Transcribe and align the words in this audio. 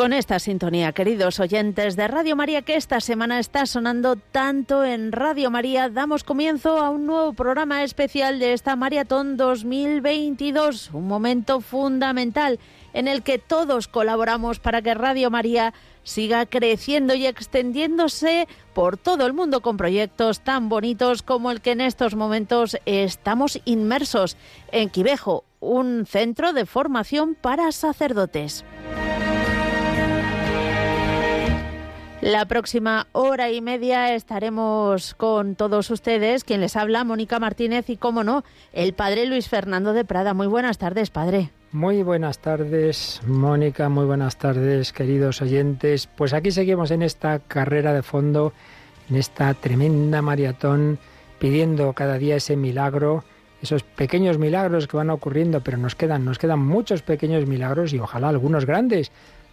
Con 0.00 0.14
esta 0.14 0.38
sintonía, 0.38 0.92
queridos 0.92 1.40
oyentes 1.40 1.94
de 1.94 2.08
Radio 2.08 2.34
María, 2.34 2.62
que 2.62 2.76
esta 2.76 3.00
semana 3.00 3.38
está 3.38 3.66
sonando 3.66 4.16
tanto 4.16 4.82
en 4.82 5.12
Radio 5.12 5.50
María, 5.50 5.90
damos 5.90 6.24
comienzo 6.24 6.78
a 6.78 6.88
un 6.88 7.04
nuevo 7.04 7.34
programa 7.34 7.84
especial 7.84 8.38
de 8.38 8.54
esta 8.54 8.76
Maratón 8.76 9.36
2022, 9.36 10.92
un 10.94 11.06
momento 11.06 11.60
fundamental 11.60 12.58
en 12.94 13.08
el 13.08 13.22
que 13.22 13.38
todos 13.38 13.88
colaboramos 13.88 14.58
para 14.58 14.80
que 14.80 14.94
Radio 14.94 15.30
María 15.30 15.74
siga 16.02 16.46
creciendo 16.46 17.12
y 17.12 17.26
extendiéndose 17.26 18.48
por 18.72 18.96
todo 18.96 19.26
el 19.26 19.34
mundo 19.34 19.60
con 19.60 19.76
proyectos 19.76 20.40
tan 20.40 20.70
bonitos 20.70 21.20
como 21.20 21.50
el 21.50 21.60
que 21.60 21.72
en 21.72 21.82
estos 21.82 22.14
momentos 22.14 22.78
estamos 22.86 23.60
inmersos 23.66 24.38
en 24.72 24.88
Quivejo, 24.88 25.44
un 25.60 26.06
centro 26.06 26.54
de 26.54 26.64
formación 26.64 27.34
para 27.34 27.70
sacerdotes. 27.70 28.64
La 32.20 32.44
próxima 32.44 33.06
hora 33.12 33.50
y 33.50 33.62
media 33.62 34.14
estaremos 34.14 35.14
con 35.14 35.54
todos 35.54 35.90
ustedes, 35.90 36.44
quien 36.44 36.60
les 36.60 36.76
habla, 36.76 37.02
Mónica 37.02 37.38
Martínez 37.38 37.88
y, 37.88 37.96
cómo 37.96 38.24
no, 38.24 38.44
el 38.74 38.92
padre 38.92 39.24
Luis 39.24 39.48
Fernando 39.48 39.94
de 39.94 40.04
Prada. 40.04 40.34
Muy 40.34 40.46
buenas 40.46 40.76
tardes, 40.76 41.08
padre. 41.08 41.50
Muy 41.72 42.02
buenas 42.02 42.38
tardes, 42.38 43.22
Mónica, 43.26 43.88
muy 43.88 44.04
buenas 44.04 44.36
tardes, 44.36 44.92
queridos 44.92 45.40
oyentes. 45.40 46.08
Pues 46.08 46.34
aquí 46.34 46.50
seguimos 46.50 46.90
en 46.90 47.02
esta 47.02 47.38
carrera 47.38 47.94
de 47.94 48.02
fondo, 48.02 48.52
en 49.08 49.16
esta 49.16 49.54
tremenda 49.54 50.20
maratón, 50.20 50.98
pidiendo 51.38 51.90
cada 51.94 52.18
día 52.18 52.36
ese 52.36 52.54
milagro, 52.54 53.24
esos 53.62 53.82
pequeños 53.82 54.36
milagros 54.36 54.88
que 54.88 54.96
van 54.98 55.08
ocurriendo, 55.08 55.62
pero 55.62 55.78
nos 55.78 55.94
quedan, 55.94 56.26
nos 56.26 56.38
quedan 56.38 56.58
muchos 56.58 57.00
pequeños 57.00 57.46
milagros 57.46 57.94
y 57.94 57.98
ojalá 57.98 58.28
algunos 58.28 58.66
grandes 58.66 59.10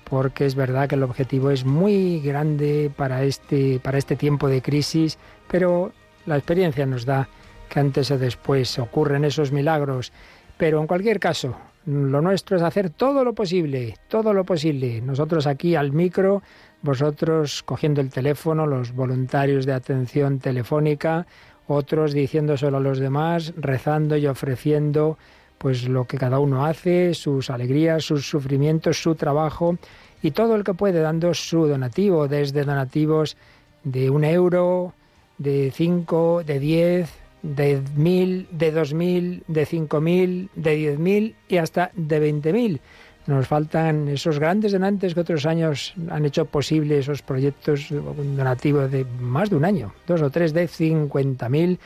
porque 0.09 0.45
es 0.45 0.55
verdad 0.55 0.87
que 0.87 0.95
el 0.95 1.03
objetivo 1.03 1.51
es 1.51 1.65
muy 1.65 2.21
grande 2.21 2.91
para 2.95 3.23
este, 3.23 3.79
para 3.79 3.97
este 3.97 4.15
tiempo 4.15 4.47
de 4.47 4.61
crisis, 4.61 5.17
pero 5.47 5.91
la 6.25 6.37
experiencia 6.37 6.85
nos 6.85 7.05
da 7.05 7.27
que 7.69 7.79
antes 7.79 8.11
o 8.11 8.17
después 8.17 8.79
ocurren 8.79 9.25
esos 9.25 9.51
milagros. 9.51 10.13
Pero 10.57 10.79
en 10.79 10.87
cualquier 10.87 11.19
caso, 11.19 11.55
lo 11.85 12.21
nuestro 12.21 12.57
es 12.57 12.63
hacer 12.63 12.89
todo 12.89 13.23
lo 13.23 13.33
posible, 13.33 13.95
todo 14.07 14.33
lo 14.33 14.45
posible. 14.45 15.01
Nosotros 15.01 15.45
aquí 15.45 15.75
al 15.75 15.91
micro, 15.91 16.41
vosotros 16.81 17.63
cogiendo 17.63 18.01
el 18.01 18.09
teléfono, 18.09 18.65
los 18.65 18.93
voluntarios 18.93 19.65
de 19.65 19.73
atención 19.73 20.39
telefónica, 20.39 21.27
otros 21.67 22.13
diciéndoselo 22.13 22.77
a 22.77 22.81
los 22.81 22.99
demás, 22.99 23.53
rezando 23.57 24.15
y 24.15 24.25
ofreciendo 24.25 25.17
pues 25.57 25.87
lo 25.87 26.05
que 26.05 26.17
cada 26.17 26.39
uno 26.39 26.65
hace, 26.65 27.13
sus 27.13 27.49
alegrías, 27.49 28.03
sus 28.03 28.29
sufrimientos, 28.29 29.01
su 29.01 29.15
trabajo 29.15 29.77
y 30.21 30.31
todo 30.31 30.55
el 30.55 30.63
que 30.63 30.73
puede 30.73 31.01
dando 31.01 31.33
su 31.33 31.67
donativo, 31.67 32.27
desde 32.27 32.63
donativos 32.63 33.37
de 33.83 34.09
un 34.09 34.23
euro, 34.23 34.93
de 35.37 35.71
cinco, 35.73 36.43
de 36.45 36.59
diez, 36.59 37.09
de 37.43 37.81
mil, 37.95 38.47
de 38.51 38.71
dos 38.71 38.93
mil, 38.93 39.43
de 39.47 39.65
cinco 39.65 40.01
mil, 40.01 40.49
de 40.55 40.75
diez 40.75 40.99
mil 40.99 41.35
y 41.47 41.57
hasta 41.57 41.91
de 41.95 42.19
veinte 42.19 42.51
mil. 42.51 42.81
Nos 43.27 43.45
faltan 43.45 44.07
esos 44.07 44.39
grandes 44.39 44.71
donantes 44.71 45.13
que 45.13 45.19
otros 45.19 45.45
años 45.45 45.93
han 46.09 46.25
hecho 46.25 46.45
posible 46.45 46.99
esos 46.99 47.21
proyectos 47.21 47.87
donativos 47.89 48.89
de 48.89 49.05
más 49.19 49.49
de 49.49 49.57
un 49.57 49.65
año, 49.65 49.93
dos 50.07 50.21
o 50.21 50.29
tres 50.29 50.53
de 50.53 50.67
cincuenta 50.67 51.49
mil 51.49 51.77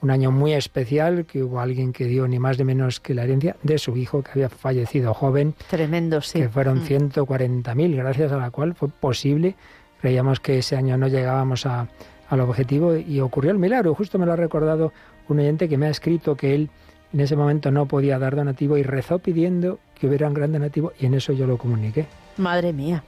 un 0.00 0.10
año 0.10 0.30
muy 0.30 0.52
especial, 0.52 1.26
que 1.26 1.42
hubo 1.42 1.60
alguien 1.60 1.92
que 1.92 2.04
dio 2.04 2.28
ni 2.28 2.38
más 2.38 2.58
ni 2.58 2.64
menos 2.64 3.00
que 3.00 3.14
la 3.14 3.24
herencia 3.24 3.56
de 3.62 3.78
su 3.78 3.96
hijo, 3.96 4.22
que 4.22 4.30
había 4.32 4.48
fallecido 4.48 5.14
joven. 5.14 5.54
Tremendo, 5.68 6.20
sí. 6.20 6.40
Que 6.40 6.48
fueron 6.48 6.82
140.000, 6.82 7.74
mm. 7.74 7.96
gracias 7.96 8.32
a 8.32 8.36
la 8.36 8.50
cual 8.50 8.74
fue 8.74 8.88
posible. 8.88 9.56
Creíamos 10.00 10.40
que 10.40 10.58
ese 10.58 10.76
año 10.76 10.96
no 10.96 11.08
llegábamos 11.08 11.66
a, 11.66 11.88
al 12.28 12.40
objetivo 12.40 12.96
y 12.96 13.20
ocurrió 13.20 13.50
el 13.50 13.58
milagro. 13.58 13.94
Justo 13.94 14.18
me 14.18 14.26
lo 14.26 14.32
ha 14.32 14.36
recordado 14.36 14.92
un 15.28 15.40
oyente 15.40 15.68
que 15.68 15.76
me 15.76 15.86
ha 15.86 15.90
escrito 15.90 16.36
que 16.36 16.54
él 16.54 16.70
en 17.12 17.20
ese 17.20 17.36
momento 17.36 17.70
no 17.70 17.86
podía 17.86 18.18
dar 18.18 18.36
donativo 18.36 18.76
y 18.76 18.82
rezó 18.82 19.18
pidiendo 19.18 19.78
que 19.94 20.06
hubiera 20.06 20.28
un 20.28 20.34
gran 20.34 20.52
donativo 20.52 20.92
y 20.98 21.06
en 21.06 21.14
eso 21.14 21.32
yo 21.32 21.46
lo 21.46 21.56
comuniqué. 21.56 22.06
Madre 22.36 22.72
mía. 22.72 23.02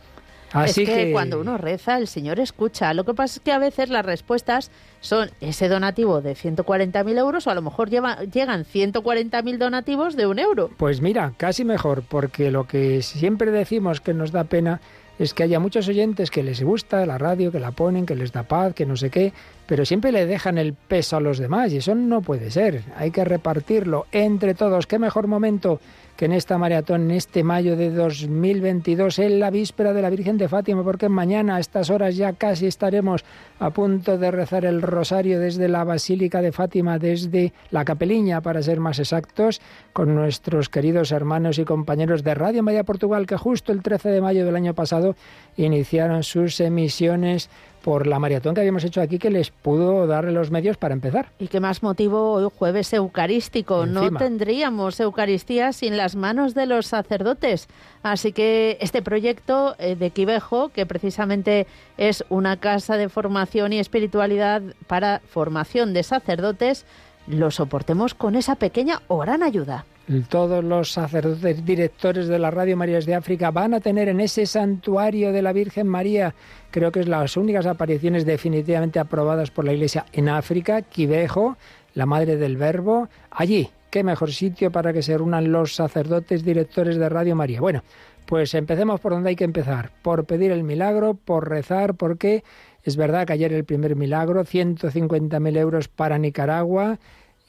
Así 0.52 0.82
es 0.82 0.88
que, 0.88 1.12
cuando 1.12 1.40
uno 1.40 1.58
reza, 1.58 1.96
el 1.98 2.08
Señor 2.08 2.40
escucha. 2.40 2.92
Lo 2.94 3.04
que 3.04 3.14
pasa 3.14 3.38
es 3.38 3.40
que 3.40 3.52
a 3.52 3.58
veces 3.58 3.88
las 3.88 4.04
respuestas 4.04 4.70
son 5.00 5.30
ese 5.40 5.68
donativo 5.68 6.20
de 6.20 6.34
140.000 6.34 7.18
euros 7.18 7.46
o 7.46 7.50
a 7.50 7.54
lo 7.54 7.62
mejor 7.62 7.90
lleva, 7.90 8.22
llegan 8.24 8.64
140.000 8.64 9.58
donativos 9.58 10.16
de 10.16 10.26
un 10.26 10.38
euro. 10.38 10.70
Pues 10.76 11.00
mira, 11.00 11.32
casi 11.36 11.64
mejor, 11.64 12.02
porque 12.08 12.50
lo 12.50 12.66
que 12.66 13.02
siempre 13.02 13.50
decimos 13.50 14.00
que 14.00 14.14
nos 14.14 14.32
da 14.32 14.44
pena 14.44 14.80
es 15.20 15.34
que 15.34 15.42
haya 15.42 15.60
muchos 15.60 15.86
oyentes 15.86 16.30
que 16.30 16.42
les 16.42 16.62
gusta 16.62 17.04
la 17.04 17.18
radio, 17.18 17.52
que 17.52 17.60
la 17.60 17.72
ponen, 17.72 18.06
que 18.06 18.14
les 18.14 18.32
da 18.32 18.44
paz, 18.44 18.72
que 18.72 18.86
no 18.86 18.96
sé 18.96 19.10
qué, 19.10 19.34
pero 19.66 19.84
siempre 19.84 20.12
le 20.12 20.24
dejan 20.24 20.56
el 20.56 20.72
peso 20.72 21.18
a 21.18 21.20
los 21.20 21.38
demás 21.38 21.72
y 21.72 21.76
eso 21.76 21.94
no 21.94 22.22
puede 22.22 22.50
ser. 22.50 22.84
Hay 22.96 23.10
que 23.10 23.22
repartirlo 23.26 24.06
entre 24.12 24.54
todos. 24.54 24.86
¿Qué 24.86 24.98
mejor 24.98 25.26
momento 25.26 25.78
que 26.20 26.26
en 26.26 26.32
esta 26.32 26.58
maratón, 26.58 27.04
en 27.04 27.12
este 27.12 27.42
mayo 27.42 27.76
de 27.76 27.90
2022, 27.90 29.20
en 29.20 29.40
la 29.40 29.48
víspera 29.48 29.94
de 29.94 30.02
la 30.02 30.10
Virgen 30.10 30.36
de 30.36 30.48
Fátima, 30.48 30.84
porque 30.84 31.08
mañana 31.08 31.56
a 31.56 31.60
estas 31.60 31.88
horas 31.88 32.14
ya 32.14 32.34
casi 32.34 32.66
estaremos 32.66 33.24
a 33.58 33.70
punto 33.70 34.18
de 34.18 34.30
rezar 34.30 34.66
el 34.66 34.82
rosario 34.82 35.40
desde 35.40 35.66
la 35.66 35.82
Basílica 35.82 36.42
de 36.42 36.52
Fátima, 36.52 36.98
desde 36.98 37.54
la 37.70 37.86
capeliña, 37.86 38.42
para 38.42 38.60
ser 38.62 38.80
más 38.80 38.98
exactos, 38.98 39.62
con 39.94 40.14
nuestros 40.14 40.68
queridos 40.68 41.10
hermanos 41.10 41.58
y 41.58 41.64
compañeros 41.64 42.22
de 42.22 42.34
Radio 42.34 42.62
María 42.62 42.84
Portugal, 42.84 43.26
que 43.26 43.38
justo 43.38 43.72
el 43.72 43.82
13 43.82 44.10
de 44.10 44.20
mayo 44.20 44.44
del 44.44 44.56
año 44.56 44.74
pasado 44.74 45.16
iniciaron 45.56 46.22
sus 46.22 46.60
emisiones 46.60 47.48
por 47.82 48.06
la 48.06 48.18
maratón 48.18 48.54
que 48.54 48.60
habíamos 48.60 48.84
hecho 48.84 49.00
aquí 49.00 49.18
que 49.18 49.30
les 49.30 49.50
pudo 49.50 50.06
darle 50.06 50.32
los 50.32 50.50
medios 50.50 50.76
para 50.76 50.94
empezar. 50.94 51.30
Y 51.38 51.48
qué 51.48 51.60
más 51.60 51.82
motivo 51.82 52.32
hoy 52.32 52.48
jueves 52.56 52.92
eucarístico. 52.92 53.86
No 53.86 54.10
tendríamos 54.10 55.00
Eucaristía 55.00 55.72
sin 55.72 55.96
las 55.96 56.16
manos 56.16 56.54
de 56.54 56.66
los 56.66 56.86
sacerdotes. 56.86 57.68
Así 58.02 58.32
que 58.32 58.78
este 58.80 59.02
proyecto 59.02 59.74
eh, 59.78 59.96
de 59.96 60.10
Quivejo, 60.10 60.70
que 60.70 60.86
precisamente 60.86 61.66
es 61.96 62.24
una 62.28 62.56
casa 62.58 62.96
de 62.96 63.08
formación 63.08 63.72
y 63.72 63.78
espiritualidad 63.78 64.62
para 64.86 65.20
formación 65.20 65.92
de 65.92 66.02
sacerdotes, 66.02 66.86
lo 67.26 67.50
soportemos 67.50 68.14
con 68.14 68.34
esa 68.34 68.56
pequeña 68.56 69.02
o 69.08 69.18
gran 69.18 69.42
ayuda 69.42 69.84
todos 70.28 70.64
los 70.64 70.90
sacerdotes 70.90 71.64
directores 71.64 72.26
de 72.26 72.38
la 72.38 72.50
Radio 72.50 72.76
Marías 72.76 73.06
de 73.06 73.14
África 73.14 73.52
van 73.52 73.74
a 73.74 73.80
tener 73.80 74.08
en 74.08 74.20
ese 74.20 74.44
santuario 74.44 75.32
de 75.32 75.40
la 75.40 75.52
Virgen 75.52 75.86
María, 75.86 76.34
creo 76.72 76.90
que 76.90 77.00
es 77.00 77.08
las 77.08 77.36
únicas 77.36 77.66
apariciones 77.66 78.26
definitivamente 78.26 78.98
aprobadas 78.98 79.52
por 79.52 79.64
la 79.64 79.72
Iglesia 79.72 80.06
en 80.12 80.28
África, 80.28 80.82
Quivejo, 80.82 81.56
la 81.94 82.06
Madre 82.06 82.36
del 82.36 82.56
Verbo, 82.56 83.08
allí. 83.30 83.70
Qué 83.90 84.04
mejor 84.04 84.32
sitio 84.32 84.70
para 84.70 84.92
que 84.92 85.02
se 85.02 85.16
reúnan 85.16 85.50
los 85.50 85.74
sacerdotes 85.74 86.44
directores 86.44 86.96
de 86.96 87.08
Radio 87.08 87.34
María. 87.34 87.60
Bueno, 87.60 87.82
pues 88.26 88.54
empecemos 88.54 89.00
por 89.00 89.12
donde 89.12 89.30
hay 89.30 89.36
que 89.36 89.44
empezar, 89.44 89.90
por 90.02 90.26
pedir 90.26 90.52
el 90.52 90.62
milagro, 90.62 91.14
por 91.14 91.48
rezar, 91.48 91.94
porque 91.94 92.44
es 92.84 92.96
verdad 92.96 93.26
que 93.26 93.32
ayer 93.32 93.52
el 93.52 93.64
primer 93.64 93.96
milagro, 93.96 94.44
150.000 94.44 95.56
euros 95.56 95.88
para 95.88 96.18
Nicaragua, 96.18 96.98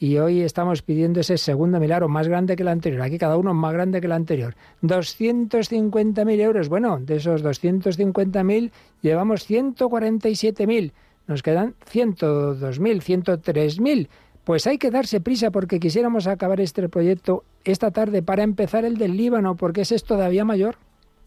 y 0.01 0.18
hoy 0.18 0.42
estamos 0.42 0.81
pidiendo 0.81 1.19
ese 1.19 1.38
segundo 1.38 1.80
milagro 1.80 2.09
más 2.09 2.27
grande 2.27 2.56
que 2.56 2.63
el 2.63 2.69
anterior. 2.69 3.03
Aquí 3.03 3.19
cada 3.19 3.38
uno 3.38 3.53
más 3.53 3.71
grande 3.71 4.01
que 4.01 4.07
el 4.07 4.13
anterior. 4.13 4.56
250.000 4.81 6.39
euros. 6.39 6.69
Bueno, 6.69 6.98
de 7.00 7.18
esos 7.18 7.44
250.000 7.44 8.71
llevamos 9.03 9.48
147.000. 9.48 10.92
Nos 11.27 11.44
quedan 11.44 11.75
102.000, 11.94 12.80
103.000. 12.80 14.07
Pues 14.44 14.65
hay 14.65 14.80
que 14.80 14.89
darse 14.89 15.21
prisa 15.21 15.51
porque 15.51 15.80
quisiéramos 15.80 16.25
acabar 16.25 16.59
este 16.62 16.89
proyecto 16.89 17.44
esta 17.63 17.92
tarde 17.92 18.24
para 18.24 18.42
empezar 18.42 18.86
el 18.86 18.97
del 18.97 19.15
Líbano, 19.15 19.56
porque 19.56 19.81
ese 19.81 19.94
es 19.94 20.04
todavía 20.04 20.44
mayor. 20.44 20.77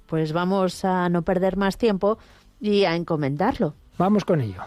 Pues 0.08 0.32
vamos 0.32 0.84
a 0.84 1.08
no 1.10 1.22
perder 1.22 1.56
más 1.56 1.78
tiempo 1.78 2.18
y 2.60 2.86
a 2.86 2.96
encomendarlo. 2.96 3.74
Vamos 3.98 4.24
con 4.24 4.40
ello. 4.40 4.62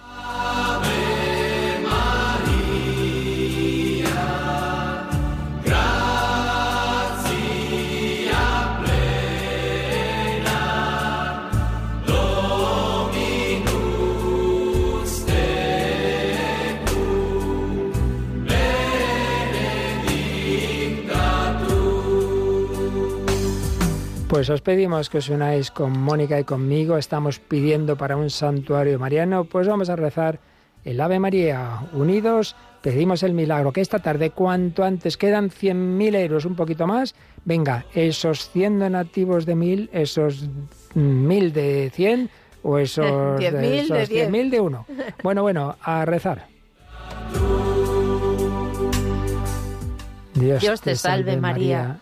Pues 24.38 24.52
os 24.52 24.62
pedimos 24.62 25.10
que 25.10 25.18
os 25.18 25.34
unáis 25.34 25.74
con 25.74 25.98
Mónica 25.98 26.40
y 26.40 26.44
conmigo. 26.44 27.00
Estamos 27.00 27.40
pidiendo 27.40 27.98
para 27.98 28.16
un 28.16 28.30
santuario 28.30 29.00
mariano. 29.00 29.46
Pues 29.46 29.68
vamos 29.68 29.90
a 29.90 29.96
rezar 29.96 30.38
el 30.86 31.02
Ave 31.02 31.18
María, 31.18 31.90
unidos 31.92 32.56
pedimos 32.84 33.24
el 33.24 33.34
milagro, 33.34 33.74
que 33.74 33.82
esta 33.82 33.98
tarde 33.98 34.30
cuanto 34.30 34.84
antes 34.84 35.18
quedan 35.18 35.50
100.000 35.50 36.16
euros, 36.18 36.46
un 36.46 36.56
poquito 36.56 36.86
más, 36.86 37.16
venga, 37.46 37.86
esos 37.96 38.52
100 38.52 38.78
donativos 38.78 39.48
de 39.48 39.56
1.000, 39.56 39.90
esos 39.92 40.48
1.000 40.94 41.52
de 41.52 41.92
100 41.96 42.30
o 42.62 42.78
esos 42.78 43.06
10.000 43.42 44.50
de, 44.52 44.62
uno. 44.62 44.86
Bueno, 45.24 45.42
bueno, 45.42 45.78
a 45.82 46.06
rezar. 46.06 46.46
Dios, 50.36 50.82
te 50.82 50.96
salve 50.96 51.38
María, 51.38 52.02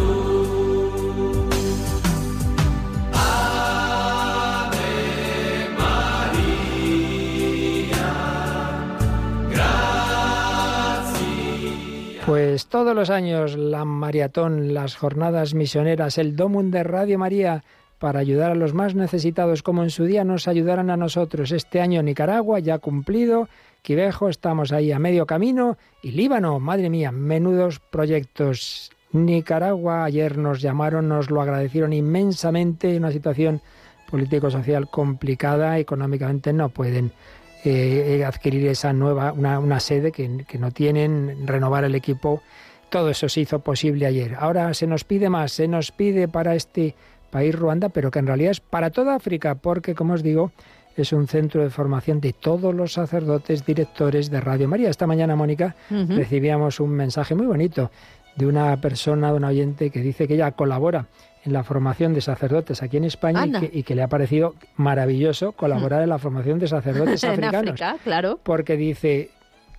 Pues 12.31 12.67
todos 12.67 12.95
los 12.95 13.09
años 13.09 13.57
la 13.57 13.83
maratón, 13.83 14.73
las 14.73 14.95
jornadas 14.95 15.53
misioneras, 15.53 16.17
el 16.17 16.37
Domum 16.37 16.71
de 16.71 16.81
Radio 16.81 17.19
María 17.19 17.65
para 17.99 18.21
ayudar 18.21 18.51
a 18.51 18.55
los 18.55 18.73
más 18.73 18.95
necesitados 18.95 19.63
como 19.63 19.83
en 19.83 19.89
su 19.89 20.05
día 20.05 20.23
nos 20.23 20.47
ayudaron 20.47 20.89
a 20.91 20.95
nosotros. 20.95 21.51
Este 21.51 21.81
año 21.81 22.01
Nicaragua 22.01 22.59
ya 22.59 22.79
cumplido, 22.79 23.49
Quivejo 23.81 24.29
estamos 24.29 24.71
ahí 24.71 24.93
a 24.93 24.97
medio 24.97 25.25
camino 25.25 25.77
y 26.01 26.11
Líbano, 26.11 26.61
madre 26.61 26.89
mía, 26.89 27.11
menudos 27.11 27.79
proyectos. 27.79 28.91
Nicaragua 29.11 30.05
ayer 30.05 30.37
nos 30.37 30.61
llamaron, 30.61 31.09
nos 31.09 31.29
lo 31.29 31.41
agradecieron 31.41 31.91
inmensamente, 31.91 32.95
una 32.95 33.11
situación 33.11 33.61
político-social 34.09 34.89
complicada, 34.89 35.79
económicamente 35.79 36.53
no 36.53 36.69
pueden 36.69 37.11
eh, 37.63 38.23
adquirir 38.25 38.67
esa 38.67 38.93
nueva, 38.93 39.33
una, 39.33 39.79
sede 39.79 40.11
que, 40.11 40.45
que, 40.47 40.57
no 40.57 40.71
tienen, 40.71 41.45
renovar 41.45 41.83
el 41.83 41.95
equipo. 41.95 42.41
Todo 42.89 43.09
eso 43.09 43.29
se 43.29 43.41
hizo 43.41 43.59
posible 43.59 44.05
ayer. 44.05 44.35
Ahora 44.37 44.73
se 44.73 44.87
nos 44.87 45.03
pide 45.03 45.29
más, 45.29 45.53
se 45.53 45.67
nos 45.67 45.91
pide 45.91 46.27
para 46.27 46.55
este 46.55 46.95
país 47.29 47.55
Ruanda, 47.55 47.89
pero 47.89 48.11
que 48.11 48.19
en 48.19 48.27
realidad 48.27 48.51
es 48.51 48.59
para 48.59 48.89
toda 48.89 49.15
África, 49.15 49.55
porque 49.55 49.95
como 49.95 50.13
os 50.13 50.23
digo, 50.23 50.51
es 50.97 51.13
un 51.13 51.27
centro 51.27 51.63
de 51.63 51.69
formación 51.69 52.19
de 52.19 52.33
todos 52.33 52.75
los 52.75 52.93
sacerdotes 52.93 53.65
directores 53.65 54.29
de 54.29 54.41
Radio 54.41 54.67
María. 54.67 54.89
Esta 54.89 55.07
mañana, 55.07 55.35
Mónica, 55.35 55.75
recibíamos 55.89 56.79
un 56.79 56.91
mensaje 56.91 57.33
muy 57.33 57.47
bonito 57.47 57.89
de 58.35 58.45
una 58.45 58.77
persona, 58.77 59.31
de 59.31 59.37
un 59.37 59.43
oyente 59.43 59.89
que 59.89 60.01
dice 60.01 60.27
que 60.27 60.35
ella 60.35 60.51
colabora 60.51 61.07
en 61.43 61.53
la 61.53 61.63
formación 61.63 62.13
de 62.13 62.21
sacerdotes 62.21 62.83
aquí 62.83 62.97
en 62.97 63.05
España 63.05 63.61
y 63.71 63.83
que, 63.83 63.95
le 63.95 64.03
ha 64.03 64.07
parecido 64.07 64.55
maravilloso 64.75 65.53
colaborar 65.53 66.03
en 66.03 66.09
la 66.09 66.19
formación 66.19 66.59
de 66.59 66.67
sacerdotes 66.67 67.23
africanos. 67.23 67.79
claro. 68.03 68.39
Porque 68.43 68.77
dice, 68.77 69.31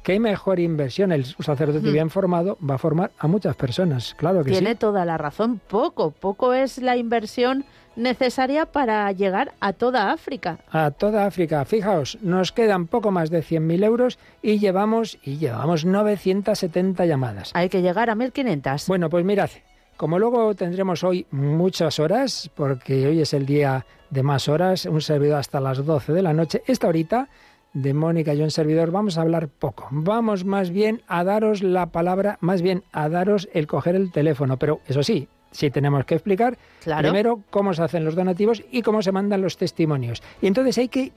qué 0.03 0.19
mejor 0.19 0.61
inversión. 0.61 1.13
El 1.13 1.25
sacerdote 1.25 1.91
bien 1.91 2.11
formado 2.11 2.59
va 2.69 2.75
a 2.75 2.79
formar 2.79 3.13
a 3.19 3.29
muchas 3.29 3.57
personas, 3.57 4.15
claro 4.15 4.45
que 4.45 4.51
Tiene 4.51 4.73
sí. 4.73 4.77
toda 4.77 5.05
la 5.05 5.19
razón. 5.19 5.61
Poco, 5.69 6.11
poco 6.11 6.53
es 6.53 6.79
la 6.79 6.97
inversión 6.97 7.65
necesaria 7.97 8.67
para 8.67 9.11
llegar 9.13 9.53
a 9.61 9.73
toda 9.73 10.13
África. 10.13 10.59
A 10.71 10.91
toda 10.91 11.27
África. 11.27 11.65
Fijaos, 11.65 12.19
nos 12.23 12.53
quedan 12.53 12.87
poco 12.87 13.11
más 13.11 13.31
de 13.31 13.43
100.000 13.43 13.85
euros 13.85 14.19
y 14.43 14.59
llevamos, 14.59 15.19
y 15.23 15.39
llevamos 15.39 15.85
970 15.85 17.07
llamadas. 17.07 17.51
Hay 17.55 17.69
que 17.69 17.83
llegar 17.83 18.11
a 18.11 18.15
1.500. 18.15 18.87
Bueno, 18.89 19.11
pues 19.11 19.25
mirad, 19.25 19.51
como 19.97 20.19
luego 20.19 20.55
tendremos 20.55 21.05
hoy 21.05 21.27
muchas 21.31 21.99
horas, 21.99 22.51
porque 22.55 23.07
hoy 23.07 23.21
es 23.21 23.35
el 23.35 23.47
día 23.47 23.87
de 24.11 24.23
más 24.23 24.49
horas, 24.49 24.87
un 24.87 25.01
servidor 25.01 25.39
hasta 25.39 25.61
las 25.61 25.85
12 25.85 26.13
de 26.13 26.23
la 26.23 26.33
noche, 26.33 26.63
esta 26.67 26.89
horita 26.89 27.29
de 27.73 27.95
Mónica 27.95 28.35
y 28.35 28.43
un 28.43 28.51
servidor 28.51 28.91
vamos 28.91 29.17
a 29.17 29.23
hablar 29.23 29.49
poco. 29.49 29.89
Vamos 29.91 30.45
más 30.45 30.71
bien 30.71 31.03
a 31.07 31.25
daros 31.25 31.63
la 31.63 31.87
palabra, 31.87 32.37
más 32.41 32.63
bien 32.63 32.83
a 32.93 33.09
daros 33.09 33.49
el 33.55 33.67
coger 33.67 33.95
el 33.95 34.13
teléfono, 34.13 34.59
pero 34.59 34.81
eso 34.87 35.03
sí, 35.03 35.29
sí 35.53 35.71
tenemos 35.71 36.05
que 36.05 36.15
explicar 36.15 36.59
primero 36.99 37.41
cómo 37.51 37.73
se 37.75 37.83
hacen 37.83 38.05
los 38.05 38.15
donativos 38.15 38.63
y 38.71 38.83
cómo 38.83 39.03
se 39.03 39.13
mandan 39.13 39.41
los 39.41 39.57
testimonios. 39.57 40.23
Y 40.41 40.47
entonces 40.49 40.77
hay 40.79 40.89
que 40.89 41.13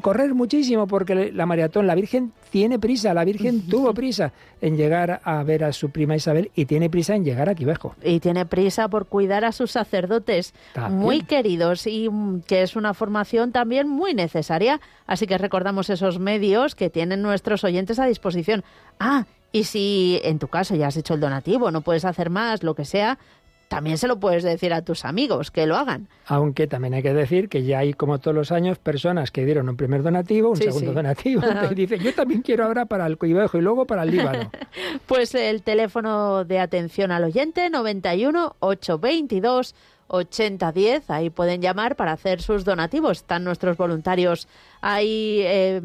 correr 0.00 0.32
muchísimo 0.34 0.86
porque 0.86 1.32
la 1.32 1.44
maratón, 1.44 1.86
la 1.86 1.94
Virgen 1.94 2.32
tiene 2.50 2.78
prisa, 2.78 3.12
la 3.14 3.24
Virgen 3.24 3.66
tuvo 3.68 3.92
prisa 3.94 4.32
en 4.60 4.76
llegar 4.76 5.20
a 5.24 5.42
ver 5.42 5.64
a 5.64 5.72
su 5.72 5.90
prima 5.90 6.14
Isabel 6.14 6.50
y 6.54 6.66
tiene 6.66 6.88
prisa 6.88 7.16
en 7.16 7.24
llegar 7.24 7.48
a 7.48 7.54
Quivejo. 7.54 7.94
Y 8.02 8.20
tiene 8.20 8.46
prisa 8.46 8.88
por 8.88 9.06
cuidar 9.06 9.44
a 9.44 9.52
sus 9.52 9.72
sacerdotes 9.72 10.54
muy 10.90 11.22
queridos 11.22 11.86
y 11.86 12.08
que 12.46 12.62
es 12.62 12.76
una 12.76 12.94
formación 12.94 13.50
también 13.52 13.88
muy 13.88 14.14
necesaria. 14.14 14.80
Así 15.06 15.26
que 15.26 15.36
recordamos 15.36 15.90
esos 15.90 16.18
medios 16.18 16.74
que 16.74 16.88
tienen 16.88 17.22
nuestros 17.22 17.64
oyentes 17.64 17.98
a 17.98 18.06
disposición. 18.06 18.62
Ah, 19.00 19.26
y 19.52 19.64
si 19.64 20.20
en 20.22 20.38
tu 20.38 20.48
caso 20.48 20.76
ya 20.76 20.88
has 20.88 20.96
hecho 20.96 21.14
el 21.14 21.20
donativo, 21.20 21.70
no 21.70 21.80
puedes 21.80 22.04
hacer 22.04 22.30
más, 22.30 22.62
lo 22.62 22.74
que 22.74 22.84
sea, 22.84 23.18
también 23.68 23.98
se 23.98 24.06
lo 24.06 24.18
puedes 24.20 24.42
decir 24.42 24.72
a 24.72 24.82
tus 24.82 25.04
amigos 25.04 25.50
que 25.50 25.66
lo 25.66 25.76
hagan. 25.76 26.08
Aunque 26.26 26.66
también 26.66 26.94
hay 26.94 27.02
que 27.02 27.12
decir 27.12 27.48
que 27.48 27.64
ya 27.64 27.80
hay, 27.80 27.94
como 27.94 28.18
todos 28.18 28.34
los 28.34 28.52
años, 28.52 28.78
personas 28.78 29.30
que 29.30 29.44
dieron 29.44 29.68
un 29.68 29.76
primer 29.76 30.02
donativo, 30.02 30.50
un 30.50 30.56
segundo 30.56 30.92
donativo, 30.92 31.42
y 31.70 31.74
dicen, 31.74 32.00
yo 32.00 32.14
también 32.14 32.42
quiero 32.42 32.64
ahora 32.64 32.86
para 32.86 33.06
el 33.06 33.18
Cuivejo 33.18 33.58
y 33.58 33.62
luego 33.62 33.86
para 33.86 34.04
el 34.04 34.10
Líbano. 34.10 34.50
pues 35.06 35.34
el 35.34 35.62
teléfono 35.62 36.44
de 36.44 36.60
atención 36.60 37.10
al 37.10 37.24
oyente, 37.24 37.70
91 37.70 38.56
822 38.60 39.74
8010, 40.08 41.10
ahí 41.10 41.30
pueden 41.30 41.60
llamar 41.60 41.96
para 41.96 42.12
hacer 42.12 42.40
sus 42.42 42.64
donativos. 42.64 43.18
Están 43.18 43.44
nuestros 43.44 43.76
voluntarios 43.76 44.48
ahí, 44.80 45.40
eh, 45.42 45.82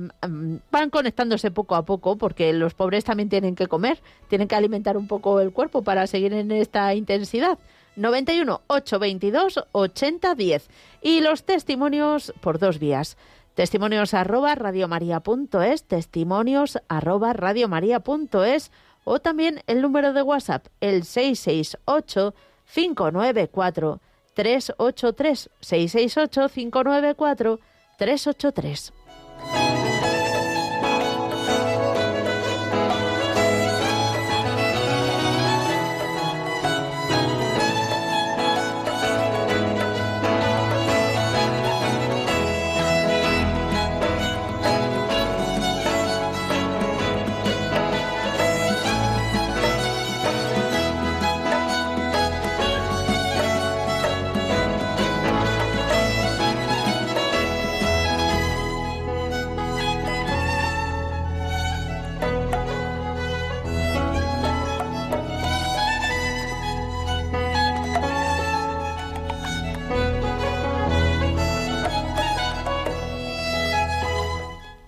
van 0.71 0.89
conectándose 0.89 1.51
poco 1.51 1.75
a 1.75 1.85
poco 1.85 2.17
porque 2.17 2.53
los 2.53 2.73
pobres 2.73 3.03
también 3.03 3.29
tienen 3.29 3.55
que 3.55 3.67
comer, 3.67 3.99
tienen 4.27 4.47
que 4.47 4.55
alimentar 4.55 4.97
un 4.97 5.07
poco 5.07 5.39
el 5.39 5.51
cuerpo 5.51 5.83
para 5.83 6.07
seguir 6.07 6.33
en 6.33 6.51
esta 6.51 6.93
intensidad. 6.93 7.57
91 7.95 8.61
822 8.67 9.65
8010 9.73 10.69
y 11.01 11.19
los 11.21 11.43
testimonios 11.43 12.33
por 12.41 12.59
dos 12.59 12.79
vías. 12.79 13.17
Testimonios 13.55 14.13
arroba 14.13 14.55
radiomaria.es, 14.55 15.83
testimonios 15.83 16.79
arroba 16.87 17.33
radiomaria.es 17.33 18.71
o 19.03 19.19
también 19.19 19.61
el 19.67 19.81
número 19.81 20.13
de 20.13 20.21
WhatsApp, 20.21 20.67
el 20.79 21.03
668 21.03 22.33
594 22.73 23.99
383 24.35 25.50
668 25.61 26.50
594 26.50 27.59
383. 27.97 28.93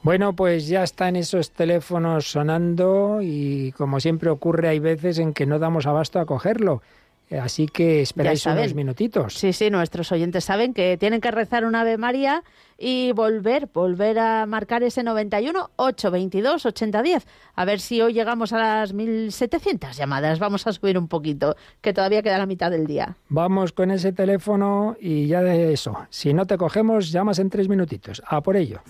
Bueno, 0.04 0.34
pues 0.34 0.68
ya 0.68 0.84
están 0.84 1.16
esos 1.16 1.52
teléfonos 1.52 2.28
sonando 2.28 3.20
y 3.22 3.72
como 3.72 4.02
siempre 4.02 4.30
ocurre 4.30 4.68
hay 4.68 4.80
veces 4.80 5.18
en 5.18 5.34
que 5.34 5.46
no 5.46 5.60
damos 5.60 5.88
abasto 5.88 6.20
a 6.20 6.26
cogerlo. 6.26 6.82
Así 7.32 7.68
que 7.68 8.02
esperáis 8.02 8.46
unos 8.46 8.76
minutitos. 8.76 9.34
Sí, 9.34 9.54
sí, 9.54 9.70
nuestros 9.70 10.12
oyentes 10.12 10.44
saben 10.44 10.74
que 10.74 10.98
tienen 10.98 11.22
que 11.22 11.32
rezar 11.32 11.66
una 11.66 11.82
Ave 11.82 11.98
María 11.98 12.44
y 12.84 13.14
volver, 13.14 13.70
volver 13.74 14.20
a 14.20 14.46
marcar 14.46 14.84
ese 14.84 15.04
91 15.04 15.72
822 15.78 16.66
8010. 16.66 17.26
A 17.56 17.66
ver 17.66 17.80
si 17.80 18.02
hoy 18.02 18.14
llegamos 18.14 18.52
a 18.52 18.58
las 18.58 18.94
1700 18.94 19.96
llamadas. 19.96 20.40
Vamos 20.40 20.68
a 20.68 20.74
subir 20.74 20.98
un 20.98 21.08
poquito, 21.08 21.56
que 21.80 21.94
todavía 21.94 22.22
queda 22.22 22.38
la 22.38 22.46
mitad 22.46 22.70
del 22.70 22.86
día. 22.86 23.16
Vamos 23.30 23.72
con 23.72 23.90
ese 23.90 24.12
teléfono 24.12 24.98
y 25.00 25.28
ya 25.28 25.42
de 25.42 25.72
eso. 25.72 25.96
Si 26.10 26.34
no 26.34 26.46
te 26.46 26.58
cogemos, 26.58 27.12
llamas 27.12 27.40
en 27.40 27.50
tres 27.50 27.70
minutitos. 27.70 28.22
A 28.28 28.42
por 28.42 28.58
ello. 28.58 28.82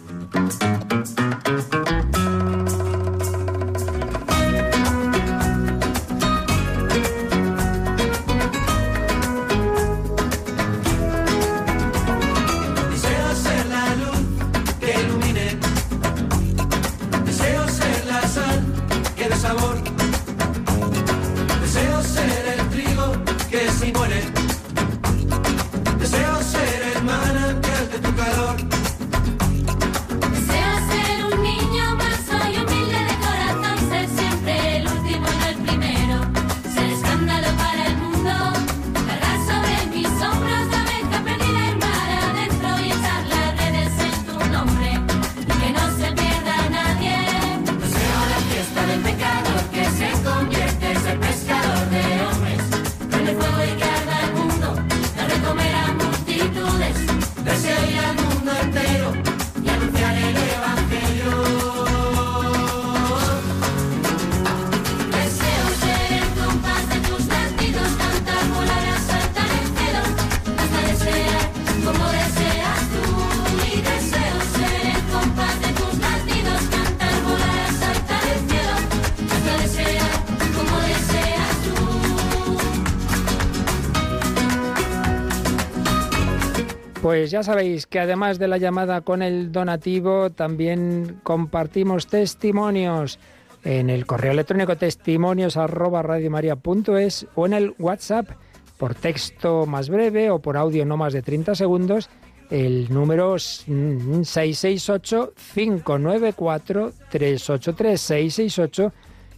Pues 87.03 87.31
ya 87.31 87.43
sabéis 87.43 87.85
que 87.85 87.99
además 87.99 88.39
de 88.39 88.47
la 88.47 88.57
llamada 88.57 89.01
con 89.01 89.21
el 89.21 89.51
donativo, 89.51 90.29
también 90.29 91.19
compartimos 91.23 92.07
testimonios 92.07 93.19
en 93.65 93.89
el 93.89 94.05
correo 94.05 94.31
electrónico 94.31 94.77
testimonios 94.77 95.57
arroba 95.57 96.01
o 96.01 97.45
en 97.45 97.53
el 97.53 97.75
WhatsApp 97.77 98.29
por 98.77 98.95
texto 98.95 99.65
más 99.65 99.89
breve 99.89 100.29
o 100.29 100.39
por 100.39 100.55
audio 100.55 100.85
no 100.85 100.95
más 100.95 101.11
de 101.11 101.21
30 101.21 101.55
segundos 101.55 102.09
el 102.49 102.87
número 102.89 103.37
668 103.37 105.33
594 105.53 106.93
383 107.11 107.99
668 107.99 108.93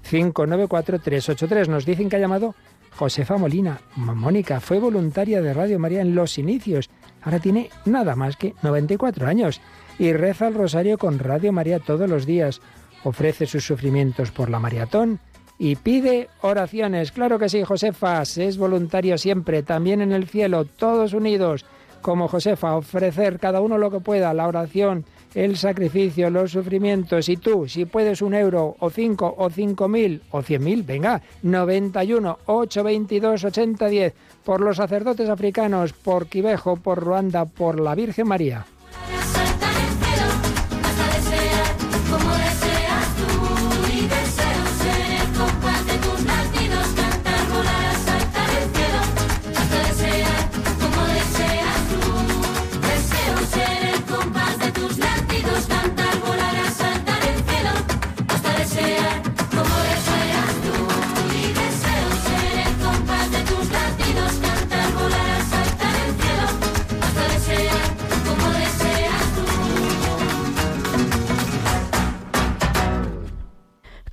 594 0.08 1.00
383 1.00 1.70
nos 1.70 1.84
dicen 1.84 2.10
que 2.10 2.18
ha 2.18 2.20
llamado 2.20 2.54
Josefa 2.96 3.38
Molina. 3.38 3.82
Mónica 3.96 4.60
fue 4.60 4.78
voluntaria 4.80 5.42
de 5.42 5.54
Radio 5.54 5.80
María 5.80 6.02
en 6.02 6.14
los 6.14 6.38
inicios 6.38 6.92
Ahora 7.26 7.40
tiene 7.40 7.70
nada 7.86 8.16
más 8.16 8.38
que 8.38 8.54
94 8.62 9.28
años 9.28 9.60
y 9.98 10.14
reza 10.14 10.48
el 10.48 10.54
rosario 10.54 10.98
con 10.98 11.20
Radio 11.20 11.52
María 11.52 11.80
todos 11.80 12.10
los 12.10 12.26
días. 12.26 12.62
Ofrece 13.04 13.48
sus 13.48 13.66
sufrimientos 13.66 14.32
por 14.32 14.50
la 14.50 14.60
maratón 14.60 15.20
y 15.58 15.76
pide 15.76 16.30
oraciones. 16.42 17.12
Claro 17.12 17.40
que 17.40 17.50
sí, 17.50 17.64
Josefa, 17.64 18.22
es 18.22 18.58
voluntario 18.58 19.18
siempre, 19.18 19.64
también 19.64 20.02
en 20.02 20.12
el 20.12 20.28
cielo, 20.28 20.66
todos 20.66 21.14
unidos, 21.14 21.66
como 22.02 22.28
Josefa, 22.28 22.76
ofrecer 22.76 23.40
cada 23.40 23.62
uno 23.62 23.80
lo 23.80 23.90
que 23.90 24.00
pueda, 24.00 24.34
la 24.34 24.48
oración, 24.48 25.06
el 25.36 25.58
sacrificio, 25.58 26.30
los 26.30 26.52
sufrimientos. 26.52 27.30
Y 27.30 27.38
tú, 27.38 27.68
si 27.68 27.86
puedes 27.86 28.22
un 28.22 28.34
euro, 28.34 28.76
o 28.80 28.90
cinco, 28.90 29.36
o 29.38 29.50
cinco 29.50 29.88
mil, 29.88 30.22
o 30.32 30.42
cien 30.42 30.64
mil, 30.64 30.82
venga, 30.84 31.22
91, 31.44 32.40
822, 32.46 33.44
8010 33.44 34.14
por 34.44 34.62
los 34.62 34.78
sacerdotes 34.78 35.30
africanos, 35.30 35.94
por 35.94 36.28
Quivejo, 36.28 36.78
por 36.78 37.04
Ruanda, 37.04 37.46
por 37.46 37.80
la 37.80 37.94
Virgen 37.94 38.28
María. 38.28 38.66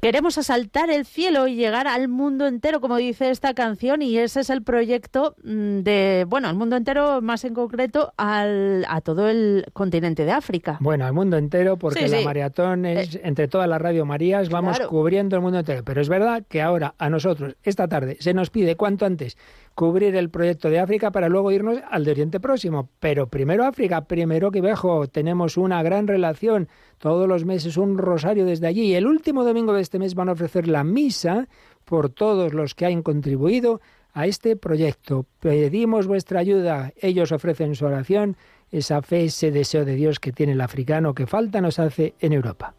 Queremos 0.05 0.37
asaltar 0.37 0.91
el 0.91 1.07
cielo 1.07 1.47
y 1.47 1.55
llegar 1.55 1.87
al 1.87 2.09
mundo 2.09 2.49
entero, 2.49 2.81
como 2.81 2.97
dice 2.97 3.31
esta 3.31 3.55
canción, 3.55 4.03
y 4.03 4.19
ese 4.19 4.41
es 4.41 4.51
el 4.51 4.65
proyecto 4.65 5.37
mm, 5.45 5.83
de, 5.83 6.27
bueno, 6.29 6.49
al 6.49 6.57
mundo 6.57 6.75
entero, 6.75 7.23
más 7.23 7.45
en 7.45 7.55
concreto, 7.55 8.13
al, 8.17 8.85
a 8.89 9.01
todo 9.01 9.29
el 9.29 9.65
continente 9.73 10.25
de 10.25 10.33
África. 10.33 10.77
Bueno, 10.81 11.07
al 11.07 11.13
mundo 11.13 11.37
entero, 11.37 11.77
porque 11.77 12.09
la 12.09 12.21
maratón 12.23 12.85
es, 12.85 13.15
eh, 13.15 13.21
entre 13.23 13.47
todas 13.47 13.69
las 13.69 13.81
Radio 13.81 14.05
Marías, 14.05 14.49
vamos 14.49 14.81
cubriendo 14.81 15.37
el 15.37 15.43
mundo 15.43 15.61
entero. 15.61 15.85
Pero 15.85 16.01
es 16.01 16.09
verdad 16.09 16.43
que 16.49 16.61
ahora, 16.61 16.97
a 16.99 17.09
nosotros, 17.09 17.55
esta 17.63 17.87
tarde, 17.87 18.17
se 18.19 18.35
nos 18.35 18.51
pide 18.51 18.75
cuanto 18.75 19.07
antes 19.07 19.39
cubrir 19.75 20.17
el 20.17 20.31
proyecto 20.31 20.69
de 20.71 20.81
África 20.81 21.11
para 21.11 21.29
luego 21.29 21.51
irnos 21.53 21.79
al 21.91 22.05
de 22.05 22.11
Oriente 22.13 22.41
Próximo. 22.41 22.89
Pero 23.01 23.27
primero 23.29 23.65
África, 23.65 24.05
primero 24.05 24.51
Quivejo, 24.51 25.07
tenemos 25.09 25.57
una 25.57 25.83
gran 25.83 26.07
relación, 26.07 26.69
todos 26.99 27.29
los 27.29 27.45
meses 27.45 27.77
un 27.77 27.99
rosario 27.99 28.45
desde 28.45 28.67
allí. 28.67 28.83
Y 28.83 28.95
el 28.95 29.07
último 29.07 29.45
domingo 29.45 29.73
de 29.73 29.83
este 29.83 29.99
mes 29.99 30.15
van 30.15 30.29
a 30.29 30.33
ofrecer 30.33 30.69
la 30.69 30.85
misa 30.85 31.49
por 31.85 32.11
todos 32.11 32.55
los 32.55 32.75
que 32.75 32.87
han 32.87 33.03
contribuido 33.03 33.81
a 34.13 34.27
este 34.27 34.57
proyecto. 34.57 35.27
Pedimos 35.41 36.07
vuestra 36.07 36.41
ayuda, 36.41 36.93
ellos 37.01 37.33
ofrecen 37.33 37.75
su 37.75 37.87
oración, 37.87 38.37
esa 38.71 39.03
fe, 39.03 39.25
ese 39.25 39.51
deseo 39.51 39.85
de 39.85 39.95
Dios 39.95 40.21
que 40.21 40.33
tiene 40.33 40.53
el 40.53 40.61
africano 40.61 41.15
que 41.15 41.27
falta 41.27 41.61
nos 41.61 41.79
hace 41.79 42.15
en 42.21 42.33
Europa. 42.33 42.75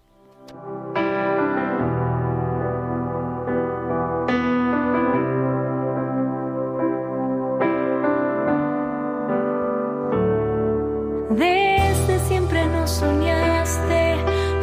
Desde 11.35 12.19
siempre 12.27 12.63
nos 12.67 12.91
soñaste, 12.91 14.17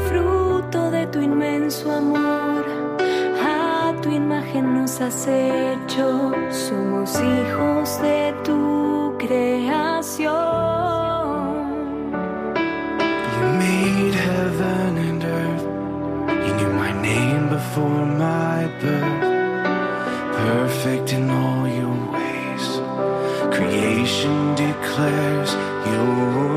fruto 0.09 0.91
de 0.91 1.07
tu 1.09 1.21
inmenso 1.21 1.91
amor. 1.91 2.65
A 3.43 3.93
tu 4.01 4.11
imagen 4.11 4.75
nos 4.75 5.01
has 5.01 5.27
hecho, 5.27 6.33
somos 6.51 7.21
hijos 7.21 8.01
de 8.03 8.33
tu 8.45 9.15
creación. 9.19 10.31
You 13.35 13.47
made 13.59 14.15
heaven 14.15 14.99
and 15.09 15.25
earth, 15.25 15.67
you 16.47 16.55
knew 16.55 16.73
my 16.73 16.93
name 17.03 17.49
before 17.49 18.07
my 18.07 18.69
birth. 18.81 19.29
Perfect 20.37 21.13
in 21.15 21.31
all 21.31 21.67
your 21.67 21.97
ways, 22.15 22.81
creation 23.51 24.55
declares 24.55 25.57
your 25.93 26.50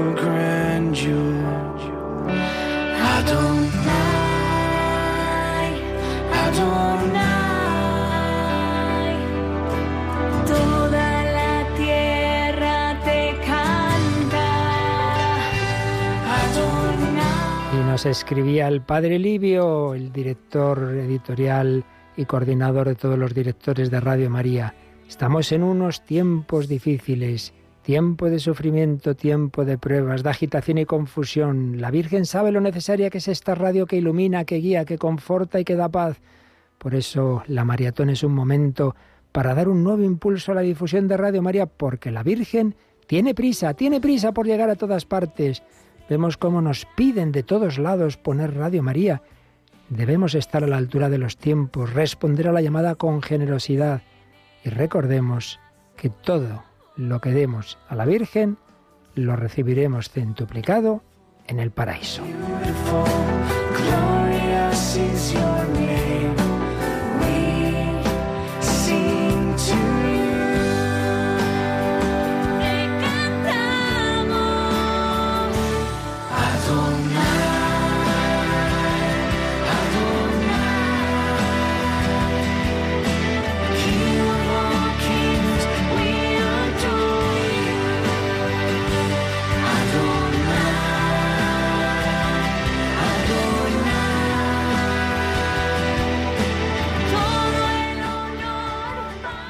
Nos 17.93 18.07
escribía 18.07 18.67
el 18.69 18.81
padre 18.81 19.19
Livio, 19.19 19.93
el 19.93 20.11
director 20.11 20.95
editorial 20.95 21.85
y 22.17 22.25
coordinador 22.25 22.87
de 22.87 22.95
todos 22.95 23.19
los 23.19 23.35
directores 23.35 23.91
de 23.91 23.99
Radio 23.99 24.31
María. 24.31 24.73
Estamos 25.07 25.51
en 25.51 25.61
unos 25.61 26.03
tiempos 26.03 26.67
difíciles, 26.67 27.53
tiempo 27.83 28.31
de 28.31 28.39
sufrimiento, 28.39 29.15
tiempo 29.15 29.63
de 29.63 29.77
pruebas, 29.77 30.23
de 30.23 30.29
agitación 30.31 30.79
y 30.79 30.85
confusión. 30.85 31.79
La 31.79 31.91
Virgen 31.91 32.25
sabe 32.25 32.51
lo 32.51 32.61
necesaria 32.61 33.11
que 33.11 33.19
es 33.19 33.27
esta 33.27 33.53
radio 33.53 33.85
que 33.85 33.97
ilumina, 33.97 34.43
que 34.43 34.55
guía, 34.55 34.85
que 34.85 34.97
conforta 34.97 35.59
y 35.59 35.63
que 35.63 35.75
da 35.75 35.87
paz. 35.87 36.19
Por 36.79 36.95
eso 36.95 37.43
la 37.45 37.63
maratón 37.63 38.09
es 38.09 38.23
un 38.23 38.33
momento 38.33 38.95
para 39.31 39.53
dar 39.53 39.69
un 39.69 39.83
nuevo 39.83 40.01
impulso 40.01 40.51
a 40.51 40.55
la 40.55 40.61
difusión 40.61 41.07
de 41.07 41.15
Radio 41.15 41.43
María, 41.43 41.67
porque 41.67 42.09
la 42.09 42.23
Virgen 42.23 42.73
tiene 43.05 43.35
prisa, 43.35 43.75
tiene 43.75 44.01
prisa 44.01 44.31
por 44.31 44.47
llegar 44.47 44.71
a 44.71 44.77
todas 44.77 45.05
partes. 45.05 45.61
Vemos 46.13 46.37
cómo 46.37 46.61
nos 46.61 46.85
piden 46.85 47.31
de 47.31 47.41
todos 47.41 47.79
lados 47.79 48.17
poner 48.17 48.53
Radio 48.53 48.83
María. 48.83 49.23
Debemos 49.89 50.35
estar 50.35 50.63
a 50.63 50.67
la 50.67 50.77
altura 50.77 51.09
de 51.09 51.17
los 51.17 51.37
tiempos, 51.37 51.91
responder 51.91 52.47
a 52.47 52.51
la 52.51 52.61
llamada 52.61 52.93
con 52.93 53.23
generosidad 53.23 54.03
y 54.63 54.69
recordemos 54.69 55.59
que 55.97 56.11
todo 56.11 56.65
lo 56.97 57.19
que 57.19 57.31
demos 57.31 57.79
a 57.89 57.95
la 57.95 58.05
Virgen 58.05 58.59
lo 59.15 59.35
recibiremos 59.35 60.11
centuplicado 60.11 61.01
en 61.47 61.59
el 61.59 61.71
paraíso. 61.71 62.21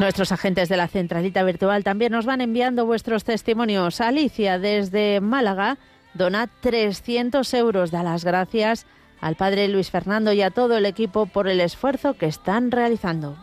Nuestros 0.04 0.34
agentes 0.34 0.68
de 0.68 0.76
la 0.76 0.90
centralita 0.90 1.44
virtual 1.44 1.86
también 1.86 2.12
nos 2.12 2.26
van 2.26 2.42
enviando 2.42 2.86
vuestros 2.86 3.24
testimonios. 3.24 4.02
Alicia, 4.02 4.60
desde 4.60 5.22
Málaga, 5.22 5.78
dona 6.14 6.48
300 6.60 7.54
euros. 7.54 7.90
Da 7.90 8.04
las 8.04 8.26
gracias 8.26 8.86
al 9.22 9.38
padre 9.38 9.70
Luis 9.70 9.92
Fernando 9.92 10.34
y 10.34 10.42
a 10.42 10.52
todo 10.52 10.76
el 10.76 10.86
equipo 10.86 11.26
por 11.26 11.48
el 11.48 11.62
esfuerzo 11.62 12.16
que 12.16 12.26
están 12.26 12.70
realizando. 12.72 13.38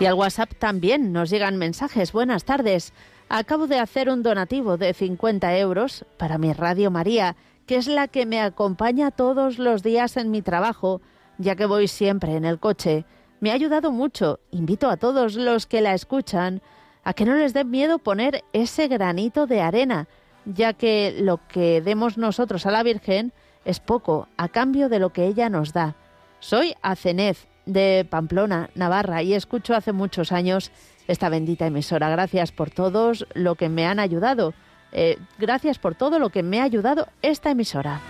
Y 0.00 0.04
al 0.04 0.14
WhatsApp 0.14 0.52
también 0.58 1.14
nos 1.14 1.30
llegan 1.30 1.56
mensajes. 1.56 2.12
Buenas 2.12 2.44
tardes. 2.44 2.92
Acabo 3.36 3.66
de 3.66 3.80
hacer 3.80 4.10
un 4.10 4.22
donativo 4.22 4.76
de 4.76 4.94
50 4.94 5.58
euros 5.58 6.04
para 6.18 6.38
mi 6.38 6.52
Radio 6.52 6.92
María, 6.92 7.34
que 7.66 7.74
es 7.74 7.88
la 7.88 8.06
que 8.06 8.26
me 8.26 8.40
acompaña 8.40 9.10
todos 9.10 9.58
los 9.58 9.82
días 9.82 10.16
en 10.16 10.30
mi 10.30 10.40
trabajo, 10.40 11.00
ya 11.38 11.56
que 11.56 11.66
voy 11.66 11.88
siempre 11.88 12.36
en 12.36 12.44
el 12.44 12.60
coche. 12.60 13.04
Me 13.40 13.50
ha 13.50 13.54
ayudado 13.54 13.90
mucho. 13.90 14.38
Invito 14.52 14.88
a 14.88 14.98
todos 14.98 15.34
los 15.34 15.66
que 15.66 15.80
la 15.80 15.94
escuchan 15.94 16.62
a 17.02 17.12
que 17.12 17.24
no 17.24 17.34
les 17.34 17.52
dé 17.54 17.64
miedo 17.64 17.98
poner 17.98 18.44
ese 18.52 18.86
granito 18.86 19.48
de 19.48 19.62
arena, 19.62 20.06
ya 20.44 20.72
que 20.72 21.16
lo 21.18 21.40
que 21.48 21.80
demos 21.80 22.16
nosotros 22.16 22.66
a 22.66 22.70
la 22.70 22.84
Virgen 22.84 23.32
es 23.64 23.80
poco 23.80 24.28
a 24.36 24.46
cambio 24.46 24.88
de 24.88 25.00
lo 25.00 25.10
que 25.10 25.26
ella 25.26 25.48
nos 25.48 25.72
da. 25.72 25.96
Soy 26.38 26.76
Acenez 26.82 27.48
de 27.66 28.06
Pamplona, 28.08 28.70
Navarra, 28.76 29.24
y 29.24 29.34
escucho 29.34 29.74
hace 29.74 29.90
muchos 29.90 30.30
años 30.30 30.70
esta 31.08 31.28
bendita 31.28 31.66
emisora. 31.66 32.08
Gracias 32.08 32.52
por 32.52 32.70
todos 32.70 33.26
lo 33.34 33.54
que 33.54 33.68
me 33.68 33.86
han 33.86 33.98
ayudado. 33.98 34.54
Eh, 34.92 35.18
gracias 35.38 35.78
por 35.78 35.94
todo 35.94 36.18
lo 36.18 36.30
que 36.30 36.42
me 36.42 36.60
ha 36.60 36.64
ayudado 36.64 37.08
esta 37.22 37.50
emisora. 37.50 38.00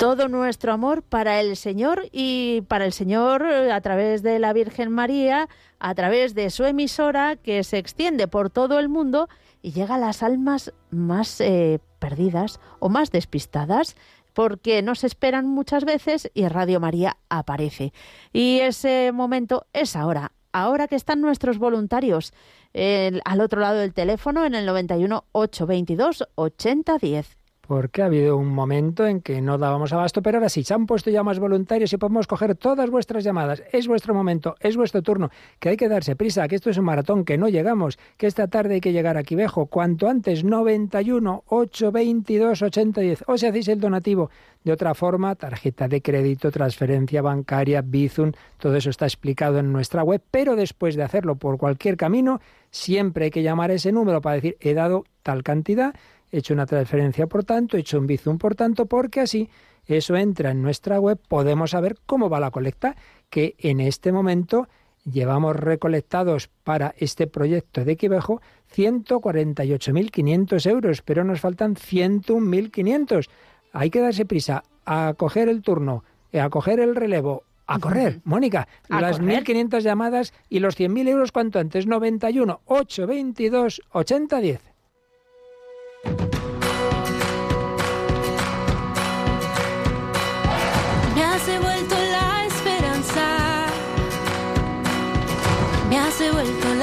Todo 0.00 0.28
nuestro 0.28 0.72
amor 0.72 1.02
para 1.02 1.42
el 1.42 1.56
Señor 1.56 2.08
y 2.10 2.62
para 2.68 2.86
el 2.86 2.94
Señor 2.94 3.42
eh, 3.42 3.70
a 3.70 3.82
través 3.82 4.22
de 4.22 4.38
la 4.38 4.54
Virgen 4.54 4.90
María, 4.90 5.46
a 5.78 5.94
través 5.94 6.34
de 6.34 6.48
su 6.48 6.64
emisora 6.64 7.36
que 7.36 7.62
se 7.64 7.76
extiende 7.76 8.26
por 8.26 8.48
todo 8.48 8.78
el 8.78 8.88
mundo 8.88 9.28
y 9.60 9.72
llega 9.72 9.96
a 9.96 9.98
las 9.98 10.22
almas 10.22 10.72
más 10.90 11.38
eh, 11.42 11.80
perdidas 11.98 12.60
o 12.78 12.88
más 12.88 13.10
despistadas 13.10 13.94
porque 14.32 14.80
nos 14.80 15.04
esperan 15.04 15.46
muchas 15.46 15.84
veces 15.84 16.30
y 16.32 16.48
Radio 16.48 16.80
María 16.80 17.18
aparece. 17.28 17.92
Y 18.32 18.60
ese 18.60 19.12
momento 19.12 19.66
es 19.74 19.96
ahora, 19.96 20.32
ahora 20.50 20.88
que 20.88 20.96
están 20.96 21.20
nuestros 21.20 21.58
voluntarios 21.58 22.32
al 22.72 23.40
otro 23.42 23.60
lado 23.60 23.80
del 23.80 23.92
teléfono 23.92 24.46
en 24.46 24.54
el 24.54 24.64
91 24.64 25.24
822 25.32 26.26
8010 26.36 27.39
porque 27.70 28.02
ha 28.02 28.06
habido 28.06 28.36
un 28.36 28.48
momento 28.48 29.06
en 29.06 29.20
que 29.20 29.40
no 29.40 29.56
dábamos 29.56 29.92
abasto, 29.92 30.22
pero 30.22 30.38
ahora 30.38 30.48
sí, 30.48 30.64
se 30.64 30.74
han 30.74 30.86
puesto 30.86 31.08
ya 31.08 31.22
más 31.22 31.38
voluntarios 31.38 31.92
y 31.92 31.98
podemos 31.98 32.26
coger 32.26 32.56
todas 32.56 32.90
vuestras 32.90 33.22
llamadas. 33.22 33.62
Es 33.70 33.86
vuestro 33.86 34.12
momento, 34.12 34.56
es 34.58 34.76
vuestro 34.76 35.02
turno, 35.02 35.30
que 35.60 35.68
hay 35.68 35.76
que 35.76 35.88
darse 35.88 36.16
prisa, 36.16 36.48
que 36.48 36.56
esto 36.56 36.68
es 36.68 36.78
un 36.78 36.86
maratón, 36.86 37.24
que 37.24 37.38
no 37.38 37.48
llegamos, 37.48 37.96
que 38.16 38.26
esta 38.26 38.48
tarde 38.48 38.74
hay 38.74 38.80
que 38.80 38.92
llegar 38.92 39.16
a 39.16 39.22
Quivejo, 39.22 39.66
cuanto 39.66 40.08
antes, 40.08 40.42
91 40.42 41.44
822 41.46 42.60
8010. 42.60 43.24
O 43.28 43.38
si 43.38 43.46
hacéis 43.46 43.68
el 43.68 43.78
donativo 43.78 44.30
de 44.64 44.72
otra 44.72 44.92
forma, 44.94 45.36
tarjeta 45.36 45.86
de 45.86 46.02
crédito, 46.02 46.50
transferencia 46.50 47.22
bancaria, 47.22 47.82
Bizum, 47.82 48.32
todo 48.58 48.74
eso 48.74 48.90
está 48.90 49.06
explicado 49.06 49.60
en 49.60 49.70
nuestra 49.70 50.02
web, 50.02 50.20
pero 50.32 50.56
después 50.56 50.96
de 50.96 51.04
hacerlo 51.04 51.36
por 51.36 51.56
cualquier 51.56 51.96
camino, 51.96 52.40
siempre 52.72 53.26
hay 53.26 53.30
que 53.30 53.44
llamar 53.44 53.70
a 53.70 53.74
ese 53.74 53.92
número 53.92 54.20
para 54.20 54.34
decir, 54.34 54.56
he 54.58 54.74
dado 54.74 55.04
tal 55.22 55.44
cantidad 55.44 55.94
hecho 56.38 56.54
una 56.54 56.66
transferencia 56.66 57.26
por 57.26 57.44
tanto, 57.44 57.76
he 57.76 57.80
hecho 57.80 57.98
un 57.98 58.06
Bizum 58.06 58.38
por 58.38 58.54
tanto, 58.54 58.86
porque 58.86 59.20
así 59.20 59.50
eso 59.86 60.16
entra 60.16 60.52
en 60.52 60.62
nuestra 60.62 61.00
web, 61.00 61.18
podemos 61.28 61.70
saber 61.72 61.96
cómo 62.06 62.28
va 62.28 62.40
la 62.40 62.50
colecta, 62.50 62.96
que 63.28 63.56
en 63.58 63.80
este 63.80 64.12
momento 64.12 64.68
llevamos 65.04 65.56
recolectados 65.56 66.48
para 66.64 66.94
este 66.98 67.26
proyecto 67.26 67.84
de 67.84 67.96
Quivejo 67.96 68.40
148.500 68.74 70.66
euros, 70.70 71.02
pero 71.02 71.24
nos 71.24 71.40
faltan 71.40 71.74
101.500. 71.74 73.28
Hay 73.72 73.90
que 73.90 74.00
darse 74.00 74.26
prisa 74.26 74.62
a 74.84 75.14
coger 75.16 75.48
el 75.48 75.62
turno, 75.62 76.04
a 76.32 76.48
coger 76.50 76.80
el 76.80 76.94
relevo, 76.94 77.44
a 77.66 77.78
correr. 77.78 78.20
Mónica, 78.24 78.68
las 78.88 79.20
1.500 79.20 79.80
llamadas 79.80 80.32
y 80.48 80.60
los 80.60 80.78
100.000 80.78 81.08
euros 81.08 81.32
cuanto 81.32 81.58
antes, 81.58 81.86
91, 81.86 82.60
8, 82.64 83.06
22, 83.06 83.82
80, 83.92 84.40
10. 84.40 84.60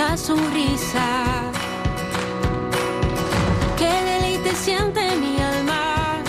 La 0.10 0.15
sonrisa. 0.15 1.08
Qué 3.78 3.91
deleite 4.10 4.52
siente 4.56 5.02
mi 5.24 5.34
alma 5.54 6.22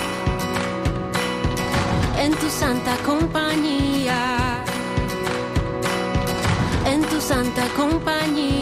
en 2.24 2.32
tu 2.40 2.48
santa 2.48 2.94
compañía, 3.10 4.20
en 6.92 7.00
tu 7.10 7.20
santa 7.20 7.64
compañía. 7.76 8.57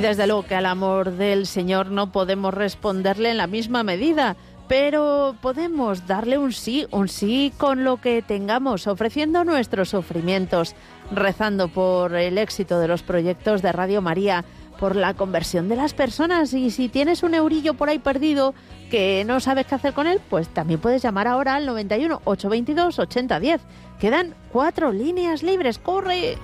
Y 0.00 0.02
desde 0.02 0.26
luego 0.26 0.44
que 0.44 0.54
al 0.54 0.64
amor 0.64 1.10
del 1.10 1.46
Señor 1.46 1.90
no 1.90 2.10
podemos 2.10 2.54
responderle 2.54 3.32
en 3.32 3.36
la 3.36 3.46
misma 3.46 3.82
medida, 3.82 4.34
pero 4.66 5.36
podemos 5.42 6.06
darle 6.06 6.38
un 6.38 6.54
sí, 6.54 6.86
un 6.90 7.06
sí 7.06 7.52
con 7.58 7.84
lo 7.84 7.98
que 7.98 8.22
tengamos, 8.22 8.86
ofreciendo 8.86 9.44
nuestros 9.44 9.90
sufrimientos, 9.90 10.74
rezando 11.12 11.68
por 11.68 12.14
el 12.14 12.38
éxito 12.38 12.80
de 12.80 12.88
los 12.88 13.02
proyectos 13.02 13.60
de 13.60 13.72
Radio 13.72 14.00
María, 14.00 14.42
por 14.78 14.96
la 14.96 15.12
conversión 15.12 15.68
de 15.68 15.76
las 15.76 15.92
personas 15.92 16.54
y 16.54 16.70
si 16.70 16.88
tienes 16.88 17.22
un 17.22 17.34
eurillo 17.34 17.74
por 17.74 17.90
ahí 17.90 17.98
perdido 17.98 18.54
que 18.90 19.22
no 19.26 19.38
sabes 19.38 19.66
qué 19.66 19.74
hacer 19.74 19.92
con 19.92 20.06
él, 20.06 20.18
pues 20.30 20.48
también 20.48 20.80
puedes 20.80 21.02
llamar 21.02 21.28
ahora 21.28 21.56
al 21.56 21.66
91 21.66 22.22
822 22.24 22.98
8010. 23.00 23.60
Quedan 24.00 24.34
cuatro 24.50 24.92
líneas 24.92 25.42
libres, 25.42 25.78
corre. 25.78 26.38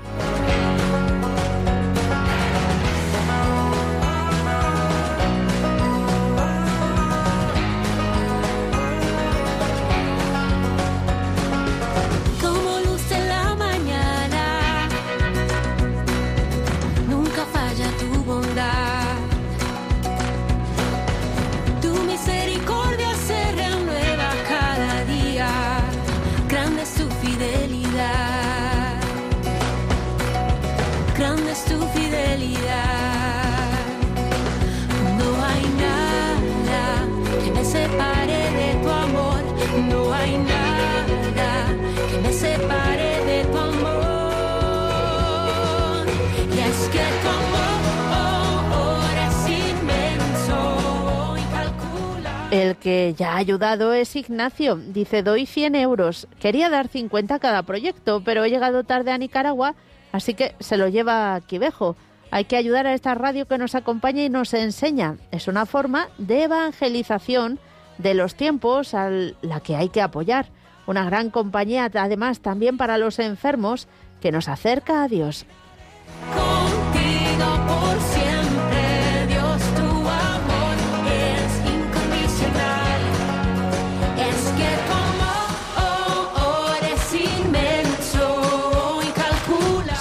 Ya 53.16 53.32
ha 53.32 53.36
ayudado 53.36 53.92
es 53.92 54.14
Ignacio. 54.14 54.76
Dice, 54.76 55.22
doy 55.22 55.46
100 55.46 55.74
euros. 55.74 56.28
Quería 56.38 56.68
dar 56.68 56.88
50 56.88 57.34
a 57.34 57.38
cada 57.38 57.62
proyecto, 57.62 58.22
pero 58.24 58.44
he 58.44 58.50
llegado 58.50 58.84
tarde 58.84 59.10
a 59.10 59.18
Nicaragua, 59.18 59.74
así 60.12 60.34
que 60.34 60.54
se 60.60 60.76
lo 60.76 60.88
lleva 60.88 61.34
a 61.34 61.40
Quivejo. 61.40 61.96
Hay 62.30 62.44
que 62.44 62.56
ayudar 62.56 62.86
a 62.86 62.94
esta 62.94 63.14
radio 63.14 63.46
que 63.46 63.58
nos 63.58 63.74
acompaña 63.74 64.24
y 64.24 64.28
nos 64.28 64.52
enseña. 64.52 65.16
Es 65.30 65.48
una 65.48 65.64
forma 65.64 66.08
de 66.18 66.44
evangelización 66.44 67.58
de 67.98 68.14
los 68.14 68.34
tiempos 68.34 68.94
a 68.94 69.10
la 69.10 69.60
que 69.60 69.76
hay 69.76 69.88
que 69.88 70.02
apoyar. 70.02 70.46
Una 70.86 71.04
gran 71.04 71.30
compañía, 71.30 71.90
además, 71.94 72.40
también 72.40 72.76
para 72.76 72.98
los 72.98 73.18
enfermos, 73.18 73.88
que 74.20 74.32
nos 74.32 74.48
acerca 74.48 75.02
a 75.02 75.08
Dios. 75.08 75.46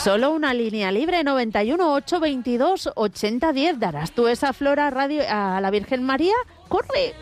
Solo 0.06 0.34
una 0.34 0.54
línea 0.54 0.92
libre, 0.92 1.24
91 1.24 1.96
822 1.96 2.92
8010. 2.94 3.80
¿Darás 3.80 4.12
tú 4.12 4.28
esa 4.28 4.54
flor 4.54 4.80
a, 4.80 4.92
radio, 4.92 5.24
a 5.28 5.60
la 5.60 5.72
Virgen 5.72 6.04
María? 6.04 6.36
¡Corre! 6.68 7.16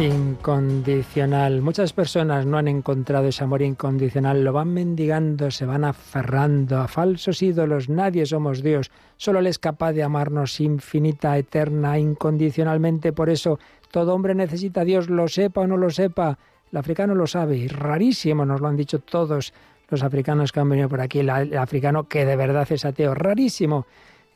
Incondicional. 0.00 1.60
Muchas 1.60 1.92
personas 1.92 2.46
no 2.46 2.56
han 2.56 2.68
encontrado 2.68 3.26
ese 3.26 3.42
amor 3.42 3.62
incondicional, 3.62 4.44
lo 4.44 4.52
van 4.52 4.72
mendigando, 4.72 5.50
se 5.50 5.66
van 5.66 5.82
aferrando 5.82 6.78
a 6.78 6.86
falsos 6.86 7.42
ídolos. 7.42 7.88
Nadie 7.88 8.24
somos 8.24 8.62
Dios, 8.62 8.92
solo 9.16 9.40
Él 9.40 9.48
es 9.48 9.58
capaz 9.58 9.94
de 9.94 10.04
amarnos 10.04 10.60
infinita, 10.60 11.36
eterna, 11.36 11.98
incondicionalmente. 11.98 13.12
Por 13.12 13.28
eso 13.28 13.58
todo 13.90 14.14
hombre 14.14 14.36
necesita 14.36 14.82
a 14.82 14.84
Dios, 14.84 15.10
lo 15.10 15.26
sepa 15.26 15.62
o 15.62 15.66
no 15.66 15.76
lo 15.76 15.90
sepa. 15.90 16.38
El 16.70 16.78
africano 16.78 17.16
lo 17.16 17.26
sabe 17.26 17.56
y 17.56 17.66
rarísimo, 17.66 18.44
nos 18.44 18.60
lo 18.60 18.68
han 18.68 18.76
dicho 18.76 19.00
todos 19.00 19.52
los 19.88 20.02
africanos 20.04 20.52
que 20.52 20.60
han 20.60 20.68
venido 20.68 20.88
por 20.88 21.00
aquí, 21.00 21.18
el 21.18 21.30
africano 21.58 22.06
que 22.06 22.24
de 22.24 22.36
verdad 22.36 22.68
es 22.70 22.84
ateo, 22.84 23.14
rarísimo. 23.16 23.84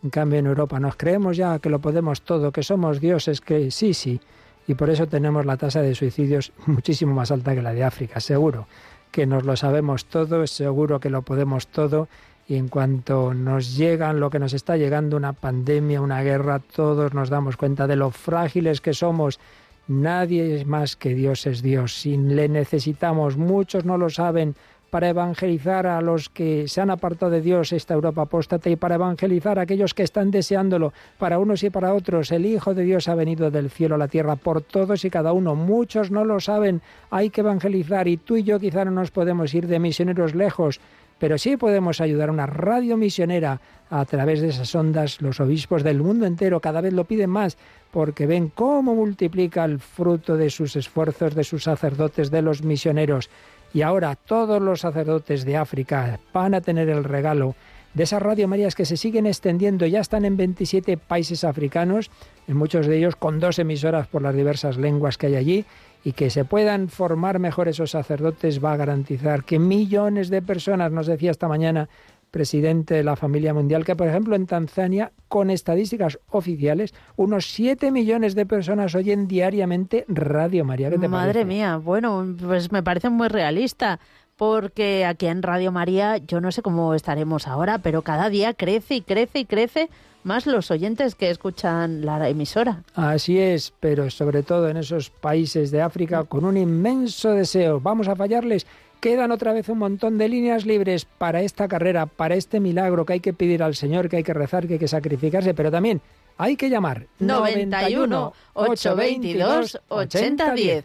En 0.02 0.10
cambio 0.10 0.40
en 0.40 0.46
Europa 0.46 0.80
nos 0.80 0.96
creemos 0.96 1.36
ya 1.36 1.60
que 1.60 1.70
lo 1.70 1.78
podemos 1.78 2.22
todo, 2.22 2.50
que 2.50 2.64
somos 2.64 3.00
dioses, 3.00 3.40
que 3.40 3.70
sí, 3.70 3.94
sí 3.94 4.20
y 4.66 4.74
por 4.74 4.90
eso 4.90 5.06
tenemos 5.06 5.44
la 5.46 5.56
tasa 5.56 5.82
de 5.82 5.94
suicidios 5.94 6.52
muchísimo 6.66 7.14
más 7.14 7.30
alta 7.30 7.54
que 7.54 7.62
la 7.62 7.72
de 7.72 7.84
África, 7.84 8.20
seguro 8.20 8.66
que 9.12 9.26
nos 9.26 9.44
lo 9.44 9.54
sabemos 9.56 10.06
todo, 10.06 10.44
seguro 10.46 10.98
que 10.98 11.10
lo 11.10 11.22
podemos 11.22 11.68
todo 11.68 12.08
y 12.48 12.56
en 12.56 12.68
cuanto 12.68 13.34
nos 13.34 13.76
llegan 13.76 14.18
lo 14.18 14.30
que 14.30 14.40
nos 14.40 14.54
está 14.54 14.76
llegando, 14.76 15.16
una 15.16 15.34
pandemia, 15.34 16.00
una 16.00 16.22
guerra, 16.22 16.58
todos 16.58 17.14
nos 17.14 17.28
damos 17.28 17.56
cuenta 17.56 17.86
de 17.86 17.94
lo 17.94 18.10
frágiles 18.10 18.80
que 18.80 18.94
somos. 18.94 19.38
Nadie 19.86 20.56
es 20.56 20.66
más 20.66 20.96
que 20.96 21.14
Dios 21.14 21.46
es 21.46 21.62
Dios. 21.62 21.94
Sin 21.94 22.34
le 22.34 22.48
necesitamos, 22.48 23.36
muchos 23.36 23.84
no 23.84 23.96
lo 23.98 24.10
saben, 24.10 24.56
para 24.92 25.08
evangelizar 25.08 25.86
a 25.86 26.02
los 26.02 26.28
que 26.28 26.68
se 26.68 26.82
han 26.82 26.90
apartado 26.90 27.32
de 27.32 27.40
Dios, 27.40 27.72
esta 27.72 27.94
Europa 27.94 28.20
apóstata, 28.20 28.68
y 28.68 28.76
para 28.76 28.96
evangelizar 28.96 29.58
a 29.58 29.62
aquellos 29.62 29.94
que 29.94 30.02
están 30.02 30.30
deseándolo, 30.30 30.92
para 31.16 31.38
unos 31.38 31.62
y 31.62 31.70
para 31.70 31.94
otros. 31.94 32.30
El 32.30 32.44
Hijo 32.44 32.74
de 32.74 32.82
Dios 32.82 33.08
ha 33.08 33.14
venido 33.14 33.50
del 33.50 33.70
cielo 33.70 33.94
a 33.94 33.98
la 33.98 34.08
tierra 34.08 34.36
por 34.36 34.60
todos 34.60 35.06
y 35.06 35.08
cada 35.08 35.32
uno. 35.32 35.54
Muchos 35.54 36.10
no 36.10 36.26
lo 36.26 36.40
saben, 36.40 36.82
hay 37.10 37.30
que 37.30 37.40
evangelizar 37.40 38.06
y 38.06 38.18
tú 38.18 38.36
y 38.36 38.42
yo 38.42 38.60
quizá 38.60 38.84
no 38.84 38.90
nos 38.90 39.10
podemos 39.10 39.54
ir 39.54 39.66
de 39.66 39.78
misioneros 39.78 40.34
lejos, 40.34 40.78
pero 41.18 41.38
sí 41.38 41.56
podemos 41.56 42.02
ayudar 42.02 42.28
a 42.28 42.32
una 42.32 42.46
radio 42.46 42.98
misionera 42.98 43.62
a 43.88 44.04
través 44.04 44.42
de 44.42 44.48
esas 44.48 44.74
ondas. 44.74 45.22
Los 45.22 45.40
obispos 45.40 45.84
del 45.84 46.02
mundo 46.02 46.26
entero 46.26 46.60
cada 46.60 46.82
vez 46.82 46.92
lo 46.92 47.04
piden 47.04 47.30
más 47.30 47.56
porque 47.92 48.26
ven 48.26 48.48
cómo 48.48 48.94
multiplica 48.94 49.64
el 49.64 49.78
fruto 49.78 50.36
de 50.36 50.50
sus 50.50 50.76
esfuerzos, 50.76 51.34
de 51.34 51.44
sus 51.44 51.64
sacerdotes, 51.64 52.30
de 52.30 52.42
los 52.42 52.62
misioneros. 52.62 53.30
Y 53.74 53.82
ahora 53.82 54.16
todos 54.16 54.60
los 54.60 54.80
sacerdotes 54.80 55.44
de 55.44 55.56
África 55.56 56.20
van 56.32 56.54
a 56.54 56.60
tener 56.60 56.88
el 56.88 57.04
regalo 57.04 57.54
de 57.94 58.04
esas 58.04 58.22
Radio 58.22 58.48
Marías 58.48 58.74
que 58.74 58.86
se 58.86 58.96
siguen 58.96 59.26
extendiendo, 59.26 59.86
ya 59.86 60.00
están 60.00 60.24
en 60.24 60.36
27 60.36 60.96
países 60.96 61.44
africanos, 61.44 62.10
en 62.48 62.56
muchos 62.56 62.86
de 62.86 62.96
ellos 62.96 63.16
con 63.16 63.38
dos 63.38 63.58
emisoras 63.58 64.06
por 64.06 64.22
las 64.22 64.34
diversas 64.34 64.78
lenguas 64.78 65.18
que 65.18 65.26
hay 65.26 65.36
allí, 65.36 65.64
y 66.04 66.12
que 66.12 66.30
se 66.30 66.44
puedan 66.44 66.88
formar 66.88 67.38
mejor 67.38 67.68
esos 67.68 67.90
sacerdotes 67.90 68.64
va 68.64 68.72
a 68.72 68.76
garantizar 68.76 69.44
que 69.44 69.58
millones 69.58 70.30
de 70.30 70.42
personas, 70.42 70.90
nos 70.90 71.06
decía 71.06 71.30
esta 71.30 71.48
mañana 71.48 71.88
presidente 72.32 72.94
de 72.94 73.04
la 73.04 73.14
familia 73.14 73.54
mundial, 73.54 73.84
que 73.84 73.94
por 73.94 74.08
ejemplo 74.08 74.34
en 74.34 74.46
Tanzania, 74.46 75.12
con 75.28 75.50
estadísticas 75.50 76.18
oficiales, 76.30 76.94
unos 77.14 77.46
7 77.52 77.92
millones 77.92 78.34
de 78.34 78.46
personas 78.46 78.96
oyen 78.96 79.28
diariamente 79.28 80.04
Radio 80.08 80.64
María. 80.64 80.90
Madre 80.90 81.44
mía, 81.44 81.76
bueno, 81.76 82.26
pues 82.40 82.72
me 82.72 82.82
parece 82.82 83.10
muy 83.10 83.28
realista 83.28 84.00
porque 84.36 85.04
aquí 85.04 85.26
en 85.26 85.42
Radio 85.42 85.70
María 85.70 86.16
yo 86.16 86.40
no 86.40 86.50
sé 86.50 86.62
cómo 86.62 86.94
estaremos 86.94 87.46
ahora, 87.46 87.78
pero 87.78 88.02
cada 88.02 88.30
día 88.30 88.54
crece 88.54 88.96
y 88.96 89.00
crece 89.02 89.40
y 89.40 89.44
crece 89.44 89.90
más 90.24 90.46
los 90.46 90.70
oyentes 90.70 91.14
que 91.14 91.30
escuchan 91.30 92.04
la 92.04 92.28
emisora. 92.28 92.82
Así 92.94 93.38
es, 93.38 93.72
pero 93.78 94.08
sobre 94.10 94.42
todo 94.42 94.68
en 94.68 94.78
esos 94.78 95.10
países 95.10 95.70
de 95.70 95.82
África 95.82 96.24
con 96.24 96.44
un 96.44 96.56
inmenso 96.56 97.32
deseo. 97.32 97.80
¿Vamos 97.80 98.08
a 98.08 98.16
fallarles? 98.16 98.66
Quedan 99.02 99.32
otra 99.32 99.52
vez 99.52 99.68
un 99.68 99.78
montón 99.78 100.16
de 100.16 100.28
líneas 100.28 100.64
libres 100.64 101.06
para 101.06 101.42
esta 101.42 101.66
carrera, 101.66 102.06
para 102.06 102.36
este 102.36 102.60
milagro 102.60 103.04
que 103.04 103.14
hay 103.14 103.20
que 103.20 103.32
pedir 103.32 103.60
al 103.64 103.74
Señor, 103.74 104.08
que 104.08 104.18
hay 104.18 104.22
que 104.22 104.32
rezar, 104.32 104.68
que 104.68 104.74
hay 104.74 104.78
que 104.78 104.86
sacrificarse, 104.86 105.54
pero 105.54 105.72
también 105.72 106.00
hay 106.38 106.54
que 106.54 106.70
llamar 106.70 107.08
91 107.18 108.32
822 108.54 109.80
8010. 109.88 110.84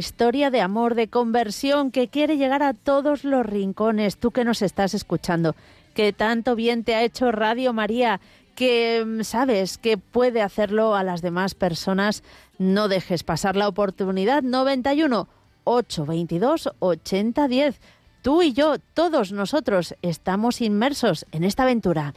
Historia 0.00 0.50
de 0.50 0.60
amor, 0.60 0.96
de 0.96 1.06
conversión 1.06 1.92
que 1.92 2.08
quiere 2.08 2.36
llegar 2.36 2.64
a 2.64 2.74
todos 2.74 3.22
los 3.22 3.46
rincones. 3.46 4.16
Tú 4.16 4.32
que 4.32 4.44
nos 4.44 4.62
estás 4.62 4.94
escuchando, 4.94 5.54
que 5.94 6.12
tanto 6.12 6.56
bien 6.56 6.82
te 6.82 6.94
ha 6.96 7.04
hecho 7.04 7.30
Radio 7.30 7.72
María, 7.72 8.20
que 8.56 9.04
mm, 9.06 9.22
sabes 9.22 9.78
que 9.78 9.98
puede 9.98 10.42
hacerlo 10.42 10.96
a 10.96 11.04
las 11.04 11.22
demás 11.22 11.54
personas. 11.54 12.24
No 12.58 12.88
dejes 12.88 13.22
pasar 13.22 13.56
la 13.56 13.68
oportunidad. 13.68 14.42
91 14.42 15.28
822 15.64 16.70
8010. 16.78 17.80
Tú 18.22 18.42
y 18.42 18.52
yo, 18.52 18.78
todos 18.94 19.32
nosotros, 19.32 19.94
estamos 20.02 20.60
inmersos 20.60 21.26
en 21.32 21.44
esta 21.44 21.62
aventura. 21.62 22.14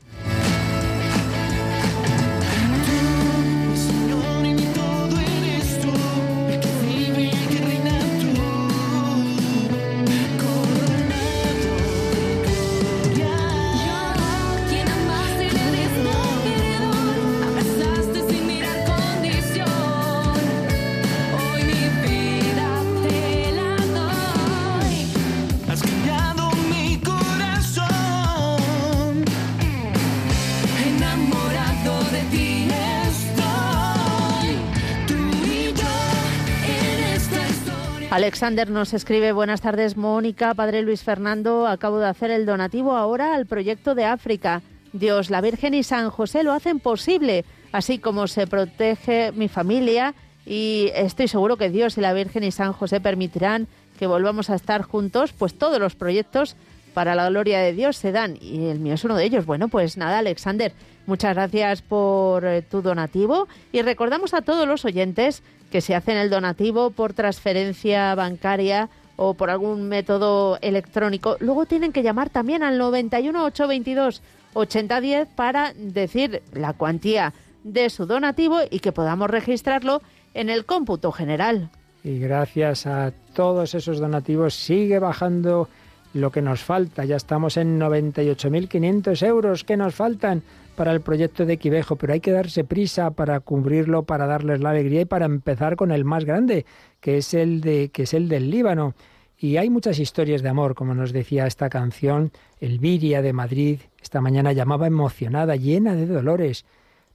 Alexander 38.23 38.69
nos 38.69 38.93
escribe, 38.93 39.33
buenas 39.33 39.59
tardes 39.59 39.97
Mónica, 39.97 40.53
Padre 40.53 40.81
Luis 40.81 41.03
Fernando, 41.03 41.67
acabo 41.67 41.99
de 41.99 42.07
hacer 42.07 42.31
el 42.31 42.45
donativo 42.45 42.95
ahora 42.95 43.35
al 43.35 43.45
proyecto 43.45 43.95
de 43.95 44.05
África. 44.05 44.61
Dios, 44.93 45.29
la 45.29 45.41
Virgen 45.41 45.73
y 45.73 45.83
San 45.83 46.09
José 46.09 46.43
lo 46.43 46.53
hacen 46.53 46.79
posible, 46.79 47.43
así 47.73 47.99
como 47.99 48.27
se 48.27 48.47
protege 48.47 49.33
mi 49.33 49.49
familia 49.49 50.15
y 50.45 50.89
estoy 50.95 51.27
seguro 51.27 51.57
que 51.57 51.69
Dios 51.69 51.97
y 51.97 52.01
la 52.01 52.13
Virgen 52.13 52.45
y 52.45 52.51
San 52.51 52.71
José 52.71 53.01
permitirán 53.01 53.67
que 53.99 54.07
volvamos 54.07 54.49
a 54.49 54.55
estar 54.55 54.83
juntos, 54.83 55.33
pues 55.33 55.55
todos 55.55 55.79
los 55.79 55.95
proyectos 55.95 56.55
para 56.93 57.15
la 57.15 57.29
gloria 57.29 57.59
de 57.59 57.73
Dios 57.73 57.97
se 57.97 58.11
dan 58.11 58.37
y 58.39 58.67
el 58.67 58.79
mío 58.79 58.93
es 58.93 59.03
uno 59.03 59.15
de 59.15 59.25
ellos. 59.25 59.45
Bueno, 59.45 59.67
pues 59.67 59.97
nada, 59.97 60.19
Alexander, 60.19 60.73
muchas 61.05 61.33
gracias 61.35 61.81
por 61.81 62.45
eh, 62.45 62.61
tu 62.61 62.81
donativo 62.81 63.47
y 63.71 63.81
recordamos 63.81 64.33
a 64.33 64.41
todos 64.41 64.67
los 64.67 64.85
oyentes 64.85 65.43
que 65.71 65.81
se 65.81 65.95
hacen 65.95 66.17
el 66.17 66.29
donativo 66.29 66.91
por 66.91 67.13
transferencia 67.13 68.13
bancaria 68.15 68.89
o 69.15 69.33
por 69.33 69.49
algún 69.49 69.87
método 69.87 70.57
electrónico, 70.61 71.37
luego 71.39 71.65
tienen 71.65 71.91
que 71.91 72.03
llamar 72.03 72.29
también 72.29 72.63
al 72.63 72.77
91 72.77 73.43
822 73.45 74.21
8010 74.53 75.27
para 75.35 75.73
decir 75.73 76.41
la 76.53 76.73
cuantía 76.73 77.33
de 77.63 77.89
su 77.89 78.05
donativo 78.05 78.59
y 78.69 78.79
que 78.79 78.91
podamos 78.91 79.29
registrarlo 79.29 80.01
en 80.33 80.49
el 80.49 80.65
cómputo 80.65 81.11
general. 81.11 81.69
Y 82.03 82.19
gracias 82.19 82.85
a 82.85 83.13
todos 83.33 83.75
esos 83.75 83.99
donativos 83.99 84.53
sigue 84.53 84.99
bajando 84.99 85.69
lo 86.13 86.31
que 86.31 86.41
nos 86.41 86.63
falta. 86.63 87.05
Ya 87.05 87.15
estamos 87.15 87.57
en 87.57 87.79
98.500 87.79 89.25
euros 89.25 89.63
que 89.63 89.77
nos 89.77 89.95
faltan 89.95 90.43
para 90.75 90.91
el 90.91 91.01
proyecto 91.01 91.45
de 91.45 91.57
Quivejo, 91.57 91.95
pero 91.95 92.13
hay 92.13 92.19
que 92.19 92.31
darse 92.31 92.63
prisa 92.63 93.11
para 93.11 93.39
cubrirlo, 93.39 94.03
para 94.03 94.25
darles 94.25 94.59
la 94.61 94.71
alegría 94.71 95.01
y 95.01 95.05
para 95.05 95.25
empezar 95.25 95.75
con 95.75 95.91
el 95.91 96.05
más 96.05 96.25
grande, 96.25 96.65
que 96.99 97.17
es 97.17 97.33
el 97.33 97.61
de 97.61 97.89
que 97.89 98.03
es 98.03 98.13
el 98.13 98.27
del 98.27 98.49
Líbano. 98.49 98.95
Y 99.37 99.57
hay 99.57 99.69
muchas 99.69 99.99
historias 99.99 100.41
de 100.41 100.49
amor, 100.49 100.73
como 100.73 100.93
nos 100.93 101.11
decía 101.11 101.47
esta 101.47 101.69
canción, 101.69 102.31
Elviria 102.59 103.21
de 103.21 103.33
Madrid, 103.33 103.79
esta 104.01 104.21
mañana 104.21 104.53
llamaba 104.53 104.87
emocionada, 104.87 105.55
llena 105.55 105.95
de 105.95 106.07
dolores, 106.07 106.65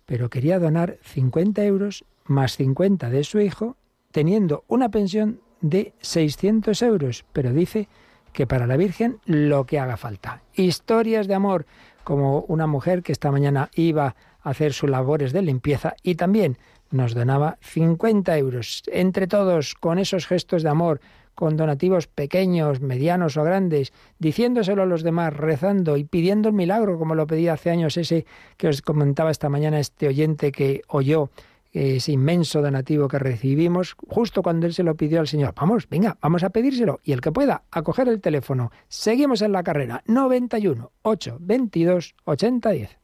pero 0.04 0.28
quería 0.28 0.58
donar 0.58 0.98
50 1.02 1.64
euros 1.64 2.04
más 2.26 2.56
50 2.56 3.10
de 3.10 3.24
su 3.24 3.40
hijo, 3.40 3.76
teniendo 4.12 4.64
una 4.68 4.90
pensión 4.90 5.40
de 5.60 5.92
600 6.00 6.80
euros, 6.82 7.24
pero 7.32 7.52
dice 7.52 7.88
que 8.38 8.46
para 8.46 8.68
la 8.68 8.76
Virgen 8.76 9.18
lo 9.24 9.66
que 9.66 9.80
haga 9.80 9.96
falta. 9.96 10.42
Historias 10.54 11.26
de 11.26 11.34
amor 11.34 11.66
como 12.04 12.42
una 12.42 12.68
mujer 12.68 13.02
que 13.02 13.10
esta 13.10 13.32
mañana 13.32 13.68
iba 13.74 14.14
a 14.42 14.50
hacer 14.50 14.72
sus 14.72 14.88
labores 14.88 15.32
de 15.32 15.42
limpieza 15.42 15.96
y 16.04 16.14
también 16.14 16.56
nos 16.92 17.14
donaba 17.14 17.58
50 17.62 18.38
euros. 18.38 18.84
Entre 18.92 19.26
todos, 19.26 19.74
con 19.74 19.98
esos 19.98 20.28
gestos 20.28 20.62
de 20.62 20.68
amor, 20.68 21.00
con 21.34 21.56
donativos 21.56 22.06
pequeños, 22.06 22.80
medianos 22.80 23.36
o 23.36 23.42
grandes, 23.42 23.92
diciéndoselo 24.20 24.84
a 24.84 24.86
los 24.86 25.02
demás, 25.02 25.34
rezando 25.34 25.96
y 25.96 26.04
pidiendo 26.04 26.50
el 26.50 26.54
milagro, 26.54 26.96
como 26.96 27.16
lo 27.16 27.26
pedía 27.26 27.54
hace 27.54 27.70
años 27.70 27.96
ese 27.96 28.24
que 28.56 28.68
os 28.68 28.82
comentaba 28.82 29.32
esta 29.32 29.48
mañana 29.48 29.80
este 29.80 30.06
oyente 30.06 30.52
que 30.52 30.82
oyó 30.86 31.30
ese 31.78 32.12
inmenso 32.12 32.60
donativo 32.60 33.08
que 33.08 33.18
recibimos, 33.18 33.94
justo 34.08 34.42
cuando 34.42 34.66
él 34.66 34.74
se 34.74 34.82
lo 34.82 34.96
pidió 34.96 35.20
al 35.20 35.28
Señor. 35.28 35.54
Vamos, 35.54 35.88
venga, 35.88 36.16
vamos 36.20 36.42
a 36.42 36.50
pedírselo. 36.50 37.00
Y 37.04 37.12
el 37.12 37.20
que 37.20 37.32
pueda, 37.32 37.62
a 37.70 37.82
coger 37.82 38.08
el 38.08 38.20
teléfono. 38.20 38.70
Seguimos 38.88 39.42
en 39.42 39.52
la 39.52 39.62
carrera. 39.62 40.02
91 40.06 40.92
8 41.02 41.38
22 41.40 42.14
80 42.24 42.70
10. 42.70 42.98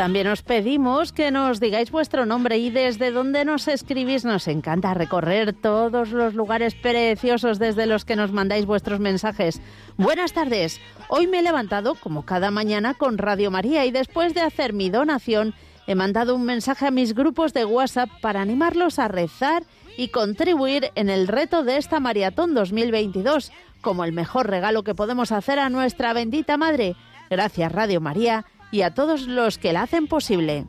También 0.00 0.28
os 0.28 0.40
pedimos 0.40 1.12
que 1.12 1.30
nos 1.30 1.60
digáis 1.60 1.90
vuestro 1.90 2.24
nombre 2.24 2.56
y 2.56 2.70
desde 2.70 3.10
dónde 3.10 3.44
nos 3.44 3.68
escribís. 3.68 4.24
Nos 4.24 4.48
encanta 4.48 4.94
recorrer 4.94 5.52
todos 5.52 6.08
los 6.08 6.32
lugares 6.32 6.74
preciosos 6.74 7.58
desde 7.58 7.84
los 7.84 8.06
que 8.06 8.16
nos 8.16 8.32
mandáis 8.32 8.64
vuestros 8.64 8.98
mensajes. 8.98 9.60
Buenas 9.98 10.32
tardes. 10.32 10.80
Hoy 11.10 11.26
me 11.26 11.40
he 11.40 11.42
levantado, 11.42 11.96
como 11.96 12.24
cada 12.24 12.50
mañana, 12.50 12.94
con 12.94 13.18
Radio 13.18 13.50
María 13.50 13.84
y 13.84 13.90
después 13.90 14.32
de 14.32 14.40
hacer 14.40 14.72
mi 14.72 14.88
donación, 14.88 15.52
he 15.86 15.94
mandado 15.94 16.34
un 16.34 16.46
mensaje 16.46 16.86
a 16.86 16.90
mis 16.90 17.14
grupos 17.14 17.52
de 17.52 17.66
WhatsApp 17.66 18.08
para 18.22 18.40
animarlos 18.40 18.98
a 18.98 19.06
rezar 19.06 19.64
y 19.98 20.08
contribuir 20.08 20.92
en 20.94 21.10
el 21.10 21.28
reto 21.28 21.62
de 21.62 21.76
esta 21.76 22.00
maratón 22.00 22.54
2022 22.54 23.52
como 23.82 24.04
el 24.04 24.12
mejor 24.12 24.48
regalo 24.48 24.82
que 24.82 24.94
podemos 24.94 25.30
hacer 25.30 25.58
a 25.58 25.68
nuestra 25.68 26.14
bendita 26.14 26.56
Madre. 26.56 26.96
Gracias 27.28 27.70
Radio 27.70 28.00
María 28.00 28.46
y 28.70 28.82
a 28.82 28.92
todos 28.92 29.26
los 29.26 29.58
que 29.58 29.72
la 29.72 29.82
hacen 29.82 30.06
posible. 30.06 30.64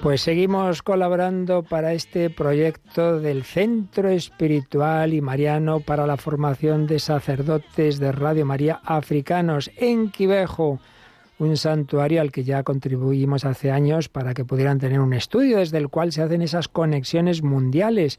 Pues 0.00 0.22
seguimos 0.22 0.82
colaborando 0.82 1.64
para 1.64 1.92
este 1.92 2.30
proyecto 2.30 3.20
del 3.20 3.42
Centro 3.42 4.08
Espiritual 4.08 5.12
y 5.12 5.20
Mariano 5.20 5.80
para 5.80 6.06
la 6.06 6.16
formación 6.16 6.86
de 6.86 6.98
sacerdotes 6.98 7.98
de 7.98 8.12
Radio 8.12 8.46
María 8.46 8.80
africanos 8.84 9.70
en 9.76 10.10
Quivejo, 10.10 10.78
un 11.38 11.56
santuario 11.56 12.20
al 12.20 12.32
que 12.32 12.44
ya 12.44 12.62
contribuimos 12.62 13.44
hace 13.44 13.70
años 13.70 14.08
para 14.08 14.34
que 14.34 14.44
pudieran 14.44 14.78
tener 14.78 15.00
un 15.00 15.12
estudio 15.12 15.58
desde 15.58 15.78
el 15.78 15.88
cual 15.88 16.12
se 16.12 16.22
hacen 16.22 16.42
esas 16.42 16.68
conexiones 16.68 17.42
mundiales 17.42 18.18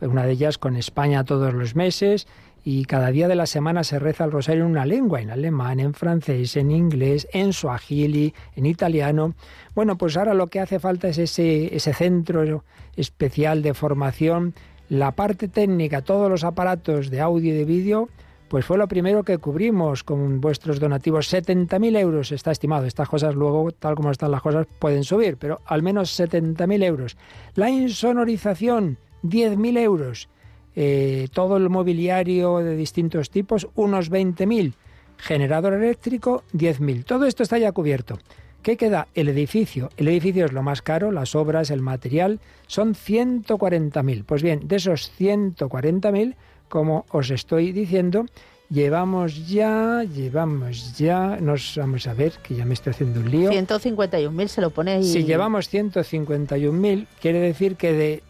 una 0.00 0.24
de 0.24 0.32
ellas 0.32 0.58
con 0.58 0.76
España 0.76 1.24
todos 1.24 1.54
los 1.54 1.74
meses, 1.74 2.26
y 2.64 2.84
cada 2.84 3.10
día 3.10 3.28
de 3.28 3.34
la 3.34 3.46
semana 3.46 3.84
se 3.84 3.98
reza 3.98 4.24
el 4.24 4.32
rosario 4.32 4.64
en 4.64 4.70
una 4.70 4.84
lengua, 4.84 5.20
en 5.20 5.30
alemán, 5.30 5.80
en 5.80 5.94
francés, 5.94 6.56
en 6.56 6.70
inglés, 6.70 7.26
en 7.32 7.52
suajili, 7.52 8.34
en 8.54 8.66
italiano. 8.66 9.34
Bueno, 9.74 9.96
pues 9.96 10.16
ahora 10.16 10.34
lo 10.34 10.48
que 10.48 10.60
hace 10.60 10.78
falta 10.78 11.08
es 11.08 11.18
ese, 11.18 11.74
ese 11.74 11.94
centro 11.94 12.64
especial 12.96 13.62
de 13.62 13.74
formación, 13.74 14.54
la 14.88 15.12
parte 15.12 15.48
técnica, 15.48 16.02
todos 16.02 16.28
los 16.28 16.44
aparatos 16.44 17.10
de 17.10 17.20
audio 17.20 17.54
y 17.54 17.56
de 17.56 17.64
vídeo, 17.64 18.08
pues 18.48 18.64
fue 18.64 18.76
lo 18.76 18.88
primero 18.88 19.22
que 19.22 19.38
cubrimos 19.38 20.02
con 20.02 20.40
vuestros 20.40 20.80
donativos. 20.80 21.32
70.000 21.32 21.96
euros 21.96 22.32
está 22.32 22.50
estimado. 22.50 22.84
Estas 22.84 23.08
cosas 23.08 23.36
luego, 23.36 23.70
tal 23.70 23.94
como 23.94 24.10
están 24.10 24.32
las 24.32 24.42
cosas, 24.42 24.66
pueden 24.80 25.04
subir, 25.04 25.36
pero 25.36 25.60
al 25.66 25.82
menos 25.82 26.18
70.000 26.18 26.82
euros. 26.82 27.16
La 27.54 27.70
insonorización, 27.70 28.98
10.000 29.22 29.78
euros. 29.78 30.28
eh, 30.76 31.26
todo 31.32 31.56
el 31.56 31.68
mobiliario 31.68 32.58
de 32.58 32.76
distintos 32.76 33.28
tipos, 33.30 33.66
unos 33.74 34.10
20.000. 34.10 34.72
Generador 35.18 35.74
eléctrico, 35.74 36.44
10.000. 36.54 37.04
Todo 37.04 37.26
esto 37.26 37.42
está 37.42 37.58
ya 37.58 37.72
cubierto. 37.72 38.18
¿Qué 38.62 38.76
queda? 38.76 39.08
El 39.14 39.28
edificio. 39.28 39.90
El 39.96 40.06
edificio 40.08 40.44
es 40.46 40.52
lo 40.52 40.62
más 40.62 40.80
caro, 40.80 41.10
las 41.10 41.34
obras, 41.34 41.70
el 41.70 41.80
material, 41.82 42.38
son 42.68 42.94
140.000. 42.94 44.24
Pues 44.24 44.42
bien, 44.42 44.68
de 44.68 44.76
esos 44.76 45.10
140.000, 45.18 46.36
como 46.68 47.04
os 47.10 47.30
estoy 47.30 47.72
diciendo, 47.72 48.26
llevamos 48.70 49.48
ya, 49.48 50.04
llevamos 50.04 50.96
ya, 50.96 51.36
nos 51.40 51.74
vamos 51.76 52.06
a 52.06 52.14
ver, 52.14 52.32
que 52.42 52.54
ya 52.54 52.64
me 52.64 52.74
estoy 52.74 52.92
haciendo 52.92 53.20
un 53.20 53.30
lío. 53.30 53.50
151.000 53.50 54.46
se 54.46 54.60
lo 54.60 54.70
pone 54.70 54.92
ahí. 54.92 55.04
Si 55.04 55.24
llevamos 55.24 55.72
151.000, 55.72 57.06
quiere 57.20 57.40
decir 57.40 57.76
que 57.76 57.92
de 57.92 58.22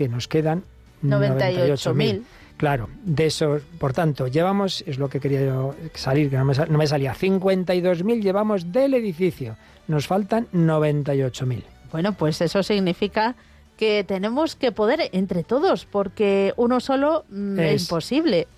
que 0.00 0.08
nos 0.08 0.28
quedan 0.28 0.64
98.000. 1.04 2.22
Claro, 2.56 2.88
de 3.04 3.26
eso, 3.26 3.58
por 3.78 3.92
tanto, 3.92 4.28
llevamos, 4.28 4.82
es 4.86 4.96
lo 4.96 5.10
que 5.10 5.20
quería 5.20 5.44
yo 5.44 5.74
salir, 5.92 6.30
que 6.30 6.38
no 6.38 6.46
me, 6.46 6.54
no 6.54 6.78
me 6.78 6.86
salía, 6.86 7.14
52.000 7.14 8.22
llevamos 8.22 8.72
del 8.72 8.94
edificio, 8.94 9.58
nos 9.88 10.06
faltan 10.06 10.46
98.000. 10.54 11.64
Bueno, 11.92 12.14
pues 12.14 12.40
eso 12.40 12.62
significa 12.62 13.34
que 13.76 14.04
tenemos 14.04 14.56
que 14.56 14.72
poder 14.72 15.10
entre 15.12 15.44
todos, 15.44 15.84
porque 15.84 16.54
uno 16.56 16.80
solo 16.80 17.26
mm, 17.28 17.58
es, 17.58 17.82
imposible. 17.82 18.48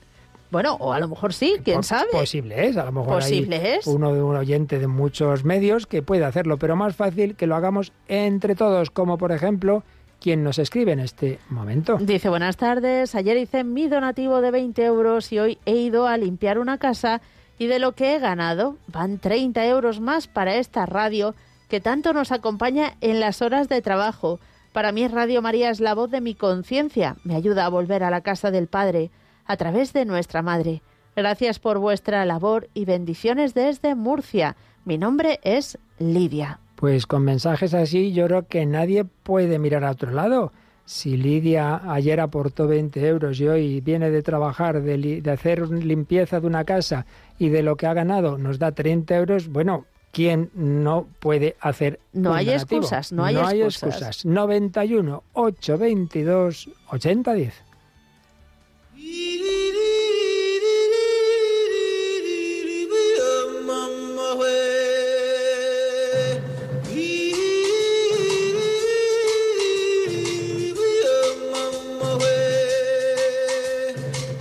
Bueno, 0.53 0.77
o 0.79 0.93
a 0.93 1.01
lo 1.01 1.09
mejor 1.09 1.33
sí, 1.33 1.57
quién 1.65 1.83
sabe. 1.83 2.13
Posible 2.13 2.69
es, 2.69 2.77
a 2.77 2.85
lo 2.85 2.93
mejor 2.93 3.15
posible 3.15 3.57
hay 3.57 3.79
es. 3.79 3.87
uno 3.89 4.15
de 4.15 4.23
un 4.23 4.37
oyente 4.37 4.79
de 4.79 4.87
muchos 4.87 5.45
medios 5.45 5.89
que 5.89 6.03
puede 6.03 6.25
hacerlo, 6.25 6.57
pero 6.57 6.77
más 6.77 6.95
fácil 6.95 7.35
que 7.35 7.49
lo 7.49 7.57
hagamos 7.57 7.91
entre 8.07 8.55
todos, 8.55 8.91
como 8.91 9.19
por 9.19 9.33
ejemplo 9.33 9.83
quien 10.23 10.45
nos 10.45 10.59
escribe 10.59 10.93
en 10.93 11.01
este 11.01 11.41
momento. 11.51 11.99
Dice, 12.01 12.29
buenas 12.29 12.57
tardes, 12.57 13.15
ayer 13.17 13.37
hice 13.37 13.65
mi 13.65 13.89
donativo 13.89 14.41
de 14.41 14.53
20 14.53 14.85
euros 14.85 15.33
y 15.33 15.41
hoy 15.41 15.59
he 15.67 15.75
ido 15.75 16.07
a 16.07 16.17
limpiar 16.17 16.61
una 16.61 16.79
casa 16.79 17.21
y 17.59 17.67
de 17.67 17.81
lo 17.81 17.93
que 17.93 18.15
he 18.15 18.19
ganado 18.21 18.77
van 18.87 19.19
30 19.19 19.67
euros 19.67 20.01
más 20.01 20.29
para 20.29 20.55
esta 20.55 20.87
radio 20.87 21.35
que 21.69 21.81
tanto 21.81 22.13
nos 22.13 22.31
acompaña 22.31 22.95
en 23.01 23.19
las 23.19 23.43
horas 23.43 23.69
de 23.69 23.83
trabajo. 23.83 24.39
Para 24.73 24.93
mí 24.93 25.09
Radio 25.09 25.43
María 25.43 25.71
es 25.71 25.81
la 25.81 25.95
voz 25.95 26.11
de 26.11 26.21
mi 26.21 26.35
conciencia, 26.35 27.17
me 27.25 27.35
ayuda 27.35 27.67
a 27.67 27.71
volver 27.71 28.05
a 28.05 28.11
la 28.11 28.21
casa 28.21 28.51
del 28.51 28.69
Padre 28.69 29.11
a 29.45 29.57
través 29.57 29.93
de 29.93 30.05
nuestra 30.05 30.41
Madre. 30.41 30.83
Gracias 31.17 31.59
por 31.59 31.79
vuestra 31.79 32.25
labor 32.25 32.69
y 32.75 32.85
bendiciones 32.85 33.55
desde 33.55 33.97
Murcia. 33.97 34.57
Mi 34.85 34.99
nombre 34.99 35.41
es 35.43 35.79
Lidia. 35.99 36.62
Pues 36.83 37.07
con 37.07 37.23
mensajes 37.23 37.75
así 37.75 38.13
yo 38.13 38.27
creo 38.27 38.49
que 38.49 38.67
nadie 38.67 39.05
puede 39.05 39.61
mirar 39.61 39.85
a 39.85 39.93
otro 39.93 40.11
lado. 40.11 40.53
Si 40.85 41.17
Lidia 41.17 41.81
ayer 41.93 42.19
aportó 42.19 42.67
20 42.67 43.07
euros 43.07 43.39
y 43.39 43.47
hoy 43.47 43.81
viene 43.81 44.11
de 44.11 44.21
trabajar, 44.21 44.83
de, 44.83 45.23
hacer 45.31 45.71
limpieza 45.71 46.41
de 46.41 46.47
una 46.49 46.65
casa 46.65 47.07
y 47.39 47.51
de 47.51 47.63
lo 47.63 47.77
que 47.77 47.87
ha 47.87 47.95
ganado 47.95 48.37
nos 48.37 48.59
da 48.59 48.73
30 48.73 49.15
euros, 49.15 49.47
bueno, 49.47 49.87
¿quién 50.11 50.51
no 50.55 51.07
puede 51.21 51.55
hacer 51.61 52.01
No 52.13 52.35
hay 52.35 52.51
excusas, 52.51 53.13
no 53.13 53.25
hay 53.25 53.37
no 53.37 53.43
excusas. 53.43 53.85
Hay 53.85 54.09
excusas. 54.09 54.25
91 54.25 55.23
822 55.35 56.69
8010. 56.89 57.63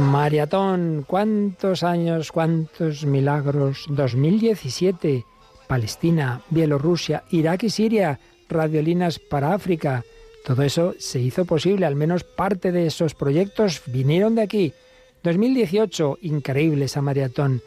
Maratón, 0.00 1.04
¿cuántos 1.06 1.82
años, 1.82 2.32
cuántos 2.32 3.04
milagros? 3.04 3.84
2017, 3.90 5.26
Palestina, 5.68 6.40
Bielorrusia, 6.48 7.24
Irak 7.30 7.64
y 7.64 7.70
Siria, 7.70 8.18
radiolinas 8.48 9.18
para 9.18 9.52
África. 9.52 10.02
Todo 10.44 10.62
eso 10.62 10.94
se 10.98 11.20
hizo 11.20 11.44
posible, 11.44 11.84
al 11.84 11.96
menos 11.96 12.24
parte 12.24 12.72
de 12.72 12.86
esos 12.86 13.14
proyectos 13.14 13.82
vinieron 13.86 14.34
de 14.34 14.42
aquí. 14.42 14.72
2018, 15.22 16.18
increíble 16.22 16.86
esa 16.86 17.02
maratón. 17.02 17.60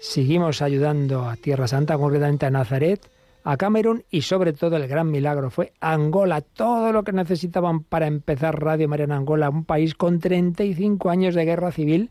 Seguimos 0.00 0.62
ayudando 0.62 1.28
a 1.28 1.36
Tierra 1.36 1.68
Santa, 1.68 1.98
concretamente 1.98 2.46
a 2.46 2.50
Nazaret, 2.50 3.00
a 3.44 3.58
Camerún 3.58 4.04
y 4.10 4.22
sobre 4.22 4.54
todo 4.54 4.76
el 4.76 4.88
gran 4.88 5.10
milagro 5.10 5.50
fue 5.50 5.74
Angola, 5.78 6.40
todo 6.40 6.92
lo 6.92 7.04
que 7.04 7.12
necesitaban 7.12 7.84
para 7.84 8.06
empezar 8.06 8.58
Radio 8.58 8.88
María 8.88 9.04
en 9.04 9.12
Angola, 9.12 9.50
un 9.50 9.64
país 9.64 9.94
con 9.94 10.18
35 10.18 11.10
años 11.10 11.34
de 11.34 11.44
guerra 11.44 11.70
civil, 11.70 12.10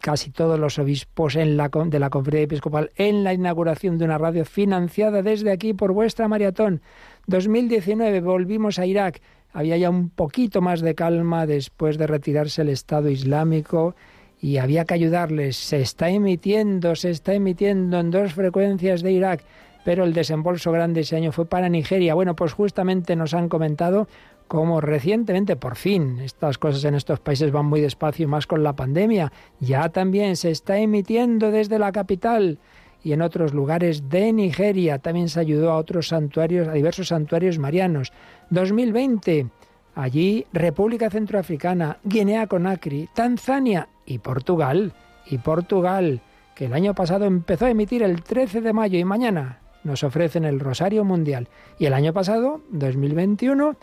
casi 0.00 0.30
todos 0.30 0.58
los 0.60 0.78
obispos 0.78 1.34
de 1.34 1.46
la 1.46 1.68
conferencia 2.10 2.44
episcopal 2.44 2.92
en 2.96 3.24
la 3.24 3.34
inauguración 3.34 3.98
de 3.98 4.04
una 4.04 4.18
radio 4.18 4.44
financiada 4.44 5.22
desde 5.22 5.50
aquí 5.50 5.74
por 5.74 5.92
vuestra 5.92 6.28
maratón. 6.28 6.80
2019 7.26 8.20
volvimos 8.20 8.78
a 8.78 8.86
Irak, 8.86 9.20
había 9.52 9.76
ya 9.76 9.90
un 9.90 10.10
poquito 10.10 10.60
más 10.60 10.80
de 10.80 10.94
calma 10.94 11.44
después 11.44 11.98
de 11.98 12.06
retirarse 12.06 12.62
el 12.62 12.68
Estado 12.68 13.10
Islámico 13.10 13.96
y 14.40 14.58
había 14.58 14.84
que 14.84 14.94
ayudarles. 14.94 15.56
Se 15.56 15.80
está 15.80 16.08
emitiendo, 16.08 16.94
se 16.94 17.10
está 17.10 17.34
emitiendo 17.34 17.98
en 17.98 18.10
dos 18.12 18.32
frecuencias 18.32 19.02
de 19.02 19.12
Irak 19.12 19.44
pero 19.84 20.04
el 20.04 20.12
desembolso 20.12 20.72
grande 20.72 21.00
ese 21.00 21.16
año 21.16 21.32
fue 21.32 21.46
para 21.46 21.68
Nigeria. 21.68 22.14
Bueno, 22.14 22.36
pues 22.36 22.52
justamente 22.52 23.16
nos 23.16 23.34
han 23.34 23.48
comentado 23.48 24.08
como 24.52 24.82
recientemente, 24.82 25.56
por 25.56 25.76
fin, 25.76 26.20
estas 26.20 26.58
cosas 26.58 26.84
en 26.84 26.94
estos 26.94 27.20
países 27.20 27.50
van 27.52 27.64
muy 27.64 27.80
despacio 27.80 28.28
más 28.28 28.46
con 28.46 28.62
la 28.62 28.76
pandemia, 28.76 29.32
ya 29.60 29.88
también 29.88 30.36
se 30.36 30.50
está 30.50 30.76
emitiendo 30.76 31.50
desde 31.50 31.78
la 31.78 31.90
capital 31.90 32.58
y 33.02 33.12
en 33.12 33.22
otros 33.22 33.54
lugares 33.54 34.10
de 34.10 34.30
Nigeria. 34.30 34.98
También 34.98 35.30
se 35.30 35.40
ayudó 35.40 35.70
a 35.72 35.78
otros 35.78 36.08
santuarios, 36.08 36.68
a 36.68 36.72
diversos 36.72 37.08
santuarios 37.08 37.58
marianos. 37.58 38.12
2020, 38.50 39.46
allí 39.94 40.46
República 40.52 41.08
Centroafricana, 41.08 41.96
Guinea 42.04 42.46
Conakry, 42.46 43.08
Tanzania 43.14 43.88
y 44.04 44.18
Portugal. 44.18 44.92
Y 45.24 45.38
Portugal, 45.38 46.20
que 46.54 46.66
el 46.66 46.74
año 46.74 46.94
pasado 46.94 47.24
empezó 47.24 47.64
a 47.64 47.70
emitir 47.70 48.02
el 48.02 48.22
13 48.22 48.60
de 48.60 48.72
mayo 48.74 48.98
y 48.98 49.04
mañana 49.04 49.61
nos 49.84 50.04
ofrecen 50.04 50.44
el 50.44 50.60
Rosario 50.60 51.04
Mundial. 51.04 51.48
Y 51.78 51.86
el 51.86 51.94
año 51.94 52.12
pasado, 52.12 52.60
2021, 52.70 53.76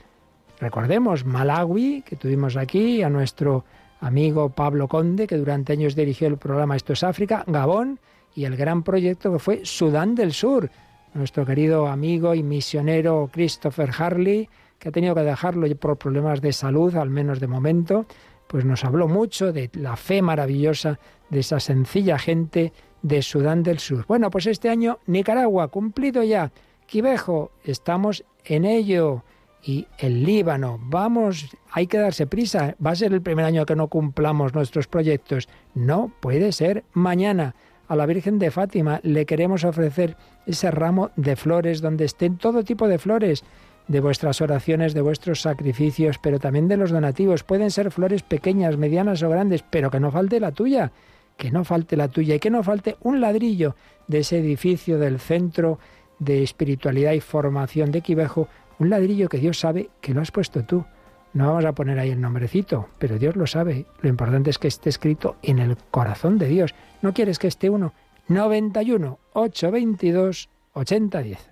recordemos 0.60 1.26
Malawi, 1.26 2.04
que 2.04 2.16
tuvimos 2.16 2.58
aquí, 2.58 3.02
a 3.04 3.10
nuestro 3.10 3.66
amigo 4.02 4.50
Pablo 4.50 4.88
Conde, 4.88 5.28
que 5.28 5.38
durante 5.38 5.74
años 5.74 5.95
dirigió 5.95 6.28
el 6.28 6.38
programa 6.38 6.76
Esto 6.76 6.93
es 6.93 7.04
África, 7.04 7.43
Gabón, 7.47 8.00
y 8.36 8.45
el 8.45 8.56
gran 8.56 8.84
proyecto 8.84 9.34
que 9.34 9.39
fue 9.39 9.62
Sudán 9.66 10.16
del 10.16 10.34
Sur. 10.34 10.70
Nuestro 11.14 11.45
querido 11.45 11.88
amigo 11.88 12.36
y 12.36 12.43
misionero 12.43 13.30
Christopher 13.32 13.89
Harley, 13.97 14.47
que 14.78 14.89
ha 14.89 14.91
tenido 14.91 15.16
que 15.16 15.22
dejarlo 15.22 15.68
por 15.76 15.97
problemas 15.97 16.41
de 16.41 16.54
salud, 16.54 16.95
al 16.95 17.10
menos 17.10 17.39
de 17.39 17.47
momento, 17.47 18.06
pues 18.47 18.64
nos 18.66 18.86
habló 18.86 19.08
mucho 19.08 19.52
de 19.52 19.70
la 19.74 19.95
fe 19.95 20.22
maravillosa 20.22 21.00
de 21.30 21.39
esa 21.41 21.60
sencilla 21.60 22.18
gente 22.18 22.74
de 23.02 23.22
Sudán 23.22 23.64
del 23.64 23.80
Sur. 23.80 24.06
Bueno, 24.08 24.30
pues 24.30 24.47
este 24.47 24.70
año 24.70 25.00
Nicaragua, 25.06 25.68
cumplido 25.70 26.24
ya. 26.24 26.52
Quivejo, 26.86 27.52
estamos 27.64 28.24
en 28.45 28.66
ello. 28.66 29.24
Y 29.62 29.88
el 29.97 30.24
Líbano, 30.24 30.80
vamos, 30.82 31.50
hay 31.72 31.88
que 31.88 31.97
darse 31.97 32.28
prisa. 32.28 32.76
Va 32.84 32.91
a 32.91 32.95
ser 32.95 33.14
el 33.14 33.22
primer 33.22 33.45
año 33.45 33.66
que 33.66 33.76
no 33.76 33.88
cumplamos 33.88 34.54
nuestros 34.54 34.88
proyectos. 34.88 35.50
No 35.76 36.12
puede 36.22 36.52
ser 36.52 36.86
mañana. 36.93 37.56
A 37.88 37.95
la 37.95 38.06
Virgen 38.06 38.39
de 38.39 38.52
Fátima 38.52 39.00
le 39.04 39.26
queremos 39.26 39.64
ofrecer 39.64 40.16
ese 40.45 40.72
ramo 40.72 41.12
de 41.16 41.36
flores 41.36 41.82
donde 41.82 42.06
estén 42.06 42.38
todo 42.38 42.64
tipo 42.64 42.88
de 42.88 43.00
flores 43.00 43.43
de 43.88 44.00
vuestras 44.00 44.39
oraciones, 44.41 44.93
de 44.93 45.02
vuestros 45.02 45.41
sacrificios, 45.41 46.20
pero 46.20 46.39
también 46.39 46.68
de 46.68 46.78
los 46.78 46.91
donativos. 46.91 47.43
Pueden 47.43 47.72
ser 47.72 47.89
flores 47.91 48.22
pequeñas, 48.22 48.78
medianas 48.78 49.24
o 49.24 49.30
grandes, 49.30 49.64
pero 49.64 49.89
que 49.89 50.00
no 50.00 50.12
falte 50.12 50.39
la 50.39 50.52
tuya, 50.52 50.91
que 51.40 51.52
no 51.52 51.64
falte 51.64 51.96
la 51.96 52.10
tuya 52.10 52.36
y 52.36 52.40
que 52.40 52.50
no 52.50 52.62
falte 52.64 52.98
un 53.02 53.22
ladrillo 53.22 53.74
de 54.08 54.20
ese 54.20 54.40
edificio 54.40 55.00
del 55.00 55.20
centro 55.20 55.80
de 56.20 56.44
espiritualidad 56.44 57.14
y 57.14 57.22
formación 57.22 57.92
de 57.92 58.02
Quivejo, 58.02 58.50
un 58.78 58.90
ladrillo 58.90 59.30
que 59.30 59.38
Dios 59.38 59.58
sabe 59.58 59.90
que 60.02 60.14
lo 60.14 60.20
has 60.22 60.32
puesto 60.32 60.66
tú. 60.66 60.84
No 61.32 61.48
vamos 61.48 61.64
a 61.64 61.72
poner 61.72 61.98
ahí 61.98 62.10
el 62.10 62.20
nombrecito, 62.20 62.90
pero 63.00 63.18
Dios 63.18 63.38
lo 63.38 63.48
sabe. 63.48 63.86
Lo 64.02 64.10
importante 64.10 64.50
es 64.50 64.58
que 64.58 64.68
esté 64.68 64.90
escrito 64.90 65.38
en 65.42 65.60
el 65.60 65.78
corazón 65.92 66.38
de 66.38 66.50
Dios. 66.50 66.76
¿No 67.02 67.14
quieres 67.14 67.40
que 67.40 67.48
esté 67.48 67.70
uno? 67.70 67.94
91 68.28 69.18
822 69.32 70.50
8010. 70.74 71.50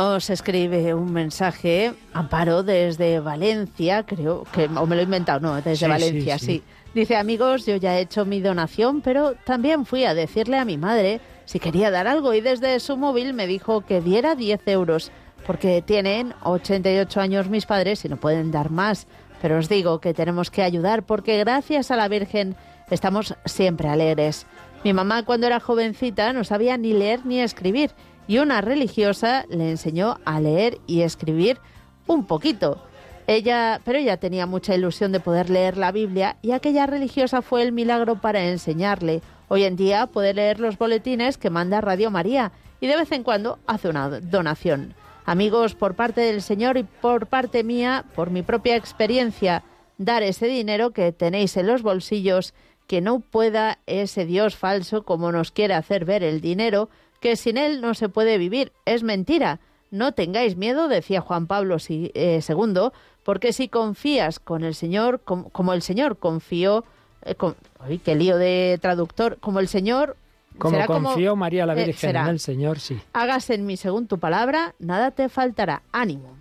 Nos 0.00 0.30
escribe 0.30 0.94
un 0.94 1.12
mensaje, 1.12 1.92
Amparo, 2.14 2.62
desde 2.62 3.20
Valencia, 3.20 4.02
creo 4.04 4.44
que, 4.50 4.64
o 4.64 4.86
me 4.86 4.96
lo 4.96 5.02
he 5.02 5.04
inventado, 5.04 5.40
no, 5.40 5.56
desde 5.56 5.76
Sí, 5.76 5.86
Valencia, 5.86 6.38
sí, 6.38 6.46
sí, 6.46 6.52
sí. 6.52 6.62
Dice, 6.94 7.16
amigos, 7.16 7.66
yo 7.66 7.76
ya 7.76 7.98
he 7.98 8.00
hecho 8.00 8.24
mi 8.24 8.40
donación, 8.40 9.02
pero 9.02 9.34
también 9.44 9.84
fui 9.84 10.06
a 10.06 10.14
decirle 10.14 10.56
a 10.56 10.64
mi 10.64 10.78
madre 10.78 11.20
si 11.44 11.60
quería 11.60 11.90
dar 11.90 12.08
algo 12.08 12.32
y 12.32 12.40
desde 12.40 12.80
su 12.80 12.96
móvil 12.96 13.34
me 13.34 13.46
dijo 13.46 13.82
que 13.82 14.00
diera 14.00 14.36
10 14.36 14.68
euros, 14.68 15.12
porque 15.46 15.82
tienen 15.82 16.32
88 16.44 17.20
años 17.20 17.50
mis 17.50 17.66
padres 17.66 18.02
y 18.06 18.08
no 18.08 18.16
pueden 18.16 18.50
dar 18.50 18.70
más. 18.70 19.06
Pero 19.42 19.58
os 19.58 19.68
digo 19.68 20.00
que 20.00 20.14
tenemos 20.14 20.50
que 20.50 20.62
ayudar 20.62 21.02
porque 21.02 21.36
gracias 21.36 21.90
a 21.90 21.96
la 21.96 22.08
Virgen 22.08 22.56
estamos 22.90 23.34
siempre 23.44 23.88
alegres. 23.90 24.46
Mi 24.82 24.94
mamá 24.94 25.24
cuando 25.24 25.46
era 25.46 25.60
jovencita 25.60 26.32
no 26.32 26.42
sabía 26.42 26.78
ni 26.78 26.94
leer 26.94 27.26
ni 27.26 27.40
escribir 27.40 27.90
y 28.26 28.38
una 28.38 28.60
religiosa 28.60 29.44
le 29.48 29.70
enseñó 29.70 30.18
a 30.24 30.40
leer 30.40 30.78
y 30.86 31.02
escribir 31.02 31.58
un 32.06 32.26
poquito. 32.26 32.82
Ella, 33.26 33.80
pero 33.84 33.98
ella 33.98 34.16
tenía 34.16 34.46
mucha 34.46 34.74
ilusión 34.74 35.12
de 35.12 35.20
poder 35.20 35.50
leer 35.50 35.76
la 35.76 35.92
Biblia 35.92 36.36
y 36.42 36.52
aquella 36.52 36.86
religiosa 36.86 37.42
fue 37.42 37.62
el 37.62 37.72
milagro 37.72 38.20
para 38.20 38.44
enseñarle. 38.44 39.22
Hoy 39.48 39.64
en 39.64 39.76
día 39.76 40.06
puede 40.06 40.34
leer 40.34 40.58
los 40.60 40.78
boletines 40.78 41.38
que 41.38 41.50
manda 41.50 41.80
Radio 41.80 42.10
María 42.10 42.52
y 42.80 42.86
de 42.86 42.96
vez 42.96 43.12
en 43.12 43.22
cuando 43.22 43.58
hace 43.66 43.88
una 43.88 44.08
donación. 44.20 44.94
Amigos, 45.26 45.74
por 45.74 45.94
parte 45.94 46.22
del 46.22 46.42
Señor 46.42 46.76
y 46.76 46.82
por 46.82 47.26
parte 47.26 47.62
mía, 47.62 48.04
por 48.16 48.30
mi 48.30 48.42
propia 48.42 48.74
experiencia, 48.74 49.62
dar 49.96 50.22
ese 50.22 50.46
dinero 50.46 50.90
que 50.90 51.12
tenéis 51.12 51.56
en 51.56 51.66
los 51.66 51.82
bolsillos, 51.82 52.54
que 52.86 53.00
no 53.00 53.20
pueda 53.20 53.78
ese 53.86 54.24
Dios 54.24 54.56
falso 54.56 55.04
como 55.04 55.30
nos 55.30 55.52
quiere 55.52 55.74
hacer 55.74 56.04
ver 56.04 56.24
el 56.24 56.40
dinero, 56.40 56.88
que 57.20 57.36
sin 57.36 57.56
él 57.58 57.80
no 57.80 57.94
se 57.94 58.08
puede 58.08 58.38
vivir. 58.38 58.72
Es 58.86 59.02
mentira. 59.02 59.60
No 59.90 60.12
tengáis 60.12 60.56
miedo, 60.56 60.88
decía 60.88 61.20
Juan 61.20 61.46
Pablo 61.46 61.76
II, 61.88 62.90
porque 63.24 63.52
si 63.52 63.68
confías 63.68 64.38
con 64.38 64.64
el 64.64 64.74
Señor, 64.74 65.20
com- 65.24 65.44
como 65.50 65.72
el 65.72 65.82
Señor 65.82 66.16
confió, 66.18 66.84
eh, 67.24 67.34
con- 67.34 67.56
ay, 67.80 67.98
qué 67.98 68.14
lío 68.14 68.36
de 68.38 68.78
traductor, 68.80 69.38
como 69.40 69.60
el 69.60 69.68
Señor... 69.68 70.16
Como 70.58 70.74
será 70.74 70.86
confió 70.86 71.36
María 71.36 71.64
la 71.64 71.72
eh, 71.74 71.86
Virgen 71.86 71.94
será. 72.10 72.22
en 72.22 72.28
el 72.28 72.40
Señor, 72.40 72.80
sí. 72.80 73.00
Hágase 73.14 73.54
en 73.54 73.64
mí 73.66 73.76
según 73.76 74.06
tu 74.06 74.18
palabra, 74.18 74.74
nada 74.78 75.10
te 75.10 75.28
faltará. 75.28 75.82
Ánimo. 75.90 76.36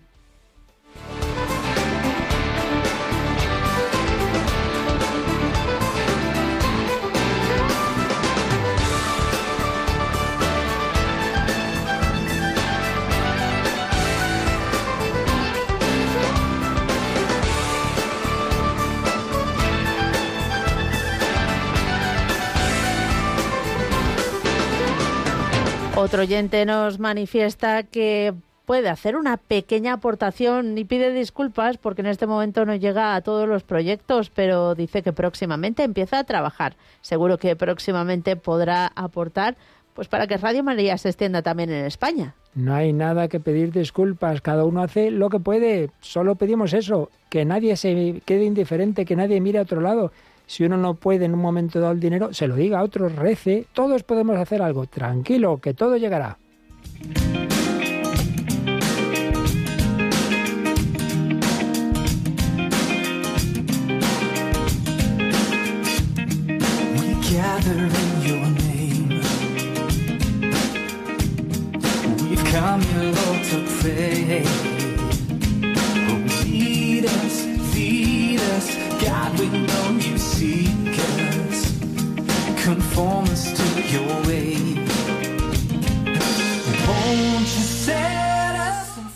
Otro 26.00 26.22
oyente 26.22 26.66
nos 26.66 26.98
manifiesta 26.98 27.84
que 27.84 28.34
puede 28.66 28.88
hacer 28.88 29.18
una 29.18 29.36
pequeña 29.36 29.92
aportación 29.92 30.78
y 30.78 30.86
pide 30.86 31.12
disculpas 31.12 31.78
porque 31.78 32.00
en 32.00 32.08
este 32.08 32.26
momento 32.26 32.66
no 32.66 32.74
llega 32.74 33.16
a 33.16 33.22
todos 33.22 33.50
los 33.50 33.64
proyectos, 33.64 34.30
pero 34.30 34.76
dice 34.76 35.04
que 35.04 35.12
próximamente 35.12 35.84
empieza 35.84 36.20
a 36.20 36.24
trabajar. 36.24 36.78
Seguro 37.02 37.38
que 37.38 37.58
próximamente 37.58 38.38
podrá 38.38 38.88
aportar 38.96 39.58
pues 39.94 40.08
para 40.08 40.26
que 40.26 40.38
Radio 40.38 40.64
María 40.64 40.98
se 40.98 41.10
extienda 41.10 41.42
también 41.42 41.70
en 41.70 41.84
España. 41.84 42.34
No 42.56 42.74
hay 42.74 42.94
nada 42.94 43.28
que 43.28 43.42
pedir 43.42 43.74
disculpas, 43.74 44.40
cada 44.40 44.64
uno 44.64 44.82
hace 44.82 45.12
lo 45.12 45.30
que 45.30 45.42
puede. 45.42 45.90
Solo 46.00 46.36
pedimos 46.36 46.72
eso, 46.72 47.10
que 47.30 47.44
nadie 47.44 47.76
se 47.76 48.22
quede 48.24 48.46
indiferente, 48.46 49.04
que 49.04 49.18
nadie 49.18 49.42
mire 49.42 49.60
a 49.60 49.64
otro 49.64 49.82
lado. 49.82 50.14
Si 50.50 50.64
uno 50.64 50.78
no 50.78 50.96
puede 50.96 51.26
en 51.26 51.36
un 51.36 51.42
momento 51.42 51.80
dado 51.80 51.92
el 51.92 52.00
dinero, 52.00 52.34
se 52.34 52.48
lo 52.48 52.56
diga 52.56 52.80
a 52.80 52.84
otros, 52.84 53.16
rece. 53.16 53.68
Todos 53.72 54.02
podemos 54.02 54.36
hacer 54.36 54.64
algo. 54.64 54.88
Tranquilo, 54.88 55.60
que 55.60 55.76
todo 55.76 55.96
llegará. 55.96 56.40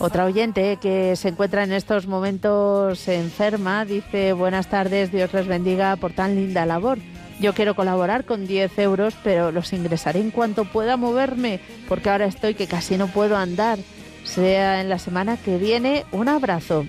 Otra 0.04 0.26
oyente 0.26 0.78
que 0.82 1.16
se 1.16 1.30
encuentra 1.30 1.64
en 1.64 1.72
estos 1.72 2.08
momentos 2.08 3.08
enferma 3.08 3.86
dice, 3.86 4.34
buenas 4.34 4.68
tardes, 4.68 5.14
Dios 5.14 5.34
les 5.34 5.48
bendiga 5.48 5.96
por 5.96 6.12
tan 6.12 6.36
linda 6.36 6.66
labor. 6.66 7.00
Yo 7.40 7.54
quiero 7.54 7.74
colaborar 7.74 8.26
con 8.26 8.46
10 8.46 8.78
euros, 8.80 9.16
pero 9.24 9.54
los 9.54 9.72
ingresaré 9.72 10.20
en 10.20 10.32
cuanto 10.32 10.66
pueda 10.66 10.98
moverme, 10.98 11.62
porque 11.88 12.10
ahora 12.10 12.26
estoy 12.26 12.54
que 12.54 12.68
casi 12.68 12.98
no 12.98 13.08
puedo 13.08 13.38
andar. 13.38 13.80
Sea 14.26 14.82
en 14.82 14.90
la 14.90 15.00
semana 15.00 15.38
que 15.38 15.58
viene, 15.58 16.06
un 16.12 16.28
abrazo. 16.28 16.86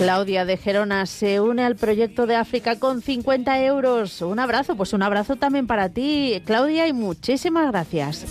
Claudia 0.00 0.46
de 0.46 0.56
Gerona 0.56 1.04
se 1.04 1.42
une 1.42 1.62
al 1.62 1.76
proyecto 1.76 2.26
de 2.26 2.34
África 2.34 2.78
con 2.78 3.02
50 3.02 3.62
euros. 3.64 4.22
Un 4.22 4.38
abrazo, 4.38 4.74
pues 4.74 4.94
un 4.94 5.02
abrazo 5.02 5.36
también 5.36 5.66
para 5.66 5.90
ti, 5.90 6.40
Claudia, 6.46 6.88
y 6.88 6.94
muchísimas 6.94 7.70
gracias. 7.70 8.24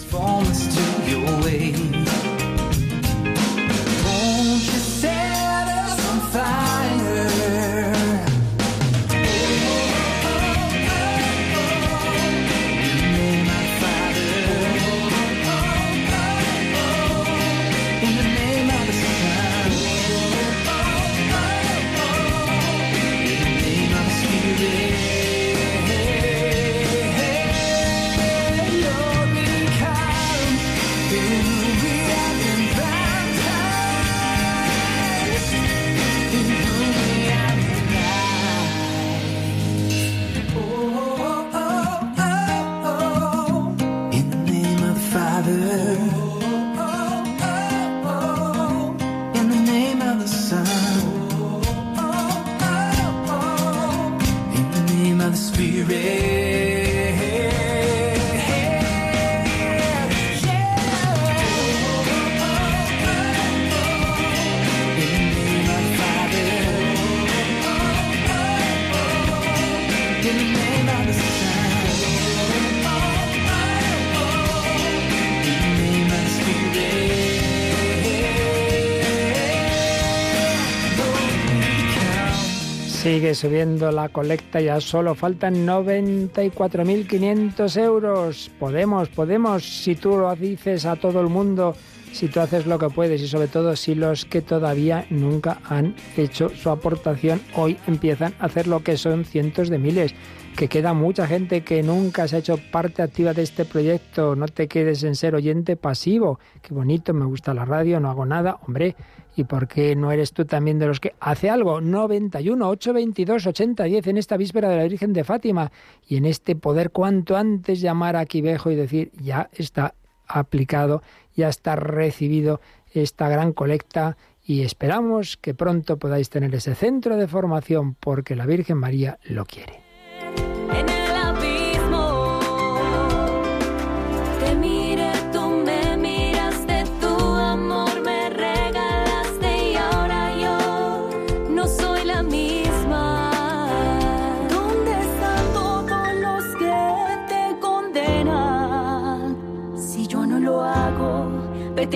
Sigue 83.20 83.36
subiendo 83.36 83.92
la 83.92 84.08
colecta, 84.08 84.62
ya 84.62 84.80
solo 84.80 85.14
faltan 85.14 85.68
94.500 85.68 87.84
euros. 87.84 88.50
Podemos, 88.58 89.10
podemos, 89.10 89.66
si 89.66 89.96
tú 89.96 90.12
lo 90.12 90.34
dices 90.38 90.86
a 90.86 90.96
todo 90.96 91.20
el 91.20 91.28
mundo, 91.28 91.76
si 92.14 92.30
tú 92.30 92.40
haces 92.40 92.66
lo 92.66 92.80
que 92.80 92.90
puedes 92.90 93.22
y 93.22 93.28
sobre 93.28 93.50
todo 93.50 93.76
si 93.76 93.94
los 93.94 94.24
que 94.24 94.42
todavía 94.42 95.06
nunca 95.10 95.60
han 95.66 95.98
hecho 96.16 96.48
su 96.48 96.70
aportación 96.70 97.42
hoy 97.56 97.78
empiezan 97.88 98.34
a 98.40 98.46
hacer 98.46 98.68
lo 98.68 98.86
que 98.86 98.96
son 98.96 99.26
cientos 99.26 99.68
de 99.68 99.80
miles. 99.80 100.16
Que 100.56 100.70
queda 100.70 100.94
mucha 100.94 101.28
gente 101.28 101.66
que 101.66 101.84
nunca 101.84 102.26
se 102.30 102.38
ha 102.38 102.40
hecho 102.40 102.58
parte 102.72 103.02
activa 103.02 103.34
de 103.34 103.44
este 103.44 103.66
proyecto. 103.66 104.38
No 104.38 104.48
te 104.48 104.70
quedes 104.70 105.04
en 105.04 105.16
ser 105.16 105.36
oyente 105.36 105.76
pasivo. 105.76 106.40
Qué 106.62 106.74
bonito, 106.74 107.14
me 107.14 107.26
gusta 107.26 107.54
la 107.54 107.66
radio, 107.66 108.00
no 108.00 108.10
hago 108.10 108.26
nada. 108.26 108.60
Hombre, 108.66 108.96
¿Y 109.40 109.46
por 109.46 109.70
qué 109.70 109.96
no 109.96 110.12
eres 110.12 110.34
tú 110.34 110.44
también 110.44 110.80
de 110.80 110.88
los 110.88 111.00
que 111.00 111.16
hace 111.22 111.50
algo? 111.50 111.80
91 111.80 112.68
822 112.68 113.48
8010 113.48 114.08
en 114.08 114.18
esta 114.18 114.36
víspera 114.36 114.68
de 114.68 114.76
la 114.76 114.84
Virgen 114.84 115.14
de 115.14 115.24
Fátima 115.24 115.72
y 116.06 116.18
en 116.18 116.26
este 116.26 116.58
poder 116.58 116.92
cuanto 116.92 117.38
antes 117.38 117.80
llamar 117.80 118.18
a 118.18 118.26
Quivejo 118.26 118.70
y 118.70 118.76
decir 118.76 119.14
ya 119.18 119.50
está 119.54 119.96
aplicado, 120.28 121.04
ya 121.38 121.48
está 121.48 121.78
recibido 121.78 122.60
esta 122.92 123.30
gran 123.30 123.54
colecta 123.54 124.18
y 124.44 124.64
esperamos 124.64 125.38
que 125.38 125.54
pronto 125.54 125.96
podáis 125.96 126.30
tener 126.30 126.54
ese 126.54 126.76
centro 126.76 127.16
de 127.16 127.30
formación 127.30 127.94
porque 127.94 128.36
la 128.36 128.46
Virgen 128.46 128.76
María 128.76 129.20
lo 129.24 129.46
quiere. 129.46 129.89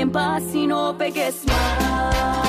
En 0.02 0.12
paz 0.12 0.44
y 0.54 0.68
no 0.68 0.96
pegues 0.98 1.46
más. 1.46 2.43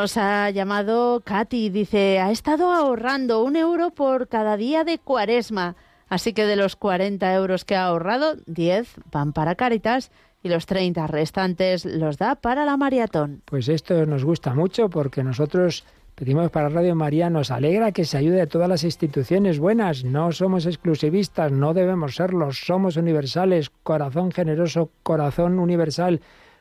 Nos 0.00 0.16
ha 0.16 0.48
llamado 0.48 1.20
Katy, 1.22 1.68
dice, 1.68 2.20
ha 2.20 2.30
estado 2.30 2.72
ahorrando 2.72 3.44
un 3.44 3.54
euro 3.54 3.90
por 3.90 4.28
cada 4.28 4.56
día 4.56 4.82
de 4.82 4.98
cuaresma. 4.98 5.76
Así 6.08 6.32
que 6.32 6.46
de 6.46 6.56
los 6.56 6.74
40 6.74 7.34
euros 7.34 7.66
que 7.66 7.76
ha 7.76 7.84
ahorrado, 7.84 8.36
10 8.46 8.94
van 9.12 9.34
para 9.34 9.56
Caritas 9.56 10.10
y 10.42 10.48
los 10.48 10.64
30 10.64 11.06
restantes 11.06 11.84
los 11.84 12.16
da 12.16 12.34
para 12.36 12.64
la 12.64 12.78
maratón. 12.78 13.42
Pues 13.44 13.68
esto 13.68 14.06
nos 14.06 14.24
gusta 14.24 14.54
mucho 14.54 14.88
porque 14.88 15.22
nosotros 15.22 15.84
Pedimos 16.14 16.50
para 16.50 16.68
Radio 16.68 16.94
María, 16.94 17.30
nos 17.30 17.50
alegra 17.50 17.92
que 17.92 18.04
se 18.04 18.18
ayude 18.18 18.42
a 18.42 18.46
todas 18.46 18.68
las 18.68 18.84
instituciones 18.84 19.58
buenas. 19.58 20.04
No 20.04 20.32
somos 20.32 20.66
exclusivistas, 20.66 21.50
no 21.50 21.72
debemos 21.72 22.16
serlo, 22.16 22.52
somos 22.52 22.96
universales, 22.98 23.70
corazón 23.82 24.30
generoso, 24.30 24.90
corazón 25.02 25.58
universal. 25.58 26.20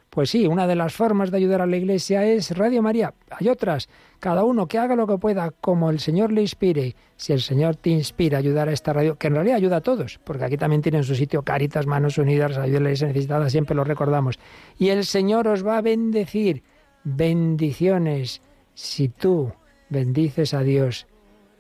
Pues 0.10 0.32
sí, 0.32 0.48
una 0.48 0.66
de 0.66 0.76
las 0.76 0.94
formas 0.94 1.30
de 1.30 1.38
ayudar 1.38 1.62
a 1.62 1.68
la 1.68 1.78
Iglesia 1.78 2.26
es 2.26 2.58
Radio 2.58 2.82
María. 2.82 3.14
Hay 3.30 3.48
otras. 3.48 3.90
Cada 4.20 4.44
uno 4.44 4.68
que 4.68 4.80
haga 4.80 4.96
lo 4.96 5.06
que 5.06 5.18
pueda, 5.18 5.52
como 5.62 5.92
el 5.92 6.00
Señor 6.00 6.32
le 6.32 6.42
inspire. 6.42 6.96
Si 7.16 7.32
el 7.32 7.42
Señor 7.42 7.76
te 7.76 7.92
inspira 7.92 8.38
a 8.38 8.40
ayudar 8.40 8.70
a 8.70 8.72
esta 8.74 8.92
radio, 8.92 9.18
que 9.18 9.28
en 9.28 9.36
realidad 9.36 9.58
ayuda 9.58 9.78
a 9.78 9.82
todos, 9.82 10.20
porque 10.24 10.46
aquí 10.46 10.58
también 10.58 10.82
tienen 10.82 11.04
su 11.04 11.14
sitio 11.14 11.44
Caritas, 11.44 11.86
Manos 11.86 12.18
Unidas, 12.18 12.58
Ayuda 12.58 12.78
a 12.78 12.82
la 12.82 12.90
Iglesia 12.90 13.08
Necesitada, 13.08 13.50
siempre 13.50 13.76
lo 13.76 13.84
recordamos. 13.84 14.40
Y 14.80 14.90
el 14.90 15.06
Señor 15.06 15.48
os 15.48 15.66
va 15.66 15.78
a 15.78 15.82
bendecir. 15.82 16.64
Bendiciones. 17.04 18.42
Si 18.74 19.10
tú 19.10 19.54
bendices 19.90 20.54
a 20.54 20.64
Dios, 20.64 21.06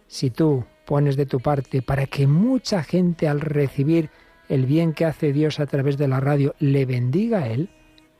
si 0.07 0.31
tú 0.31 0.65
pones 0.85 1.15
de 1.17 1.27
tu 1.27 1.39
parte 1.39 1.83
para 1.83 2.07
que 2.07 2.25
mucha 2.25 2.81
gente 2.81 3.27
al 3.27 3.41
recibir 3.41 4.09
el 4.47 4.65
bien 4.65 4.93
que 4.93 5.05
hace 5.05 5.31
Dios 5.31 5.59
a 5.59 5.67
través 5.67 5.97
de 5.97 6.07
la 6.07 6.19
radio 6.19 6.55
le 6.59 6.85
bendiga 6.87 7.43
a 7.43 7.47
Él, 7.47 7.69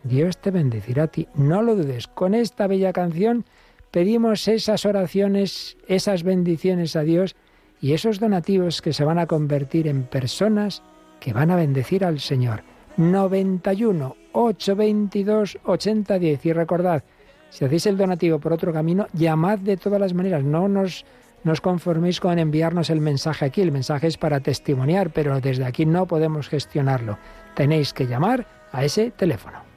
Dios 0.03 0.37
te 0.37 0.51
bendecirá 0.51 1.03
a 1.03 1.07
ti. 1.07 1.27
No 1.35 1.61
lo 1.61 1.75
dudes. 1.75 2.07
Con 2.07 2.33
esta 2.33 2.67
bella 2.67 2.93
canción 2.93 3.45
pedimos 3.91 4.47
esas 4.47 4.85
oraciones, 4.85 5.77
esas 5.87 6.23
bendiciones 6.23 6.95
a 6.95 7.01
Dios 7.01 7.35
y 7.81 7.93
esos 7.93 8.19
donativos 8.19 8.81
que 8.81 8.93
se 8.93 9.03
van 9.03 9.19
a 9.19 9.27
convertir 9.27 9.87
en 9.87 10.03
personas 10.03 10.83
que 11.19 11.33
van 11.33 11.51
a 11.51 11.55
bendecir 11.55 12.05
al 12.05 12.19
Señor. 12.19 12.63
91 12.97 14.15
822 14.33 15.57
8010 15.63 16.45
y 16.45 16.53
recordad, 16.53 17.03
si 17.49 17.65
hacéis 17.65 17.85
el 17.87 17.97
donativo 17.97 18.39
por 18.39 18.53
otro 18.53 18.73
camino, 18.73 19.07
llamad 19.13 19.59
de 19.59 19.77
todas 19.77 19.99
las 19.99 20.13
maneras, 20.13 20.43
no 20.43 20.67
nos 20.67 21.05
no 21.43 21.53
conforméis 21.61 22.19
con 22.19 22.37
enviarnos 22.37 22.89
el 22.89 22.99
mensaje 22.99 23.45
aquí, 23.45 23.61
el 23.61 23.71
mensaje 23.71 24.07
es 24.07 24.17
para 24.17 24.41
testimoniar, 24.41 25.11
pero 25.11 25.39
desde 25.39 25.63
aquí 25.63 25.85
no 25.85 26.05
podemos 26.05 26.49
gestionarlo. 26.49 27.17
Tenéis 27.55 27.93
que 27.93 28.07
llamar 28.07 28.45
a 28.73 28.83
ese 28.83 29.11
teléfono. 29.11 29.68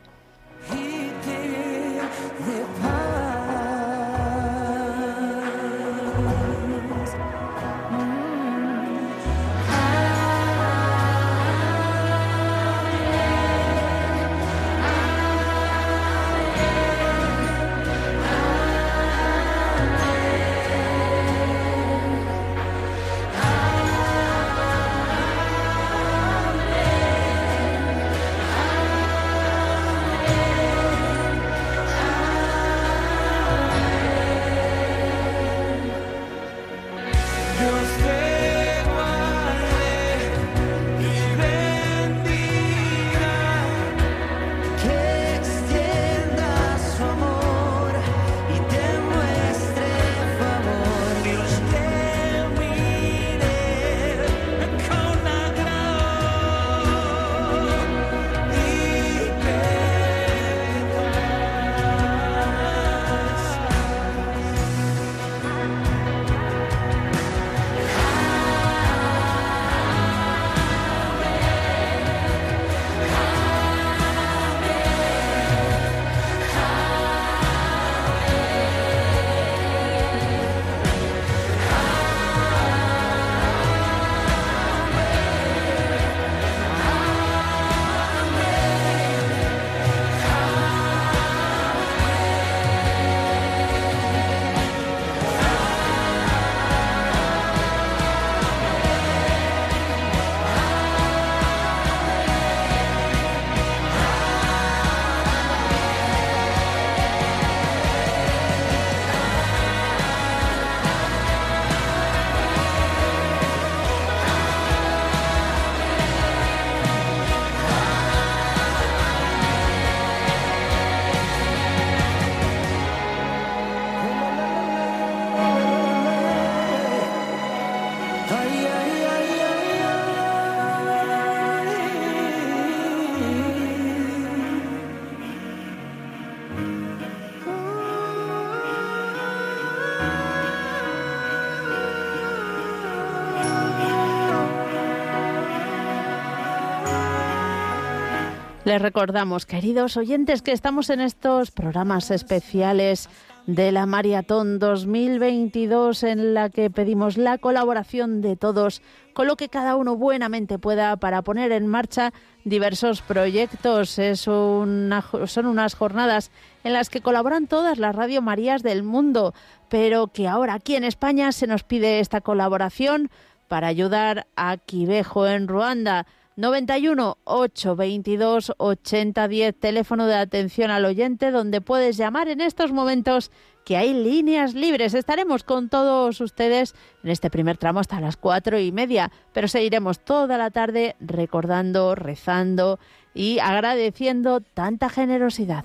Les 148.65 148.81
recordamos, 148.81 149.45
queridos 149.45 149.97
oyentes, 149.97 150.41
que 150.41 150.53
estamos 150.53 150.89
en 150.91 151.01
estos 151.01 151.51
programas 151.51 152.13
especiales 152.13 153.09
de 153.49 153.73
la 153.73 153.87
Maratón 153.87 154.61
2022 154.61 156.05
en 156.05 156.33
la 156.33 156.49
que 156.49 156.71
pedimos 156.71 157.17
la 157.17 157.39
colaboración 157.39 158.21
de 158.21 158.37
todos 158.37 158.81
con 159.15 159.27
lo 159.27 159.35
que 159.35 159.49
cada 159.49 159.75
uno 159.75 159.97
buenamente 159.97 160.61
pueda 160.61 160.97
para 160.97 161.23
poner 161.23 161.51
en 161.51 161.67
marcha 161.67 162.13
diversos 162.45 163.03
proyectos. 163.03 163.99
Son 164.15 164.93
unas 164.93 165.75
jornadas 165.75 166.31
en 166.63 166.73
las 166.73 166.89
que 166.89 167.01
colaboran 167.01 167.49
todas 167.49 167.79
las 167.79 167.97
Radio 167.97 168.23
Marías 168.23 168.63
del 168.63 168.85
mundo, 168.85 169.35
pero 169.69 170.07
que 170.07 170.29
ahora 170.29 170.55
aquí 170.55 170.77
en 170.77 170.85
España 170.85 171.33
se 171.33 171.49
nos 171.49 171.65
pide 171.65 171.99
esta 171.99 172.21
colaboración 172.21 173.11
para 173.49 173.67
ayudar 173.67 174.29
a 174.37 174.57
Quivejo 174.57 175.27
en 175.27 175.49
Ruanda. 175.49 176.07
91 176.37 177.19
822 177.25 178.53
8010, 178.57 179.55
teléfono 179.59 180.07
de 180.07 180.15
atención 180.15 180.71
al 180.71 180.85
oyente, 180.85 181.31
donde 181.31 181.61
puedes 181.61 181.97
llamar 181.97 182.29
en 182.29 182.41
estos 182.41 182.73
momentos 182.73 183.31
que 183.65 183.77
hay 183.77 183.93
líneas 183.93 184.55
libres. 184.55 184.95
Estaremos 184.95 185.45
con 185.45 185.69
todos 185.69 186.21
ustedes 186.21 186.75
en 187.05 187.11
este 187.11 187.31
primer 187.31 187.59
tramo 187.59 187.81
hasta 187.81 188.01
las 188.01 188.17
cuatro 188.17 188.59
y 188.59 188.73
media, 188.73 189.13
pero 189.33 189.47
seguiremos 189.47 190.01
toda 190.01 190.39
la 190.39 190.51
tarde 190.51 190.97
recordando, 191.01 191.95
rezando 191.95 192.79
y 193.15 193.39
agradeciendo 193.39 194.41
tanta 194.41 194.89
generosidad. 194.89 195.65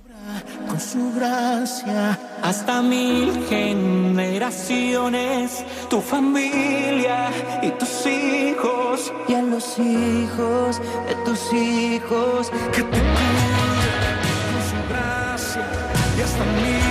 con 0.67 0.79
su 0.79 1.13
gracia 1.13 2.19
hasta 2.43 2.81
mil 2.81 3.45
generaciones, 3.47 5.63
tu 5.89 6.01
familia 6.01 7.29
y 7.61 7.69
tus 7.71 8.05
hijos 8.05 9.13
y 9.27 9.33
a 9.33 9.41
los 9.41 9.79
hijos 9.79 10.79
de 11.07 11.15
tus 11.25 11.51
hijos 11.53 12.51
que 12.73 12.83
te 12.83 12.99
con 14.51 14.61
su 14.69 14.77
gracia 14.89 15.65
y 16.17 16.21
hasta 16.21 16.43
mil 16.43 16.86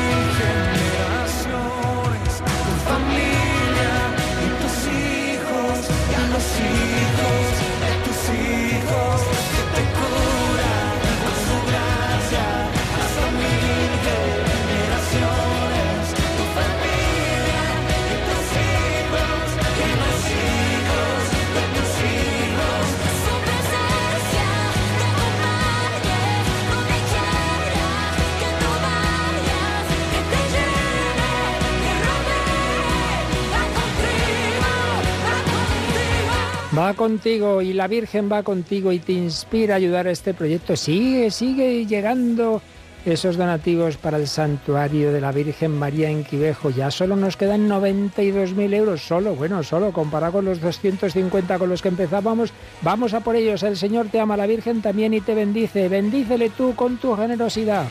Va 36.77 36.93
contigo 36.93 37.63
y 37.63 37.73
la 37.73 37.87
Virgen 37.87 38.31
va 38.31 38.43
contigo 38.43 38.93
y 38.93 38.99
te 38.99 39.13
inspira 39.13 39.75
a 39.75 39.77
ayudar 39.79 40.07
a 40.07 40.11
este 40.11 40.35
proyecto. 40.35 40.77
Sigue, 40.77 41.31
sigue 41.31 41.87
llegando 41.87 42.61
esos 43.07 43.39
donativos 43.39 43.97
para 43.97 44.19
el 44.19 44.27
santuario 44.27 45.11
de 45.11 45.23
la 45.23 45.33
Virgen 45.33 45.71
María 45.79 46.11
en 46.11 46.23
Quivejo. 46.23 46.69
Ya 46.69 46.91
solo 46.91 47.17
nos 47.17 47.39
quedan 47.39 47.67
92.000 47.67 48.75
euros, 48.75 49.01
solo, 49.01 49.35
bueno, 49.35 49.63
solo 49.63 49.91
comparado 49.91 50.35
con 50.35 50.45
los 50.45 50.61
250 50.61 51.59
con 51.59 51.71
los 51.71 51.81
que 51.81 51.89
empezábamos. 51.89 52.53
Vamos 52.83 53.15
a 53.15 53.21
por 53.21 53.37
ellos. 53.37 53.63
El 53.63 53.79
Señor 53.79 54.09
te 54.09 54.21
ama, 54.21 54.37
la 54.37 54.47
Virgen 54.47 54.83
también 54.83 55.15
y 55.15 55.23
te 55.23 55.35
bendice. 55.35 55.89
Bendícele 55.89 56.51
tú 56.51 56.75
con 56.75 56.99
tu 56.99 57.17
generosidad. 57.17 57.87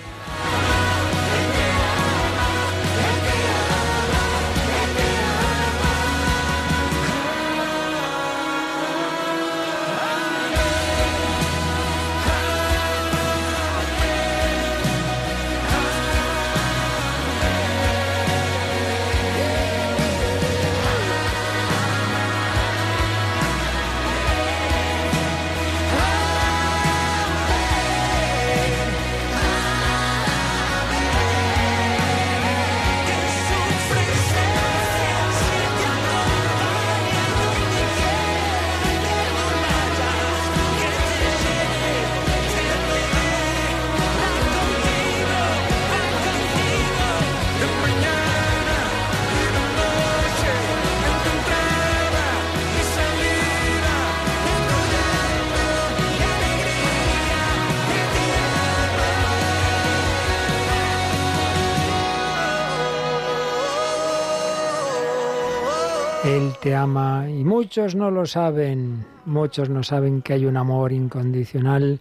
Muchos 67.65 67.95
no 67.95 68.11
lo 68.11 68.27
saben, 68.27 69.03
muchos 69.25 69.71
no 69.71 69.81
saben 69.81 70.21
que 70.21 70.33
hay 70.33 70.45
un 70.45 70.55
amor 70.55 70.91
incondicional 70.91 71.99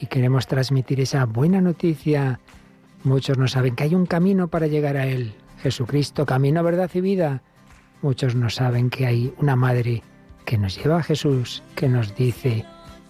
y 0.00 0.06
queremos 0.06 0.46
transmitir 0.46 1.00
esa 1.00 1.26
buena 1.26 1.60
noticia. 1.60 2.38
Muchos 3.02 3.36
no 3.36 3.48
saben 3.48 3.74
que 3.74 3.82
hay 3.82 3.96
un 3.96 4.06
camino 4.06 4.46
para 4.46 4.68
llegar 4.68 4.96
a 4.96 5.08
Él, 5.08 5.34
Jesucristo, 5.60 6.24
camino, 6.24 6.62
verdad 6.62 6.88
y 6.94 7.00
vida. 7.00 7.42
Muchos 8.00 8.36
no 8.36 8.48
saben 8.48 8.90
que 8.90 9.04
hay 9.04 9.34
una 9.38 9.56
madre 9.56 10.04
que 10.44 10.56
nos 10.56 10.80
lleva 10.80 10.98
a 10.98 11.02
Jesús, 11.02 11.64
que 11.74 11.88
nos 11.88 12.14
dice, 12.14 12.64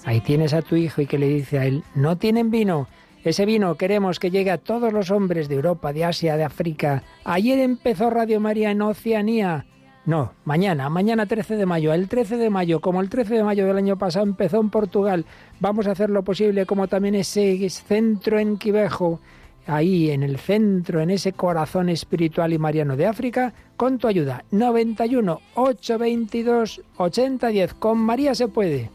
ahí 0.07 0.23
tienes 0.23 0.55
a 0.55 0.63
tu 0.63 0.77
hijo 0.77 1.03
y 1.03 1.07
que 1.07 1.19
le 1.19 1.29
dice 1.29 1.59
a 1.59 1.67
Él, 1.67 1.85
no 1.95 2.17
tienen 2.17 2.51
vino. 2.51 2.89
Ese 3.23 3.45
vino 3.45 3.75
queremos 3.75 4.19
que 4.19 4.31
llegue 4.31 4.51
a 4.51 4.57
todos 4.57 4.95
los 4.95 5.11
hombres 5.11 5.47
de 5.47 5.57
Europa, 5.57 5.93
de 5.93 6.07
Asia, 6.07 6.39
de 6.39 6.45
África. 6.45 7.03
Ayer 7.25 7.59
empezó 7.59 8.09
Radio 8.09 8.41
María 8.41 8.71
en 8.71 8.81
Oceanía. 8.81 9.67
No, 10.05 10.33
mañana, 10.45 10.89
mañana 10.89 11.27
13 11.27 11.57
de 11.57 11.67
mayo. 11.67 11.93
El 11.93 12.09
13 12.09 12.37
de 12.37 12.51
mayo, 12.51 12.81
como 12.81 13.01
el 13.01 13.09
13 13.09 13.35
de 13.35 13.45
mayo 13.45 13.67
del 13.67 13.77
año 13.77 13.97
pasado 13.97 14.25
empezó 14.25 14.61
en 14.61 14.71
Portugal, 14.71 15.27
vamos 15.61 15.87
a 15.87 15.93
hacer 15.93 16.11
lo 16.11 16.25
posible 16.25 16.67
como 16.67 16.89
también 16.89 17.15
ese 17.15 17.69
centro 17.71 18.39
en 18.39 18.57
Quivejo, 18.57 19.21
ahí 19.67 20.11
en 20.11 20.25
el 20.25 20.39
centro, 20.39 21.01
en 21.01 21.11
ese 21.11 21.33
corazón 21.33 21.89
espiritual 21.89 22.53
y 22.53 22.59
mariano 22.59 22.97
de 22.97 23.07
África, 23.07 23.55
con 23.77 23.99
tu 23.99 24.09
ayuda. 24.09 24.45
91 24.51 25.41
822 25.55 26.83
8010. 26.97 27.75
Con 27.75 27.99
María 27.99 28.35
se 28.35 28.49
puede. 28.49 28.91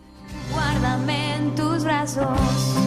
Guárdame 0.51 1.35
en 1.35 1.55
tus 1.55 1.85
brazos. 1.85 2.86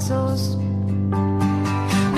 Me 0.00 0.06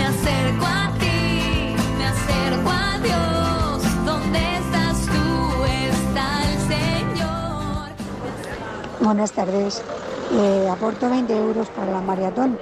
acerco 0.04 0.64
a 0.64 0.92
ti, 1.00 1.74
me 1.98 2.04
acerco 2.06 2.70
a 2.70 2.98
Dios. 3.02 4.04
¿Dónde 4.06 4.38
estás 4.38 5.06
tú? 5.06 5.64
Está 5.90 6.44
el 6.48 6.58
Señor. 6.68 7.90
Buenas 9.00 9.32
tardes. 9.32 9.82
Aporto 10.70 11.10
20 11.10 11.36
euros 11.36 11.68
para 11.70 11.90
la 11.90 12.00
maratón. 12.00 12.56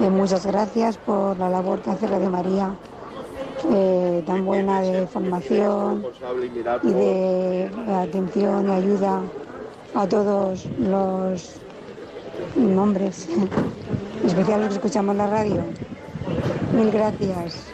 Eh, 0.00 0.08
muchas 0.08 0.46
gracias 0.46 0.98
por 0.98 1.36
la 1.36 1.48
labor 1.48 1.80
que 1.80 1.90
hace 1.90 2.06
Radio 2.06 2.30
María, 2.30 2.76
eh, 3.72 4.22
tan 4.24 4.44
buena 4.44 4.80
de 4.82 5.08
formación 5.08 6.06
y 6.84 6.90
de 6.90 7.70
atención 7.92 8.68
y 8.68 8.72
ayuda 8.72 9.20
a 9.96 10.06
todos 10.06 10.64
los 10.78 11.57
hombres, 12.78 13.28
en 13.28 14.26
especial 14.26 14.60
los 14.60 14.68
que 14.70 14.74
escuchamos 14.76 15.16
la 15.16 15.26
radio. 15.26 15.62
Mil 16.72 16.90
gracias. 16.90 17.66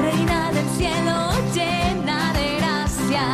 Reina 0.00 0.52
del 0.52 0.68
cielo 0.76 1.30
llena 1.54 2.32
de 2.32 2.56
gracia, 2.58 3.24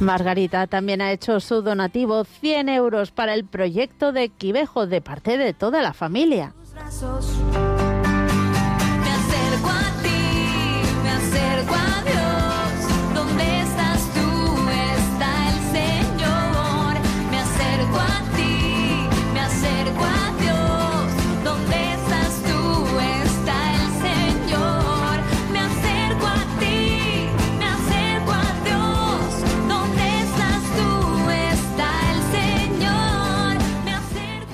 Margarita 0.00 0.66
también 0.66 1.00
ha 1.00 1.12
hecho 1.12 1.40
su 1.40 1.62
donativo 1.62 2.24
100 2.24 2.68
euros 2.68 3.10
para 3.10 3.34
el 3.34 3.44
proyecto 3.44 4.12
de 4.12 4.28
Quivejo 4.28 4.86
de 4.86 5.00
parte 5.00 5.38
de 5.38 5.54
toda 5.54 5.82
la 5.82 5.92
familia. 5.92 6.54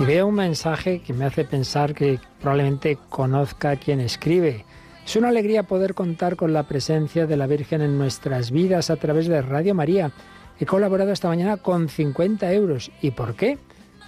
Y 0.03 0.05
veo 0.05 0.27
un 0.27 0.35
mensaje 0.35 1.01
que 1.01 1.13
me 1.13 1.25
hace 1.25 1.45
pensar 1.45 1.95
que 1.95 2.19
probablemente 2.41 2.99
conozca 3.09 3.71
a 3.71 3.77
quien 3.77 4.01
escribe. 4.01 4.65
Es 5.07 5.15
una 5.15 5.29
alegría 5.29 5.63
poder 5.63 5.95
contar 5.95 6.35
con 6.35 6.53
la 6.53 6.65
presencia 6.65 7.27
de 7.27 7.37
la 7.37 7.47
Virgen 7.47 7.83
en 7.83 7.99
nuestras 7.99 8.51
vidas 8.51 8.91
a 8.91 8.97
través 8.97 9.29
de 9.29 9.41
Radio 9.43 9.77
María. 9.77 10.11
He 10.59 10.67
colaborado 10.67 11.13
esta 11.13 11.29
mañana 11.29 11.57
con 11.57 11.89
50 11.89 12.53
euros. 12.53 12.91
¿Y 13.01 13.13
por 13.13 13.37
qué? 13.37 13.59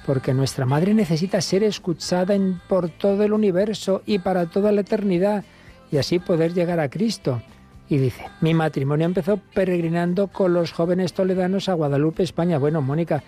Porque 0.04 0.34
nuestra 0.34 0.66
Madre 0.66 0.94
necesita 0.94 1.40
ser 1.40 1.62
escuchada 1.62 2.34
en- 2.34 2.60
por 2.68 2.88
todo 2.88 3.22
el 3.22 3.32
universo 3.32 4.02
y 4.04 4.18
para 4.18 4.46
toda 4.50 4.72
la 4.72 4.80
eternidad 4.80 5.44
y 5.92 5.98
así 5.98 6.18
poder 6.18 6.54
llegar 6.54 6.80
a 6.80 6.90
Cristo. 6.90 7.40
Y 7.88 7.98
dice, 7.98 8.24
mi 8.40 8.52
matrimonio 8.52 9.06
empezó 9.06 9.38
peregrinando 9.54 10.26
con 10.26 10.54
los 10.54 10.72
jóvenes 10.72 11.12
toledanos 11.12 11.68
a 11.68 11.74
Guadalupe, 11.74 12.24
España. 12.24 12.58
Bueno, 12.58 12.82
Mónica, 12.82 13.22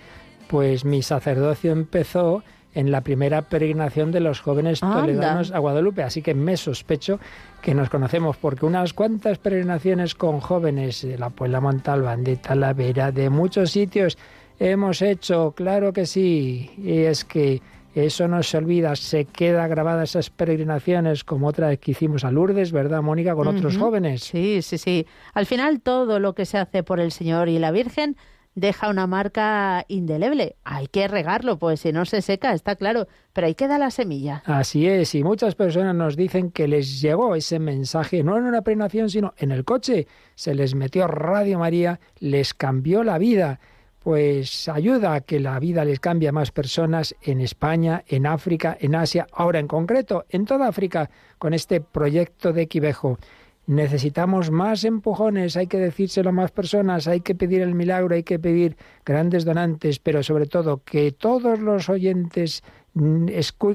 pues 0.48 0.84
mi 0.84 1.02
sacerdocio 1.02 1.70
empezó 1.72 2.42
en 2.76 2.90
la 2.90 3.00
primera 3.00 3.40
peregrinación 3.40 4.12
de 4.12 4.20
los 4.20 4.40
jóvenes 4.40 4.82
Anda. 4.82 5.00
toledanos 5.00 5.50
a 5.50 5.58
Guadalupe, 5.58 6.02
así 6.02 6.20
que 6.20 6.34
me 6.34 6.58
sospecho 6.58 7.18
que 7.62 7.74
nos 7.74 7.88
conocemos 7.88 8.36
porque 8.36 8.66
unas 8.66 8.92
cuantas 8.92 9.38
peregrinaciones 9.38 10.14
con 10.14 10.40
jóvenes 10.40 11.00
de 11.00 11.16
la 11.16 11.30
Puebla 11.30 11.60
Montalbán, 11.60 12.22
de 12.22 12.36
Talavera, 12.36 13.12
de 13.12 13.30
muchos 13.30 13.70
sitios 13.70 14.18
hemos 14.58 15.00
hecho, 15.00 15.52
claro 15.56 15.94
que 15.94 16.04
sí, 16.04 16.70
y 16.76 16.98
es 16.98 17.24
que 17.24 17.62
eso 17.94 18.28
no 18.28 18.42
se 18.42 18.58
olvida, 18.58 18.94
se 18.94 19.24
queda 19.24 19.66
grabada 19.68 20.04
esas 20.04 20.28
peregrinaciones 20.28 21.24
como 21.24 21.46
otra 21.46 21.74
que 21.78 21.92
hicimos 21.92 22.24
a 22.24 22.30
Lourdes, 22.30 22.72
¿verdad, 22.72 23.00
Mónica? 23.00 23.34
Con 23.34 23.48
otros 23.48 23.78
jóvenes. 23.78 24.22
Sí, 24.22 24.60
sí, 24.60 24.76
sí. 24.76 25.06
Al 25.32 25.46
final 25.46 25.80
todo 25.80 26.20
lo 26.20 26.34
que 26.34 26.44
se 26.44 26.58
hace 26.58 26.82
por 26.82 27.00
el 27.00 27.10
Señor 27.10 27.48
y 27.48 27.58
la 27.58 27.70
Virgen 27.70 28.18
deja 28.56 28.88
una 28.88 29.06
marca 29.06 29.84
indeleble. 29.86 30.56
Hay 30.64 30.88
que 30.88 31.06
regarlo, 31.06 31.58
pues 31.58 31.80
si 31.80 31.92
no 31.92 32.04
se 32.06 32.22
seca, 32.22 32.52
está 32.52 32.74
claro, 32.74 33.06
pero 33.32 33.46
ahí 33.46 33.54
queda 33.54 33.78
la 33.78 33.92
semilla. 33.92 34.42
Así 34.46 34.88
es, 34.88 35.14
y 35.14 35.22
muchas 35.22 35.54
personas 35.54 35.94
nos 35.94 36.16
dicen 36.16 36.50
que 36.50 36.66
les 36.66 37.00
llegó 37.00 37.36
ese 37.36 37.60
mensaje, 37.60 38.24
no 38.24 38.36
en 38.36 38.44
una 38.44 38.62
peregrinación, 38.62 39.10
sino 39.10 39.34
en 39.36 39.52
el 39.52 39.64
coche. 39.64 40.08
Se 40.34 40.54
les 40.54 40.74
metió 40.74 41.06
Radio 41.06 41.60
María, 41.60 42.00
les 42.18 42.54
cambió 42.54 43.04
la 43.04 43.18
vida. 43.18 43.60
Pues 44.02 44.68
ayuda 44.68 45.14
a 45.14 45.20
que 45.20 45.40
la 45.40 45.58
vida 45.58 45.84
les 45.84 46.00
cambie 46.00 46.28
a 46.28 46.32
más 46.32 46.52
personas 46.52 47.14
en 47.22 47.40
España, 47.40 48.04
en 48.06 48.26
África, 48.26 48.76
en 48.80 48.94
Asia, 48.94 49.26
ahora 49.32 49.58
en 49.58 49.66
concreto, 49.66 50.24
en 50.30 50.44
toda 50.44 50.68
África, 50.68 51.10
con 51.38 51.52
este 51.52 51.80
proyecto 51.80 52.52
de 52.52 52.68
Quivejo. 52.68 53.18
Necesitamos 53.66 54.52
más 54.52 54.84
empujones, 54.84 55.56
hay 55.56 55.66
que 55.66 55.78
decírselo 55.78 56.28
a 56.28 56.32
más 56.32 56.52
personas, 56.52 57.08
hay 57.08 57.20
que 57.20 57.34
pedir 57.34 57.62
el 57.62 57.74
milagro, 57.74 58.14
hay 58.14 58.22
que 58.22 58.38
pedir 58.38 58.76
grandes 59.04 59.44
donantes, 59.44 59.98
pero 59.98 60.22
sobre 60.22 60.46
todo 60.46 60.84
que 60.84 61.10
todos 61.10 61.58
los 61.58 61.88
oyentes 61.88 62.62
mm, 62.94 63.26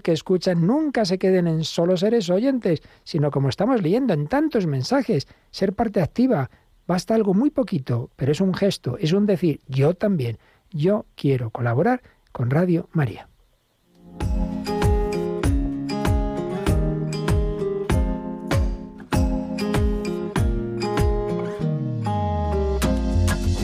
que 0.02 0.12
escuchan 0.14 0.66
nunca 0.66 1.04
se 1.04 1.18
queden 1.18 1.46
en 1.48 1.66
solo 1.66 1.98
seres 1.98 2.30
oyentes, 2.30 2.82
sino 3.04 3.32
como 3.32 3.50
estamos 3.50 3.82
leyendo 3.82 4.14
en 4.14 4.28
tantos 4.28 4.66
mensajes, 4.66 5.28
ser 5.50 5.74
parte 5.74 6.02
activa. 6.02 6.50
Basta 6.88 7.14
algo 7.14 7.34
muy 7.34 7.50
poquito, 7.50 8.12
pero 8.16 8.32
es 8.32 8.40
un 8.40 8.54
gesto, 8.54 8.98
es 8.98 9.12
un 9.12 9.26
decir, 9.26 9.60
yo 9.68 9.94
también, 9.94 10.38
yo 10.72 11.06
quiero 11.16 11.50
colaborar 11.50 12.02
con 12.32 12.50
Radio 12.50 12.88
María. 12.94 13.28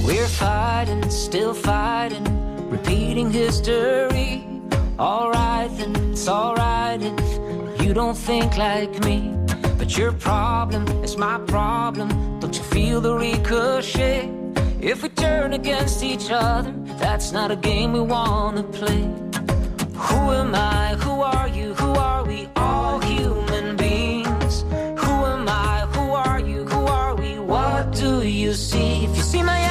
We're 0.07 0.29
fighting, 0.29 1.09
still 1.09 1.53
fighting, 1.53 2.23
repeating 2.69 3.29
history. 3.29 4.47
Alright, 4.97 5.69
then 5.77 5.93
it's 6.13 6.29
alright 6.29 7.01
if 7.01 7.85
you 7.85 7.93
don't 7.93 8.15
think 8.15 8.55
like 8.55 9.03
me. 9.03 9.35
But 9.77 9.97
your 9.97 10.13
problem 10.13 10.87
is 11.03 11.17
my 11.17 11.39
problem. 11.39 12.39
Don't 12.39 12.55
you 12.55 12.63
feel 12.63 13.01
the 13.01 13.15
ricochet? 13.15 14.29
If 14.79 15.03
we 15.03 15.09
turn 15.09 15.51
against 15.51 16.01
each 16.01 16.31
other, 16.31 16.73
that's 17.01 17.33
not 17.33 17.51
a 17.51 17.57
game 17.57 17.91
we 17.91 17.99
wanna 17.99 18.63
play. 18.63 19.03
Who 20.05 20.31
am 20.31 20.55
I? 20.55 20.95
Who 21.03 21.21
are 21.21 21.49
you? 21.49 21.73
Who 21.73 21.91
are 21.95 22.23
we? 22.23 22.47
All 22.55 23.01
human 23.01 23.75
beings. 23.75 24.61
Who 25.01 25.13
am 25.33 25.49
I? 25.49 25.85
Who 25.95 26.11
are 26.13 26.39
you? 26.39 26.63
Who 26.63 26.85
are 26.85 27.13
we? 27.13 27.39
What 27.39 27.91
do 27.91 28.25
you 28.25 28.53
see? 28.53 29.03
If 29.03 29.17
you 29.17 29.23
see 29.23 29.43
my 29.43 29.66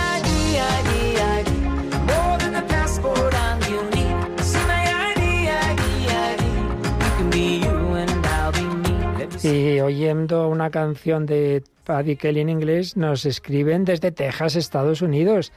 Y 9.47 9.79
oyendo 9.79 10.49
una 10.49 10.71
canción 10.71 11.25
de 11.25 11.63
Paddy 11.85 12.17
Kelly 12.17 12.41
en 12.41 12.49
inglés, 12.49 12.97
nos 12.97 13.25
escriben 13.25 13.85
desde 13.85 14.11
Texas, 14.11 14.57
Estados 14.57 15.03
Unidos. 15.03 15.53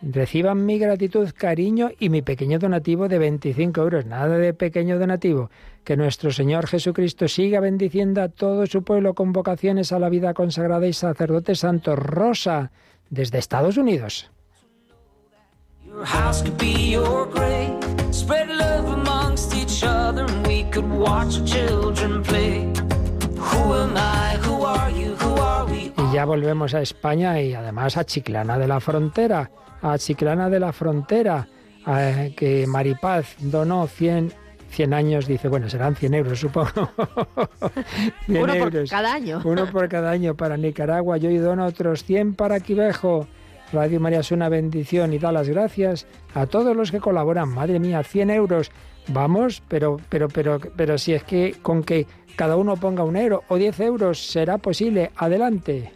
Reciban 0.00 0.64
mi 0.64 0.78
gratitud, 0.78 1.28
cariño 1.36 1.90
y 1.98 2.08
mi 2.08 2.22
pequeño 2.22 2.58
donativo 2.58 3.08
de 3.08 3.18
25 3.18 3.82
euros. 3.82 4.06
Nada 4.06 4.38
de 4.38 4.54
pequeño 4.54 4.98
donativo. 4.98 5.50
Que 5.84 5.98
nuestro 5.98 6.30
Señor 6.30 6.66
Jesucristo 6.66 7.28
siga 7.28 7.60
bendiciendo 7.60 8.22
a 8.22 8.30
todo 8.30 8.64
su 8.66 8.82
pueblo 8.84 9.12
con 9.12 9.34
vocaciones 9.34 9.92
a 9.92 9.98
la 9.98 10.08
vida 10.08 10.32
consagrada 10.32 10.86
y 10.86 10.94
sacerdotes 10.94 11.58
santos. 11.58 11.98
Rosa, 11.98 12.72
desde 13.10 13.36
Estados 13.36 13.76
Unidos. 13.76 14.30
Y 25.98 26.14
ya 26.14 26.24
volvemos 26.24 26.74
a 26.74 26.82
España 26.82 27.40
y 27.40 27.54
además 27.54 27.96
a 27.96 28.04
Chiclana 28.04 28.58
de 28.58 28.68
la 28.68 28.80
Frontera. 28.80 29.50
A 29.82 29.98
Chiclana 29.98 30.48
de 30.48 30.60
la 30.60 30.72
Frontera, 30.72 31.46
eh, 31.86 32.34
que 32.36 32.66
Maripaz 32.66 33.36
donó 33.38 33.86
100, 33.86 34.32
100 34.70 34.94
años, 34.94 35.26
dice, 35.26 35.48
bueno, 35.48 35.68
serán 35.68 35.94
100 35.96 36.14
euros, 36.14 36.40
supongo. 36.40 36.70
100 38.26 38.42
Uno 38.42 38.52
por 38.54 38.56
euros. 38.56 38.90
cada 38.90 39.14
año. 39.14 39.40
Uno 39.44 39.66
por 39.66 39.88
cada 39.88 40.10
año 40.10 40.34
para 40.34 40.56
Nicaragua. 40.56 41.16
Yo 41.18 41.30
y 41.30 41.38
dono 41.38 41.66
otros 41.66 42.04
100 42.04 42.34
para 42.34 42.60
Quivejo. 42.60 43.26
Radio 43.72 43.98
María 44.00 44.20
es 44.20 44.30
una 44.30 44.48
bendición 44.48 45.12
y 45.12 45.18
da 45.18 45.32
las 45.32 45.48
gracias 45.48 46.06
a 46.34 46.46
todos 46.46 46.76
los 46.76 46.90
que 46.90 47.00
colaboran. 47.00 47.48
Madre 47.48 47.80
mía, 47.80 48.02
100 48.02 48.30
euros. 48.30 48.70
Vamos, 49.08 49.62
pero, 49.68 49.98
pero, 50.08 50.28
pero, 50.28 50.58
pero 50.58 50.98
si 50.98 51.14
es 51.14 51.22
que 51.22 51.56
con 51.62 51.82
que 51.82 52.06
cada 52.36 52.56
uno 52.56 52.76
ponga 52.76 53.02
un 53.02 53.16
euro 53.16 53.44
o 53.48 53.56
10 53.56 53.80
euros 53.80 54.18
será 54.26 54.58
posible. 54.58 55.10
Adelante. 55.16 55.92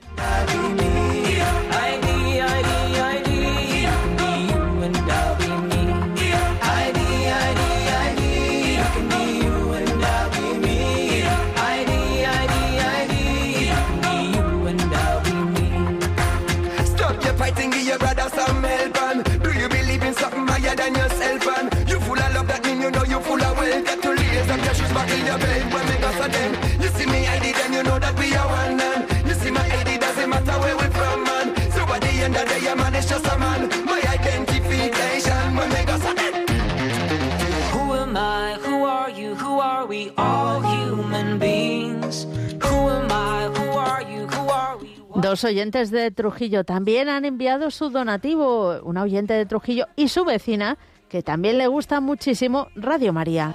Dos 45.17 45.45
oyentes 45.45 45.91
de 45.91 46.11
Trujillo 46.11 46.65
también 46.65 47.09
han 47.09 47.25
enviado 47.25 47.71
su 47.71 47.91
donativo, 47.91 48.81
una 48.83 49.03
oyente 49.03 49.35
de 49.35 49.45
Trujillo 49.45 49.87
y 49.95 50.09
su 50.09 50.25
vecina, 50.25 50.79
que 51.09 51.23
también 51.23 51.59
le 51.59 51.67
gusta 51.67 52.01
muchísimo 52.01 52.69
Radio 52.75 53.13
María. 53.13 53.55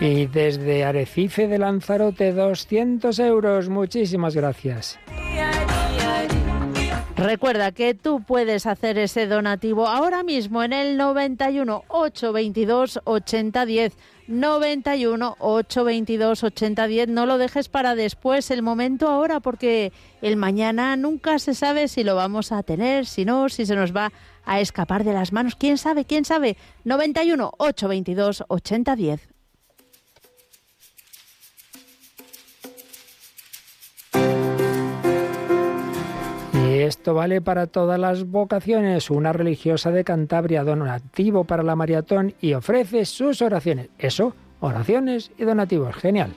Y 0.00 0.26
desde 0.26 0.84
Arecife 0.84 1.46
de 1.46 1.58
Lanzarote, 1.58 2.32
200 2.32 3.18
euros. 3.20 3.68
Muchísimas 3.68 4.34
gracias. 4.34 4.98
Recuerda 7.16 7.70
que 7.70 7.94
tú 7.94 8.24
puedes 8.24 8.66
hacer 8.66 8.98
ese 8.98 9.28
donativo 9.28 9.86
ahora 9.86 10.24
mismo 10.24 10.64
en 10.64 10.72
el 10.72 10.96
91 10.96 11.84
822 11.86 13.00
8010. 13.04 13.96
91 14.26 15.36
822 15.38 16.44
8010. 16.44 17.08
No 17.08 17.26
lo 17.26 17.38
dejes 17.38 17.68
para 17.68 17.94
después, 17.94 18.50
el 18.50 18.62
momento 18.62 19.08
ahora, 19.08 19.38
porque 19.38 19.92
el 20.22 20.36
mañana 20.36 20.96
nunca 20.96 21.38
se 21.38 21.54
sabe 21.54 21.86
si 21.86 22.02
lo 22.02 22.16
vamos 22.16 22.50
a 22.50 22.64
tener, 22.64 23.06
si 23.06 23.24
no, 23.24 23.48
si 23.48 23.64
se 23.64 23.76
nos 23.76 23.94
va 23.94 24.12
a 24.44 24.60
escapar 24.60 25.04
de 25.04 25.12
las 25.12 25.32
manos. 25.32 25.54
¿Quién 25.54 25.78
sabe? 25.78 26.04
¿Quién 26.04 26.24
sabe? 26.24 26.56
91 26.84 27.52
822 27.58 28.44
8010. 28.48 29.33
Esto 36.82 37.14
vale 37.14 37.40
para 37.40 37.66
todas 37.66 37.98
las 37.98 38.24
vocaciones. 38.24 39.10
Una 39.10 39.32
religiosa 39.32 39.90
de 39.90 40.04
Cantabria 40.04 40.64
donativo 40.64 41.44
para 41.44 41.62
la 41.62 41.76
maratón 41.76 42.34
y 42.40 42.54
ofrece 42.54 43.04
sus 43.04 43.42
oraciones. 43.42 43.88
Eso, 43.98 44.34
oraciones 44.60 45.30
y 45.38 45.44
donativos. 45.44 45.94
Genial. 45.94 46.32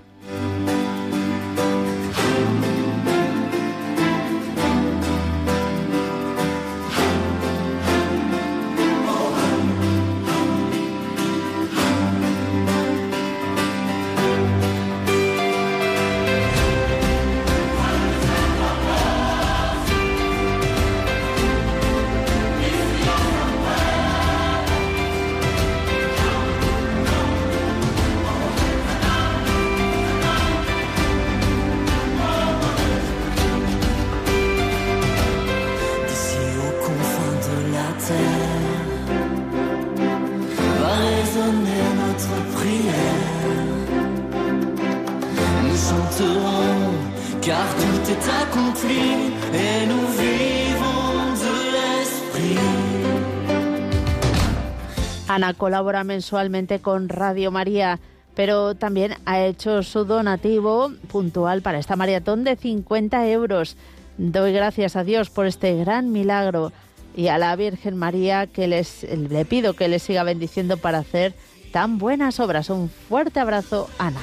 Colabora 55.54 56.04
mensualmente 56.04 56.80
con 56.80 57.10
Radio 57.10 57.52
María, 57.52 58.00
pero 58.36 58.76
también 58.76 59.16
ha 59.26 59.42
hecho 59.42 59.84
su 59.84 60.06
donativo 60.06 60.92
puntual 61.08 61.62
para 61.62 61.80
esta 61.80 61.96
maratón 61.96 62.44
de 62.44 62.56
50 62.56 63.28
euros. 63.30 63.78
Doy 64.18 64.54
gracias 64.54 64.96
a 64.96 65.04
Dios 65.04 65.30
por 65.30 65.46
este 65.46 65.76
gran 65.76 66.12
milagro 66.12 66.72
y 67.16 67.28
a 67.30 67.38
la 67.38 67.56
Virgen 67.56 67.98
María 67.98 68.48
que 68.48 68.68
les, 68.68 69.04
le 69.04 69.46
pido 69.46 69.74
que 69.74 69.88
les 69.88 70.04
siga 70.04 70.24
bendiciendo 70.24 70.78
para 70.78 71.00
hacer 71.00 71.34
tan 71.72 71.98
buenas 71.98 72.40
obras. 72.40 72.70
Un 72.70 72.90
fuerte 72.90 73.40
abrazo, 73.40 73.90
Ana. 73.98 74.20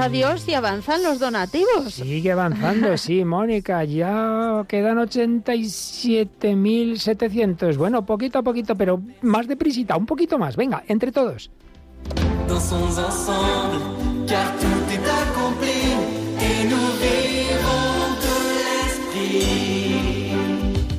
Avanza 0.00 0.16
Dios 0.16 0.48
y 0.48 0.54
avanzan 0.54 1.02
los 1.02 1.18
donativos. 1.18 1.92
Sigue 1.92 2.32
avanzando, 2.32 2.96
sí, 2.96 3.22
Mónica. 3.26 3.84
Ya 3.84 4.64
quedan 4.66 4.96
87.700. 4.96 7.76
Bueno, 7.76 8.06
poquito 8.06 8.38
a 8.38 8.42
poquito, 8.42 8.74
pero 8.76 9.02
más 9.20 9.46
deprisita, 9.46 9.98
un 9.98 10.06
poquito 10.06 10.38
más. 10.38 10.56
Venga, 10.56 10.82
entre 10.88 11.12
todos. 11.12 11.50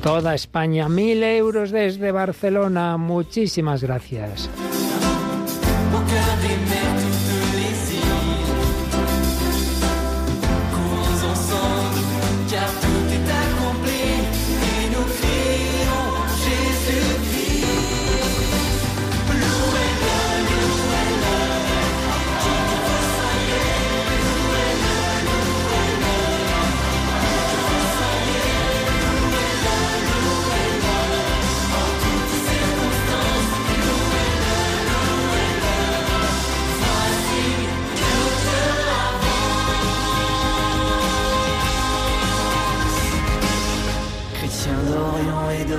Toda 0.00 0.36
España, 0.36 0.88
mil 0.88 1.24
euros 1.24 1.72
desde 1.72 2.12
Barcelona. 2.12 2.96
Muchísimas 2.98 3.82
gracias. 3.82 4.48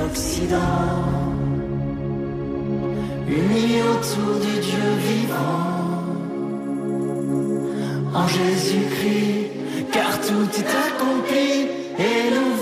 d'Occident, 0.04 1.04
unis 3.28 3.82
autour 3.92 4.34
du 4.46 4.56
Dieu 4.68 4.90
vivant, 5.10 5.64
en 8.14 8.28
Jésus-Christ, 8.28 9.52
car 9.92 10.12
tout 10.28 10.50
est 10.62 10.72
accompli 10.88 11.52
et 12.08 12.22
nous 12.36 12.53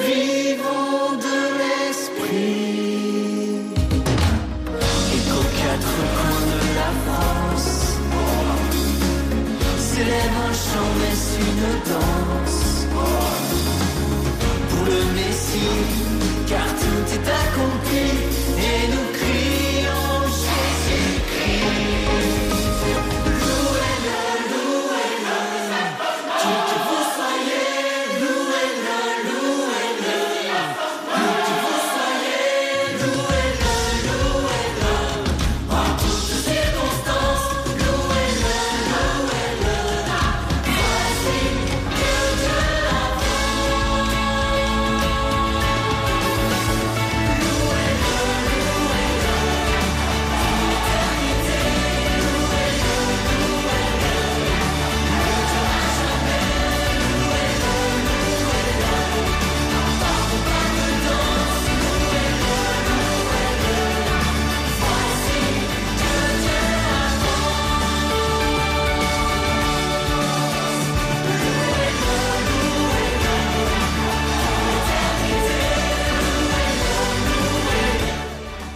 te 17.12 17.18
dar 17.18 17.46
com 17.56 17.81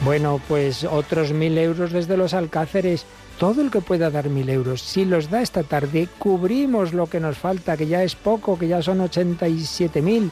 Bueno, 0.05 0.39
pues 0.47 0.83
otros 0.83 1.33
mil 1.33 1.57
euros 1.57 1.91
desde 1.91 2.15
los 2.15 2.35
Alcáceres. 2.35 3.07
Todo 3.39 3.63
el 3.63 3.71
que 3.71 3.81
pueda 3.81 4.11
dar 4.11 4.29
mil 4.29 4.47
euros, 4.49 4.83
si 4.83 5.03
los 5.03 5.31
da 5.31 5.41
esta 5.41 5.63
tarde, 5.63 6.07
cubrimos 6.19 6.93
lo 6.93 7.07
que 7.07 7.19
nos 7.19 7.39
falta, 7.39 7.75
que 7.75 7.87
ya 7.87 8.03
es 8.03 8.15
poco, 8.15 8.59
que 8.59 8.67
ya 8.67 8.83
son 8.83 9.01
87 9.01 10.03
mil. 10.03 10.31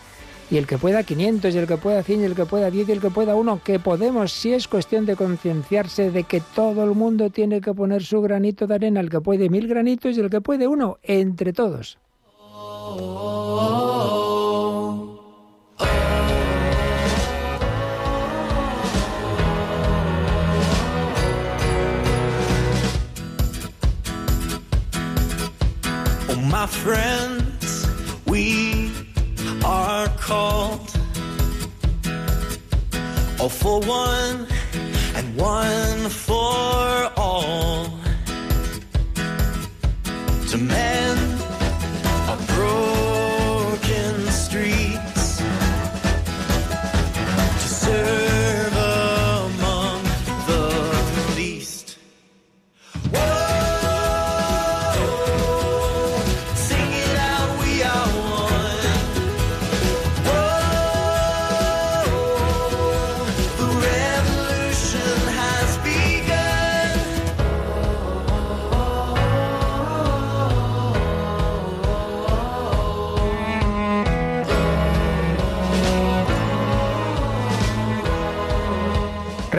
Y 0.52 0.58
el 0.58 0.68
que 0.68 0.78
pueda 0.78 1.02
500, 1.02 1.56
y 1.56 1.58
el 1.58 1.66
que 1.66 1.78
pueda 1.78 2.04
100, 2.04 2.22
y 2.22 2.24
el 2.24 2.36
que 2.36 2.46
pueda 2.46 2.70
10, 2.70 2.88
y 2.88 2.92
el 2.92 3.02
que 3.02 3.10
pueda 3.10 3.34
uno, 3.34 3.62
que 3.64 3.80
podemos, 3.80 4.32
si 4.32 4.54
es 4.54 4.68
cuestión 4.68 5.08
de 5.08 5.16
concienciarse 5.16 6.12
de 6.12 6.24
que 6.26 6.40
todo 6.54 6.84
el 6.84 6.92
mundo 6.92 7.32
tiene 7.32 7.60
que 7.60 7.74
poner 7.74 8.04
su 8.04 8.22
granito 8.22 8.68
de 8.68 8.76
arena, 8.76 9.00
el 9.00 9.10
que 9.10 9.22
puede 9.22 9.50
mil 9.50 9.68
granitos 9.68 10.16
y 10.16 10.20
el 10.20 10.30
que 10.30 10.40
puede 10.40 10.68
uno, 10.68 11.00
entre 11.02 11.52
todos. 11.52 11.98
My 26.50 26.68
friends, 26.68 27.88
we 28.28 28.92
are 29.64 30.08
called. 30.18 30.90
All 33.40 33.50
for 33.50 33.80
one 33.82 34.48
and 35.16 35.38
one 35.38 36.10
for 36.10 37.12
all. 37.18 37.86
To 40.50 40.58
mend 40.58 41.42
a 42.30 42.36
broken 42.54 43.23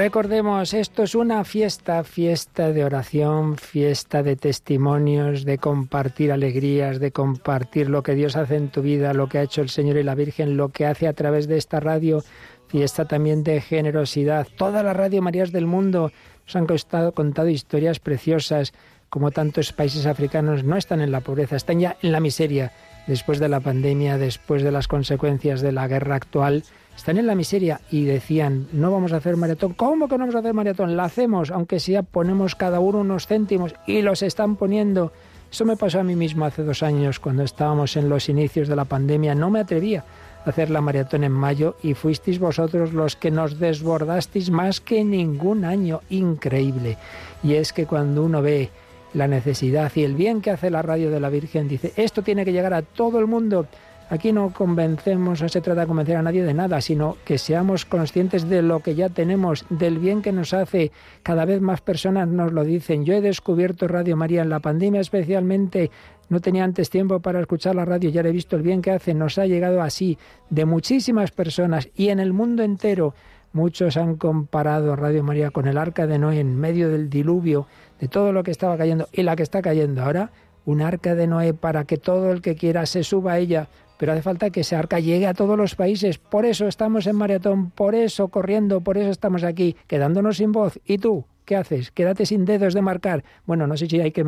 Recordemos, 0.05 0.74
esto 0.74 1.05
es 1.05 1.14
una 1.14 1.44
fiesta, 1.44 2.05
fiesta 2.05 2.72
de 2.72 2.84
oración, 2.84 3.57
fiesta 3.57 4.22
de 4.22 4.36
testimonios, 4.36 5.46
de 5.46 5.57
compartir 5.57 6.30
alegrías, 6.30 7.00
de 7.00 7.11
compartir 7.11 7.88
lo 7.88 8.02
que 8.02 8.14
Dios 8.14 8.36
hace 8.36 8.57
en 8.57 8.68
tu 8.68 8.82
vida, 8.82 9.14
lo 9.14 9.30
que 9.30 9.38
ha 9.38 9.42
hecho 9.42 9.62
el 9.62 9.70
Señor 9.70 9.96
y 9.96 10.02
la 10.02 10.14
Virgen, 10.14 10.59
lo 10.59 10.68
que 10.68 10.84
hace 10.84 11.09
a 11.09 11.14
través 11.14 11.48
de 11.48 11.57
esta 11.57 11.80
radio, 11.80 12.22
fiesta 12.68 13.07
también 13.07 13.44
de 13.44 13.62
generosidad. 13.62 14.46
Todas 14.59 14.84
las 14.84 14.94
Radio 14.94 15.22
Marías 15.22 15.52
del 15.52 15.64
mundo 15.64 16.12
nos 16.44 16.55
han 16.55 16.66
costado- 16.66 17.12
contado 17.12 17.48
historias 17.48 17.98
preciosas, 17.98 18.74
como 19.09 19.30
tantos 19.30 19.72
países 19.72 20.05
africanos 20.05 20.64
no 20.64 20.76
están 20.76 21.00
en 21.00 21.12
la 21.12 21.22
pobreza, 21.22 21.57
están 21.57 21.80
ya 21.80 21.96
en 22.02 22.12
la 22.12 22.20
miseria 22.20 22.72
después 23.07 23.38
de 23.38 23.48
la 23.48 23.61
pandemia, 23.61 24.18
después 24.18 24.62
de 24.62 24.70
las 24.70 24.86
consecuencias 24.86 25.62
de 25.62 25.72
la 25.72 25.88
guerra 25.88 26.16
actual. 26.16 26.62
Están 26.97 27.18
en 27.18 27.26
la 27.26 27.34
miseria 27.34 27.80
y 27.90 28.05
decían, 28.05 28.68
no 28.73 28.90
vamos 28.90 29.12
a 29.12 29.16
hacer 29.16 29.36
maratón. 29.36 29.74
¿Cómo 29.74 30.09
que 30.09 30.14
no 30.16 30.20
vamos 30.20 30.36
a 30.36 30.39
hacer 30.39 30.55
maratón? 30.55 30.97
La 30.97 31.05
hacemos, 31.05 31.51
aunque 31.51 31.81
sea 31.81 32.02
ponemos 32.02 32.55
cada 32.55 32.81
uno 32.81 33.01
unos 33.01 33.27
céntimos 33.27 33.74
y 33.86 34.02
los 34.02 34.23
están 34.23 34.56
poniendo. 34.56 35.12
Eso 35.51 35.64
me 35.64 35.77
pasó 35.77 36.01
a 36.01 36.02
mí 36.02 36.16
mismo 36.16 36.44
hace 36.44 36.64
dos 36.64 36.82
años 36.82 37.20
cuando 37.20 37.43
estábamos 37.43 37.97
en 37.97 38.09
los 38.09 38.28
inicios 38.28 38.68
de 38.68 38.77
la 38.77 38.86
pandemia. 38.86 39.35
No 39.35 39.51
me 39.51 39.60
atrevía 39.60 40.05
a 40.44 40.51
hacer 40.51 40.70
la 40.70 40.81
maratón 40.81 41.24
en 41.24 41.32
mayo 41.32 41.77
y 41.82 41.94
fuisteis 41.94 42.39
vosotros 42.39 42.93
los 42.93 43.16
que 43.16 43.31
nos 43.31 43.59
desbordasteis 43.59 44.51
más 44.51 44.81
que 44.81 45.05
ningún 45.05 45.64
año. 45.64 46.01
Increíble. 46.10 46.97
Y 47.43 47.55
es 47.55 47.73
que 47.73 47.86
cuando 47.86 48.24
uno 48.24 48.43
ve 48.43 48.70
la 49.14 49.28
necesidad 49.28 49.93
y 49.94 50.02
el 50.02 50.14
bien 50.14 50.40
que 50.40 50.51
hace 50.51 50.70
la 50.70 50.82
radio 50.82 51.10
de 51.10 51.20
la 51.20 51.28
Virgen, 51.28 51.68
dice, 51.68 51.93
esto 51.97 52.23
tiene 52.23 52.44
que 52.44 52.52
llegar 52.52 52.74
a 52.74 52.82
todo 52.82 53.18
el 53.20 53.27
mundo. 53.27 53.66
Aquí 54.10 54.32
no 54.32 54.52
convencemos, 54.52 55.40
no 55.40 55.48
se 55.48 55.60
trata 55.60 55.82
de 55.82 55.86
convencer 55.86 56.16
a 56.16 56.22
nadie 56.22 56.44
de 56.44 56.52
nada, 56.55 56.81
sino 56.81 57.16
que 57.24 57.39
seamos 57.39 57.85
conscientes 57.85 58.48
de 58.48 58.62
lo 58.62 58.81
que 58.81 58.94
ya 58.94 59.09
tenemos, 59.09 59.64
del 59.70 59.98
bien 59.98 60.20
que 60.20 60.31
nos 60.31 60.52
hace. 60.52 60.93
Cada 61.22 61.44
vez 61.44 61.60
más 61.60 61.81
personas 61.81 62.28
nos 62.28 62.52
lo 62.52 62.64
dicen. 62.64 63.05
Yo 63.05 63.14
he 63.14 63.20
descubierto 63.20 63.89
Radio 63.89 64.16
María 64.16 64.43
en 64.43 64.51
la 64.51 64.60
pandemia 64.60 65.01
especialmente. 65.01 65.90
No 66.28 66.40
tenía 66.40 66.64
antes 66.64 66.90
tiempo 66.90 67.20
para 67.20 67.40
escuchar 67.40 67.74
la 67.74 67.85
radio, 67.85 68.10
ya 68.10 68.20
he 68.20 68.31
visto 68.31 68.56
el 68.56 68.62
bien 68.62 68.82
que 68.82 68.90
hace. 68.90 69.14
Nos 69.14 69.39
ha 69.39 69.47
llegado 69.47 69.82
así 69.82 70.18
de 70.51 70.64
muchísimas 70.64 71.31
personas 71.31 71.89
y 71.94 72.09
en 72.09 72.20
el 72.20 72.32
mundo 72.32 72.62
entero. 72.62 73.14
Muchos 73.52 73.97
han 73.97 74.16
comparado 74.16 74.97
Radio 74.97 75.22
María 75.22 75.51
con 75.51 75.68
el 75.68 75.78
arca 75.78 76.06
de 76.06 76.18
Noé 76.18 76.40
en 76.40 76.59
medio 76.59 76.89
del 76.90 77.09
diluvio, 77.09 77.68
de 78.01 78.09
todo 78.09 78.32
lo 78.32 78.43
que 78.43 78.51
estaba 78.51 78.76
cayendo 78.76 79.06
y 79.12 79.22
la 79.22 79.36
que 79.36 79.44
está 79.44 79.62
cayendo 79.62 80.02
ahora. 80.02 80.31
Un 80.66 80.82
arca 80.82 81.14
de 81.14 81.26
Noé 81.26 81.55
para 81.55 81.85
que 81.85 81.97
todo 81.97 82.32
el 82.32 82.43
que 82.43 82.56
quiera 82.56 82.85
se 82.86 83.05
suba 83.05 83.32
a 83.32 83.39
ella, 83.39 83.68
pero 84.05 84.12
hace 84.12 84.20
falta 84.20 84.51
que 84.51 84.60
ese 84.60 84.76
arca 84.76 85.01
llegue 85.01 85.26
a 85.26 85.32
todos 85.32 85.56
los 85.56 85.76
países. 85.76 86.18
Por 86.18 86.44
eso 86.44 86.68
estamos 86.68 87.06
en 87.06 87.16
maratón, 87.16 87.70
por 87.70 87.94
eso 87.94 88.28
corriendo, 88.28 88.82
por 88.82 88.98
eso 88.98 89.09
estamos 89.09 89.44
aquí, 89.44 89.76
quedándonos 89.86 90.36
sin 90.36 90.52
voz. 90.52 90.78
¿Y 90.85 90.98
tú? 90.98 91.24
¿Qué 91.47 91.56
haces? 91.56 91.90
Quédate 91.90 92.26
sin 92.26 92.44
dedos 92.44 92.74
de 92.74 92.82
marcar. 92.82 93.24
Bueno, 93.47 93.66
no 93.66 93.78
sé 93.78 93.86
si 93.86 93.98
hay 94.02 94.12
que 94.12 94.22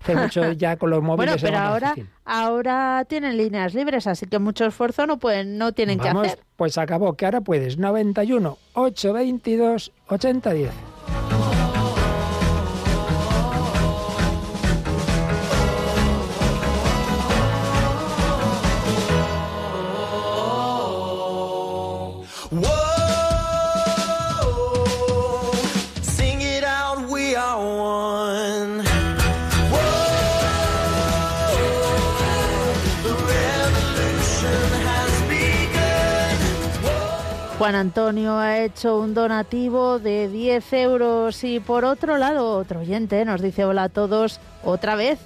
hacer 0.00 0.16
mucho 0.16 0.52
ya 0.52 0.76
con 0.76 0.90
los 0.90 1.02
móviles. 1.02 1.42
Bueno, 1.42 1.42
pero 1.42 1.58
ahora, 1.58 1.96
ahora 2.24 3.04
tienen 3.08 3.36
líneas 3.36 3.74
libres, 3.74 4.06
así 4.06 4.26
que 4.26 4.38
mucho 4.38 4.64
esfuerzo 4.64 5.04
no 5.08 5.18
pueden, 5.18 5.58
no 5.58 5.72
tienen 5.72 5.98
Vamos, 5.98 6.22
que 6.22 6.28
hacer. 6.28 6.44
pues 6.54 6.78
acabó, 6.78 7.14
que 7.14 7.24
ahora 7.24 7.40
puedes. 7.40 7.78
91 7.78 8.58
822 8.74 9.90
8010. 10.06 10.70
Juan 37.60 37.74
Antonio 37.74 38.38
ha 38.38 38.58
hecho 38.60 38.98
un 38.98 39.12
donativo 39.12 39.98
de 39.98 40.30
10 40.30 40.72
euros 40.72 41.44
y 41.44 41.60
por 41.60 41.84
otro 41.84 42.16
lado, 42.16 42.56
otro 42.56 42.80
oyente 42.80 43.22
nos 43.26 43.42
dice 43.42 43.66
hola 43.66 43.82
a 43.82 43.88
todos 43.90 44.40
otra 44.64 44.94
vez. 44.94 45.18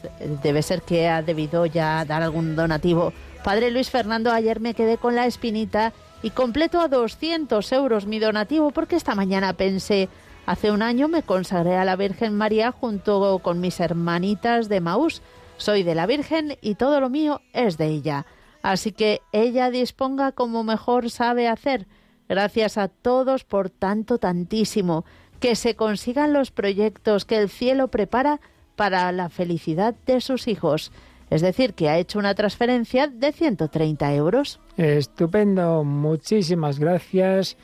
Debe 0.43 0.63
ser 0.63 0.83
que 0.83 1.07
ha 1.07 1.23
debido 1.23 1.65
ya 1.65 2.05
dar 2.05 2.25
algún 2.25 2.57
donativo. 2.57 3.13
Padre 3.45 3.71
Luis 3.71 3.89
Fernando, 3.89 4.33
ayer 4.33 4.59
me 4.59 4.75
quedé 4.75 4.99
con 4.99 5.15
la 5.15 5.27
espinita 5.27 5.93
y 6.25 6.31
completo 6.31 6.81
a 6.81 6.89
200 6.89 7.71
euros 7.71 8.07
mi 8.07 8.19
donativo 8.19 8.73
porque 8.73 8.97
esta 8.97 9.15
mañana 9.15 9.53
pensé, 9.53 10.09
hace 10.45 10.73
un 10.73 10.83
año 10.83 11.07
me 11.07 11.23
consagré 11.23 11.77
a 11.77 11.85
la 11.85 11.95
Virgen 11.95 12.37
María 12.37 12.73
junto 12.73 13.39
con 13.45 13.61
mis 13.61 13.79
hermanitas 13.79 14.69
de 14.69 14.81
Maús. 14.81 15.23
Soy 15.57 15.85
de 15.85 15.95
la 15.95 16.07
Virgen 16.07 16.59
y 16.61 16.75
todo 16.75 16.99
lo 16.99 17.11
mío 17.11 17.43
es 17.53 17.79
de 17.79 17.87
ella. 17.87 18.27
Así 18.61 18.91
que 18.91 19.21
ella 19.31 19.71
disponga 19.71 20.33
como 20.33 20.65
mejor 20.65 21.11
sabe 21.11 21.47
hacer. 21.47 21.87
Gracias 22.35 22.79
a 22.79 22.89
todos 22.89 23.45
por 23.45 23.71
tanto, 23.71 24.19
tantísimo. 24.19 25.05
Que 25.39 25.55
se 25.55 25.77
consigan 25.77 26.33
los 26.33 26.51
proyectos 26.51 27.25
que 27.25 27.37
el 27.37 27.49
cielo 27.49 27.87
prepara 27.87 28.41
para 28.75 29.13
la 29.13 29.29
felicidad 29.29 29.95
de 30.05 30.21
sus 30.21 30.49
hijos. 30.49 30.91
Es 31.31 31.43
decir, 31.43 31.75
que 31.75 31.89
ha 31.89 31.97
hecho 31.97 32.19
una 32.19 32.35
transferencia 32.35 33.07
de 33.07 33.31
130 33.31 34.15
euros. 34.15 34.59
Estupendo, 34.77 35.85
muchísimas 35.85 36.81
gracias. 36.81 37.57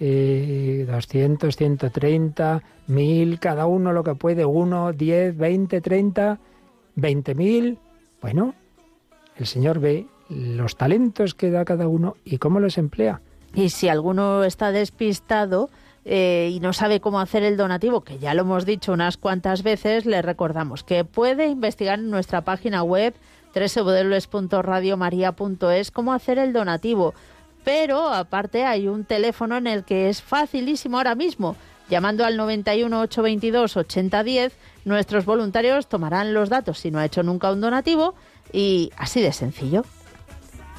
Eh, 0.00 0.86
200, 0.90 1.54
130, 1.54 2.62
1000, 2.86 3.38
cada 3.38 3.66
uno 3.66 3.92
lo 3.92 4.04
que 4.04 4.14
puede, 4.14 4.46
1, 4.46 4.94
10, 4.94 5.36
20, 5.36 5.80
30, 5.82 6.38
20 6.94 7.34
mil. 7.34 7.78
Bueno, 8.22 8.54
el 9.36 9.44
Señor 9.46 9.80
ve 9.80 10.06
los 10.30 10.76
talentos 10.76 11.34
que 11.34 11.50
da 11.50 11.66
cada 11.66 11.88
uno 11.88 12.16
y 12.24 12.38
cómo 12.38 12.58
los 12.58 12.78
emplea. 12.78 13.20
Y 13.54 13.70
si 13.70 13.88
alguno 13.88 14.44
está 14.44 14.72
despistado 14.72 15.70
eh, 16.04 16.50
y 16.52 16.60
no 16.60 16.72
sabe 16.72 17.00
cómo 17.00 17.20
hacer 17.20 17.44
el 17.44 17.56
donativo, 17.56 18.00
que 18.02 18.18
ya 18.18 18.34
lo 18.34 18.42
hemos 18.42 18.66
dicho 18.66 18.92
unas 18.92 19.16
cuantas 19.16 19.62
veces, 19.62 20.06
le 20.06 20.22
recordamos 20.22 20.82
que 20.82 21.04
puede 21.04 21.46
investigar 21.46 22.00
en 22.00 22.10
nuestra 22.10 22.40
página 22.42 22.82
web 22.82 23.14
www.radiomaria.es 23.54 25.92
cómo 25.92 26.12
hacer 26.12 26.38
el 26.38 26.52
donativo. 26.52 27.14
Pero 27.64 28.08
aparte 28.08 28.64
hay 28.64 28.88
un 28.88 29.04
teléfono 29.04 29.56
en 29.56 29.68
el 29.68 29.84
que 29.84 30.08
es 30.08 30.20
facilísimo 30.20 30.96
ahora 30.98 31.14
mismo. 31.14 31.54
Llamando 31.88 32.24
al 32.24 32.36
91 32.36 33.02
822 33.02 33.76
8010, 33.76 34.56
nuestros 34.84 35.24
voluntarios 35.24 35.86
tomarán 35.86 36.34
los 36.34 36.48
datos 36.48 36.80
si 36.80 36.90
no 36.90 36.98
ha 36.98 37.04
hecho 37.04 37.22
nunca 37.22 37.52
un 37.52 37.60
donativo 37.60 38.16
y 38.52 38.90
así 38.96 39.22
de 39.22 39.32
sencillo. 39.32 39.84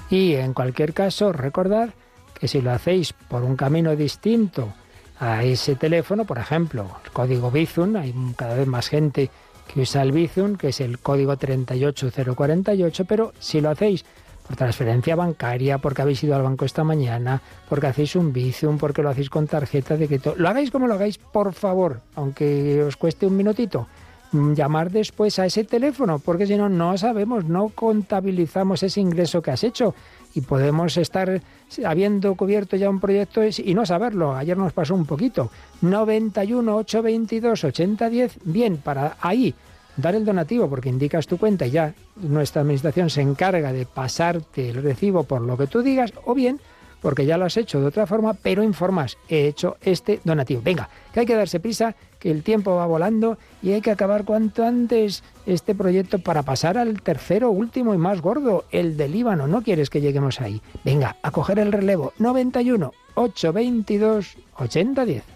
Y 0.10 0.34
en 0.34 0.54
cualquier 0.54 0.94
caso, 0.94 1.32
recordad 1.32 1.92
que 2.40 2.48
si 2.48 2.62
lo 2.62 2.72
hacéis 2.72 3.14
por 3.14 3.44
un 3.44 3.56
camino 3.56 3.96
distinto 3.96 4.74
a 5.20 5.44
ese 5.44 5.76
teléfono, 5.76 6.26
por 6.26 6.38
ejemplo, 6.38 6.90
el 7.04 7.12
código 7.12 7.52
Bizum, 7.52 7.96
hay 7.96 8.14
cada 8.36 8.56
vez 8.56 8.68
más 8.68 8.88
gente 8.88 9.30
que 9.74 9.82
usa 9.82 10.02
el 10.02 10.12
Bizum, 10.12 10.56
que 10.56 10.70
es 10.70 10.82
el 10.82 11.00
código 11.00 11.36
38048, 11.38 13.06
pero 13.06 13.34
si 13.40 13.62
lo 13.62 13.70
hacéis 13.70 14.06
por 14.46 14.56
transferencia 14.56 15.16
bancaria, 15.16 15.80
porque 15.80 16.04
habéis 16.04 16.24
ido 16.24 16.36
al 16.36 16.44
banco 16.44 16.66
esta 16.66 16.84
mañana, 16.84 17.42
porque 17.68 17.88
hacéis 17.88 18.16
un 18.16 18.32
Bizum, 18.32 18.78
porque 18.78 19.02
lo 19.02 19.10
hacéis 19.10 19.30
con 19.30 19.48
tarjeta 19.48 19.98
de 19.98 20.08
crédito, 20.08 20.36
lo 20.38 20.50
hagáis 20.50 20.70
como 20.70 20.88
lo 20.88 20.94
hagáis, 20.94 21.18
por 21.18 21.54
favor, 21.54 22.02
aunque 22.16 22.84
os 22.84 22.96
cueste 22.96 23.26
un 23.26 23.36
minutito, 23.36 23.88
mm, 24.34 24.54
llamar 24.54 24.92
después 24.92 25.40
a 25.40 25.46
ese 25.46 25.64
teléfono, 25.64 26.20
porque 26.20 26.46
si 26.46 26.58
no, 26.58 26.70
no 26.70 26.96
sabemos, 26.98 27.46
no 27.46 27.70
contabilizamos 27.70 28.84
ese 28.84 29.02
ingreso 29.02 29.42
que 29.42 29.52
has 29.52 29.64
hecho 29.64 29.96
y 30.36 30.42
podemos 30.42 30.98
estar 30.98 31.42
habiendo 31.84 32.36
cubierto 32.36 32.76
ya 32.76 32.90
un 32.90 33.00
proyecto 33.00 33.42
y 33.44 33.74
no 33.74 33.86
saberlo. 33.86 34.36
Ayer 34.36 34.58
nos 34.58 34.74
pasó 34.74 34.94
un 34.94 35.06
poquito. 35.06 35.50
91 35.82 36.76
822 36.76 37.64
8010, 37.64 38.40
bien, 38.44 38.78
para 38.78 39.18
ahí 39.22 39.56
dar 39.98 40.14
el 40.14 40.26
donativo 40.26 40.70
porque 40.70 40.90
indicas 40.90 41.26
tu 41.26 41.38
cuenta 41.38 41.66
y 41.66 41.72
ya 41.72 41.94
nuestra 42.18 42.62
administración 42.62 43.10
se 43.10 43.22
encarga 43.22 43.72
de 43.72 43.86
pasarte 43.86 44.70
el 44.70 44.84
recibo 44.84 45.24
por 45.24 45.42
lo 45.42 45.58
que 45.58 45.68
tú 45.68 45.82
digas, 45.82 46.14
o 46.26 46.34
bien 46.34 46.60
porque 47.06 47.28
ya 47.28 47.38
lo 47.38 47.46
has 47.46 47.56
hecho 47.56 47.80
de 47.80 47.86
otra 47.86 48.08
forma, 48.08 48.34
pero 48.34 48.64
informas, 48.64 49.16
he 49.30 49.46
hecho 49.46 49.78
este 49.82 50.22
donativo. 50.24 50.64
Venga, 50.64 50.90
que 51.14 51.20
hay 51.20 51.28
que 51.28 51.36
darse 51.36 51.60
prisa, 51.60 51.96
que 52.18 52.32
el 52.32 52.42
tiempo 52.42 52.74
va 52.74 52.88
volando 52.88 53.38
y 53.62 53.74
hay 53.74 53.82
que 53.82 53.92
acabar 53.92 54.26
cuanto 54.26 54.66
antes 54.66 55.24
este 55.46 55.76
proyecto 55.76 56.18
para 56.18 56.42
pasar 56.42 56.80
al 56.80 57.04
tercero, 57.04 57.52
último 57.52 57.94
y 57.94 58.00
más 58.00 58.22
gordo, 58.22 58.66
el 58.72 58.98
del 58.98 59.12
Líbano. 59.12 59.46
No 59.46 59.62
quieres 59.62 59.92
que 59.92 60.02
lleguemos 60.02 60.42
ahí. 60.42 60.64
Venga, 60.84 61.18
a 61.22 61.30
coger 61.30 61.60
el 61.60 61.72
relevo 61.72 62.12
91 62.18 62.92
822 63.14 64.38
8010. 64.58 65.35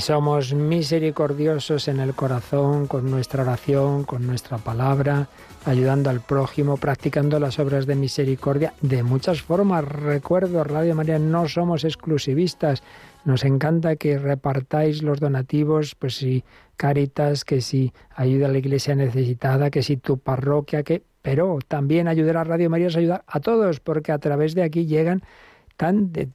Somos 0.00 0.54
misericordiosos 0.54 1.88
en 1.88 2.00
el 2.00 2.14
corazón, 2.14 2.86
con 2.86 3.10
nuestra 3.10 3.42
oración, 3.42 4.04
con 4.04 4.26
nuestra 4.26 4.58
palabra, 4.58 5.28
ayudando 5.64 6.10
al 6.10 6.20
prójimo, 6.20 6.76
practicando 6.76 7.38
las 7.38 7.58
obras 7.58 7.86
de 7.86 7.94
misericordia 7.94 8.74
de 8.80 9.02
muchas 9.02 9.42
formas. 9.42 9.84
Recuerdo, 9.84 10.64
Radio 10.64 10.94
María, 10.94 11.18
no 11.18 11.48
somos 11.48 11.84
exclusivistas. 11.84 12.82
Nos 13.24 13.44
encanta 13.44 13.96
que 13.96 14.18
repartáis 14.18 15.02
los 15.02 15.20
donativos, 15.20 15.94
pues 15.94 16.16
si 16.16 16.44
Caritas, 16.76 17.44
que 17.44 17.60
si 17.60 17.92
ayuda 18.14 18.46
a 18.46 18.50
la 18.50 18.58
iglesia 18.58 18.94
necesitada, 18.94 19.70
que 19.70 19.82
si 19.82 19.98
tu 19.98 20.18
parroquia, 20.18 20.82
que 20.82 21.02
pero 21.22 21.58
también 21.68 22.08
ayudar 22.08 22.38
a 22.38 22.44
Radio 22.44 22.70
María 22.70 22.88
es 22.88 22.96
ayudar 22.96 23.24
a 23.26 23.40
todos, 23.40 23.80
porque 23.80 24.12
a 24.12 24.18
través 24.18 24.54
de 24.54 24.62
aquí 24.62 24.86
llegan 24.86 25.22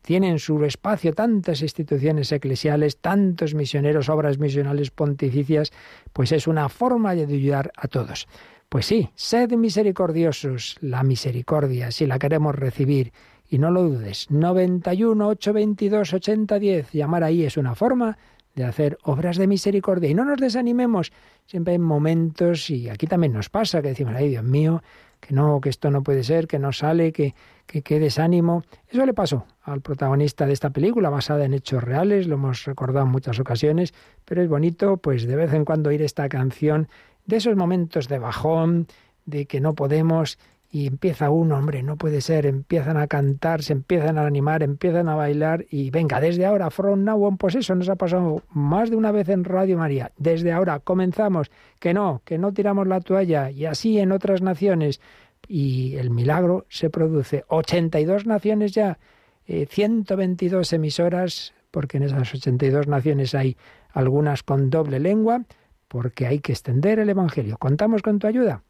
tienen 0.02 0.40
su 0.40 0.64
espacio 0.64 1.14
tantas 1.14 1.62
instituciones 1.62 2.32
eclesiales, 2.32 2.98
tantos 2.98 3.54
misioneros, 3.54 4.10
obras 4.10 4.40
misionales 4.40 4.92
pontificias, 4.92 5.72
pues 6.14 6.32
es 6.32 6.48
una 6.48 6.70
forma 6.70 7.14
de 7.14 7.24
ayudar 7.24 7.72
a 7.76 7.88
todos. 7.88 8.28
Pues 8.70 8.88
sí, 8.88 9.10
sed 9.16 9.52
misericordiosos, 9.52 10.78
la 10.82 11.04
misericordia, 11.04 11.92
si 11.92 12.08
la 12.08 12.18
queremos 12.18 12.56
recibir. 12.56 13.14
Y 13.48 13.60
no 13.60 13.70
lo 13.70 13.84
dudes, 13.84 14.32
91 14.32 15.28
822 15.28 16.14
8010, 16.14 16.92
llamar 16.92 17.24
ahí 17.24 17.44
es 17.44 17.58
una 17.58 17.76
forma 17.76 18.18
de 18.56 18.64
hacer 18.64 18.98
obras 19.04 19.38
de 19.38 19.46
misericordia. 19.46 20.10
Y 20.10 20.16
no 20.16 20.26
nos 20.26 20.40
desanimemos, 20.40 21.12
siempre 21.46 21.74
hay 21.74 21.80
momentos, 21.80 22.70
y 22.72 22.90
aquí 22.90 23.06
también 23.06 23.34
nos 23.34 23.50
pasa, 23.50 23.82
que 23.82 23.90
decimos, 23.90 24.16
ay 24.16 24.30
Dios 24.30 24.44
mío, 24.44 24.82
que 25.20 25.34
no, 25.34 25.60
que 25.62 25.70
esto 25.70 25.92
no 25.92 26.04
puede 26.04 26.24
ser, 26.24 26.48
que 26.48 26.60
no 26.60 26.72
sale, 26.72 27.12
que, 27.12 27.36
que, 27.66 27.82
que 27.82 28.00
desánimo. 28.00 28.64
Eso 28.88 29.06
le 29.06 29.14
pasó 29.14 29.46
al 29.64 29.82
protagonista 29.82 30.46
de 30.46 30.54
esta 30.54 30.70
película, 30.70 31.10
basada 31.10 31.46
en 31.46 31.54
hechos 31.54 31.84
reales, 31.84 32.28
lo 32.28 32.36
hemos 32.36 32.66
recordado 32.66 33.06
en 33.06 33.12
muchas 33.12 33.40
ocasiones, 33.40 33.94
pero 34.26 34.42
es 34.42 34.50
bonito, 34.50 34.98
pues 34.98 35.26
de 35.26 35.36
vez 35.36 35.54
en 35.54 35.66
cuando 35.66 35.90
oír 35.90 36.02
esta 36.02 36.30
canción, 36.30 36.88
de 37.26 37.38
esos 37.38 37.56
momentos 37.56 38.08
de 38.08 38.20
bajón, 38.20 38.88
de 39.26 39.48
que 39.48 39.60
no 39.60 39.74
podemos, 39.74 40.38
y 40.76 40.88
empieza 40.88 41.30
uno, 41.30 41.58
hombre, 41.58 41.84
no 41.84 41.96
puede 41.96 42.20
ser, 42.20 42.46
empiezan 42.46 42.98
a 42.98 43.08
cantar, 43.08 43.64
se 43.64 43.72
empiezan 43.72 44.18
a 44.18 44.28
animar, 44.28 44.62
empiezan 44.62 45.08
a 45.08 45.16
bailar, 45.16 45.66
y 45.72 45.90
venga, 45.90 46.20
desde 46.20 46.46
ahora, 46.46 46.70
from 46.70 47.06
now 47.06 47.24
on, 47.24 47.38
pues 47.38 47.56
eso 47.56 47.76
nos 47.76 47.88
ha 47.88 47.96
pasado 47.96 48.44
más 48.50 48.90
de 48.90 48.98
una 48.98 49.14
vez 49.14 49.30
en 49.30 49.46
Radio 49.46 49.78
María, 49.78 50.12
desde 50.18 50.52
ahora 50.52 50.80
comenzamos, 50.80 51.50
que 51.80 51.94
no, 51.94 52.22
que 52.26 52.38
no 52.38 52.52
tiramos 52.52 52.88
la 52.88 53.00
toalla, 53.00 53.52
y 53.52 53.64
así 53.64 54.00
en 54.00 54.12
otras 54.12 54.42
naciones, 54.42 55.00
y 55.48 55.96
el 55.96 56.10
milagro 56.10 56.66
se 56.68 56.90
produce. 56.90 57.46
82 57.48 58.26
naciones 58.26 58.74
ya, 58.74 59.00
eh, 59.48 59.68
122 59.70 60.74
emisoras, 60.74 61.54
porque 61.72 61.96
en 61.96 62.04
esas 62.04 62.34
82 62.34 62.90
naciones 62.90 63.34
hay 63.34 63.56
algunas 63.94 64.44
con 64.44 64.70
doble 64.70 65.00
lengua, 65.00 65.46
porque 65.88 66.28
hay 66.28 66.40
que 66.40 66.52
extender 66.52 67.00
el 67.00 67.08
Evangelio. 67.08 67.56
¿Contamos 67.58 68.02
con 68.02 68.20
tu 68.20 68.28
ayuda? 68.28 68.62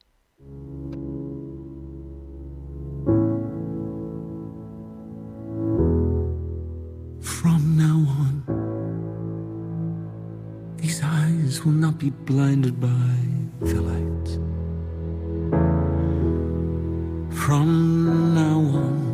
From 7.25 7.75
now 7.75 8.05
on, 8.21 8.33
these 10.77 11.01
eyes 11.03 11.65
will 11.65 11.71
not 11.71 11.97
be 11.97 12.11
blinded 12.11 12.79
by 12.79 13.17
the 13.61 13.81
light. 13.81 14.29
From 17.35 18.35
now 18.35 18.59
on, 18.59 19.05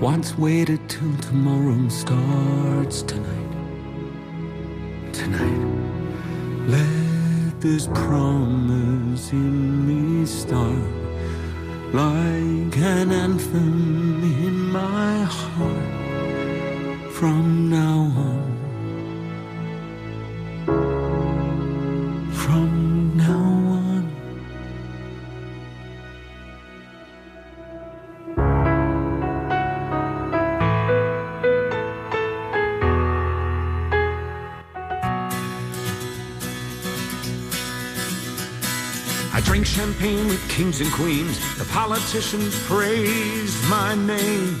What's 0.00 0.36
waited 0.36 0.80
till 0.88 1.16
tomorrow 1.18 1.88
starts 1.88 3.02
tonight? 3.02 3.52
Tonight. 5.12 5.64
Let 6.66 7.60
this 7.60 7.86
promise 7.86 9.30
in 9.30 9.86
me 9.86 10.26
start 10.26 10.90
like 11.94 12.76
an 12.76 13.12
anthem 13.12 14.24
in 14.24 14.70
my 14.70 15.22
heart 15.22 15.95
from 17.18 17.70
now 17.70 18.12
on. 18.28 18.52
From 22.30 23.16
now 23.16 23.32
on. 23.32 24.10
I 39.32 39.40
drink 39.40 39.64
champagne 39.64 40.28
with 40.28 40.46
kings 40.50 40.82
and 40.82 40.92
queens. 40.92 41.38
The 41.56 41.64
politicians 41.72 42.54
praise 42.66 43.66
my 43.70 43.94
name. 43.94 44.60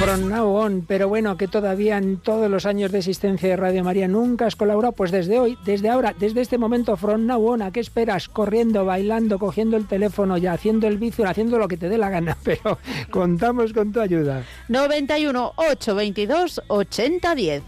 From 0.00 0.30
now 0.30 0.48
on, 0.56 0.86
pero 0.88 1.10
bueno, 1.10 1.36
que 1.36 1.46
todavía 1.46 1.98
en 1.98 2.16
todos 2.16 2.50
los 2.50 2.64
años 2.64 2.90
de 2.90 3.00
existencia 3.00 3.50
de 3.50 3.56
Radio 3.56 3.84
María 3.84 4.08
nunca 4.08 4.46
has 4.46 4.56
colaborado, 4.56 4.92
pues 4.92 5.10
desde 5.10 5.38
hoy, 5.38 5.58
desde 5.66 5.90
ahora, 5.90 6.14
desde 6.18 6.40
este 6.40 6.56
momento, 6.56 6.96
from 6.96 7.26
now 7.26 7.46
on, 7.46 7.60
¿a 7.60 7.70
qué 7.70 7.80
esperas? 7.80 8.30
Corriendo, 8.30 8.86
bailando, 8.86 9.38
cogiendo 9.38 9.76
el 9.76 9.86
teléfono, 9.86 10.38
ya 10.38 10.54
haciendo 10.54 10.88
el 10.88 10.96
vicio, 10.96 11.28
haciendo 11.28 11.58
lo 11.58 11.68
que 11.68 11.76
te 11.76 11.90
dé 11.90 11.98
la 11.98 12.08
gana, 12.08 12.34
pero 12.42 12.78
contamos 13.10 13.74
con 13.74 13.92
tu 13.92 14.00
ayuda. 14.00 14.42
91 14.68 15.52
822 15.56 16.62
8010. 16.66 17.62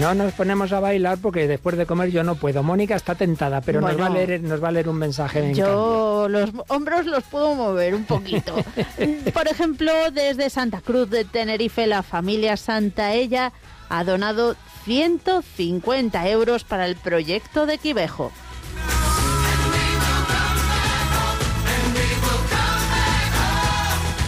No 0.00 0.14
nos 0.14 0.32
ponemos 0.32 0.72
a 0.72 0.80
bailar 0.80 1.18
porque 1.18 1.48
después 1.48 1.76
de 1.76 1.86
comer 1.86 2.10
yo 2.10 2.22
no 2.22 2.36
puedo. 2.36 2.62
Mónica 2.62 2.94
está 2.94 3.14
tentada, 3.14 3.60
pero 3.60 3.80
nos, 3.80 3.98
va 3.98 4.06
a 4.06 4.10
leer, 4.10 4.40
nos 4.42 4.62
va 4.62 4.68
a 4.68 4.72
leer 4.72 4.88
un 4.88 4.96
mensaje. 4.96 5.40
en 5.40 5.44
cambio. 5.46 5.66
Yo 5.66 6.28
los 6.28 6.50
hombros 6.68 7.06
los 7.06 7.24
puedo 7.24 7.54
mover 7.54 7.94
un 7.94 8.04
poquito. 8.04 8.54
Por 9.34 9.48
ejemplo, 9.48 9.92
desde 10.12 10.50
Santa 10.50 10.80
Cruz 10.80 11.10
de 11.10 11.24
Tenerife, 11.24 11.86
la 11.86 12.02
familia 12.02 12.56
Santaella 12.56 13.52
ha 13.88 14.04
donado 14.04 14.56
150 14.84 16.28
euros 16.28 16.64
para 16.64 16.86
el 16.86 16.96
proyecto 16.96 17.66
de 17.66 17.78
Quivejo. 17.78 18.32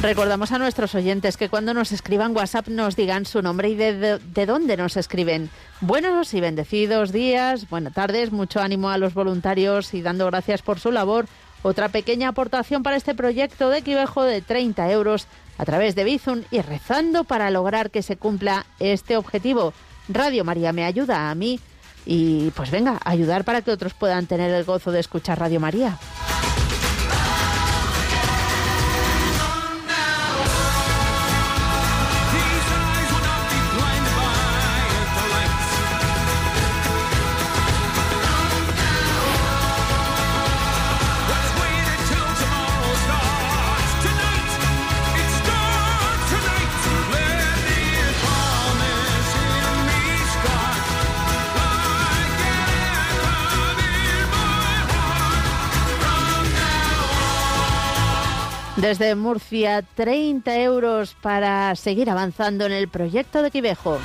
Recordamos 0.02 0.50
a 0.52 0.58
nuestros 0.58 0.94
oyentes 0.94 1.36
que 1.36 1.50
cuando 1.50 1.74
nos 1.74 1.92
escriban 1.92 2.34
WhatsApp 2.34 2.68
nos 2.68 2.96
digan 2.96 3.26
su 3.26 3.42
nombre 3.42 3.68
y 3.68 3.74
de, 3.74 3.92
de- 3.94 4.18
de 4.18 4.46
dónde 4.46 4.78
nos 4.78 4.96
escriben. 4.96 5.50
Buenos 5.82 6.32
y 6.32 6.40
bendecidos 6.40 7.12
días, 7.12 7.68
buenas 7.68 7.92
tardes, 7.92 8.32
mucho 8.32 8.60
ánimo 8.60 8.88
a 8.88 8.96
los 8.96 9.12
voluntarios 9.12 9.92
y 9.92 10.00
dando 10.00 10.24
gracias 10.26 10.62
por 10.62 10.80
su 10.80 10.90
labor. 10.90 11.26
Otra 11.62 11.90
pequeña 11.90 12.28
aportación 12.28 12.82
para 12.82 12.96
este 12.96 13.14
proyecto 13.14 13.68
de 13.68 13.82
Quivejo 13.82 14.22
de 14.22 14.40
30 14.40 14.90
euros 14.90 15.26
a 15.58 15.66
través 15.66 15.94
de 15.94 16.04
Bizum 16.04 16.42
y 16.50 16.62
rezando 16.62 17.24
para 17.24 17.50
lograr 17.50 17.90
que 17.90 18.02
se 18.02 18.16
cumpla 18.16 18.64
este 18.78 19.18
objetivo. 19.18 19.74
Radio 20.08 20.44
María 20.46 20.72
me 20.72 20.84
ayuda 20.86 21.30
a 21.30 21.34
mí 21.34 21.60
y 22.06 22.50
pues 22.52 22.70
venga, 22.70 22.98
ayudar 23.04 23.44
para 23.44 23.60
que 23.60 23.70
otros 23.70 23.92
puedan 23.92 24.26
tener 24.26 24.50
el 24.50 24.64
gozo 24.64 24.90
de 24.92 25.00
escuchar 25.00 25.38
Radio 25.38 25.60
María. 25.60 25.98
Desde 58.80 59.14
Murcia, 59.14 59.82
30 59.82 60.58
euros 60.60 61.14
para 61.20 61.76
seguir 61.76 62.08
avanzando 62.08 62.64
en 62.64 62.72
el 62.72 62.88
proyecto 62.88 63.42
de 63.42 63.50
Quivejo. 63.50 63.98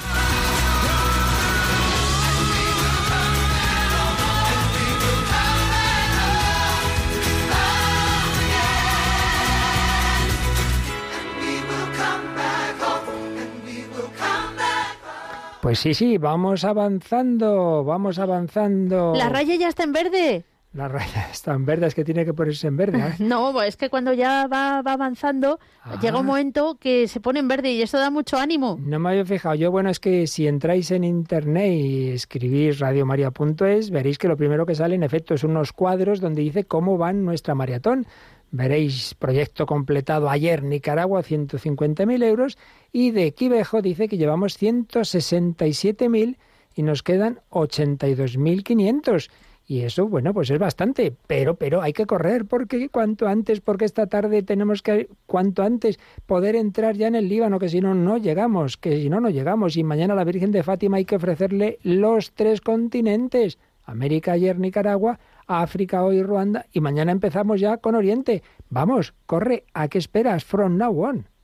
Pues 15.62 15.80
sí, 15.80 15.94
sí, 15.94 16.18
vamos 16.18 16.66
avanzando, 16.66 17.86
vamos 17.86 18.20
avanzando. 18.20 19.14
¿La 19.16 19.30
raya 19.30 19.56
ya 19.56 19.70
está 19.70 19.84
en 19.84 19.94
verde? 19.94 20.46
La 20.76 20.90
raya 20.90 21.30
está 21.32 21.54
en 21.54 21.66
verde, 21.66 21.88
es 21.88 21.96
que 21.96 22.04
tiene 22.04 22.26
que 22.26 22.34
ponerse 22.34 22.68
en 22.68 22.76
verde. 22.76 23.00
¿eh? 23.00 23.14
No, 23.20 23.62
es 23.62 23.78
que 23.78 23.90
cuando 23.90 24.12
ya 24.12 24.46
va, 24.48 24.82
va 24.82 24.92
avanzando, 24.94 25.58
Ah. 25.82 25.98
llega 26.02 26.20
un 26.20 26.26
momento 26.26 26.76
que 26.78 27.08
se 27.08 27.22
pone 27.22 27.40
en 27.40 27.48
verde 27.48 27.72
y 27.72 27.82
eso 27.82 27.98
da 27.98 28.10
mucho 28.10 28.38
ánimo. 28.38 28.78
No 28.82 29.00
me 29.00 29.12
había 29.12 29.24
fijado. 29.24 29.56
Yo, 29.56 29.72
bueno, 29.72 29.90
es 29.90 30.02
que 30.02 30.28
si 30.28 30.48
entráis 30.48 30.92
en 30.92 31.06
internet 31.06 31.72
y 31.72 32.10
escribís 32.10 32.80
radiomaria.es, 32.80 33.90
veréis 33.90 34.18
que 34.18 34.28
lo 34.28 34.36
primero 34.36 34.66
que 34.66 34.76
sale, 34.76 34.96
en 34.96 35.04
efecto, 35.04 35.34
es 35.34 35.46
unos 35.46 35.72
cuadros 35.72 36.20
donde 36.20 36.42
dice 36.42 36.66
cómo 36.66 36.98
van 36.98 37.24
nuestra 37.24 37.56
maratón. 37.56 38.06
Veréis 38.52 39.16
proyecto 39.16 39.66
completado 39.66 40.30
ayer, 40.30 40.62
Nicaragua, 40.64 41.22
150.000 41.24 42.24
euros, 42.24 42.58
y 42.92 43.12
de 43.12 43.34
Quivejo 43.34 43.82
dice 43.82 44.08
que 44.10 44.18
llevamos 44.18 44.62
167.000 44.62 46.38
y 46.76 46.84
nos 46.84 47.02
quedan 47.04 47.40
82.500. 47.52 49.30
Y 49.68 49.82
eso, 49.82 50.08
bueno, 50.08 50.32
pues 50.34 50.52
es 50.52 50.60
bastante, 50.60 51.16
pero, 51.26 51.56
pero 51.56 51.82
hay 51.82 51.92
que 51.92 52.06
correr, 52.06 52.46
porque 52.46 52.90
cuanto 52.90 53.28
antes, 53.28 53.62
porque 53.62 53.86
esta 53.86 54.06
tarde 54.06 54.44
tenemos 54.44 54.84
que, 54.84 55.10
cuanto 55.26 55.64
antes, 55.64 56.00
poder 56.28 56.56
entrar 56.56 56.96
ya 56.96 57.08
en 57.08 57.16
el 57.16 57.28
Líbano, 57.28 57.58
que 57.58 57.70
si 57.70 57.82
no, 57.82 57.96
no 57.96 58.18
llegamos, 58.18 58.78
que 58.78 58.98
si 58.98 59.10
no, 59.10 59.20
no 59.20 59.30
llegamos. 59.30 59.76
Y 59.76 59.84
mañana 59.84 60.14
la 60.14 60.24
Virgen 60.24 60.52
de 60.52 60.62
Fátima 60.62 60.98
hay 60.98 61.06
que 61.06 61.16
ofrecerle 61.16 61.80
los 61.82 62.32
tres 62.34 62.62
continentes, 62.62 63.58
América 63.84 64.34
ayer, 64.34 64.60
Nicaragua, 64.60 65.20
África 65.48 66.04
hoy, 66.04 66.22
Ruanda, 66.22 66.68
y 66.72 66.80
mañana 66.82 67.12
empezamos 67.12 67.60
ya 67.60 67.78
con 67.78 67.96
Oriente. 67.96 68.44
Vamos, 68.70 69.16
corre, 69.26 69.66
¿a 69.74 69.88
qué 69.88 69.98
esperas? 69.98 70.44
From 70.44 70.78
now 70.78 71.06
on. 71.06 71.35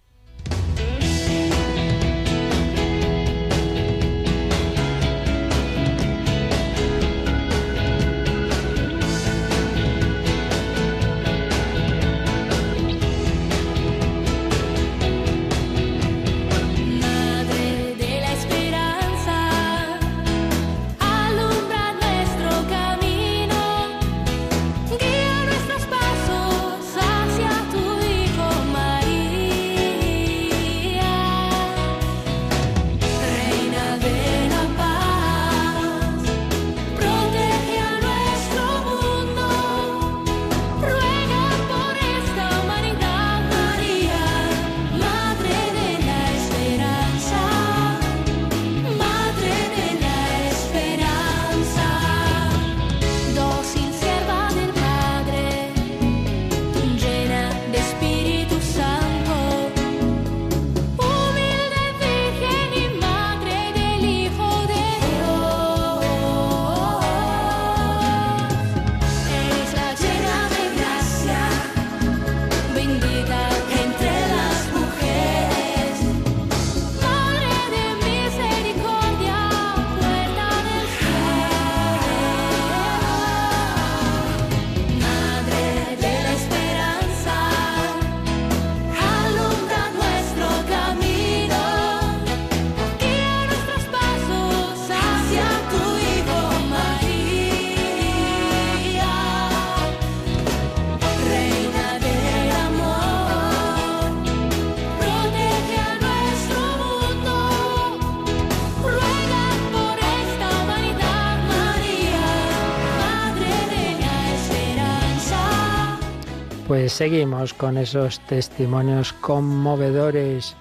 Seguimos 116.92 117.54
con 117.54 117.78
esos 117.78 118.20
testimonios 118.22 119.14
conmovedores. 119.14 120.56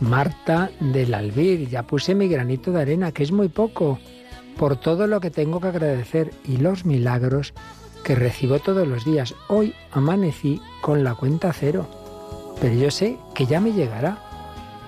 Marta 0.00 0.70
del 0.80 1.14
Albir, 1.14 1.68
ya 1.68 1.82
puse 1.82 2.14
mi 2.14 2.28
granito 2.28 2.72
de 2.72 2.82
arena, 2.82 3.12
que 3.12 3.22
es 3.22 3.32
muy 3.32 3.48
poco, 3.48 3.98
por 4.56 4.76
todo 4.76 5.06
lo 5.06 5.20
que 5.20 5.30
tengo 5.30 5.60
que 5.60 5.68
agradecer 5.68 6.32
y 6.44 6.56
los 6.56 6.84
milagros 6.84 7.52
que 8.04 8.14
recibo 8.14 8.58
todos 8.58 8.86
los 8.86 9.04
días. 9.04 9.34
Hoy 9.48 9.74
amanecí 9.92 10.60
con 10.80 11.04
la 11.04 11.14
cuenta 11.14 11.52
cero, 11.52 11.88
pero 12.60 12.74
yo 12.74 12.90
sé 12.90 13.16
que 13.34 13.46
ya 13.46 13.60
me 13.60 13.72
llegará 13.72 14.18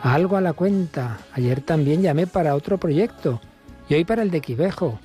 algo 0.02 0.36
a 0.36 0.40
la 0.40 0.52
cuenta. 0.52 1.18
Ayer 1.32 1.60
también 1.60 2.02
llamé 2.02 2.26
para 2.26 2.54
otro 2.54 2.78
proyecto 2.78 3.40
y 3.88 3.94
hoy 3.94 4.04
para 4.04 4.22
el 4.22 4.30
de 4.30 4.40
Quivejo. 4.40 4.98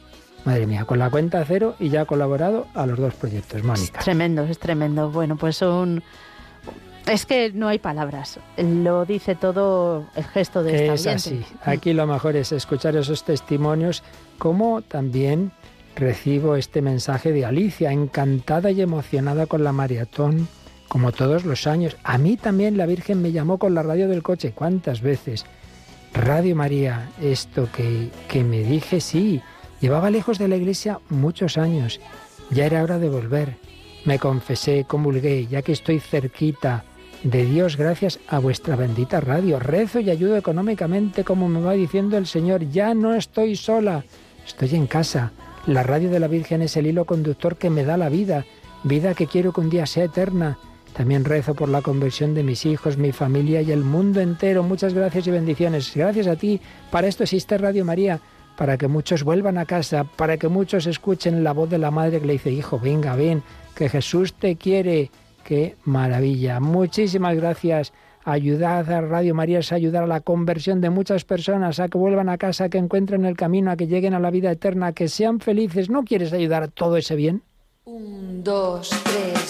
Madre 0.45 0.67
mía, 0.67 0.85
con 0.85 0.99
la 0.99 1.09
cuenta 1.09 1.43
cero 1.45 1.75
y 1.79 1.89
ya 1.89 2.01
ha 2.01 2.05
colaborado 2.05 2.67
a 2.73 2.85
los 2.85 2.99
dos 2.99 3.13
proyectos, 3.13 3.63
Mónica. 3.63 3.99
Es 3.99 4.05
tremendo, 4.05 4.43
es 4.43 4.59
tremendo. 4.59 5.09
Bueno, 5.09 5.37
pues 5.37 5.61
un... 5.61 6.03
Es 7.07 7.25
que 7.25 7.51
no 7.51 7.67
hay 7.67 7.79
palabras. 7.79 8.39
Lo 8.57 9.05
dice 9.05 9.35
todo 9.35 10.05
el 10.15 10.23
gesto 10.23 10.63
de 10.63 10.93
esta 10.93 11.11
Es 11.11 11.27
así. 11.27 11.45
Aquí 11.63 11.93
lo 11.93 12.07
mejor 12.07 12.35
es 12.35 12.51
escuchar 12.51 12.95
esos 12.95 13.23
testimonios, 13.23 14.03
como 14.37 14.81
también 14.81 15.51
recibo 15.95 16.55
este 16.55 16.81
mensaje 16.81 17.31
de 17.31 17.45
Alicia, 17.45 17.91
encantada 17.91 18.71
y 18.71 18.81
emocionada 18.81 19.45
con 19.47 19.63
la 19.63 19.73
maratón, 19.73 20.47
como 20.87 21.11
todos 21.11 21.45
los 21.45 21.67
años. 21.67 21.97
A 22.03 22.17
mí 22.17 22.37
también 22.37 22.77
la 22.77 22.85
Virgen 22.85 23.21
me 23.21 23.31
llamó 23.31 23.57
con 23.57 23.73
la 23.73 23.83
radio 23.83 24.07
del 24.07 24.23
coche. 24.23 24.53
¿Cuántas 24.53 25.01
veces? 25.01 25.45
Radio 26.13 26.55
María, 26.55 27.09
esto 27.21 27.67
que, 27.75 28.09
que 28.27 28.43
me 28.43 28.59
dije, 28.59 29.01
sí. 29.01 29.41
Llevaba 29.83 30.09
lejos 30.09 30.39
de 30.39 30.47
la 30.47 30.55
iglesia 30.55 31.01
muchos 31.09 31.57
años. 31.57 31.99
Ya 32.51 32.65
era 32.65 32.83
hora 32.83 32.99
de 32.99 33.09
volver. 33.09 33.57
Me 34.05 34.17
confesé, 34.17 34.85
comulgué, 34.87 35.45
ya 35.47 35.61
que 35.61 35.73
estoy 35.73 35.99
cerquita 35.99 36.85
de 37.21 37.43
Dios 37.43 37.75
gracias 37.75 38.21
a 38.29 38.39
vuestra 38.39 38.77
bendita 38.77 39.19
radio. 39.19 39.59
Rezo 39.59 39.99
y 39.99 40.09
ayudo 40.09 40.37
económicamente 40.37 41.25
como 41.25 41.49
me 41.49 41.59
va 41.59 41.73
diciendo 41.73 42.15
el 42.15 42.27
Señor. 42.27 42.69
Ya 42.69 42.93
no 42.93 43.13
estoy 43.13 43.57
sola, 43.57 44.05
estoy 44.47 44.73
en 44.73 44.87
casa. 44.87 45.33
La 45.67 45.83
radio 45.83 46.09
de 46.09 46.21
la 46.21 46.29
Virgen 46.29 46.61
es 46.61 46.77
el 46.77 46.87
hilo 46.87 47.03
conductor 47.03 47.57
que 47.57 47.69
me 47.69 47.83
da 47.83 47.97
la 47.97 48.07
vida, 48.07 48.45
vida 48.85 49.13
que 49.15 49.27
quiero 49.27 49.51
que 49.51 49.59
un 49.59 49.69
día 49.69 49.85
sea 49.85 50.05
eterna. 50.05 50.59
También 50.93 51.25
rezo 51.25 51.55
por 51.55 51.67
la 51.67 51.81
conversión 51.81 52.35
de 52.35 52.43
mis 52.43 52.65
hijos, 52.65 52.97
mi 52.97 53.11
familia 53.11 53.61
y 53.61 53.73
el 53.73 53.83
mundo 53.83 54.21
entero. 54.21 54.63
Muchas 54.63 54.93
gracias 54.93 55.27
y 55.27 55.31
bendiciones. 55.31 55.91
Gracias 55.93 56.27
a 56.27 56.37
ti. 56.37 56.61
Para 56.89 57.07
esto 57.07 57.23
existe 57.23 57.57
Radio 57.57 57.83
María, 57.83 58.21
para 58.57 58.77
que 58.77 58.87
muchos 58.87 59.23
vuelvan 59.23 59.57
a 59.57 59.65
casa, 59.65 60.03
para 60.03 60.37
que 60.37 60.47
muchos 60.47 60.85
escuchen 60.85 61.43
la 61.43 61.53
voz 61.53 61.69
de 61.69 61.77
la 61.77 61.91
madre 61.91 62.19
que 62.19 62.27
le 62.27 62.33
dice, 62.33 62.51
hijo, 62.51 62.79
venga, 62.79 63.15
ven, 63.15 63.43
que 63.75 63.89
Jesús 63.89 64.33
te 64.33 64.55
quiere. 64.55 65.11
Qué 65.43 65.75
maravilla. 65.83 66.59
Muchísimas 66.59 67.35
gracias. 67.35 67.91
Ayudad 68.25 68.89
a 68.89 69.01
Radio 69.01 69.35
María 69.35 69.59
es 69.59 69.73
ayudar 69.73 70.03
a 70.03 70.07
la 70.07 70.21
conversión 70.21 70.79
de 70.79 70.89
muchas 70.89 71.25
personas, 71.25 71.81
a 71.81 71.89
que 71.89 71.97
vuelvan 71.97 72.29
a 72.29 72.37
casa, 72.37 72.65
a 72.65 72.69
que 72.69 72.77
encuentren 72.77 73.25
el 73.25 73.35
camino, 73.35 73.69
a 73.69 73.75
que 73.75 73.87
lleguen 73.87 74.13
a 74.13 74.19
la 74.19 74.31
vida 74.31 74.49
eterna, 74.49 74.87
a 74.87 74.93
que 74.93 75.09
sean 75.09 75.41
felices. 75.41 75.89
¿No 75.89 76.03
quieres 76.03 76.31
ayudar 76.31 76.63
a 76.63 76.67
todo 76.69 76.95
ese 76.95 77.17
bien? 77.17 77.43
Un, 77.83 78.41
dos, 78.41 78.91
tres, 79.03 79.42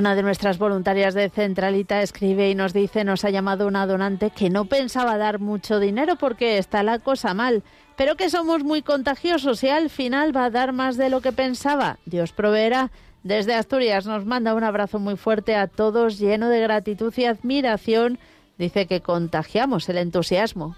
Una 0.00 0.14
de 0.14 0.22
nuestras 0.22 0.56
voluntarias 0.56 1.12
de 1.12 1.28
Centralita 1.28 2.00
escribe 2.00 2.48
y 2.48 2.54
nos 2.54 2.72
dice, 2.72 3.04
nos 3.04 3.22
ha 3.26 3.28
llamado 3.28 3.66
una 3.66 3.86
donante 3.86 4.30
que 4.30 4.48
no 4.48 4.64
pensaba 4.64 5.18
dar 5.18 5.40
mucho 5.40 5.78
dinero 5.78 6.16
porque 6.16 6.56
está 6.56 6.82
la 6.82 7.00
cosa 7.00 7.34
mal, 7.34 7.62
pero 7.96 8.16
que 8.16 8.30
somos 8.30 8.64
muy 8.64 8.80
contagiosos 8.80 9.62
y 9.62 9.68
al 9.68 9.90
final 9.90 10.34
va 10.34 10.46
a 10.46 10.50
dar 10.50 10.72
más 10.72 10.96
de 10.96 11.10
lo 11.10 11.20
que 11.20 11.32
pensaba. 11.32 11.98
Dios 12.06 12.32
proveerá. 12.32 12.90
Desde 13.24 13.52
Asturias 13.52 14.06
nos 14.06 14.24
manda 14.24 14.54
un 14.54 14.64
abrazo 14.64 14.98
muy 14.98 15.18
fuerte 15.18 15.54
a 15.54 15.66
todos, 15.66 16.18
lleno 16.18 16.48
de 16.48 16.62
gratitud 16.62 17.12
y 17.18 17.26
admiración. 17.26 18.18
Dice 18.56 18.86
que 18.86 19.02
contagiamos 19.02 19.86
el 19.90 19.98
entusiasmo. 19.98 20.76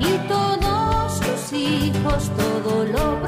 y 0.00 0.28
todos 0.28 1.52
hijos 1.52 2.30
todo 2.38 2.86
lo 2.86 3.20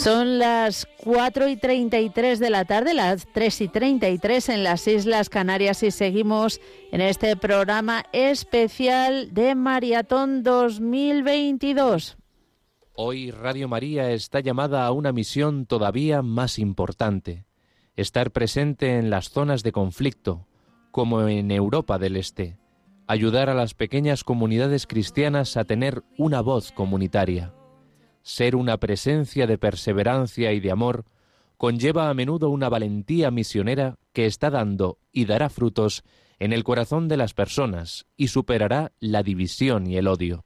Son 0.00 0.38
las 0.38 0.88
4 1.04 1.48
y 1.48 1.56
33 1.58 2.38
de 2.38 2.48
la 2.48 2.64
tarde, 2.64 2.94
las 2.94 3.26
3 3.34 3.60
y 3.60 3.68
33 3.68 4.48
en 4.48 4.64
las 4.64 4.88
Islas 4.88 5.28
Canarias 5.28 5.82
y 5.82 5.90
seguimos 5.90 6.58
en 6.90 7.02
este 7.02 7.36
programa 7.36 8.04
especial 8.14 9.34
de 9.34 9.54
Maratón 9.54 10.42
2022. 10.42 12.16
Hoy 12.94 13.30
Radio 13.30 13.68
María 13.68 14.10
está 14.12 14.40
llamada 14.40 14.86
a 14.86 14.92
una 14.92 15.12
misión 15.12 15.66
todavía 15.66 16.22
más 16.22 16.58
importante, 16.58 17.44
estar 17.94 18.30
presente 18.30 18.96
en 18.96 19.10
las 19.10 19.28
zonas 19.28 19.62
de 19.62 19.72
conflicto, 19.72 20.46
como 20.92 21.28
en 21.28 21.50
Europa 21.50 21.98
del 21.98 22.16
Este, 22.16 22.56
ayudar 23.06 23.50
a 23.50 23.54
las 23.54 23.74
pequeñas 23.74 24.24
comunidades 24.24 24.86
cristianas 24.86 25.58
a 25.58 25.64
tener 25.64 26.02
una 26.16 26.40
voz 26.40 26.72
comunitaria. 26.72 27.52
Ser 28.22 28.56
una 28.56 28.78
presencia 28.78 29.46
de 29.46 29.58
perseverancia 29.58 30.52
y 30.52 30.60
de 30.60 30.70
amor 30.70 31.04
conlleva 31.56 32.08
a 32.08 32.14
menudo 32.14 32.48
una 32.48 32.68
valentía 32.68 33.30
misionera 33.30 33.98
que 34.12 34.26
está 34.26 34.50
dando 34.50 34.98
y 35.12 35.26
dará 35.26 35.50
frutos 35.50 36.04
en 36.38 36.52
el 36.52 36.64
corazón 36.64 37.06
de 37.08 37.18
las 37.18 37.34
personas 37.34 38.06
y 38.16 38.28
superará 38.28 38.92
la 38.98 39.22
división 39.22 39.86
y 39.86 39.96
el 39.96 40.08
odio. 40.08 40.44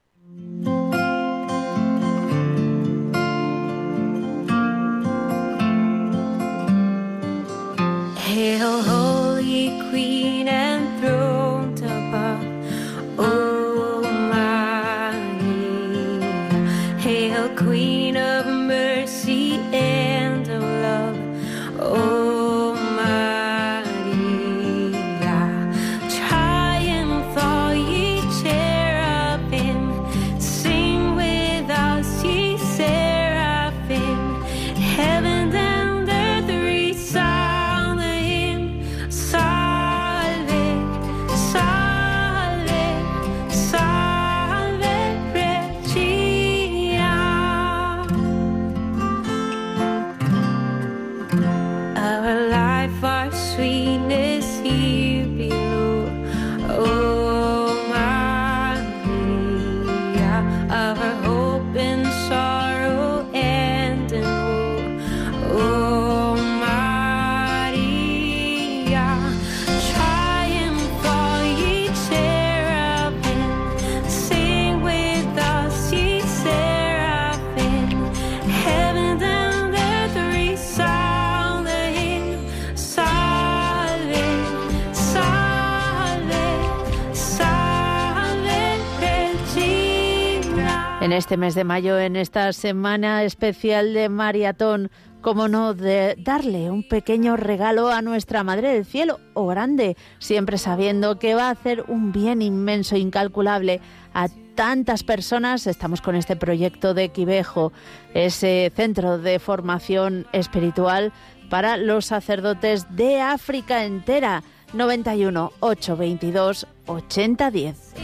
Este 91.16 91.36
mes 91.36 91.54
de 91.54 91.64
mayo, 91.64 91.98
en 91.98 92.16
esta 92.16 92.52
semana 92.52 93.22
especial 93.22 93.94
de 93.94 94.08
maratón, 94.08 94.90
como 95.20 95.48
no, 95.48 95.72
de 95.72 96.16
darle 96.18 96.70
un 96.70 96.86
pequeño 96.86 97.36
regalo 97.36 97.88
a 97.88 98.02
nuestra 98.02 98.42
Madre 98.42 98.74
del 98.74 98.84
Cielo, 98.84 99.20
o 99.32 99.46
grande, 99.46 99.96
siempre 100.18 100.58
sabiendo 100.58 101.18
que 101.18 101.34
va 101.34 101.48
a 101.48 101.52
hacer 101.52 101.84
un 101.88 102.12
bien 102.12 102.42
inmenso, 102.42 102.96
incalculable 102.96 103.80
a 104.12 104.28
tantas 104.54 105.04
personas. 105.04 105.66
Estamos 105.66 106.00
con 106.00 106.16
este 106.16 106.36
proyecto 106.36 106.94
de 106.94 107.10
Quivejo, 107.10 107.72
ese 108.12 108.72
centro 108.74 109.18
de 109.18 109.38
formación 109.38 110.26
espiritual 110.32 111.12
para 111.48 111.76
los 111.76 112.06
sacerdotes 112.06 112.96
de 112.96 113.20
África 113.20 113.84
entera. 113.84 114.42
91 114.72 115.52
822 115.60 116.66
8010. 116.86 117.94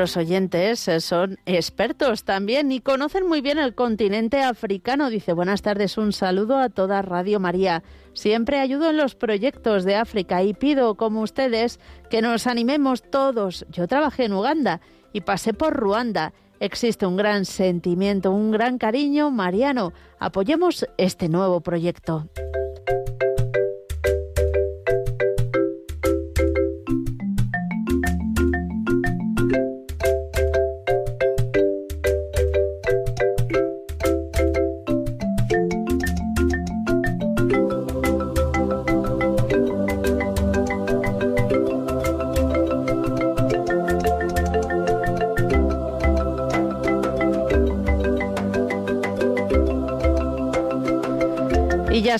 Nuestros 0.00 0.24
oyentes 0.24 0.88
eh, 0.88 0.98
son 1.00 1.38
expertos 1.44 2.24
también 2.24 2.72
y 2.72 2.80
conocen 2.80 3.28
muy 3.28 3.42
bien 3.42 3.58
el 3.58 3.74
continente 3.74 4.42
africano. 4.42 5.10
Dice, 5.10 5.34
buenas 5.34 5.60
tardes, 5.60 5.98
un 5.98 6.14
saludo 6.14 6.56
a 6.56 6.70
toda 6.70 7.02
Radio 7.02 7.38
María. 7.38 7.82
Siempre 8.14 8.60
ayudo 8.60 8.88
en 8.88 8.96
los 8.96 9.14
proyectos 9.14 9.84
de 9.84 9.96
África 9.96 10.42
y 10.42 10.54
pido, 10.54 10.94
como 10.94 11.20
ustedes, 11.20 11.80
que 12.08 12.22
nos 12.22 12.46
animemos 12.46 13.02
todos. 13.02 13.66
Yo 13.68 13.86
trabajé 13.88 14.24
en 14.24 14.32
Uganda 14.32 14.80
y 15.12 15.20
pasé 15.20 15.52
por 15.52 15.74
Ruanda. 15.74 16.32
Existe 16.60 17.04
un 17.04 17.18
gran 17.18 17.44
sentimiento, 17.44 18.30
un 18.30 18.52
gran 18.52 18.78
cariño 18.78 19.30
mariano. 19.30 19.92
Apoyemos 20.18 20.86
este 20.96 21.28
nuevo 21.28 21.60
proyecto. 21.60 22.26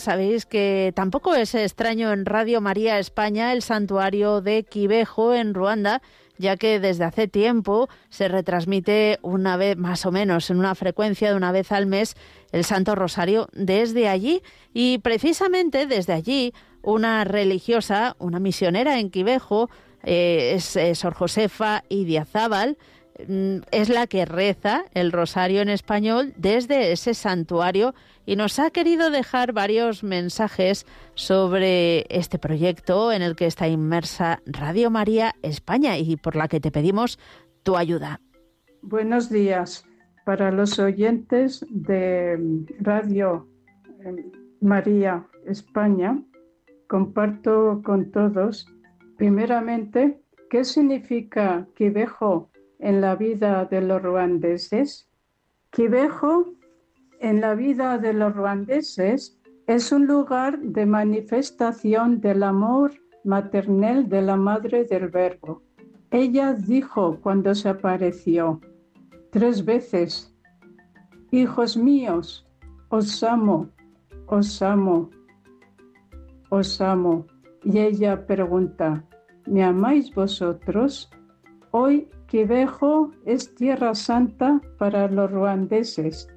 Sabéis 0.01 0.47
que 0.47 0.93
tampoco 0.97 1.35
es 1.35 1.55
extraño 1.55 2.12
en 2.12 2.27
Radio 2.27 2.60
María 2.60 2.98
España 2.98 3.52
el 3.52 3.62
santuario 3.62 4.40
de 4.40 4.64
Quivejo 4.64 5.35
en 5.35 5.55
Ruanda, 5.55 6.02
ya 6.39 6.56
que 6.56 6.81
desde 6.81 7.05
hace 7.05 7.28
tiempo 7.28 7.89
se 8.09 8.28
retransmite 8.28 9.18
una 9.22 9.56
vez, 9.56 9.77
más 9.77 10.06
o 10.06 10.10
menos, 10.10 10.51
en 10.51 10.59
una 10.59 10.74
frecuencia 10.74 11.31
de 11.31 11.36
una 11.36 11.52
vez 11.52 11.70
al 11.70 11.86
mes, 11.86 12.16
el 12.51 12.64
Santo 12.64 12.94
Rosario 12.94 13.48
desde 13.52 14.09
allí. 14.09 14.43
Y 14.72 14.98
precisamente 14.98 15.86
desde 15.86 16.14
allí, 16.14 16.55
una 16.82 17.24
religiosa, 17.24 18.16
una 18.18 18.40
misionera 18.40 18.98
en 18.98 19.10
Quivejo, 19.10 19.68
eh, 20.02 20.55
es, 20.56 20.77
eh, 20.77 20.94
Sor 20.94 21.12
Josefa 21.14 21.85
Idiazábal, 21.90 22.78
es 23.70 23.88
la 23.88 24.06
que 24.06 24.24
reza 24.24 24.84
el 24.94 25.12
rosario 25.12 25.62
en 25.62 25.68
español 25.68 26.32
desde 26.36 26.92
ese 26.92 27.14
santuario 27.14 27.94
y 28.26 28.36
nos 28.36 28.59
ha 28.59 28.70
querido 28.70 29.10
dejar 29.10 29.52
varios 29.52 30.05
mensajes 30.05 30.86
sobre 31.14 32.06
este 32.09 32.38
proyecto 32.38 33.12
en 33.12 33.22
el 33.22 33.36
que 33.36 33.47
está 33.47 33.68
inmersa 33.68 34.40
Radio 34.47 34.90
María 34.90 35.34
España 35.42 35.98
y 35.98 36.16
por 36.16 36.36
la 36.36 36.48
que 36.48 36.60
te 36.60 36.70
pedimos 36.70 37.18
tu 37.62 37.76
ayuda. 37.76 38.20
Buenos 38.82 39.30
días 39.30 39.84
para 40.24 40.51
los 40.51 40.78
oyentes 40.78 41.64
de 41.70 42.38
Radio 42.80 43.48
eh, 44.05 44.30
María 44.60 45.26
España. 45.47 46.22
Comparto 46.88 47.82
con 47.84 48.10
todos, 48.10 48.66
primeramente, 49.16 50.20
qué 50.51 50.64
significa 50.64 51.66
Quivejo 51.76 52.49
en 52.81 53.01
la 53.01 53.15
vida 53.15 53.65
de 53.66 53.81
los 53.81 54.02
ruandeses. 54.02 55.09
Quivejo 55.70 56.55
en 57.20 57.40
la 57.40 57.55
vida 57.55 57.98
de 57.98 58.12
los 58.12 58.35
ruandeses 58.35 59.39
es 59.66 59.93
un 59.93 60.07
lugar 60.07 60.59
de 60.59 60.86
manifestación 60.86 62.20
del 62.20 62.43
amor 62.43 62.93
maternal 63.24 64.09
de 64.09 64.23
la 64.23 64.36
Madre 64.36 64.85
del 64.85 65.09
Verbo. 65.09 65.62
Ella 66.11 66.55
dijo 66.55 67.20
cuando 67.20 67.55
se 67.55 67.69
apareció 67.69 68.61
tres 69.31 69.65
veces, 69.65 70.35
Hijos 71.32 71.77
míos, 71.77 72.44
os 72.89 73.23
amo, 73.23 73.69
os 74.27 74.61
amo, 74.62 75.11
os 76.48 76.81
amo. 76.81 77.27
Y 77.62 77.78
ella 77.78 78.27
pregunta, 78.27 79.05
¿me 79.47 79.62
amáis 79.62 80.12
vosotros? 80.12 81.09
Hoy 81.70 82.09
Quivejo 82.31 83.11
es 83.27 83.52
tierra 83.57 83.93
santa 83.93 84.61
para 84.78 85.09
los 85.09 85.32
ruandeses 85.32 86.28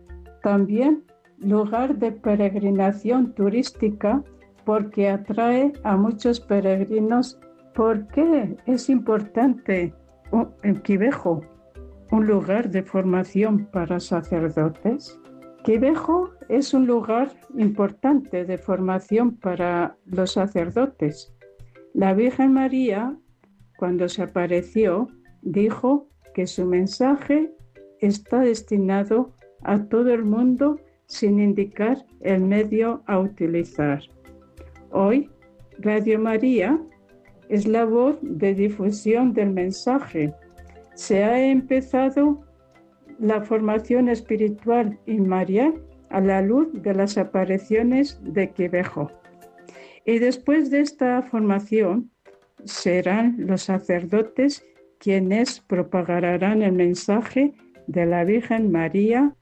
también 0.42 1.04
lugar 1.38 2.00
de 2.00 2.12
peregrinación 2.12 3.36
turística 3.36 4.24
porque 4.66 5.08
atrae 5.08 5.72
a 5.84 5.96
muchos 5.96 6.40
peregrinos. 6.40 7.40
¿Por 7.76 8.08
qué 8.08 8.56
es 8.66 8.90
importante 8.90 9.94
el 10.64 10.82
Quivejo? 10.82 11.42
Un 12.10 12.26
lugar 12.26 12.72
de 12.72 12.82
formación 12.82 13.68
para 13.68 14.00
sacerdotes. 14.00 15.20
Quivejo 15.64 16.32
es 16.50 16.74
un 16.74 16.88
lugar 16.88 17.30
importante 17.56 18.46
de 18.46 18.58
formación 18.58 19.36
para 19.38 19.96
los 20.08 20.32
sacerdotes. 20.32 21.36
La 21.94 22.16
Virgen 22.16 22.52
María, 22.52 23.16
cuando 23.78 24.10
se 24.10 24.24
apareció, 24.24 25.08
dijo 25.44 26.08
que 26.34 26.48
su 26.48 26.66
mensaje 26.66 27.52
está 28.00 28.40
destinado 28.40 29.34
a 29.62 29.84
todo 29.86 30.14
el 30.14 30.26
mundo 30.26 30.80
sin 31.06 31.40
indicar 31.40 32.06
el 32.22 32.42
medio 32.42 33.04
a 33.06 33.20
utilizar. 33.20 34.02
Hoy, 34.92 35.30
Radio 35.80 36.20
María 36.20 36.80
es 37.50 37.68
la 37.68 37.86
voz 37.86 38.18
de 38.22 38.54
difusión 38.54 39.34
del 39.34 39.52
mensaje. 39.52 40.34
Se 40.96 41.24
ha 41.24 41.46
empezado 41.46 42.42
la 43.20 43.42
formación 43.42 44.10
espiritual 44.10 44.98
y 45.06 45.20
María 45.20 45.74
a 46.10 46.22
la 46.22 46.42
luz 46.42 46.68
de 46.74 46.94
las 46.94 47.18
apariciones 47.18 48.20
de 48.24 48.52
Quivejo. 48.52 49.12
Y 50.06 50.20
después 50.20 50.70
de 50.70 50.82
esta 50.82 51.22
formación 51.24 52.12
serán 52.66 53.36
los 53.38 53.64
sacerdotes 53.64 54.66
quienes 55.04 55.60
propagarán 55.60 56.62
el 56.62 56.72
mensaje 56.72 57.54
de 57.88 58.06
la 58.06 58.24
Virgen 58.24 58.72
María 58.72 59.36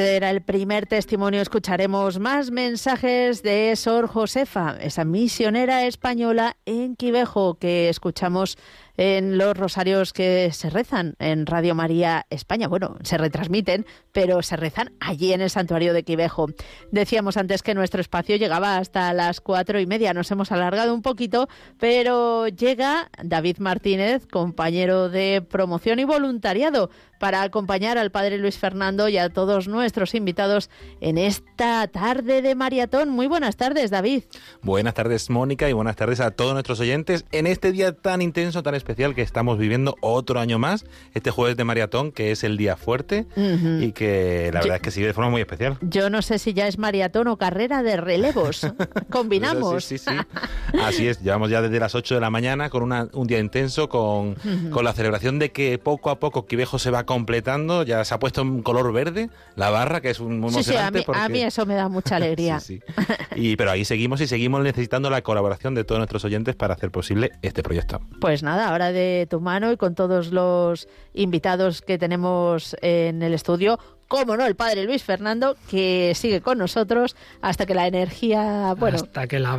Ese 0.00 0.16
era 0.16 0.30
el 0.30 0.40
primer 0.40 0.86
testimonio. 0.86 1.42
Escucharemos 1.42 2.18
más 2.18 2.50
mensajes 2.50 3.42
de 3.42 3.76
Sor 3.76 4.08
Josefa, 4.08 4.78
esa 4.80 5.04
misionera 5.04 5.84
española 5.84 6.56
en 6.64 6.96
Quivejo 6.96 7.58
que 7.58 7.90
escuchamos 7.90 8.56
en 8.96 9.38
los 9.38 9.56
rosarios 9.56 10.12
que 10.12 10.50
se 10.52 10.70
rezan 10.70 11.14
en 11.18 11.46
Radio 11.46 11.74
María 11.74 12.26
España. 12.30 12.68
Bueno, 12.68 12.96
se 13.02 13.18
retransmiten, 13.18 13.86
pero 14.12 14.42
se 14.42 14.56
rezan 14.56 14.92
allí 15.00 15.32
en 15.32 15.40
el 15.40 15.50
santuario 15.50 15.92
de 15.92 16.02
Quivejo. 16.02 16.48
Decíamos 16.90 17.36
antes 17.36 17.62
que 17.62 17.74
nuestro 17.74 18.00
espacio 18.00 18.36
llegaba 18.36 18.76
hasta 18.76 19.12
las 19.12 19.40
cuatro 19.40 19.80
y 19.80 19.86
media. 19.86 20.14
Nos 20.14 20.30
hemos 20.30 20.52
alargado 20.52 20.94
un 20.94 21.02
poquito, 21.02 21.48
pero 21.78 22.48
llega 22.48 23.10
David 23.22 23.58
Martínez, 23.58 24.26
compañero 24.26 25.08
de 25.08 25.42
promoción 25.48 25.98
y 25.98 26.04
voluntariado, 26.04 26.90
para 27.18 27.42
acompañar 27.42 27.98
al 27.98 28.10
padre 28.10 28.38
Luis 28.38 28.58
Fernando 28.58 29.08
y 29.08 29.18
a 29.18 29.28
todos 29.28 29.68
nuestros 29.68 30.14
invitados 30.14 30.70
en 31.00 31.18
esta 31.18 31.86
tarde 31.88 32.40
de 32.42 32.54
maratón. 32.54 33.10
Muy 33.10 33.26
buenas 33.26 33.56
tardes, 33.56 33.90
David. 33.90 34.24
Buenas 34.62 34.94
tardes, 34.94 35.28
Mónica, 35.28 35.68
y 35.68 35.72
buenas 35.72 35.96
tardes 35.96 36.20
a 36.20 36.30
todos 36.30 36.54
nuestros 36.54 36.80
oyentes 36.80 37.26
en 37.30 37.46
este 37.46 37.72
día 37.72 37.92
tan 37.92 38.22
intenso, 38.22 38.62
tan 38.62 38.74
especial 38.80 39.14
que 39.14 39.22
estamos 39.22 39.58
viviendo 39.58 39.96
otro 40.00 40.40
año 40.40 40.58
más, 40.58 40.84
este 41.14 41.30
jueves 41.30 41.56
de 41.56 41.64
maratón, 41.64 42.10
que 42.12 42.30
es 42.32 42.42
el 42.44 42.56
día 42.56 42.76
fuerte 42.76 43.26
y 43.36 43.92
que 43.92 44.50
la 44.52 44.60
verdad 44.60 44.76
es 44.76 44.82
que 44.82 44.90
sigue 44.90 45.06
de 45.06 45.12
forma 45.14 45.30
muy 45.30 45.40
especial. 45.40 45.78
Yo 45.82 46.10
no 46.10 46.22
sé 46.22 46.38
si 46.38 46.52
ya 46.54 46.66
es 46.66 46.78
maratón 46.78 47.28
o 47.28 47.36
carrera 47.36 47.82
de 47.82 47.96
relevos. 47.96 48.66
Combinamos. 49.10 49.84
sí, 49.84 49.98
sí, 49.98 50.06
sí. 50.10 50.78
Así 50.82 51.08
es, 51.08 51.20
llevamos 51.22 51.50
ya 51.50 51.62
desde 51.62 51.78
las 51.80 51.94
8 51.94 52.14
de 52.16 52.20
la 52.20 52.30
mañana 52.30 52.70
con 52.70 52.82
una, 52.82 53.08
un 53.12 53.26
día 53.26 53.38
intenso, 53.38 53.88
con, 53.88 54.36
con 54.70 54.84
la 54.84 54.92
celebración 54.92 55.38
de 55.38 55.50
que 55.52 55.78
poco 55.78 56.10
a 56.10 56.18
poco 56.20 56.46
Quivejo 56.46 56.78
se 56.78 56.90
va 56.90 57.04
completando, 57.04 57.82
ya 57.82 58.04
se 58.04 58.14
ha 58.14 58.18
puesto 58.18 58.42
un 58.42 58.62
color 58.62 58.92
verde, 58.92 59.30
la 59.56 59.70
barra, 59.70 60.00
que 60.00 60.10
es 60.10 60.20
un 60.20 60.40
muy 60.40 60.50
Sí, 60.52 60.62
sí, 60.62 60.70
a 60.70 60.88
emocionante. 60.88 60.98
mí, 61.00 61.04
porque- 61.06 61.20
a 61.20 61.28
mí 61.28 61.40
eso 61.42 61.66
me 61.66 61.74
da 61.74 61.88
mucha 61.88 62.16
alegría. 62.16 62.60
Sí, 62.60 62.80
sí. 62.86 62.92
Y, 63.36 63.56
pero 63.56 63.70
ahí 63.70 63.84
seguimos 63.84 64.20
y 64.20 64.26
seguimos 64.26 64.62
necesitando 64.62 65.10
la 65.10 65.22
colaboración 65.22 65.74
de 65.74 65.84
todos 65.84 65.98
nuestros 65.98 66.24
oyentes 66.24 66.54
para 66.56 66.74
hacer 66.74 66.90
posible 66.90 67.32
este 67.42 67.62
proyecto. 67.62 68.00
Pues 68.20 68.42
nada, 68.42 68.69
ahora 68.70 68.92
de 68.92 69.26
tu 69.28 69.40
mano 69.40 69.72
y 69.72 69.76
con 69.76 69.94
todos 69.94 70.32
los 70.32 70.88
invitados 71.12 71.82
que 71.82 71.98
tenemos 71.98 72.76
en 72.80 73.22
el 73.22 73.34
estudio, 73.34 73.78
como 74.10 74.36
no, 74.36 74.44
el 74.44 74.56
padre 74.56 74.82
Luis 74.86 75.04
Fernando, 75.04 75.56
que 75.70 76.14
sigue 76.16 76.40
con 76.40 76.58
nosotros 76.58 77.14
hasta 77.42 77.64
que 77.64 77.74
la 77.74 77.86
energía, 77.86 78.74
bueno, 78.76 78.96
Hasta 78.96 79.28
que 79.28 79.38
la 79.38 79.56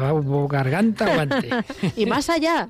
garganta 0.50 1.06
aguante. 1.06 1.50
y 1.96 2.06
más 2.06 2.30
allá. 2.30 2.68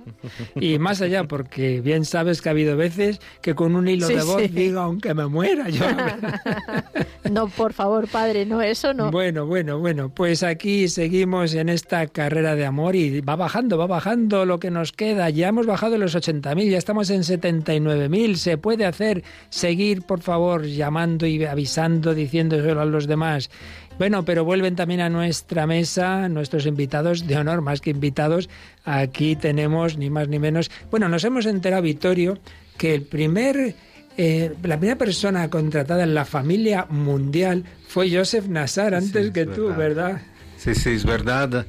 y 0.53 0.77
más 0.77 1.01
allá, 1.01 1.23
porque 1.23 1.81
bien 1.81 2.05
sabes 2.05 2.39
que 2.39 2.49
ha 2.49 2.51
habido 2.51 2.77
veces 2.77 3.19
que 3.41 3.55
con 3.55 3.75
un 3.75 3.87
hilo 3.87 4.05
Sí, 4.05 4.13
de 4.13 4.21
voz 4.21 4.41
sí. 4.43 4.47
digo, 4.49 4.79
aunque 4.79 5.15
me 5.15 5.25
muera 5.25 5.69
yo. 5.69 5.83
No, 7.31 7.47
por 7.47 7.71
favor, 7.71 8.09
padre, 8.09 8.45
no, 8.45 8.61
eso 8.61 8.93
no. 8.93 9.09
Bueno, 9.09 9.45
bueno, 9.45 9.79
bueno, 9.79 10.09
pues 10.09 10.43
aquí 10.43 10.89
seguimos 10.89 11.53
en 11.53 11.69
esta 11.69 12.07
carrera 12.07 12.55
de 12.55 12.65
amor 12.65 12.95
y 12.97 13.21
va 13.21 13.37
bajando, 13.37 13.77
va 13.77 13.87
bajando 13.87 14.43
lo 14.45 14.59
que 14.59 14.69
nos 14.69 14.91
queda. 14.91 15.29
Ya 15.29 15.47
hemos 15.47 15.65
bajado 15.65 15.97
los 15.97 16.13
80.000, 16.13 16.69
ya 16.69 16.77
estamos 16.77 17.09
en 17.09 17.21
79.000. 17.21 18.35
Se 18.35 18.57
puede 18.57 18.85
hacer, 18.85 19.23
seguir, 19.49 20.01
por 20.01 20.19
favor, 20.19 20.65
llamando 20.65 21.25
y 21.25 21.45
avisando, 21.45 21.70
diciéndoselo 22.13 22.81
a 22.81 22.85
los 22.85 23.07
demás. 23.07 23.49
Bueno, 23.97 24.25
pero 24.25 24.43
vuelven 24.43 24.75
también 24.75 25.01
a 25.01 25.09
nuestra 25.09 25.67
mesa 25.67 26.27
nuestros 26.29 26.65
invitados 26.65 27.27
de 27.27 27.37
honor, 27.37 27.61
más 27.61 27.81
que 27.81 27.91
invitados. 27.91 28.49
Aquí 28.83 29.35
tenemos 29.35 29.97
ni 29.97 30.09
más 30.09 30.27
ni 30.27 30.39
menos. 30.39 30.71
Bueno, 30.89 31.07
nos 31.07 31.23
hemos 31.23 31.45
enterado, 31.45 31.83
Vittorio, 31.83 32.39
que 32.77 32.95
el 32.95 33.03
primer 33.03 33.75
eh, 34.17 34.53
la 34.63 34.77
primera 34.77 34.97
persona 34.97 35.49
contratada 35.49 36.03
en 36.03 36.13
la 36.13 36.25
familia 36.25 36.85
mundial 36.89 37.63
fue 37.87 38.11
Joseph 38.11 38.47
Nassar 38.47 38.93
antes 38.93 39.27
es 39.27 39.31
que 39.31 39.45
tú, 39.45 39.67
verdad. 39.67 39.77
¿verdad? 39.77 40.21
Sí, 40.57 40.75
sí, 40.75 40.89
es 40.91 41.05
verdad. 41.05 41.65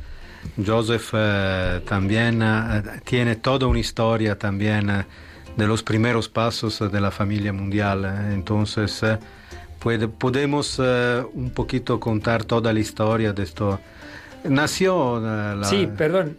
Joseph 0.64 1.10
eh, 1.12 1.80
también 1.86 2.42
eh, 2.42 2.82
tiene 3.04 3.36
toda 3.36 3.66
una 3.66 3.78
historia 3.78 4.38
también 4.38 4.90
de 5.56 5.66
los 5.66 5.82
primeros 5.82 6.28
pasos 6.28 6.80
de 6.90 7.00
la 7.00 7.10
familia 7.10 7.52
mundial. 7.52 8.04
Entonces, 8.32 9.02
puede- 9.82 10.08
podemos 10.08 10.78
eh, 10.82 11.22
un 11.34 11.50
poquito 11.50 11.98
contar 11.98 12.44
toda 12.44 12.72
la 12.72 12.80
historia 12.80 13.32
de 13.32 13.42
esto. 13.42 13.80
Nació 14.44 15.18
eh, 15.18 15.56
la... 15.56 15.64
Sí, 15.64 15.88
perdón, 15.96 16.36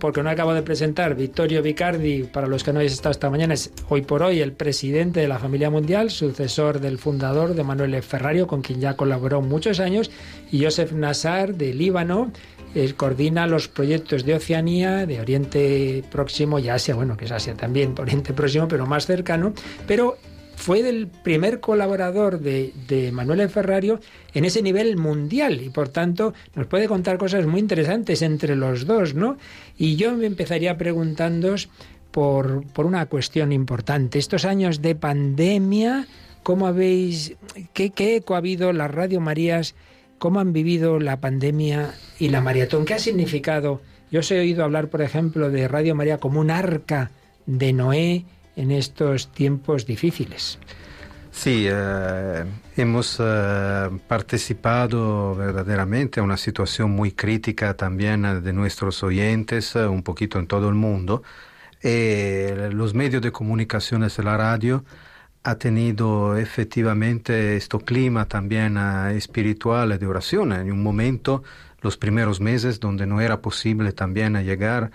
porque 0.00 0.22
no 0.24 0.30
acabo 0.30 0.52
de 0.54 0.62
presentar. 0.62 1.14
Vittorio 1.14 1.62
Vicardi, 1.62 2.24
para 2.24 2.48
los 2.48 2.64
que 2.64 2.72
no 2.72 2.80
habéis 2.80 2.92
estado 2.94 3.12
esta 3.12 3.30
mañana, 3.30 3.54
es 3.54 3.70
hoy 3.88 4.02
por 4.02 4.22
hoy 4.24 4.40
el 4.40 4.52
presidente 4.52 5.20
de 5.20 5.28
la 5.28 5.38
familia 5.38 5.70
mundial, 5.70 6.10
sucesor 6.10 6.80
del 6.80 6.98
fundador 6.98 7.54
de 7.54 7.62
Manuel 7.62 8.02
Ferrario, 8.02 8.48
con 8.48 8.60
quien 8.60 8.80
ya 8.80 8.96
colaboró 8.96 9.40
muchos 9.40 9.78
años, 9.78 10.10
y 10.50 10.64
Joseph 10.64 10.92
Nassar, 10.92 11.54
de 11.54 11.72
Líbano. 11.74 12.32
eh, 12.74 12.92
coordina 12.96 13.46
los 13.46 13.68
proyectos 13.68 14.24
de 14.24 14.34
Oceanía, 14.34 15.06
de 15.06 15.20
Oriente 15.20 16.02
Próximo 16.10 16.58
y 16.58 16.68
Asia, 16.70 16.96
bueno, 16.96 17.16
que 17.16 17.26
es 17.26 17.30
Asia 17.30 17.54
también, 17.54 17.94
Oriente 17.96 18.32
Próximo, 18.32 18.66
pero 18.66 18.84
más 18.84 19.06
cercano. 19.06 19.52
Pero 19.86 20.16
fue 20.64 20.80
el 20.88 21.08
primer 21.08 21.60
colaborador 21.60 22.40
de, 22.40 23.10
Manuel 23.12 23.50
Ferrario 23.50 24.00
en 24.32 24.46
ese 24.46 24.62
nivel 24.62 24.96
mundial 24.96 25.60
y 25.60 25.68
por 25.68 25.90
tanto 25.90 26.32
nos 26.54 26.66
puede 26.68 26.88
contar 26.88 27.18
cosas 27.18 27.44
muy 27.44 27.60
interesantes 27.60 28.22
entre 28.22 28.56
los 28.56 28.86
dos, 28.86 29.14
¿no? 29.14 29.36
Y 29.76 29.96
yo 29.96 30.16
me 30.16 30.24
empezaría 30.24 30.78
preguntándoos 30.78 31.68
por, 32.10 32.66
por 32.68 32.86
una 32.86 33.04
cuestión 33.04 33.52
importante. 33.52 34.18
Estos 34.18 34.46
años 34.46 34.80
de 34.80 34.94
pandemia, 34.94 36.06
¿cómo 36.42 36.66
habéis, 36.66 37.36
qué, 37.74 37.90
qué 37.90 38.16
eco 38.16 38.34
ha 38.34 38.38
habido 38.38 38.72
las 38.72 38.90
Radio 38.90 39.20
Marías? 39.20 39.74
¿Cómo 40.16 40.40
han 40.40 40.54
vivido 40.54 40.98
la 40.98 41.20
pandemia 41.20 41.92
y 42.18 42.30
la 42.30 42.40
maratón? 42.40 42.86
¿Qué 42.86 42.94
ha 42.94 42.98
significado? 42.98 43.82
Yo 44.10 44.20
os 44.20 44.30
he 44.30 44.40
oído 44.40 44.64
hablar, 44.64 44.88
por 44.88 45.02
ejemplo, 45.02 45.50
de 45.50 45.68
Radio 45.68 45.94
María 45.94 46.16
como 46.16 46.40
un 46.40 46.50
arca 46.50 47.10
de 47.44 47.74
Noé 47.74 48.24
en 48.56 48.70
estos 48.70 49.28
tiempos 49.32 49.86
difíciles. 49.86 50.58
Sí, 51.30 51.66
eh, 51.68 52.44
hemos 52.76 53.18
eh, 53.18 53.90
participado 54.06 55.34
verdaderamente 55.34 56.20
a 56.20 56.22
una 56.22 56.36
situación 56.36 56.92
muy 56.92 57.10
crítica 57.10 57.74
también 57.74 58.24
eh, 58.24 58.40
de 58.40 58.52
nuestros 58.52 59.02
oyentes, 59.02 59.74
eh, 59.74 59.86
un 59.86 60.04
poquito 60.04 60.38
en 60.38 60.46
todo 60.46 60.68
el 60.68 60.76
mundo. 60.76 61.24
Eh, 61.82 62.70
los 62.72 62.94
medios 62.94 63.20
de 63.20 63.32
comunicaciones 63.32 64.18
la 64.18 64.36
radio 64.36 64.84
ha 65.42 65.56
tenido 65.56 66.36
efectivamente 66.38 67.56
este 67.56 67.78
clima 67.78 68.26
también 68.26 68.78
eh, 68.78 69.16
espiritual 69.16 69.98
de 69.98 70.06
oración 70.06 70.52
en 70.52 70.72
un 70.72 70.82
momento, 70.82 71.42
los 71.82 71.98
primeros 71.98 72.40
meses, 72.40 72.80
donde 72.80 73.06
no 73.06 73.20
era 73.20 73.42
posible 73.42 73.92
también 73.92 74.34
llegar 74.44 74.90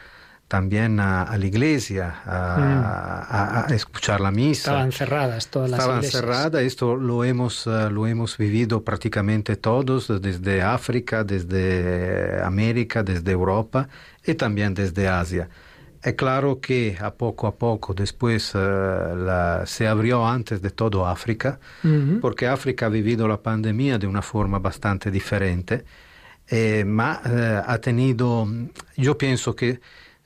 también 0.49 0.99
a, 0.99 1.23
a 1.23 1.37
la 1.37 1.45
iglesia, 1.45 2.21
a, 2.25 3.21
a- 3.21 3.67
a 3.71 3.75
escuchar 3.75 4.19
la 4.19 4.31
misa. 4.31 4.71
Estaban 4.71 4.91
cerradas 4.91 5.47
todas 5.47 5.69
las 5.69 5.79
Estaban 5.79 5.99
iglesias. 5.99 6.21
cerradas, 6.21 6.61
esto 6.63 6.95
lo 6.97 7.23
hemos, 7.23 7.65
eh, 7.67 7.89
lo 7.91 8.07
hemos 8.07 8.37
vivido 8.37 8.83
prácticamente 8.83 9.55
todos, 9.55 10.07
desde 10.21 10.61
África, 10.63 11.23
desde 11.23 12.41
América, 12.43 13.03
desde 13.03 13.31
Europa 13.31 13.87
y 14.25 14.33
también 14.33 14.73
desde 14.73 15.07
Asia. 15.07 15.47
Es 16.01 16.15
claro 16.15 16.59
que 16.59 16.97
a 16.99 17.11
poco 17.13 17.45
a 17.47 17.55
poco 17.55 17.93
después 17.93 18.51
eh, 18.55 18.57
la- 18.59 19.63
se 19.67 19.87
abrió 19.87 20.25
antes 20.25 20.61
de 20.61 20.71
todo 20.71 21.05
África, 21.05 21.59
porque 22.21 22.47
África 22.47 22.87
ha 22.87 22.89
vivido 22.89 23.27
la 23.27 23.37
pandemia 23.41 23.99
de 23.99 24.07
una 24.07 24.21
forma 24.23 24.57
bastante 24.59 25.11
diferente, 25.11 25.85
eh, 26.47 26.83
ma 26.85 27.21
eh, 27.25 27.61
ha 27.65 27.77
tenido, 27.79 28.47
yo 28.97 29.17
pienso 29.17 29.55
que 29.55 29.79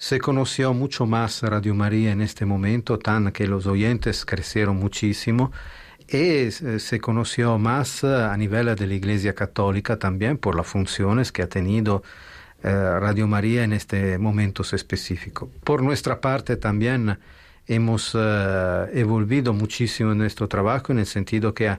se 0.04 0.20
conoció 0.20 0.74
mucho 0.74 1.06
más 1.06 1.42
Radio 1.44 1.74
María 1.74 2.12
en 2.12 2.20
este 2.20 2.46
momento, 2.46 3.00
tan 3.00 3.32
que 3.32 3.48
los 3.48 3.66
oyentes 3.68 4.26
crecieron 4.26 4.76
muchísimo 4.76 5.54
y 6.10 6.18
eh, 6.18 6.52
se 6.52 7.00
conoció 7.00 7.58
más 7.58 8.04
eh, 8.04 8.08
a 8.08 8.36
nivel 8.36 8.76
de 8.76 8.86
la 8.86 8.96
Iglesia 8.96 9.34
Católica 9.34 9.98
también 9.98 10.38
por 10.38 10.58
las 10.58 10.68
funciones 10.68 11.32
que 11.32 11.42
ha 11.42 11.48
tenido 11.48 12.04
eh, 12.64 13.00
Radio 13.00 13.30
María 13.30 13.64
en 13.64 13.72
este 13.72 14.18
momento 14.18 14.64
específico. 14.64 15.50
Por 15.64 15.82
nuestra 15.82 16.20
parte 16.20 16.58
también 16.58 17.18
hemos 17.66 18.12
eh, 18.14 18.90
evolvido 18.96 19.54
muchísimo 19.54 20.12
en 20.12 20.18
nuestro 20.18 20.50
trabajo 20.50 20.92
en 20.92 21.00
el 21.00 21.06
sentido 21.06 21.54
que 21.54 21.78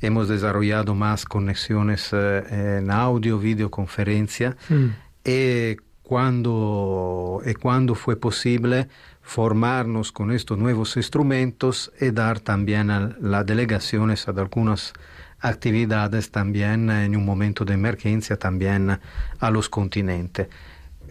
hemos 0.00 0.28
desarrollado 0.28 0.94
más 0.94 1.26
conexiones 1.26 2.10
en 2.14 2.90
audio, 2.90 3.38
videoconferencia 3.38 4.56
Mm. 4.70 4.86
y 5.26 5.76
cuando, 6.06 7.42
y 7.44 7.54
cuando 7.54 7.96
fue 7.96 8.14
posible 8.14 8.86
formarnos 9.22 10.12
con 10.12 10.30
estos 10.30 10.56
nuevos 10.56 10.96
instrumentos 10.96 11.90
y 12.00 12.12
dar 12.12 12.38
también 12.38 12.90
a 12.90 13.16
las 13.20 13.44
delegaciones 13.44 14.28
a 14.28 14.30
algunas 14.30 14.92
actividades 15.40 16.30
también 16.30 16.90
en 16.90 17.16
un 17.16 17.24
momento 17.24 17.64
de 17.64 17.74
emergencia 17.74 18.38
también 18.38 19.00
a 19.40 19.50
los 19.50 19.68
continentes. 19.68 20.46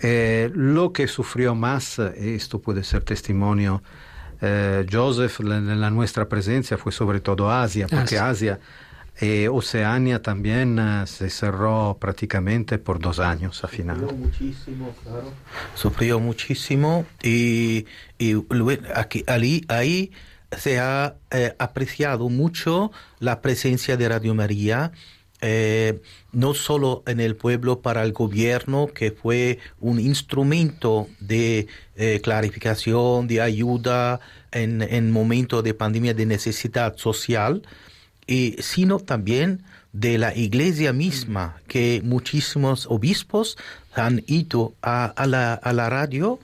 Eh, 0.01 0.49
lo 0.53 0.93
que 0.93 1.07
sufrió 1.07 1.55
más, 1.55 1.99
eh, 1.99 2.35
esto 2.35 2.59
puede 2.59 2.81
ser 2.85 3.03
testimonio, 3.03 3.83
eh, 4.39 4.85
Joseph, 4.89 5.41
la, 5.41 5.59
la 5.59 5.89
nuestra 5.89 6.29
presencia 6.29 6.77
fue 6.77 6.93
sobre 6.93 7.19
todo 7.19 7.51
Asia, 7.51 7.87
porque 7.87 8.17
Asia. 8.17 8.29
Asia 8.29 8.59
eh, 9.19 9.47
Oceania 9.49 10.21
también 10.21 10.77
eh, 10.79 11.07
se 11.07 11.29
cerró 11.29 11.97
prácticamente 11.99 12.77
por 12.77 12.99
dos 12.99 13.19
años 13.19 13.63
al 13.63 13.69
final. 13.69 14.01
muchísimo, 14.17 14.93
claro. 15.03 15.31
Sufrió 15.73 16.19
muchísimo 16.19 17.05
y, 17.23 17.85
y 18.19 18.35
aquí, 18.93 19.23
ahí, 19.27 19.63
ahí 19.67 20.11
se 20.57 20.79
ha 20.79 21.15
eh, 21.31 21.55
apreciado 21.59 22.29
mucho 22.29 22.91
la 23.19 23.41
presencia 23.41 23.97
de 23.97 24.09
Radio 24.09 24.33
María, 24.35 24.91
eh, 25.41 26.01
no 26.31 26.53
solo 26.53 27.03
en 27.07 27.19
el 27.19 27.35
pueblo 27.35 27.81
para 27.81 28.03
el 28.03 28.13
gobierno, 28.13 28.87
que 28.87 29.11
fue 29.11 29.59
un 29.79 29.99
instrumento 29.99 31.07
de 31.19 31.67
eh, 31.95 32.19
clarificación, 32.23 33.27
de 33.27 33.41
ayuda 33.41 34.19
en, 34.51 34.81
en 34.81 35.11
momentos 35.11 35.63
de 35.63 35.73
pandemia 35.73 36.13
de 36.13 36.25
necesidad 36.25 36.95
social, 36.97 37.63
y, 38.27 38.55
sino 38.59 38.99
también 38.99 39.63
de 39.93 40.17
la 40.17 40.35
iglesia 40.35 40.91
misma, 40.93 41.57
que 41.67 42.01
muchísimos 42.03 42.85
obispos 42.89 43.57
han 43.93 44.23
ido 44.27 44.73
a, 44.81 45.05
a 45.05 45.25
la, 45.25 45.53
a 45.53 45.71
la 45.73 45.89
radio 45.89 46.39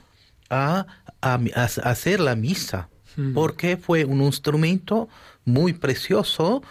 a, 0.48 0.86
a- 1.20 1.40
a 1.54 1.64
hacer 1.64 2.20
la 2.20 2.34
misa, 2.36 2.88
Mm. 3.14 3.34
porque 3.34 3.76
fue 3.76 4.06
un 4.06 4.22
instrumento 4.22 5.06
muy 5.44 5.74
precioso 5.74 6.62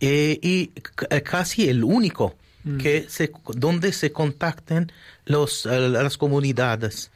eh, 0.00 0.38
y 0.42 0.70
eh, 1.10 1.20
casi 1.20 1.68
el 1.68 1.84
único 1.84 2.36
Mm. 2.64 2.78
que 2.78 3.04
se, 3.10 3.30
donde 3.54 3.92
se 3.92 4.10
contacten 4.10 4.90
los, 5.26 5.66
eh, 5.66 5.90
las 5.90 6.16
comunidades 6.16 7.10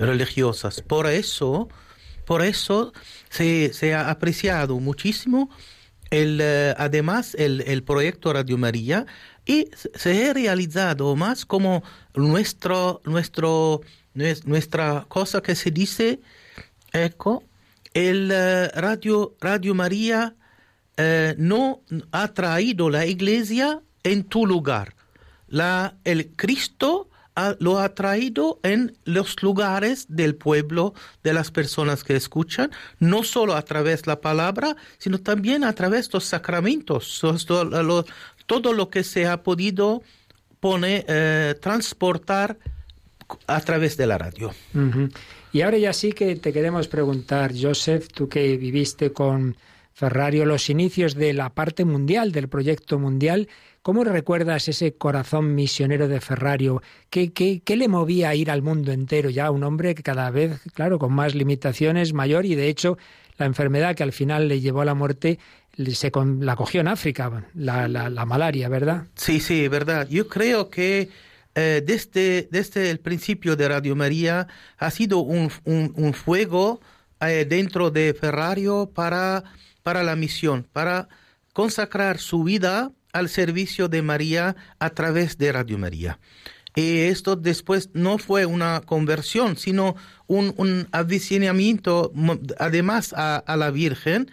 religiosas. 0.00 0.80
Por 0.82 1.06
eso, 1.06 1.68
por 2.26 2.42
eso 2.42 2.92
se, 3.30 3.72
se 3.72 3.94
ha 3.94 4.10
apreciado 4.10 4.80
muchísimo 4.80 5.50
el, 6.10 6.40
eh, 6.42 6.74
además 6.78 7.34
el, 7.38 7.62
el 7.66 7.82
proyecto 7.82 8.32
Radio 8.32 8.56
María 8.58 9.06
y 9.46 9.68
se- 9.94 10.28
ha 10.30 10.32
realizado 10.32 11.14
más 11.16 11.44
como 11.44 11.82
nuestro, 12.14 13.00
nuestro, 13.04 13.80
nues- 14.14 14.44
nuestra 14.44 15.04
cosa 15.08 15.42
que 15.42 15.54
se 15.54 15.70
dice, 15.70 16.20
eco, 16.92 17.44
el 17.94 18.30
eh, 18.32 18.68
Radio, 18.74 19.34
Radio 19.40 19.74
María 19.74 20.34
eh, 20.96 21.34
no 21.38 21.82
ha 22.12 22.28
traído 22.34 22.90
la 22.90 23.06
iglesia 23.06 23.80
en 24.02 24.24
tu 24.24 24.46
lugar. 24.46 24.94
La, 25.48 25.96
el 26.04 26.28
Cristo 26.36 27.07
lo 27.58 27.78
ha 27.78 27.94
traído 27.94 28.60
en 28.62 28.96
los 29.04 29.42
lugares 29.42 30.06
del 30.08 30.34
pueblo, 30.34 30.94
de 31.22 31.32
las 31.32 31.50
personas 31.50 32.04
que 32.04 32.16
escuchan, 32.16 32.70
no 32.98 33.22
solo 33.22 33.54
a 33.54 33.62
través 33.62 34.02
de 34.02 34.12
la 34.12 34.20
palabra, 34.20 34.76
sino 34.98 35.18
también 35.18 35.64
a 35.64 35.72
través 35.72 36.08
de 36.08 36.14
los 36.14 36.24
sacramentos, 36.24 37.20
todo 38.46 38.72
lo, 38.72 38.90
que 38.90 39.04
se 39.04 39.26
ha 39.26 39.42
podido 39.42 40.02
poner, 40.60 41.04
eh, 41.08 41.54
transportar 41.60 42.58
a 43.46 43.60
través 43.60 43.96
de 43.96 44.06
la 44.06 44.18
radio. 44.18 44.52
Y 45.52 45.60
ahora 45.62 45.78
ya 45.78 45.92
sí 45.92 46.12
que 46.12 46.36
te 46.36 46.52
queremos 46.52 46.88
preguntar, 46.88 47.52
Joseph, 47.58 48.08
tú 48.12 48.28
que 48.28 48.56
viviste 48.56 49.12
con 49.12 49.56
Ferrario 49.92 50.44
los 50.44 50.70
inicios 50.70 51.14
de 51.14 51.32
la 51.32 51.50
parte 51.50 51.84
mundial, 51.84 52.32
del 52.32 52.48
proyecto 52.48 52.98
mundial, 52.98 53.48
¿cómo 53.88 54.04
recuerdas 54.04 54.68
ese 54.68 54.92
corazón 54.96 55.54
misionero 55.54 56.08
de 56.08 56.20
Ferrario? 56.20 56.82
¿Qué, 57.08 57.32
qué, 57.32 57.62
qué 57.64 57.74
le 57.74 57.88
movía 57.88 58.28
a 58.28 58.34
ir 58.34 58.50
al 58.50 58.60
mundo 58.60 58.92
entero? 58.92 59.30
Ya 59.30 59.50
un 59.50 59.64
hombre 59.64 59.94
que 59.94 60.02
cada 60.02 60.30
vez, 60.30 60.60
claro, 60.74 60.98
con 60.98 61.14
más 61.14 61.34
limitaciones, 61.34 62.12
mayor, 62.12 62.44
y 62.44 62.54
de 62.54 62.68
hecho 62.68 62.98
la 63.38 63.46
enfermedad 63.46 63.94
que 63.96 64.02
al 64.02 64.12
final 64.12 64.46
le 64.46 64.60
llevó 64.60 64.82
a 64.82 64.84
la 64.84 64.92
muerte 64.92 65.38
se 65.94 66.10
con- 66.10 66.44
la 66.44 66.54
cogió 66.54 66.82
en 66.82 66.88
África, 66.88 67.46
la, 67.54 67.88
la, 67.88 68.10
la 68.10 68.26
malaria, 68.26 68.68
¿verdad? 68.68 69.06
Sí, 69.14 69.40
sí, 69.40 69.66
verdad. 69.68 70.06
Yo 70.10 70.28
creo 70.28 70.68
que 70.68 71.08
eh, 71.54 71.82
desde, 71.82 72.46
desde 72.50 72.90
el 72.90 73.00
principio 73.00 73.56
de 73.56 73.68
Radio 73.70 73.96
María 73.96 74.48
ha 74.76 74.90
sido 74.90 75.20
un, 75.20 75.50
un- 75.64 76.12
fuego 76.12 76.82
eh, 77.22 77.46
dentro 77.48 77.90
de 77.90 78.12
Ferrario 78.12 78.90
para, 78.94 79.44
para 79.82 80.02
la 80.02 80.14
misión, 80.14 80.66
para 80.74 81.08
consagrar 81.54 82.18
su 82.18 82.44
vida 82.44 82.92
al 83.12 83.28
servicio 83.28 83.88
de 83.88 84.02
María 84.02 84.56
a 84.78 84.90
través 84.90 85.38
de 85.38 85.52
Radio 85.52 85.78
María. 85.78 86.18
Y 86.74 86.98
esto 86.98 87.34
después 87.34 87.90
no 87.94 88.18
fue 88.18 88.46
una 88.46 88.82
conversión, 88.82 89.56
sino 89.56 89.96
un, 90.26 90.54
un 90.56 90.86
avicinamiento 90.92 92.12
además 92.58 93.12
a, 93.16 93.36
a 93.38 93.56
la 93.56 93.70
Virgen. 93.70 94.30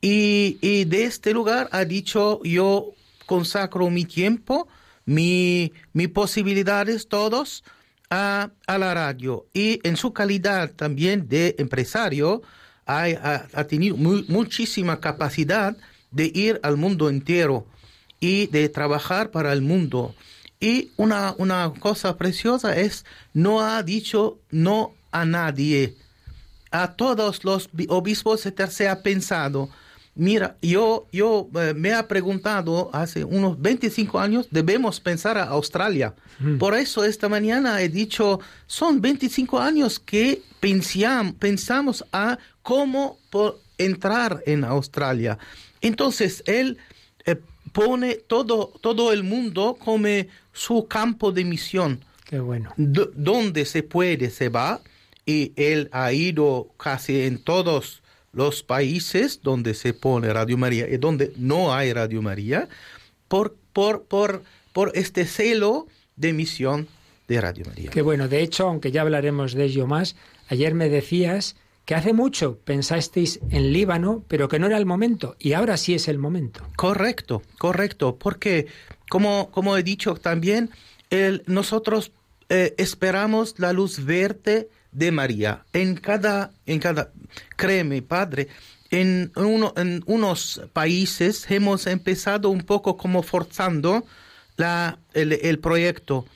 Y, 0.00 0.58
y 0.60 0.84
de 0.86 1.04
este 1.04 1.32
lugar 1.32 1.68
ha 1.72 1.84
dicho, 1.84 2.40
yo 2.42 2.94
consacro 3.26 3.90
mi 3.90 4.04
tiempo, 4.04 4.66
mi, 5.04 5.72
mis 5.92 6.08
posibilidades, 6.08 7.08
todos, 7.08 7.62
a, 8.10 8.50
a 8.66 8.78
la 8.78 8.94
radio. 8.94 9.46
Y 9.52 9.80
en 9.86 9.96
su 9.96 10.12
calidad 10.12 10.72
también 10.72 11.28
de 11.28 11.54
empresario, 11.58 12.42
ha, 12.86 13.64
tenido 13.68 13.96
mu- 13.98 14.24
muchísima 14.28 14.98
capacidad 14.98 15.76
de 16.10 16.32
ir 16.34 16.58
al 16.62 16.78
mundo 16.78 17.10
entero 17.10 17.66
y 18.20 18.46
de 18.48 18.68
trabajar 18.68 19.30
para 19.30 19.52
el 19.52 19.62
mundo. 19.62 20.14
Y 20.60 20.90
una, 20.96 21.34
una 21.38 21.72
cosa 21.78 22.16
preciosa 22.16 22.76
es, 22.76 23.04
no 23.32 23.60
ha 23.60 23.82
dicho 23.82 24.38
no 24.50 24.92
a 25.12 25.24
nadie. 25.24 25.94
A 26.70 26.92
todos 26.96 27.44
los 27.44 27.68
bi- 27.72 27.86
obispos 27.88 28.40
se 28.70 28.88
ha 28.88 29.02
pensado, 29.02 29.70
mira, 30.14 30.56
yo, 30.60 31.06
yo 31.12 31.48
eh, 31.54 31.74
me 31.76 31.94
ha 31.94 32.08
preguntado 32.08 32.90
hace 32.92 33.22
unos 33.24 33.60
25 33.62 34.18
años, 34.18 34.48
debemos 34.50 34.98
pensar 35.00 35.38
a 35.38 35.44
Australia. 35.44 36.14
Por 36.58 36.74
eso 36.74 37.04
esta 37.04 37.28
mañana 37.28 37.80
he 37.80 37.88
dicho, 37.88 38.40
son 38.66 39.00
25 39.00 39.58
años 39.60 39.98
que 39.98 40.42
pensiam- 40.60 41.34
pensamos 41.38 42.04
a 42.12 42.38
cómo 42.62 43.18
po- 43.30 43.58
entrar 43.78 44.42
en 44.44 44.64
Australia. 44.64 45.38
Entonces, 45.80 46.42
él 46.46 46.78
pone 47.86 48.14
todo, 48.16 48.72
todo 48.80 49.12
el 49.12 49.22
mundo 49.22 49.76
como 49.78 50.08
su 50.52 50.86
campo 50.88 51.32
de 51.32 51.44
misión. 51.44 52.04
Qué 52.24 52.40
bueno. 52.40 52.72
D- 52.76 53.08
donde 53.14 53.64
se 53.64 53.82
puede, 53.82 54.30
se 54.30 54.48
va. 54.48 54.80
Y 55.24 55.52
él 55.56 55.88
ha 55.92 56.12
ido 56.12 56.68
casi 56.76 57.22
en 57.22 57.38
todos 57.38 58.02
los 58.32 58.62
países 58.62 59.40
donde 59.42 59.74
se 59.74 59.92
pone 59.94 60.32
Radio 60.32 60.56
María 60.56 60.88
y 60.88 60.96
donde 60.96 61.32
no 61.36 61.72
hay 61.74 61.92
Radio 61.92 62.20
María 62.22 62.68
por, 63.28 63.54
por, 63.72 64.04
por, 64.04 64.42
por 64.72 64.92
este 64.94 65.24
celo 65.26 65.86
de 66.16 66.32
misión 66.32 66.88
de 67.28 67.40
Radio 67.40 67.64
María. 67.66 67.90
Qué 67.90 68.02
bueno. 68.02 68.26
De 68.28 68.42
hecho, 68.42 68.68
aunque 68.68 68.90
ya 68.90 69.02
hablaremos 69.02 69.52
de 69.54 69.64
ello 69.64 69.86
más, 69.86 70.16
ayer 70.48 70.74
me 70.74 70.88
decías 70.88 71.56
que 71.88 71.94
hace 71.94 72.12
mucho 72.12 72.58
pensasteis 72.66 73.40
en 73.48 73.72
Líbano, 73.72 74.22
pero 74.28 74.46
que 74.46 74.58
no 74.58 74.66
era 74.66 74.76
el 74.76 74.84
momento, 74.84 75.36
y 75.38 75.54
ahora 75.54 75.78
sí 75.78 75.94
es 75.94 76.06
el 76.08 76.18
momento. 76.18 76.60
Correcto, 76.76 77.40
correcto, 77.56 78.18
porque 78.18 78.66
como, 79.08 79.50
como 79.50 79.74
he 79.74 79.82
dicho 79.82 80.14
también, 80.16 80.68
nosotros 81.46 82.12
eh, 82.50 82.74
esperamos 82.76 83.54
la 83.56 83.72
luz 83.72 84.04
verde 84.04 84.68
de 84.92 85.12
María 85.12 85.64
en 85.72 85.96
cada, 85.96 86.50
en 86.66 86.78
cada, 86.78 87.10
créeme, 87.56 88.02
Padre, 88.02 88.48
en, 88.90 89.32
uno, 89.34 89.72
en 89.74 90.02
unos 90.04 90.60
países 90.74 91.50
hemos 91.50 91.86
empezado 91.86 92.50
un 92.50 92.64
poco 92.64 92.98
como 92.98 93.22
forzando 93.22 94.04
la, 94.58 94.98
el 95.14 95.58
proyecto. 95.58 96.26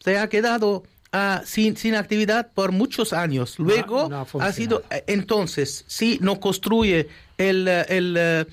Se 0.00 0.18
ha 0.18 0.28
quedado 0.28 0.82
ah, 1.12 1.42
sin, 1.44 1.76
sin 1.76 1.94
actividad 1.94 2.50
por 2.52 2.72
muchos 2.72 3.12
años. 3.12 3.58
Luego 3.58 4.08
no 4.08 4.16
ha 4.18 4.20
ha 4.22 4.24
funcionado. 4.24 4.52
sido 4.56 4.82
eh, 4.90 5.04
entonces, 5.06 5.84
si 5.86 6.18
no 6.20 6.40
construye 6.40 7.08
el, 7.38 7.66
el, 7.68 8.16
el, 8.16 8.46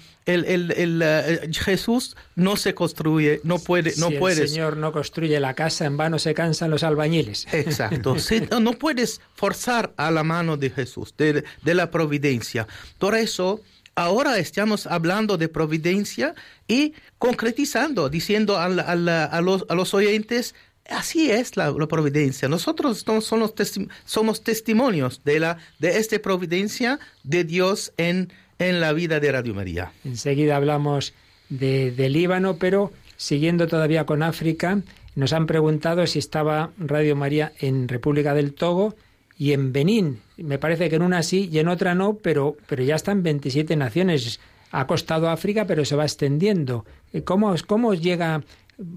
el- 0.46 0.72
el, 0.72 1.02
eh, 1.04 1.50
Jesús, 1.54 2.16
no 2.36 2.56
se 2.58 2.74
construye, 2.74 3.42
no 3.44 3.60
puede, 3.60 3.94
no 3.98 4.08
si 4.08 4.14
el 4.14 4.20
puedes. 4.20 4.52
Señor 4.52 4.78
no 4.78 4.92
construye 4.92 5.40
la 5.40 5.54
casa, 5.54 5.86
en 5.86 5.98
vano 5.98 6.20
se 6.20 6.34
cansan 6.34 6.70
los 6.72 6.84
albañiles. 6.84 7.48
Exacto. 7.54 8.18
Si- 8.20 8.42
no, 8.52 8.60
no 8.60 8.74
puedes 8.74 9.22
forzar 9.36 9.94
a 9.98 10.12
la 10.12 10.24
mano 10.24 10.58
de 10.58 10.70
Jesús, 10.70 11.14
de, 11.18 11.44
de 11.64 11.74
la 11.76 11.90
providencia. 11.92 12.68
Por 12.98 13.16
eso, 13.16 13.62
ahora 13.96 14.38
estamos 14.38 14.88
hablando 14.88 15.38
de 15.38 15.50
providencia 15.50 16.34
y 16.68 16.94
concretizando, 17.18 18.10
diciendo 18.10 18.58
al- 18.58 18.80
al- 18.80 19.10
a, 19.10 19.42
los, 19.42 19.66
a 19.70 19.76
los 19.76 19.94
oyentes, 19.94 20.56
así 20.90 21.32
es 21.32 21.58
la, 21.58 21.74
providencia. 21.88 22.48
Nosotros 22.48 23.06
no 23.08 23.22
somos, 23.22 23.56
testi- 23.56 24.44
testimonios 24.44 25.22
de, 25.24 25.56
esta 25.82 26.20
providencia 26.20 27.00
de 27.24 27.44
Dios 27.44 27.94
en, 27.98 28.30
la 28.58 28.92
vida 28.94 29.20
de 29.20 29.32
Radio 29.32 29.54
María. 29.54 29.92
Enseguida 30.04 30.58
hablamos 30.58 31.14
de, 31.50 32.10
Líbano, 32.10 32.58
pero 32.58 32.92
siguiendo 33.18 33.68
todavía 33.68 34.06
con 34.06 34.22
África, 34.24 34.82
nos 35.16 35.34
han 35.34 35.48
preguntado 35.48 36.06
si 36.08 36.20
estaba 36.20 36.72
Radio 36.78 37.16
María 37.16 37.54
en 37.60 37.88
República 37.88 38.34
del 38.34 38.54
Togo 38.54 38.96
y 39.38 39.54
en 39.54 39.72
Benín. 39.72 40.20
Me 40.38 40.60
parece 40.60 40.90
que 40.90 40.98
en 40.98 41.02
una 41.02 41.24
sí 41.24 41.50
y 41.52 41.60
en 41.60 41.70
otra 41.70 41.96
no, 41.96 42.16
pero, 42.16 42.58
ya 42.86 42.96
están 42.96 43.24
27 43.24 43.76
naciones. 43.76 44.40
Ha 44.72 44.86
costado 44.86 45.30
África, 45.30 45.66
pero 45.66 45.86
se 45.86 45.96
va 45.96 46.04
extendiendo. 46.04 46.86
¿Cómo, 47.24 47.56
¿Cómo 47.66 47.94
llega? 47.94 48.44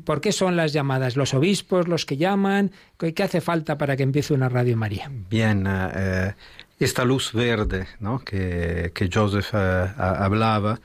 ¿Por 0.05 0.21
qué 0.21 0.33
son 0.33 0.57
las 0.57 0.73
llamadas? 0.73 1.17
¿Los 1.17 1.35
obispos 1.35 1.89
los 1.89 2.07
que 2.07 2.17
llaman? 2.17 2.71
¿Qué 2.99 3.23
hace 3.23 3.41
falta 3.41 3.77
para 3.79 3.97
que 3.97 4.05
empiece 4.05 4.33
una 4.35 4.49
Radio 4.49 4.77
María? 4.77 5.11
Bien, 5.29 5.67
eh, 5.69 6.35
esta 6.79 7.05
luz 7.05 7.33
verde 7.33 7.87
¿no? 8.01 8.21
que, 8.21 8.93
que 8.95 9.09
Joseph 9.13 9.51
eh, 9.55 9.57
ha- 9.57 10.25
hablaba 10.25 10.81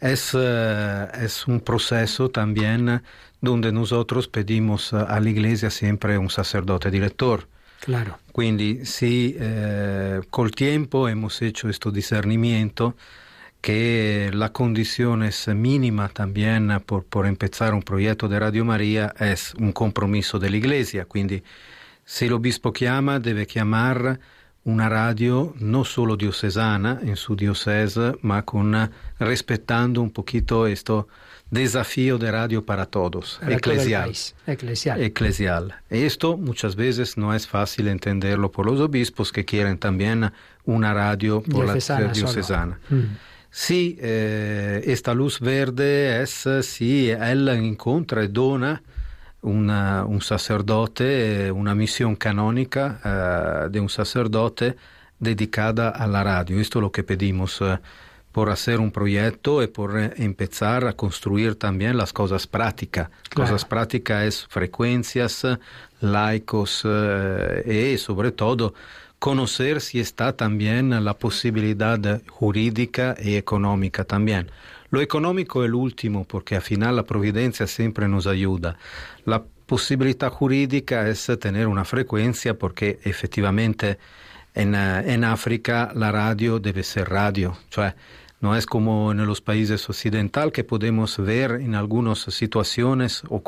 es, 0.00 0.32
eh, 0.34 1.06
es 1.20 1.46
un 1.46 1.60
proceso 1.60 2.30
también 2.30 3.02
donde 3.40 3.72
nosotros 3.72 4.28
pedimos 4.28 4.92
a 4.92 5.18
la 5.20 5.30
iglesia 5.30 5.70
siempre 5.70 6.18
un 6.18 6.30
sacerdote 6.30 6.90
director. 6.90 7.48
Claro. 7.80 8.18
Quindi 8.32 8.84
sì, 8.84 9.34
eh, 9.38 10.20
col 10.30 10.52
tempo 10.52 11.08
hemos 11.08 11.42
hecho 11.42 11.66
questo 11.66 11.90
discernimiento 11.90 12.96
que 13.62 14.30
la 14.34 14.52
condición 14.52 15.22
es 15.22 15.48
mínima 15.48 16.08
también 16.08 16.82
por, 16.84 17.04
por 17.04 17.26
empezar 17.26 17.72
un 17.74 17.82
proyecto 17.82 18.28
de 18.28 18.38
Radio 18.40 18.64
María 18.64 19.14
es 19.18 19.54
un 19.54 19.72
compromiso 19.72 20.38
de 20.38 20.50
la 20.50 20.56
Iglesia, 20.58 21.06
quindi 21.10 21.42
se 22.04 22.26
el 22.26 22.32
obispo 22.34 22.72
chiama 22.72 23.20
debe 23.20 23.46
chiamar 23.46 24.18
una 24.64 24.88
radio 24.88 25.54
no 25.58 25.84
solo 25.84 26.16
diocesana 26.16 26.98
en 27.02 27.16
su 27.16 27.34
diocese, 27.36 28.16
ma 28.22 28.42
con 28.42 28.90
respetando 29.18 30.02
un 30.02 30.10
poquito 30.10 30.66
esto 30.66 31.06
desafío 31.50 32.18
de 32.18 32.30
radio 32.32 32.64
para 32.64 32.86
todos, 32.86 33.38
Para 33.40 33.58
todo 33.58 33.74
eclesial. 33.74 34.04
país. 34.04 34.34
Eclesial. 34.46 35.00
eclesial. 35.02 35.74
Esto 35.90 36.36
muchas 36.36 36.74
veces 36.76 37.16
no 37.16 37.32
es 37.34 37.46
fácil 37.46 37.88
entenderlo 37.88 38.50
por 38.50 38.66
los 38.66 38.80
obispos 38.80 39.30
que 39.32 39.44
quieren 39.44 39.78
también 39.78 40.32
una 40.64 40.94
radio 40.94 41.42
por 41.42 41.64
Diocesana 41.66 42.00
la 42.08 42.14
solo. 42.14 42.26
diocesana. 42.32 42.80
Mm. 42.90 43.00
Sí, 43.54 43.98
eh, 44.00 44.82
esta 44.86 45.12
luz 45.12 45.38
verde 45.38 46.22
es 46.22 46.46
eh, 46.46 46.62
si 46.62 47.10
él 47.10 47.46
encuentra 47.48 48.24
y 48.24 48.28
dona 48.28 48.82
una- 49.42 50.06
un 50.06 50.22
sacerdote, 50.22 51.48
eh, 51.48 51.52
una 51.52 51.74
misión 51.74 52.16
canónica 52.16 52.98
eh, 53.04 53.68
de 53.70 53.78
un 53.78 53.90
sacerdote 53.90 54.76
dedicada 55.18 55.90
a 55.90 56.06
la 56.06 56.24
radio. 56.24 56.58
Esto 56.58 56.78
es 56.78 56.82
lo 56.82 56.90
que 56.90 57.02
pedimos 57.02 57.60
eh, 57.60 57.78
por 58.32 58.48
hacer 58.48 58.80
un 58.80 58.90
proyecto 58.90 59.62
y 59.62 59.66
por 59.66 60.00
eh, 60.00 60.14
empezar 60.16 60.86
a 60.86 60.94
construir 60.94 61.56
también 61.56 61.98
las 61.98 62.14
cosas 62.14 62.46
prácticas. 62.46 63.10
Claro. 63.28 63.50
Cosas 63.50 63.66
prácticas 63.66 64.24
es 64.24 64.46
frecuencias, 64.48 65.44
eh, 65.44 65.58
laicos 66.00 66.82
eh, 66.86 67.92
y 67.94 67.98
sobre 67.98 68.32
todo 68.32 68.72
conocer 69.22 69.80
si 69.80 70.00
está 70.00 70.36
también 70.36 71.04
la 71.04 71.14
posibilidad 71.14 72.20
jurídica 72.26 73.14
y 73.22 73.36
económica 73.36 74.02
también. 74.02 74.50
Lo 74.90 75.00
económico 75.00 75.62
es 75.62 75.68
el 75.68 75.76
último 75.76 76.24
porque 76.24 76.56
al 76.56 76.62
final 76.62 76.96
la 76.96 77.04
providencia 77.04 77.68
siempre 77.68 78.08
nos 78.08 78.26
ayuda. 78.26 78.78
La 79.24 79.44
posibilidad 79.64 80.28
jurídica 80.28 81.08
es 81.08 81.30
tener 81.38 81.68
una 81.68 81.84
frecuencia 81.84 82.58
porque 82.58 82.98
efectivamente 83.04 83.96
en, 84.54 84.74
eh, 84.74 85.14
en 85.14 85.22
África 85.22 85.92
la 85.94 86.10
radio 86.10 86.58
debe 86.58 86.82
ser 86.82 87.08
radio, 87.08 87.56
cioè 87.70 87.94
no 88.40 88.56
es 88.56 88.66
como 88.66 89.12
en 89.12 89.24
los 89.24 89.40
países 89.40 89.88
occidentales 89.88 90.52
que 90.52 90.64
podemos 90.64 91.16
ver 91.18 91.52
en 91.52 91.76
algunas 91.76 92.18
situaciones 92.22 93.22
o 93.28 93.40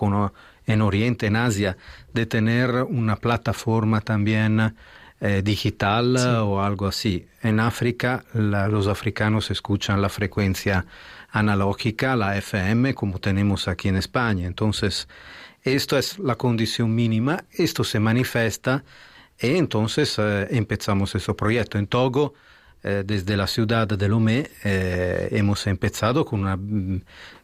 en 0.66 0.82
Oriente, 0.82 1.26
en 1.26 1.34
Asia, 1.34 1.76
de 2.12 2.26
tener 2.26 2.70
una 2.84 3.16
plataforma 3.16 4.02
también 4.02 4.72
eh, 5.26 5.40
digital 5.42 6.16
Sí. 6.18 6.26
o 6.28 6.60
algo 6.68 6.86
así. 6.86 7.26
En 7.42 7.58
África 7.60 8.24
la- 8.34 8.68
los 8.68 8.86
africanos 8.88 9.50
escuchan 9.50 10.02
la 10.02 10.08
frecuencia 10.08 10.84
analógica, 11.30 12.14
la 12.16 12.36
FM, 12.36 12.94
como 12.94 13.18
tenemos 13.18 13.66
aquí 13.68 13.88
en 13.88 13.96
España. 13.96 14.46
Entonces, 14.46 15.08
Esto 15.66 15.96
es 15.96 16.18
la 16.18 16.34
condición 16.34 16.94
mínima, 16.94 17.44
esto 17.50 17.84
se 17.84 17.98
manifiesta 17.98 18.84
y 19.40 19.56
entonces 19.56 20.14
eh, 20.18 20.46
empezamos 20.50 21.14
ese 21.14 21.32
proyecto. 21.32 21.78
En 21.78 21.86
Togo, 21.86 22.34
eh, 22.82 23.02
desde 23.06 23.34
la 23.34 23.46
ciudad 23.46 23.88
de 23.88 24.06
Lomé, 24.08 24.50
eh, 24.62 25.28
hemos 25.30 25.66
empezado 25.66 26.26
con 26.26 26.40
una, 26.40 26.58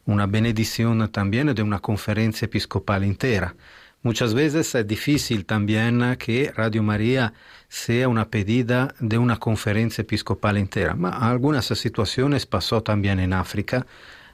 una 0.05 0.27
bendición 0.27 1.09
también 1.11 1.55
de 1.55 1.63
una 1.63 1.79
conferencia 1.79 2.45
episcopal 2.45 3.05
entera. 3.05 3.55
Muchas 4.03 4.33
veces 4.33 4.75
es 4.75 4.87
difícil 4.87 5.45
también 5.45 6.17
que 6.19 6.51
Radio 6.57 6.83
María 6.83 7.35
sea 7.69 8.09
una 8.09 8.31
pedida 8.31 8.95
de 8.99 9.19
una 9.19 9.37
conferencia 9.37 10.01
episcopal 10.01 10.57
entera, 10.57 10.97
pero 10.97 11.13
algunas 11.13 11.67
situaciones 11.67 12.47
pasó 12.47 12.83
también 12.83 13.21
en 13.21 13.35
África. 13.35 13.87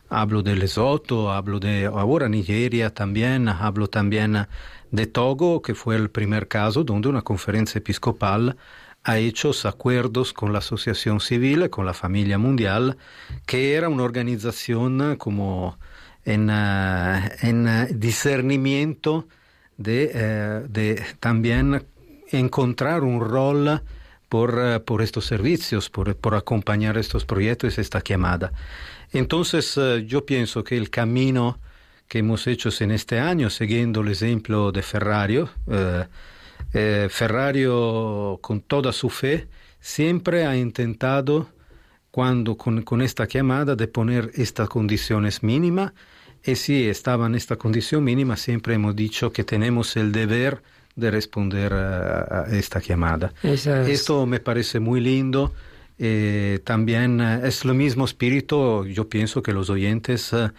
Hablo 0.09 0.45
de 0.45 0.55
Lesoto, 0.55 1.33
hablo 1.33 1.59
de 1.59 1.87
ahora 1.87 2.29
Nigeria 2.29 2.95
también, 2.95 3.49
hablo 3.49 3.89
también 3.89 4.47
de 4.93 5.07
Togo, 5.09 5.61
que 5.63 5.75
fue 5.75 5.97
el 5.97 6.11
primer 6.11 6.47
caso 6.47 6.85
donde 6.85 7.09
una 7.09 7.23
conferencia 7.23 7.81
episcopal 7.81 8.57
ha 9.03 9.19
hecho 9.19 9.51
acuerdos 9.65 10.33
con 10.33 10.53
la 10.53 10.61
Asociación 10.61 11.19
Civil, 11.19 11.71
con 11.71 11.87
la 11.87 11.93
Familia 11.93 12.39
Mundial, 12.39 12.99
que 13.47 13.75
era 13.75 13.89
una 13.89 14.05
organización 14.05 15.17
como 15.17 15.77
en, 16.25 16.51
en 16.51 17.99
discernimiento 17.99 19.27
de, 19.77 20.11
eh, 20.15 20.67
de, 20.69 21.05
también 21.21 21.85
encontrar 22.31 23.03
un 23.03 23.21
rol 23.21 23.83
por, 24.29 24.83
por 24.85 25.03
estos 25.03 25.27
servicios, 25.27 25.91
por, 25.91 26.17
por, 26.17 26.35
acompañar 26.35 26.99
estos 26.99 27.25
proyectos, 27.25 27.79
esta 27.79 28.03
llamada. 28.03 28.53
Entonces 29.13 29.79
yo 30.07 30.27
pienso 30.27 30.65
que 30.65 30.77
el 30.77 30.91
camino 30.91 31.61
que 32.09 32.19
hemos 32.19 32.47
hecho 32.47 32.71
en 32.81 32.91
este 32.91 33.21
año, 33.21 33.51
siguiendo 33.51 34.01
el 34.01 34.09
ejemplo 34.09 34.73
de 34.73 34.83
Ferrario, 34.83 35.49
eh, 36.73 37.09
Ferrario, 37.11 38.39
con 38.43 38.61
toda 38.61 38.93
su 38.93 39.11
fe, 39.11 39.49
siempre 39.81 40.47
ha 40.47 40.57
intentado, 40.57 41.49
cuando 42.11 42.57
con, 42.57 42.83
con, 42.83 43.03
esta 43.03 43.27
llamada, 43.27 43.77
de 43.77 43.89
poner 43.89 44.31
estas 44.35 44.69
condiciones 44.69 45.43
mínimas. 45.43 45.93
Y 46.47 46.55
si 46.57 46.89
estaba 46.89 47.27
en 47.27 47.35
esta 47.35 47.57
condición 47.57 48.05
mínima, 48.05 48.37
siempre 48.37 48.75
hemos 48.75 48.95
dicho 48.95 49.33
que 49.33 49.45
tenemos 49.45 49.97
el 49.97 50.13
deber 50.13 50.63
de 50.95 51.11
responder 51.11 51.73
a, 51.75 52.45
a 52.45 52.57
esta 52.57 52.81
llamada. 52.81 53.33
Es... 53.43 53.67
Esto 53.67 54.27
me 54.27 54.41
parece 54.41 54.81
muy 54.81 55.01
lindo. 55.01 55.53
Eh, 55.99 56.61
también 56.65 57.21
eh, 57.21 57.41
es 57.45 57.65
lo 57.65 57.75
mismo 57.75 58.05
espíritu, 58.05 58.85
yo 58.87 59.09
pienso 59.09 59.43
que 59.43 59.53
los 59.55 59.71
oyentes 59.71 60.31
eh, 60.35 60.51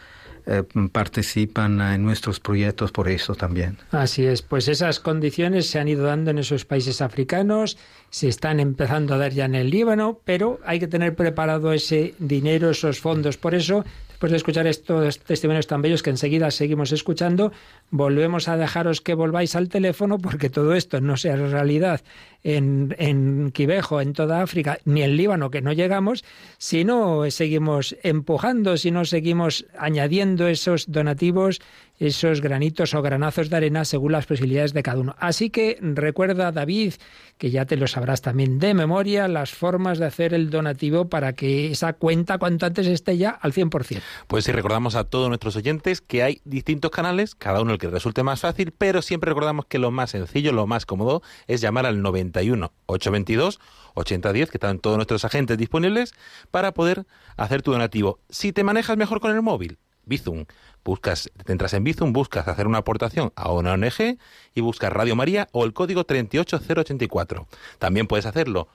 eh, 0.48 0.64
participan 0.92 1.80
en 1.80 2.04
nuestros 2.04 2.40
proyectos 2.40 2.92
por 2.92 3.08
eso 3.08 3.36
también. 3.36 3.78
Así 3.92 4.26
es, 4.26 4.42
pues 4.42 4.68
esas 4.68 5.00
condiciones 5.00 5.70
se 5.70 5.78
han 5.78 5.90
ido 5.90 6.06
dando 6.06 6.32
en 6.32 6.40
esos 6.40 6.66
países 6.66 7.02
africanos, 7.02 7.78
se 8.10 8.30
están 8.30 8.60
empezando 8.60 9.14
a 9.14 9.18
dar 9.18 9.32
ya 9.32 9.46
en 9.46 9.54
el 9.54 9.70
Líbano, 9.70 10.20
pero 10.26 10.60
hay 10.66 10.80
que 10.80 10.88
tener 10.88 11.16
preparado 11.16 11.72
ese 11.72 12.16
dinero, 12.18 12.72
esos 12.72 13.00
fondos. 13.00 13.38
Por 13.38 13.54
eso 13.54 13.86
Después 14.18 14.32
de 14.32 14.38
escuchar 14.38 14.66
estos 14.66 15.20
testimonios 15.20 15.68
tan 15.68 15.84
bellos 15.84 16.02
que 16.02 16.10
enseguida 16.10 16.50
seguimos 16.50 16.92
escuchando, 16.92 17.52
volvemos 17.90 18.48
a 18.48 18.58
dejaros 18.58 19.02
que 19.02 19.14
volváis 19.14 19.56
al 19.56 19.70
teléfono 19.70 20.18
porque 20.18 20.50
todo 20.50 20.74
esto 20.74 21.00
no 21.02 21.18
sea 21.18 21.36
realidad 21.36 22.02
en, 22.44 22.96
en 23.00 23.52
Quibejo, 23.52 24.02
en 24.02 24.14
toda 24.14 24.42
África, 24.42 24.80
ni 24.86 25.02
en 25.02 25.18
Líbano, 25.18 25.50
que 25.50 25.62
no 25.62 25.74
llegamos, 25.74 26.24
si 26.58 26.84
no 26.86 27.30
seguimos 27.32 27.96
empujando, 28.04 28.78
si 28.78 28.92
no 28.92 29.06
seguimos 29.06 29.66
añadiendo 29.78 30.48
esos 30.48 30.92
donativos 30.92 31.60
esos 32.00 32.42
granitos 32.42 32.94
o 32.94 33.02
granazos 33.02 33.50
de 33.50 33.58
arena 33.58 33.86
según 33.86 34.12
las 34.12 34.26
posibilidades 34.26 34.74
de 34.74 34.84
cada 34.84 35.00
uno. 35.00 35.16
Así 35.20 35.50
que 35.50 35.78
recuerda, 35.82 36.52
David, 36.52 36.94
que 37.38 37.50
ya 37.50 37.66
te 37.66 37.78
lo 37.78 37.88
sabrás 37.88 38.22
también 38.22 38.60
de 38.60 38.74
memoria, 38.74 39.28
las 39.28 39.52
formas 39.52 39.98
de 39.98 40.06
hacer 40.06 40.34
el 40.34 40.50
donativo 40.50 41.10
para 41.10 41.34
que 41.34 41.72
esa 41.72 41.94
cuenta 41.94 42.38
cuanto 42.38 42.66
antes 42.66 42.88
esté 42.88 43.18
ya 43.18 43.32
al 43.32 43.54
100%. 43.54 44.02
Pues 44.28 44.46
sí, 44.46 44.52
recordamos 44.52 44.96
a 44.96 45.06
todos 45.06 45.28
nuestros 45.28 45.56
oyentes 45.56 46.02
que 46.02 46.24
hay 46.24 46.42
distintos 46.46 46.92
canales, 46.92 47.36
cada 47.36 47.62
uno 47.62 47.77
el 47.78 47.80
que 47.80 47.88
resulte 47.90 48.24
más 48.24 48.42
fácil, 48.42 48.74
pero 48.78 49.02
siempre 49.02 49.30
recordamos 49.30 49.66
que 49.66 49.80
lo 49.80 49.92
más 49.92 50.12
sencillo, 50.12 50.52
lo 50.52 50.68
más 50.68 50.86
cómodo 50.86 51.22
es 51.48 51.62
llamar 51.62 51.86
al 51.86 52.02
91 52.02 52.74
822 52.88 53.60
8010, 53.94 54.52
que 54.52 54.58
están 54.58 54.80
todos 54.80 54.98
nuestros 54.98 55.24
agentes 55.26 55.58
disponibles 55.58 56.14
para 56.52 56.74
poder 56.74 57.06
hacer 57.36 57.62
tu 57.62 57.72
donativo. 57.72 58.20
Si 58.30 58.52
te 58.52 58.64
manejas 58.64 58.98
mejor 58.98 59.20
con 59.20 59.32
el 59.32 59.42
móvil, 59.42 59.78
Bizum. 60.06 60.46
Buscas, 60.84 61.30
te 61.46 61.52
entras 61.52 61.74
en 61.74 61.84
Bizum, 61.84 62.14
buscas 62.14 62.48
hacer 62.48 62.66
una 62.66 62.80
aportación 62.80 63.34
a 63.36 63.52
una 63.52 63.74
ONG 63.74 64.18
y 64.56 64.62
buscas 64.62 64.92
Radio 64.92 65.16
María 65.16 65.50
o 65.52 65.66
el 65.66 65.74
código 65.74 66.06
38084. 66.06 67.48
También 67.78 68.08
puedes 68.08 68.26
hacerlo 68.26 68.70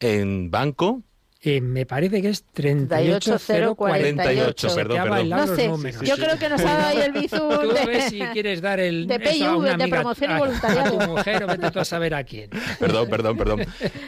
en 0.00 0.50
banco, 0.50 1.02
eh, 1.46 1.60
me 1.60 1.86
parece 1.86 2.20
que 2.20 2.28
es 2.28 2.44
38048. 2.52 4.74
perdón, 4.74 5.02
perdón. 5.02 5.28
No 5.28 5.46
sé, 5.46 5.70
yo 6.04 6.16
creo 6.16 6.38
que 6.38 6.48
nos 6.48 6.60
ha 6.60 6.64
dado 6.64 6.86
ahí 6.88 6.98
el 6.98 7.12
bizum 7.12 7.48
Tú 7.60 7.72
de, 7.72 7.86
ves 7.86 8.04
si 8.10 8.20
quieres 8.32 8.60
dar 8.60 8.80
el 8.80 9.06
de 9.06 9.20
PIU, 9.20 9.62
de 9.62 9.88
promoción 9.88 10.32
y 10.32 10.38
voluntariado. 10.38 10.86
A, 10.86 11.06
tu 11.06 11.10
mujer 11.10 11.44
o 11.44 11.46
vete 11.46 11.70
tú 11.70 11.78
a 11.78 11.84
saber 11.84 12.14
a 12.14 12.24
quién. 12.24 12.50
Perdón, 12.78 13.08
perdón, 13.08 13.36
perdón. 13.36 13.60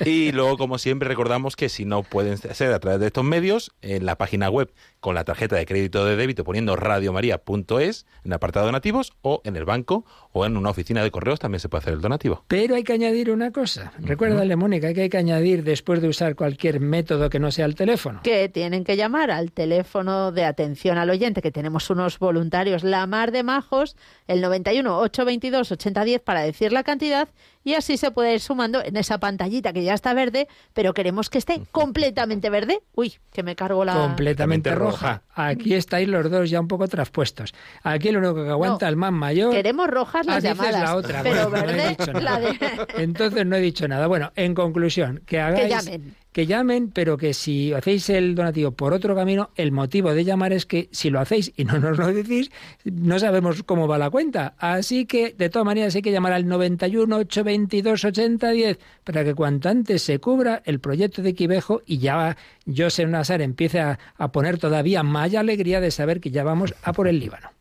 Y 0.05 0.33
luego, 0.33 0.59
como 0.59 0.79
siempre, 0.79 1.09
recordamos 1.09 1.57
que 1.57 1.69
si 1.69 1.85
no 1.85 2.03
pueden 2.03 2.39
ser 2.39 2.73
a 2.73 2.79
través 2.79 3.01
de 3.01 3.07
estos 3.07 3.25
medios, 3.25 3.73
en 3.83 4.07
la 4.07 4.17
página 4.17 4.51
web 4.51 4.73
con 5.01 5.15
la 5.15 5.25
tarjeta 5.25 5.57
de 5.57 5.67
crédito 5.67 6.05
de 6.05 6.17
débito 6.17 6.45
poniendo 6.45 6.77
radiomaria.es 6.77 8.07
en 8.25 8.31
el 8.31 8.33
apartado 8.33 8.67
donativos 8.67 9.13
o 9.23 9.41
en 9.45 9.57
el 9.57 9.65
banco 9.65 10.05
o 10.33 10.45
en 10.45 10.57
una 10.57 10.71
oficina 10.71 11.03
de 11.03 11.11
correos 11.11 11.39
también 11.39 11.61
se 11.61 11.69
puede 11.69 11.83
hacer 11.83 11.95
el 11.95 12.01
donativo. 12.01 12.45
Pero 12.49 12.75
hay 12.75 12.85
que 12.85 12.93
añadir 12.93 13.31
una 13.31 13.53
cosa. 13.53 13.93
Recuérdale, 13.99 14.57
Mónica, 14.57 14.93
que 14.93 15.03
hay 15.03 15.09
que 15.09 15.19
añadir 15.19 15.65
después 15.65 16.03
de 16.03 16.09
usar 16.09 16.35
cualquier 16.35 16.81
método 16.81 17.28
que 17.31 17.39
no 17.39 17.51
sea 17.51 17.67
el 17.67 17.75
teléfono. 17.75 18.21
Que 18.23 18.49
tienen 18.49 18.85
que 18.85 18.97
llamar 18.97 19.31
al 19.31 19.53
teléfono 19.53 20.33
de 20.33 20.45
atención 20.45 20.99
al 20.99 21.11
oyente, 21.11 21.43
que 21.43 21.51
tenemos 21.51 21.91
unos 21.91 22.19
voluntarios, 22.19 22.85
la 22.85 23.07
mar 23.07 23.33
de 23.33 23.43
majos, 23.43 23.97
el 24.27 24.41
91 24.41 24.99
822 24.99 25.73
8010 25.73 26.21
para 26.21 26.43
decir 26.43 26.73
la 26.73 26.83
cantidad 26.83 27.29
y 27.69 27.75
así 27.75 27.99
se 27.99 28.11
puede 28.11 28.33
ir 28.33 28.41
sumando 28.41 28.83
en 28.83 28.97
esa 28.97 29.19
pantallita 29.19 29.75
que 29.75 29.85
ya 29.85 29.93
está 29.93 30.15
verde, 30.15 30.49
pero 30.73 30.95
queremos 30.95 31.29
que 31.29 31.37
esté 31.37 31.61
completamente 31.71 32.49
verde. 32.49 32.81
Uy, 32.95 33.15
que 33.31 33.43
me 33.43 33.57
cargo 33.57 33.85
la... 33.85 33.93
Completamente 33.95 34.75
roja. 34.75 35.23
Aquí 35.35 35.75
estáis 35.75 36.09
los 36.09 36.31
dos 36.31 36.49
ya 36.49 36.61
un 36.61 36.69
poco 36.69 36.89
traspuestos. 36.89 37.53
Aquí 37.83 38.11
lo 38.11 38.21
único 38.21 38.43
que 38.43 38.49
aguanta 38.51 38.89
el 38.89 38.97
más 38.97 39.13
mayor... 39.13 39.53
Queremos 39.53 39.89
rojas 39.89 40.25
las 40.25 40.37
ah, 40.37 40.49
llamadas, 40.49 40.81
la 40.81 40.97
otra. 40.97 41.23
pero 41.23 41.51
bueno, 41.51 41.67
verde 41.67 41.77
no 41.77 41.83
he 41.83 41.89
dicho 41.91 42.13
la 42.21 42.41
de... 42.41 42.59
Entonces 43.03 43.47
no 43.47 43.57
he 43.57 43.61
dicho 43.61 43.87
nada. 43.87 44.07
Bueno, 44.07 44.33
en 44.35 44.55
conclusión, 44.55 45.23
que 45.27 45.39
hagáis... 45.39 45.65
Que 45.65 45.69
llamen. 45.69 46.17
Que 46.39 46.47
llamen, 46.47 46.93
pero 46.93 47.17
que 47.17 47.35
si 47.35 47.73
hacéis 47.73 48.09
el 48.11 48.37
donativo 48.37 48.71
por 48.71 48.93
otro 48.93 49.17
camino, 49.17 49.51
el 49.57 49.73
motivo 49.73 50.15
de 50.15 50.25
llamar 50.25 50.53
es 50.53 50.67
que 50.67 50.89
si 50.93 51.11
lo 51.11 51.19
hacéis 51.19 51.53
y 51.57 51.65
no 51.65 51.81
nos 51.81 51.99
lo 51.99 52.13
decís, 52.15 52.53
no 52.85 53.19
sabemos 53.19 53.65
cómo 53.65 53.89
va 53.89 53.99
la 53.99 54.09
cuenta. 54.09 54.55
Así 54.57 55.05
que, 55.05 55.35
de 55.37 55.49
todas 55.49 55.67
maneras, 55.67 55.97
hay 55.97 56.03
que 56.03 56.13
llamar 56.13 56.33
al 56.33 56.47
91 56.47 57.17
822 57.17 58.05
8010 58.05 58.79
para 59.03 59.25
que 59.25 59.35
cuanto 59.35 59.69
antes 59.69 60.01
se 60.03 60.21
cubra 60.21 60.63
el 60.65 60.79
proyecto 60.79 61.23
de 61.23 61.35
Quivejo 61.35 61.83
y 61.85 61.99
ya 61.99 62.37
José 62.73 63.05
Nazar 63.07 63.43
empiece 63.43 63.81
a, 63.81 63.99
a 64.17 64.31
poner 64.31 64.59
todavía 64.59 65.03
más 65.03 65.35
alegría 65.35 65.81
de 65.81 65.91
saber 65.91 66.21
que 66.21 66.31
ya 66.31 66.45
vamos 66.45 66.73
a 66.85 66.93
por 66.93 67.09
el 67.09 67.19
Líbano. 67.19 67.58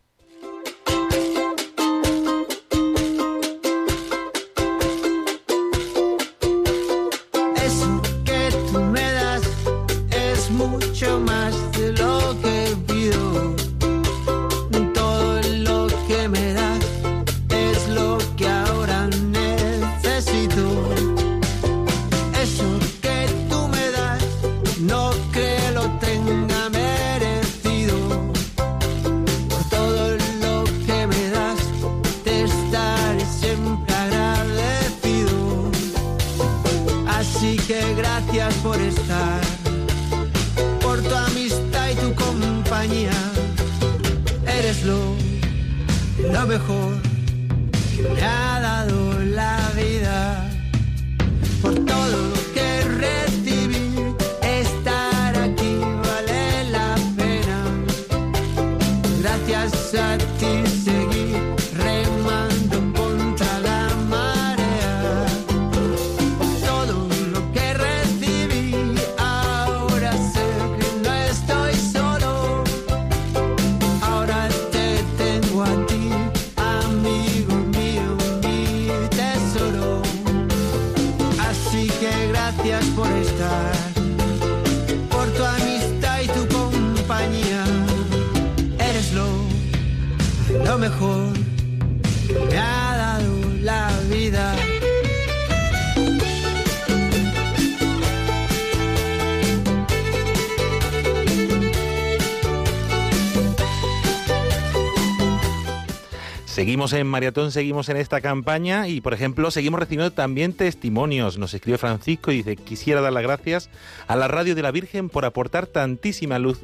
Seguimos 106.87 107.01
en 107.01 107.11
Maratón, 107.11 107.51
seguimos 107.51 107.89
en 107.89 107.97
esta 107.97 108.21
campaña 108.21 108.87
y, 108.87 109.01
por 109.01 109.13
ejemplo, 109.13 109.51
seguimos 109.51 109.81
recibiendo 109.81 110.13
también 110.13 110.53
testimonios. 110.53 111.37
Nos 111.37 111.53
escribe 111.53 111.77
Francisco 111.77 112.31
y 112.31 112.37
dice, 112.37 112.55
quisiera 112.55 113.01
dar 113.01 113.11
las 113.11 113.23
gracias 113.23 113.69
a 114.07 114.15
la 114.15 114.29
Radio 114.29 114.55
de 114.55 114.61
la 114.61 114.71
Virgen 114.71 115.09
por 115.09 115.25
aportar 115.25 115.67
tantísima 115.67 116.39
luz 116.39 116.59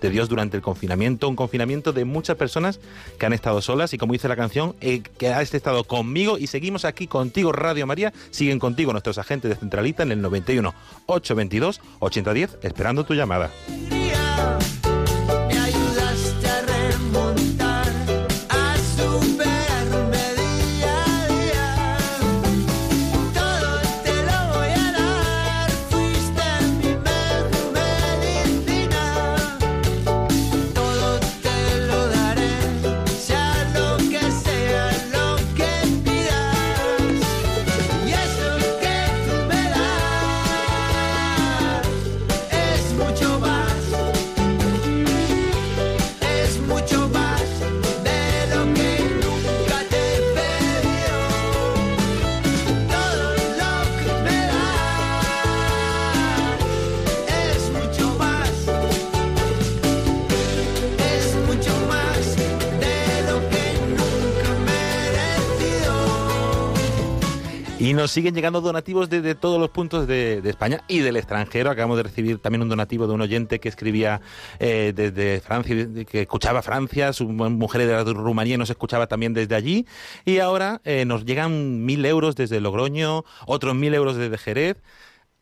de 0.00 0.10
Dios 0.10 0.28
durante 0.28 0.56
el 0.56 0.62
confinamiento, 0.62 1.28
un 1.28 1.34
confinamiento 1.34 1.92
de 1.92 2.04
muchas 2.04 2.36
personas 2.36 2.78
que 3.18 3.26
han 3.26 3.32
estado 3.32 3.60
solas 3.62 3.92
y 3.92 3.98
como 3.98 4.12
dice 4.12 4.28
la 4.28 4.36
canción, 4.36 4.76
eh, 4.80 5.02
que 5.02 5.30
has 5.30 5.52
estado 5.52 5.82
conmigo 5.82 6.38
y 6.38 6.46
seguimos 6.46 6.84
aquí 6.84 7.08
contigo 7.08 7.50
Radio 7.50 7.84
María, 7.84 8.12
siguen 8.30 8.60
contigo 8.60 8.92
nuestros 8.92 9.18
agentes 9.18 9.48
de 9.48 9.56
Centralita 9.56 10.04
en 10.04 10.12
el 10.12 10.22
91 10.22 10.72
822 11.06 11.80
8010 11.98 12.58
esperando 12.62 13.04
tu 13.04 13.14
llamada. 13.14 13.50
Y 67.84 67.92
nos 67.92 68.12
siguen 68.12 68.34
llegando 68.34 68.62
donativos 68.62 69.10
desde 69.10 69.34
todos 69.34 69.60
los 69.60 69.68
puntos 69.68 70.06
de, 70.06 70.40
España 70.46 70.80
y 70.88 71.00
del 71.00 71.18
extranjero. 71.18 71.68
Acabamos 71.68 71.98
de 71.98 72.04
recibir 72.04 72.38
también 72.38 72.62
un 72.62 72.70
donativo 72.70 73.06
de 73.06 73.12
un 73.12 73.20
oyente 73.20 73.60
que 73.60 73.68
escribía 73.68 74.22
eh, 74.58 74.94
desde 74.96 75.42
Francia, 75.42 75.86
que 76.08 76.22
escuchaba 76.22 76.62
Francia, 76.62 77.12
su 77.12 77.28
mujer 77.28 77.86
de 77.86 78.14
Rumanía 78.14 78.54
y 78.54 78.56
nos 78.56 78.70
escuchaba 78.70 79.06
también 79.06 79.34
desde 79.34 79.54
allí. 79.54 79.86
Y 80.24 80.38
ahora 80.38 80.80
eh, 80.84 81.04
nos 81.04 81.26
llegan 81.26 81.84
mil 81.84 82.06
euros 82.06 82.36
desde 82.36 82.58
Logroño, 82.58 83.26
otros 83.44 83.74
mil 83.74 83.92
euros 83.92 84.16
desde 84.16 84.38
Jerez. 84.38 84.78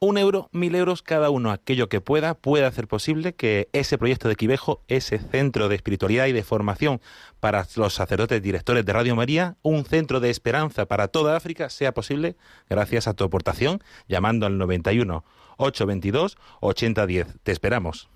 Un 0.04 0.18
euro, 0.18 0.48
mil 0.50 0.74
euros 0.74 1.00
cada 1.00 1.30
uno, 1.30 1.52
aquello 1.52 1.88
que 1.88 2.00
pueda, 2.00 2.34
puede 2.34 2.64
hacer 2.64 2.88
posible 2.88 3.34
que 3.34 3.68
ese 3.72 3.98
proyecto 3.98 4.28
de 4.28 4.34
Quivejo, 4.34 4.82
ese 4.88 5.20
centro 5.20 5.68
de 5.68 5.76
espiritualidad 5.76 6.26
y 6.26 6.32
de 6.32 6.42
formación 6.42 7.00
para 7.38 7.64
los 7.76 7.94
sacerdotes 7.94 8.42
directores 8.42 8.84
de 8.84 8.92
Radio 8.92 9.14
María, 9.14 9.54
un 9.62 9.84
centro 9.84 10.18
de 10.18 10.30
esperanza 10.30 10.86
para 10.86 11.06
toda 11.06 11.36
África, 11.36 11.70
sea 11.70 11.94
posible 11.94 12.34
gracias 12.68 13.06
a 13.06 13.14
tu 13.14 13.22
aportación, 13.22 13.80
llamando 14.08 14.46
al 14.46 14.58
91 14.58 15.24
822 15.58 16.36
8010. 16.58 17.36
Te 17.44 17.52
esperamos. 17.52 18.08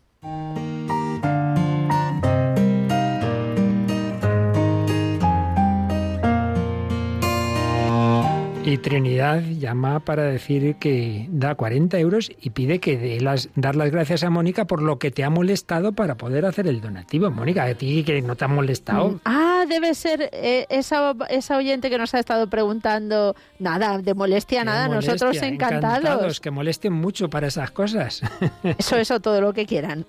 Y 8.66 8.78
Trinidad 8.78 9.42
llama 9.42 10.00
para 10.00 10.24
decir 10.24 10.74
que 10.74 11.28
da 11.30 11.54
40 11.54 12.00
euros 12.00 12.32
y 12.40 12.50
pide 12.50 12.80
que 12.80 12.98
dé 12.98 13.20
las, 13.20 13.48
dar 13.54 13.76
las 13.76 13.92
gracias 13.92 14.24
a 14.24 14.30
Mónica 14.30 14.64
por 14.64 14.82
lo 14.82 14.98
que 14.98 15.12
te 15.12 15.22
ha 15.22 15.30
molestado 15.30 15.92
para 15.92 16.16
poder 16.16 16.44
hacer 16.44 16.66
el 16.66 16.80
donativo. 16.80 17.30
Mónica, 17.30 17.62
a 17.62 17.74
ti 17.74 18.02
que 18.02 18.20
no 18.22 18.34
te 18.34 18.44
ha 18.44 18.48
molestado. 18.48 19.20
Ah, 19.24 19.66
debe 19.68 19.94
ser 19.94 20.30
eh, 20.32 20.66
esa, 20.68 21.14
esa 21.30 21.56
oyente 21.56 21.88
que 21.90 21.96
nos 21.96 22.12
ha 22.16 22.18
estado 22.18 22.48
preguntando. 22.50 23.36
Nada, 23.60 23.98
de 23.98 24.14
molestia, 24.14 24.62
Qué 24.62 24.64
nada, 24.64 24.88
molestia, 24.88 25.12
nosotros 25.12 25.42
encantados. 25.42 26.40
Que 26.40 26.50
molesten 26.50 26.92
mucho 26.92 27.30
para 27.30 27.46
esas 27.46 27.70
cosas. 27.70 28.20
Eso, 28.78 28.96
eso, 28.96 29.20
todo 29.20 29.40
lo 29.40 29.52
que 29.52 29.64
quieran. 29.64 30.04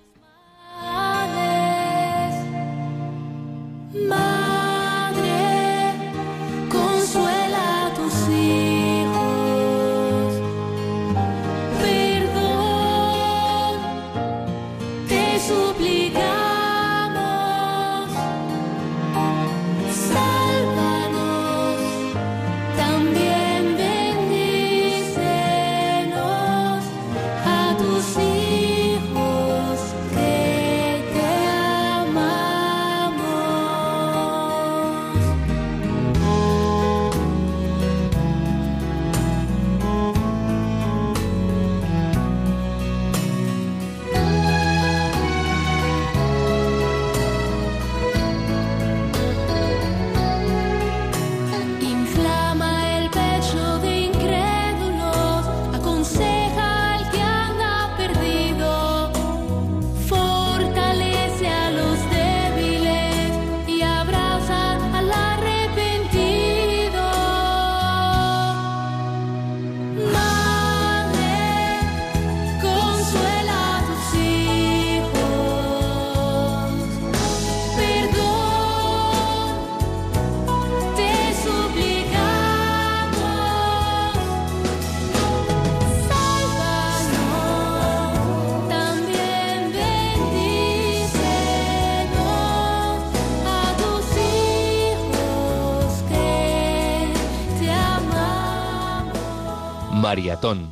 Maratón, 100.08 100.70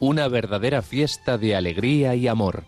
una 0.00 0.26
verdadera 0.26 0.82
fiesta 0.82 1.38
de 1.38 1.54
alegría 1.54 2.16
y 2.16 2.26
amor. 2.26 2.64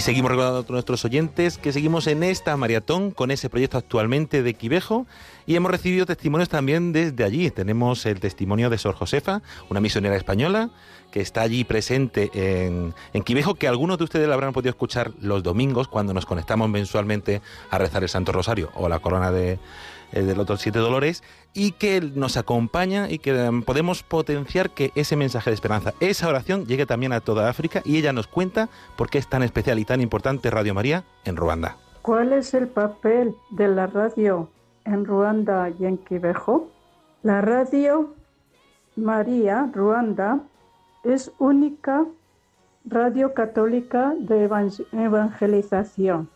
Seguimos 0.00 0.30
recordando 0.30 0.64
a 0.66 0.72
nuestros 0.72 1.04
oyentes 1.04 1.58
que 1.58 1.72
seguimos 1.72 2.06
en 2.06 2.22
esta 2.22 2.56
maratón 2.56 3.10
con 3.10 3.30
ese 3.30 3.50
proyecto 3.50 3.76
actualmente 3.76 4.42
de 4.42 4.54
Quivejo 4.54 5.06
y 5.46 5.56
hemos 5.56 5.70
recibido 5.70 6.06
testimonios 6.06 6.48
también 6.48 6.92
desde 6.92 7.22
allí. 7.22 7.50
Tenemos 7.50 8.06
el 8.06 8.18
testimonio 8.18 8.70
de 8.70 8.78
Sor 8.78 8.94
Josefa, 8.94 9.42
una 9.68 9.80
misionera 9.80 10.16
española 10.16 10.70
que 11.10 11.20
está 11.20 11.42
allí 11.42 11.64
presente 11.64 12.30
en, 12.32 12.94
en 13.12 13.22
Quivejo, 13.22 13.56
que 13.56 13.68
algunos 13.68 13.98
de 13.98 14.04
ustedes 14.04 14.26
la 14.26 14.34
habrán 14.34 14.52
podido 14.54 14.70
escuchar 14.70 15.12
los 15.20 15.42
domingos 15.42 15.88
cuando 15.88 16.14
nos 16.14 16.24
conectamos 16.24 16.70
mensualmente 16.70 17.42
a 17.68 17.76
rezar 17.76 18.02
el 18.02 18.08
Santo 18.08 18.32
Rosario 18.32 18.70
o 18.74 18.88
la 18.88 19.00
corona 19.00 19.30
de, 19.30 19.58
eh, 20.12 20.22
del 20.22 20.38
otro 20.40 20.56
Siete 20.56 20.78
Dolores, 20.78 21.22
y 21.54 21.72
que 21.72 22.00
nos 22.00 22.36
acompaña 22.36 23.10
y 23.10 23.18
que 23.18 23.30
eh, 23.32 23.50
podemos 23.64 24.02
potenciar 24.02 24.70
que 24.70 24.92
ese 24.94 25.16
mensaje 25.16 25.50
de 25.50 25.54
esperanza, 25.54 25.94
esa 26.00 26.28
oración 26.28 26.66
llegue 26.66 26.86
también 26.86 27.12
a 27.12 27.20
toda 27.20 27.48
África 27.48 27.82
y 27.84 27.96
ella 27.96 28.12
nos 28.12 28.26
cuenta 28.26 28.68
por 28.96 29.10
qué 29.10 29.18
es 29.18 29.28
tan 29.28 29.42
especial 29.42 29.78
y 29.78 29.84
tan 29.84 30.00
importante 30.00 30.50
Radio 30.50 30.74
María 30.74 31.04
en 31.24 31.36
Ruanda. 31.36 31.76
¿Cuál 32.02 32.32
es 32.32 32.54
el 32.54 32.68
papel 32.68 33.34
de 33.50 33.68
la 33.68 33.86
radio 33.86 34.48
en 34.84 35.04
Ruanda 35.04 35.70
y 35.78 35.84
en 35.84 35.98
Quibejo? 35.98 36.70
La 37.22 37.40
radio 37.42 38.14
María 38.96 39.70
Ruanda 39.72 40.40
es 41.04 41.30
única 41.38 42.06
radio 42.84 43.34
católica 43.34 44.14
de 44.18 44.48
evan- 44.48 44.86
evangelización. 44.92 46.28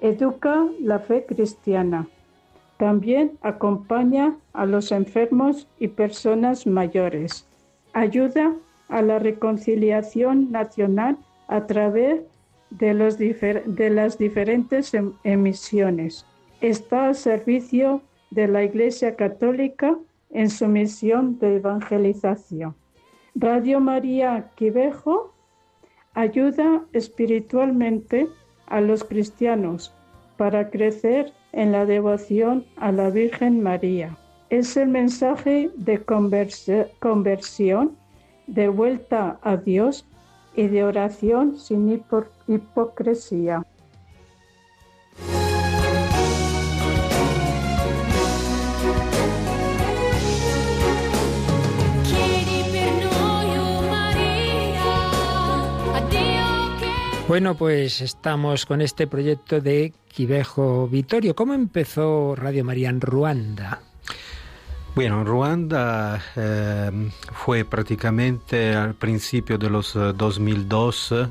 Educa 0.00 0.64
la 0.80 0.98
fe 0.98 1.26
cristiana. 1.26 2.06
También 2.78 3.38
acompaña 3.40 4.36
a 4.52 4.66
los 4.66 4.92
enfermos 4.92 5.66
y 5.78 5.88
personas 5.88 6.66
mayores. 6.66 7.46
Ayuda 7.92 8.54
a 8.88 9.02
la 9.02 9.18
reconciliación 9.18 10.52
nacional 10.52 11.16
a 11.48 11.66
través 11.66 12.20
de, 12.70 12.94
las 13.90 14.18
diferentes 14.18 14.94
em- 14.94 15.12
emisiones. 15.24 16.26
Está 16.60 17.08
al 17.08 17.14
servicio 17.14 18.02
de 18.30 18.48
la 18.48 18.64
Iglesia 18.64 19.16
Católica 19.16 19.96
en 20.30 20.50
su 20.50 20.66
misión 20.66 21.38
de 21.38 21.56
evangelización. 21.56 22.74
Radio 23.34 23.80
María 23.80 24.50
Quivejo 24.56 25.32
ayuda 26.14 26.82
espiritualmente 26.92 28.28
a 28.66 28.80
los 28.80 29.04
cristianos 29.04 29.94
para 30.36 30.70
crecer 30.70 31.32
en 31.56 31.72
la 31.72 31.86
devoción 31.86 32.64
a 32.76 32.92
la 32.92 33.10
Virgen 33.10 33.62
María. 33.62 34.16
Es 34.50 34.76
el 34.76 34.88
mensaje 34.88 35.70
de 35.74 36.04
conversión, 36.04 37.96
de 38.46 38.68
vuelta 38.68 39.38
a 39.42 39.56
Dios 39.56 40.04
y 40.54 40.68
de 40.68 40.84
oración 40.84 41.58
sin 41.58 41.88
hipo- 41.88 42.28
hipocresía. 42.46 43.64
Bueno, 57.28 57.56
pues 57.56 58.00
estamos 58.02 58.66
con 58.66 58.80
este 58.80 59.08
proyecto 59.08 59.60
de 59.60 59.92
Quivejo 60.08 60.86
Vitorio. 60.86 61.34
¿Cómo 61.34 61.54
empezó 61.54 62.36
Radio 62.36 62.64
María 62.64 62.88
en 62.88 63.00
Ruanda? 63.00 63.80
Bueno, 64.94 65.24
Ruanda 65.24 66.22
eh, 66.36 67.10
fue 67.32 67.64
prácticamente 67.64 68.74
al 68.74 68.94
principio 68.94 69.58
de 69.58 69.68
los 69.68 69.96
eh, 69.96 70.12
2002. 70.16 71.12
eh, 71.12 71.28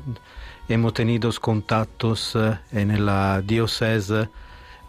hemos 0.68 0.92
tenido 0.92 1.30
contactos 1.40 2.36
eh, 2.36 2.58
en 2.72 3.04
la 3.06 3.40
diócesis 3.42 4.08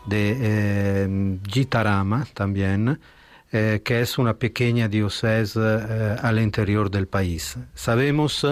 de 0.05 0.37
eh, 0.39 1.39
Gitarama 1.47 2.27
también, 2.33 2.99
que 3.49 4.01
es 4.01 4.17
una 4.17 4.33
pequeña 4.33 4.89
diócesis 4.89 5.55
al 5.57 6.37
interior 6.39 6.91
del 6.91 7.07
país. 7.07 7.57
Sabemos 7.73 8.45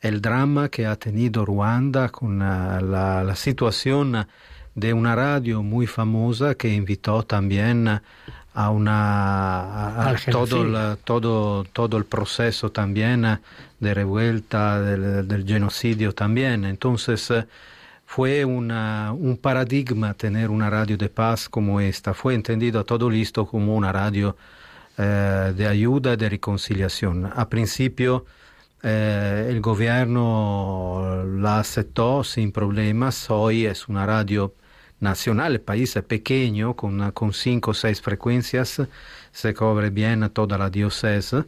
el 0.00 0.20
drama 0.20 0.68
que 0.68 0.86
ha 0.86 0.96
tenido 0.96 1.44
Ruanda 1.44 2.08
con 2.10 2.40
eh, 2.42 2.44
la, 2.82 3.22
la 3.24 3.36
situación 3.36 4.26
de 4.74 4.92
una 4.94 5.14
radio 5.16 5.62
muy 5.62 5.86
famosa 5.86 6.54
que 6.54 6.72
invitó 6.74 7.22
también 7.24 7.88
a 8.54 8.70
una 8.70 10.10
a- 10.10 10.10
todo 10.30 10.62
el, 10.62 10.98
todo 11.04 11.64
todo 11.64 11.96
el 11.96 12.04
proceso 12.04 12.70
también 12.72 13.24
eh, 13.24 13.38
de 13.80 13.94
revuelta 13.94 14.80
del, 14.80 15.26
del 15.28 15.44
genocidio 15.46 16.14
también. 16.14 16.64
Entonces 16.64 17.30
eh, 17.30 17.46
fue 18.06 18.44
una- 18.44 19.12
un 19.12 19.36
paradigma 19.36 20.14
tener 20.14 20.50
una 20.50 20.70
radio 20.70 20.96
de 20.96 21.08
paz 21.08 21.48
como 21.48 21.80
esta. 21.80 22.14
Fue 22.14 22.34
entendido 22.34 22.80
a 22.80 22.84
todo 22.84 23.08
listo 23.10 23.46
como 23.46 23.76
una 23.76 23.92
radio 23.92 24.36
eh, 24.98 25.52
de 25.56 25.66
ayuda 25.66 26.14
y 26.14 26.16
de 26.16 26.28
reconciliación. 26.28 27.30
A 27.34 27.48
principio 27.48 28.26
eh, 28.82 29.46
el 29.50 29.60
gobierno 29.60 31.24
la 31.38 31.60
aceptó 31.60 32.24
sin 32.24 32.52
problemas. 32.52 33.30
Hoy 33.30 33.66
es 33.66 33.88
una 33.88 34.06
radio 34.06 34.54
nacional, 35.00 35.52
el 35.52 35.60
país 35.60 35.96
es 35.96 36.02
pequeño, 36.04 36.74
con, 36.76 37.10
con 37.12 37.32
cinco 37.32 37.70
o 37.72 37.74
seis 37.74 38.00
frecuencias, 38.02 38.82
se 39.32 39.54
cubre 39.54 39.90
bien 39.90 40.28
toda 40.30 40.58
la 40.58 40.70
diócesis. 40.70 41.44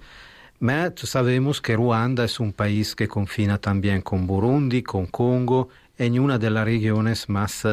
Pero 0.59 0.97
sabemos 0.97 1.61
que 1.61 1.75
Ruanda 1.77 2.25
es 2.25 2.39
un 2.41 2.53
país 2.53 2.95
que 2.95 3.09
confina 3.09 3.59
también 3.59 4.01
con 4.03 4.27
Burundi, 4.27 4.83
con 4.83 5.07
Congo, 5.07 5.69
en 5.99 6.19
una 6.21 6.39
de 6.39 6.51
las 6.51 6.65
regiones 6.65 7.29
más 7.29 7.65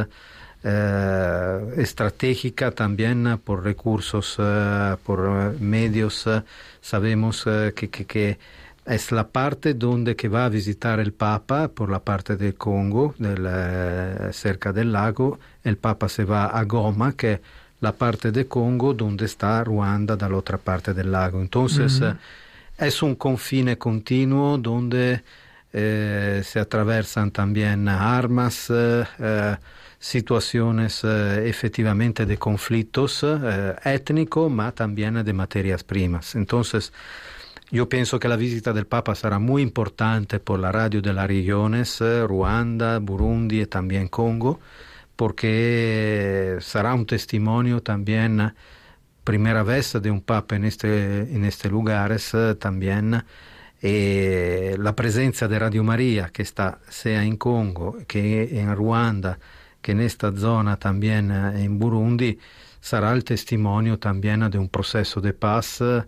eh, 0.64 1.74
estratégica 1.78 2.72
también 2.72 3.40
por 3.44 3.64
recursos, 3.64 4.36
eh, 4.40 4.96
por 5.04 5.20
eh, 5.56 5.58
medios. 5.60 6.28
sabemos 6.82 7.46
que- 7.76 7.90
que 7.90 8.40
es 8.90 9.12
la 9.12 9.28
parte 9.28 9.74
donde 9.76 10.16
que 10.16 10.28
va 10.28 10.46
a 10.46 10.50
visitar 10.50 11.00
el 11.00 11.14
Papa 11.14 11.68
por 11.68 11.90
la 11.90 12.00
parte 12.00 12.36
del 12.36 12.56
Congo, 12.56 13.14
del, 13.18 13.46
eh, 13.48 14.30
cerca 14.34 14.74
del 14.74 14.92
lago. 14.92 15.40
El 15.64 15.78
Papa 15.78 16.10
se 16.10 16.26
va 16.26 16.48
a 16.48 16.64
Goma, 16.64 17.14
que 17.14 17.34
es 17.34 17.40
la 17.82 17.94
parte 17.94 18.32
de 18.32 18.48
Congo 18.48 18.94
donde 18.94 19.26
está 19.26 19.64
Ruanda, 19.64 20.16
de 20.16 20.28
la 20.28 20.36
otra 20.36 20.58
parte 20.58 20.94
del 20.94 21.12
lago. 21.12 21.40
Entonces, 21.40 22.02
Ujú. 22.02 22.06
eh, 22.06 22.16
es 22.80 23.02
un 23.04 23.16
confine 23.16 23.78
continuo 23.78 24.58
donde 24.58 25.22
eh, 25.72 26.42
se 26.44 26.60
atravesan 26.60 27.32
también 27.32 27.88
armas, 27.88 28.70
eh, 28.70 29.06
eh, 29.20 29.56
situaciones 30.00 31.04
eh, 31.04 31.48
efectivamente 31.48 32.26
de 32.26 32.38
conflictos 32.38 33.26
étnicos, 33.84 34.52
pero 34.56 34.72
también 34.74 35.24
de 35.24 35.34
materias 35.34 35.84
primas. 35.84 36.36
Entonces, 36.36 36.92
yo 37.72 37.88
pienso 37.90 38.20
que 38.20 38.28
la 38.28 38.36
visita 38.36 38.74
del 38.74 38.88
Papa 38.88 39.16
será 39.16 39.40
muy 39.40 39.62
importante 39.62 40.40
por 40.40 40.60
la 40.60 40.72
radio 40.72 41.02
de 41.02 41.14
las 41.14 41.28
regiones, 41.28 42.00
Ruanda, 42.28 43.00
Burundi 43.00 43.62
y 43.62 43.66
también 43.68 44.08
Congo, 44.08 44.60
porque 45.16 46.58
será 46.62 46.94
un 46.94 47.06
testimonio 47.06 47.82
también, 47.82 48.54
primera 49.24 49.64
vez 49.64 49.94
de 50.02 50.10
un 50.10 50.22
Papa 50.22 50.56
en 50.56 50.66
este, 50.66 51.22
en 51.22 51.46
este 51.46 51.70
lugares 51.70 52.34
la 53.82 54.96
presencia 54.96 55.48
de 55.48 55.60
Radio 55.60 55.84
María 55.84 56.30
que 56.34 56.42
está 56.42 56.80
sea 56.90 57.24
en 57.24 57.38
Congo 57.38 57.98
que 58.08 58.60
en 58.60 58.76
Ruanda, 58.76 59.40
que 59.82 59.94
en 59.94 60.02
esta 60.02 60.36
zona 60.36 60.78
también 60.78 61.32
eh, 61.32 61.64
en 61.64 61.80
Burundi, 61.80 62.38
sarà 62.82 63.14
il 63.16 63.24
testimonio 63.24 63.98
también 64.00 64.50
de 64.50 64.58
un 64.58 64.70
proceso 64.70 65.22
de 65.22 65.34
paz 65.34 65.82
eh, 65.82 66.04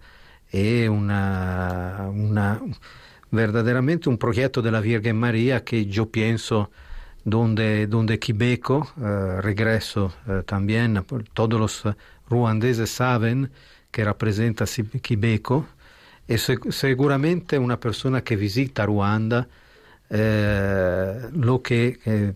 e 0.52 0.88
una, 0.90 2.10
una- 2.14 2.62
verdaderamente 3.32 4.10
un 4.10 4.18
proyecto 4.18 4.62
de 4.62 4.72
la 4.72 4.82
Virgen 4.82 5.18
María 5.18 5.64
que 5.64 5.86
yo 5.86 6.10
pienso 6.12 6.72
donde, 7.24 7.88
donde 7.88 8.20
Quibeco, 8.20 8.92
eh, 9.00 9.42
regreso 9.42 10.14
eh, 10.28 10.44
también, 10.46 11.04
por- 11.06 11.24
todos 11.30 11.60
los 11.60 11.86
eh, 11.86 11.96
ruandeses 12.30 12.90
saben 12.90 13.52
que 13.92 14.04
representa 14.06 14.66
si- 14.66 14.84
Quibeco 14.84 15.68
e 16.28 16.38
se- 16.38 16.58
seguramente 16.72 17.58
una 17.60 17.80
persona 17.80 18.24
que 18.24 18.36
visita 18.36 18.86
Ruanda 18.86 19.48
eh, 20.10 21.30
lo 21.34 21.62
que, 21.62 22.00
eh, 22.06 22.34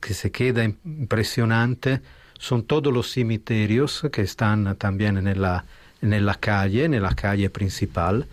que 0.00 0.14
se 0.14 0.30
queda 0.30 0.64
impresionante 0.64 2.02
son 2.38 2.64
todos 2.64 2.92
los 2.92 3.10
cementerios 3.12 4.06
que 4.12 4.22
están 4.22 4.76
también 4.76 5.16
en 5.16 5.40
la, 5.40 5.64
en 6.12 6.26
la 6.26 6.34
calle, 6.34 6.84
en 6.84 7.02
la 7.02 7.14
calle 7.14 7.50
principal, 7.50 8.26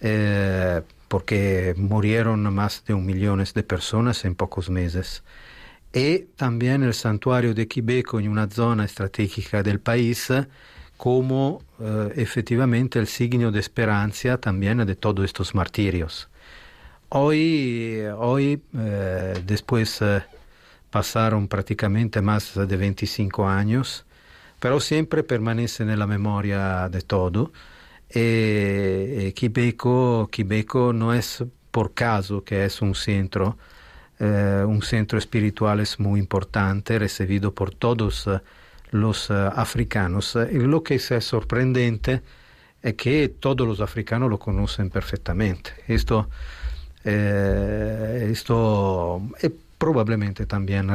eh, 0.00 0.82
porque 1.08 1.74
murieron 1.76 2.42
más 2.54 2.84
de 2.84 2.94
un 2.94 3.06
millón 3.06 3.42
de 3.42 3.62
personas 3.62 4.24
en 4.24 4.34
pocos 4.34 4.68
meses. 4.70 5.22
Y 5.92 6.18
también 6.36 6.82
el 6.82 6.94
santuario 6.94 7.54
de 7.54 7.66
Quibeco 7.66 8.20
en 8.20 8.28
una 8.28 8.48
zona 8.50 8.84
estratégica 8.84 9.62
del 9.62 9.80
país 9.80 10.30
como 10.96 11.62
eh, 11.80 12.12
efectivamente 12.16 12.98
el 12.98 13.06
signo 13.06 13.50
de 13.50 13.60
esperanza 13.60 14.38
también 14.38 14.84
de 14.84 14.96
todos 14.96 15.24
estos 15.24 15.54
martirios. 15.54 16.28
Hoy, 17.08 18.02
hoy 18.18 18.60
eh, 18.76 19.40
después 19.46 20.02
pasaron 20.90 21.46
prácticamente 21.46 22.20
más 22.20 22.54
de 22.54 22.76
25 22.76 23.46
años, 23.46 24.05
pero 24.66 24.80
siempre 24.80 25.22
permanece 25.22 25.84
en 25.84 25.96
la 25.96 26.08
memoria 26.08 26.88
de 26.88 27.00
todo. 27.02 27.52
E, 28.10 29.28
e 29.28 29.32
Quibeco, 29.32 30.28
Quibeco 30.28 30.92
no 30.92 31.14
es 31.14 31.44
por 31.70 31.94
caso 31.94 32.42
que 32.42 32.64
es 32.64 32.82
un 32.82 32.96
centro, 32.96 33.58
eh, 34.18 34.64
un 34.66 34.82
centro 34.82 35.20
espiritual 35.20 35.78
es 35.78 36.00
muy 36.00 36.18
importante, 36.18 36.98
recibido 36.98 37.54
por 37.54 37.74
eh, 38.26 38.40
los 38.90 39.30
eh, 39.30 39.34
africanos. 39.34 40.36
Y 40.50 40.58
lo 40.58 40.82
que 40.82 40.96
es 40.96 41.12
sorprendente 41.20 42.22
es 42.82 42.94
que 42.94 43.28
todos 43.28 43.68
los 43.68 43.80
africanos 43.80 44.28
lo 44.28 44.40
conocen 44.40 44.90
perfectamente. 44.90 45.74
Esto, 45.86 46.28
eh, 47.04 48.30
esto 48.32 49.22
eh, 49.40 49.50
probablemente 49.78 50.44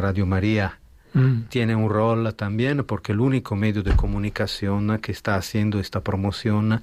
Radio 0.02 0.26
María 0.26 0.81
Mm. 1.14 1.44
tiene 1.50 1.76
un 1.76 1.90
rol 1.90 2.34
también 2.36 2.86
porque 2.86 3.12
el 3.12 3.20
único 3.20 3.56
medio 3.56 3.84
de 3.84 3.96
comunicación 3.96 4.98
que 5.00 5.12
está 5.12 5.36
haciendo 5.36 5.80
esta 5.80 6.00
promoción 6.00 6.82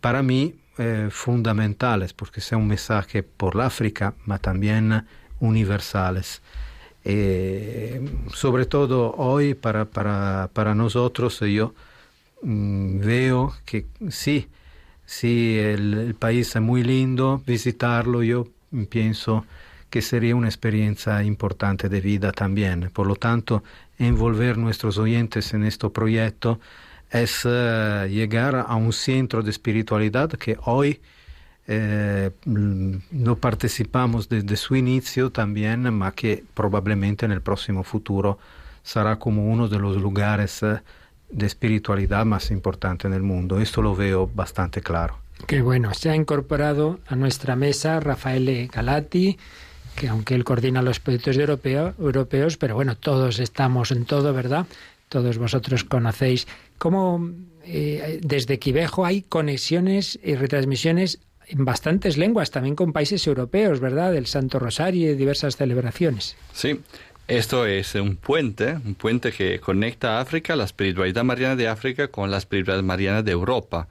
para 0.00 0.22
mí 0.22 0.54
eh, 0.76 1.08
fundamentales 1.10 2.12
porque 2.12 2.40
sea 2.40 2.58
un 2.58 2.68
mensaje 2.68 3.22
por 3.22 3.54
la 3.54 3.66
África, 3.66 4.14
ma 4.26 4.38
también 4.38 5.06
universales. 5.40 6.42
Eh, 7.04 8.00
sobre 8.32 8.66
todo 8.66 9.14
hoy 9.16 9.54
para, 9.54 9.86
para, 9.86 10.50
para 10.52 10.74
nosotros 10.74 11.40
yo 11.40 11.74
mm, 12.42 13.00
veo 13.00 13.54
que 13.64 13.86
sí, 14.10 14.48
sí, 15.04 15.58
el, 15.58 15.94
el 15.94 16.14
país 16.14 16.54
es 16.54 16.62
muy 16.62 16.84
lindo, 16.84 17.42
visitarlo 17.46 18.22
yo 18.22 18.46
pienso 18.88 19.44
que 19.92 20.00
sería 20.00 20.34
una 20.34 20.48
experiencia 20.48 21.22
importante 21.22 21.90
de 21.90 22.00
vida 22.00 22.32
también. 22.32 22.88
Por 22.94 23.06
lo 23.06 23.14
tanto, 23.14 23.62
envolver 23.98 24.56
nuestros 24.56 24.96
oyentes 24.96 25.52
en 25.52 25.64
este 25.64 25.90
proyecto 25.90 26.60
es 27.10 27.42
eh, 27.44 28.08
llegar 28.10 28.56
a 28.56 28.74
un 28.74 28.94
centro 28.94 29.42
de 29.42 29.50
espiritualidad 29.50 30.30
que 30.30 30.56
hoy 30.64 30.98
eh, 31.66 32.30
mm, 32.46 32.94
no 33.10 33.36
participamos 33.36 34.30
desde 34.30 34.56
su 34.56 34.76
inicio 34.76 35.30
también, 35.30 35.82
ma 35.92 36.12
que 36.12 36.42
probablemente 36.54 37.26
en 37.26 37.32
el 37.32 37.42
próximo 37.42 37.84
futuro 37.84 38.38
será 38.82 39.18
como 39.18 39.52
uno 39.52 39.68
de 39.68 39.78
los 39.78 40.00
lugares 40.00 40.62
eh, 40.62 40.80
de 41.28 41.44
espiritualidad 41.44 42.24
más 42.24 42.50
importante 42.50 43.06
en 43.06 43.12
el 43.12 43.22
mundo. 43.22 43.60
Esto 43.60 43.82
lo 43.82 43.94
veo 43.94 44.26
bastante 44.26 44.80
claro. 44.80 45.18
Qué 45.46 45.60
bueno, 45.60 45.92
se 45.92 46.08
ha 46.08 46.16
incorporado 46.16 46.98
a 47.08 47.14
nuestra 47.14 47.56
mesa 47.56 48.00
Rafael 48.00 48.70
Galati, 48.72 49.36
que 49.94 50.08
aunque 50.08 50.34
él 50.34 50.44
coordina 50.44 50.82
los 50.82 51.00
proyectos 51.00 51.36
europeo- 51.36 51.94
europeos, 51.98 52.56
pero 52.56 52.74
bueno, 52.74 52.96
todos 52.96 53.38
estamos 53.38 53.90
en 53.90 54.04
todo, 54.04 54.32
¿verdad? 54.32 54.66
Todos 55.08 55.38
vosotros 55.38 55.84
conocéis 55.84 56.46
cómo 56.78 57.30
eh, 57.64 58.18
desde 58.22 58.58
Quivejo 58.58 59.04
hay 59.04 59.22
conexiones 59.22 60.18
y 60.22 60.34
retransmisiones 60.34 61.20
en 61.46 61.64
bastantes 61.64 62.16
lenguas, 62.16 62.50
también 62.50 62.74
con 62.74 62.92
países 62.92 63.26
europeos, 63.26 63.80
¿verdad? 63.80 64.12
Del 64.12 64.26
Santo 64.26 64.58
Rosario 64.58 65.10
y 65.10 65.14
diversas 65.14 65.56
celebraciones. 65.56 66.36
Sí, 66.52 66.80
esto 67.28 67.66
es 67.66 67.94
un 67.94 68.16
puente, 68.16 68.74
un 68.84 68.94
puente 68.94 69.32
que 69.32 69.60
conecta 69.60 70.20
África, 70.20 70.56
la 70.56 70.64
espiritualidad 70.64 71.24
mariana 71.24 71.56
de 71.56 71.68
África 71.68 72.08
con 72.08 72.30
la 72.30 72.38
espiritualidad 72.38 72.84
mariana 72.84 73.22
de 73.22 73.32
Europa. 73.32 73.88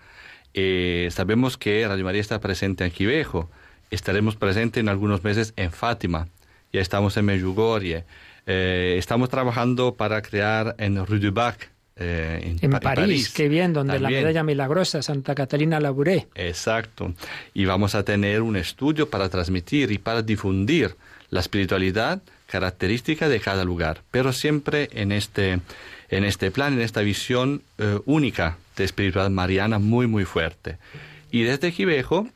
Eh, 0.53 1.07
sabemos 1.11 1.57
que 1.57 1.87
Radio 1.87 2.03
María 2.03 2.21
está 2.21 2.41
presente 2.41 2.83
en 2.83 2.91
Quivejo, 2.91 3.49
estaremos 3.91 4.35
presentes 4.35 4.81
en 4.81 4.89
algunos 4.89 5.23
meses 5.23 5.53
en 5.57 5.71
Fátima, 5.71 6.27
ya 6.73 6.81
estamos 6.81 7.15
en 7.17 7.25
Medjugorje, 7.25 8.05
eh, 8.47 8.95
estamos 8.97 9.29
trabajando 9.29 9.93
para 9.93 10.21
crear 10.21 10.75
en 10.79 11.05
Rue 11.05 11.19
du 11.19 11.31
Bac, 11.31 11.69
eh, 11.97 12.55
En 12.61 12.71
Pa- 12.71 12.79
París, 12.79 13.29
qué 13.29 13.47
bien, 13.49 13.73
donde 13.73 13.99
la 13.99 14.09
medalla 14.09 14.43
milagrosa 14.43 15.01
Santa 15.03 15.35
Catalina 15.35 15.79
Labouré. 15.79 16.27
Exacto. 16.33 17.13
Y 17.53 17.65
vamos 17.65 17.93
a 17.93 18.03
tener 18.03 18.41
un 18.41 18.55
estudio 18.55 19.09
para 19.09 19.29
transmitir 19.29 19.91
y 19.91 19.97
para 19.99 20.21
difundir 20.23 20.95
la 21.29 21.41
espiritualidad 21.41 22.21
característica 22.47 23.29
de 23.29 23.39
cada 23.39 23.63
lugar, 23.65 24.01
pero 24.09 24.33
siempre 24.33 24.89
en 24.93 25.11
este, 25.11 25.59
en 26.09 26.23
este 26.23 26.49
plan, 26.49 26.73
en 26.73 26.81
esta 26.81 27.01
visión 27.01 27.61
eh, 27.77 27.99
única 28.05 28.57
de 28.77 28.83
espiritualidad 28.85 29.29
mariana 29.31 29.77
muy, 29.77 30.07
muy 30.07 30.25
fuerte. 30.25 30.77
Y 31.29 31.43
desde 31.43 31.71
Quivejo, 31.71 32.27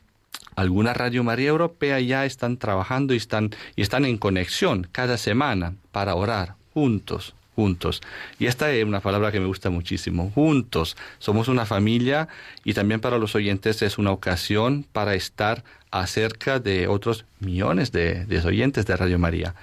algunas 0.56 0.96
Radio 0.96 1.22
María 1.22 1.50
Europea 1.50 2.00
ya 2.00 2.24
están 2.24 2.56
trabajando 2.56 3.14
y 3.14 3.18
están, 3.18 3.50
y 3.76 3.82
están 3.82 4.04
en 4.04 4.18
conexión 4.18 4.88
cada 4.90 5.18
semana 5.18 5.74
para 5.92 6.14
orar 6.14 6.54
juntos, 6.74 7.34
juntos. 7.54 8.00
Y 8.38 8.46
esta 8.46 8.72
es 8.72 8.84
una 8.84 9.00
palabra 9.00 9.30
que 9.30 9.40
me 9.40 9.46
gusta 9.46 9.70
muchísimo, 9.70 10.30
juntos. 10.34 10.96
Somos 11.18 11.48
una 11.48 11.66
familia 11.66 12.28
y 12.64 12.74
también 12.74 13.00
para 13.00 13.18
los 13.18 13.34
oyentes 13.34 13.82
es 13.82 13.98
una 13.98 14.12
ocasión 14.12 14.86
para 14.92 15.14
estar 15.14 15.62
acerca 15.90 16.58
de 16.58 16.88
otros 16.88 17.24
millones 17.38 17.92
de, 17.92 18.26
de 18.26 18.38
oyentes 18.40 18.86
de 18.86 18.96
Radio 18.96 19.18
María. 19.18 19.54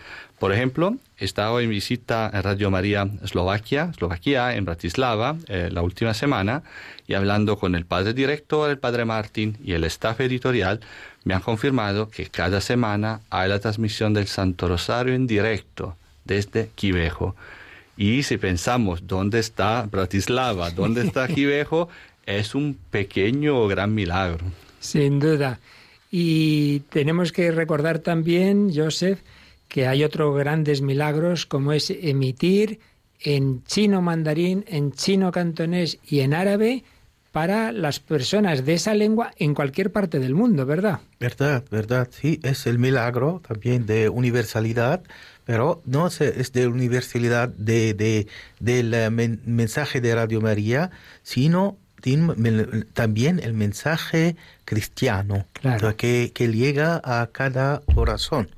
Por 0.43 0.51
ejemplo, 0.51 0.97
he 1.17 1.23
estado 1.23 1.61
en 1.61 1.69
visita 1.69 2.29
en 2.33 2.43
Radio 2.43 2.69
María 2.69 3.07
Eslovaquia, 3.23 3.91
Eslovaquia, 3.93 4.53
en 4.57 4.65
Bratislava, 4.65 5.37
eh, 5.47 5.69
la 5.71 5.81
última 5.81 6.13
semana, 6.13 6.63
y 7.07 7.13
hablando 7.13 7.55
con 7.55 7.75
el 7.75 7.85
padre 7.85 8.13
director, 8.13 8.69
el 8.69 8.77
padre 8.77 9.05
Martín 9.05 9.57
y 9.63 9.71
el 9.71 9.85
staff 9.85 10.19
editorial, 10.19 10.81
me 11.23 11.33
han 11.33 11.39
confirmado 11.39 12.09
que 12.09 12.25
cada 12.25 12.59
semana 12.59 13.21
hay 13.29 13.47
la 13.47 13.59
transmisión 13.59 14.13
del 14.13 14.27
Santo 14.27 14.67
Rosario 14.67 15.13
en 15.13 15.27
directo 15.27 15.95
desde 16.25 16.71
Quivejo. 16.75 17.37
Y 17.95 18.23
si 18.23 18.35
pensamos 18.35 19.07
dónde 19.07 19.39
está 19.39 19.87
Bratislava, 19.89 20.71
dónde 20.71 21.03
está 21.07 21.25
Quivejo, 21.29 21.87
es 22.25 22.53
un 22.53 22.77
pequeño 22.91 23.61
o 23.61 23.69
gran 23.69 23.95
milagro. 23.95 24.45
Sin 24.81 25.21
duda. 25.21 25.61
Y 26.11 26.81
tenemos 26.89 27.31
que 27.31 27.49
recordar 27.49 27.99
también, 27.99 28.73
Joseph, 28.75 29.19
que 29.73 29.87
hay 29.87 30.03
otros 30.03 30.37
grandes 30.37 30.83
milagros 30.83 31.47
como 31.47 31.73
es 31.73 31.89
emitir 31.89 32.79
en 33.19 33.63
chino 33.63 34.03
mandarín, 34.03 34.63
en 34.67 34.91
chino 34.91 35.31
cantonés 35.31 35.97
y 36.05 36.19
en 36.19 36.35
árabe 36.35 36.83
para 37.31 37.71
las 37.71 37.99
personas 37.99 38.65
de 38.65 38.75
esa 38.75 38.93
lengua 38.93 39.31
en 39.39 39.55
cualquier 39.55 39.91
parte 39.91 40.19
del 40.19 40.35
mundo, 40.35 40.67
¿verdad? 40.67 40.99
Verdad, 41.19 41.63
verdad, 41.71 42.07
sí, 42.11 42.39
es 42.43 42.67
el 42.67 42.77
milagro 42.77 43.41
también 43.47 43.87
de 43.87 44.09
universalidad, 44.09 45.01
pero 45.43 45.81
no 45.85 46.11
se- 46.11 46.39
es 46.39 46.53
de 46.53 46.67
universalidad 46.67 47.49
de, 47.49 47.95
de- 47.95 48.27
del 48.59 48.93
eh, 48.93 49.09
men- 49.09 49.41
mensaje 49.47 50.01
de 50.01 50.13
Radio 50.13 50.39
María, 50.39 50.91
sino 51.23 51.77
también 52.93 53.39
el 53.39 53.53
mensaje 53.53 54.35
cristiano, 54.65 55.45
o 55.63 55.79
sea, 55.79 55.93
que, 55.93 56.31
que 56.31 56.47
llega 56.49 57.01
a 57.03 57.27
cada 57.31 57.81
corazón. 57.95 58.49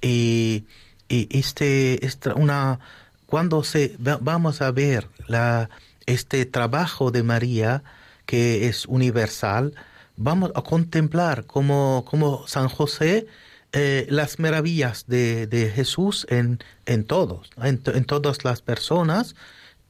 Y, 0.00 0.64
y 1.08 1.28
este, 1.38 2.04
esta- 2.06 2.34
una, 2.34 2.78
cuando 3.26 3.62
se, 3.64 3.96
va- 4.06 4.18
vamos 4.20 4.60
a 4.62 4.70
ver 4.70 5.08
la, 5.26 5.68
este 6.06 6.44
trabajo 6.46 7.10
de 7.10 7.22
María, 7.22 7.82
que 8.26 8.66
es 8.68 8.86
universal, 8.86 9.74
vamos 10.16 10.50
a 10.54 10.62
contemplar 10.62 11.44
como, 11.46 12.04
como 12.08 12.46
San 12.46 12.68
José 12.68 13.26
eh, 13.72 14.06
las 14.10 14.38
maravillas 14.38 15.04
de, 15.06 15.46
de 15.46 15.70
Jesús 15.70 16.26
en, 16.28 16.58
en 16.86 17.04
todos, 17.04 17.50
en, 17.62 17.80
en 17.86 18.04
todas 18.04 18.44
las 18.44 18.62
personas, 18.62 19.36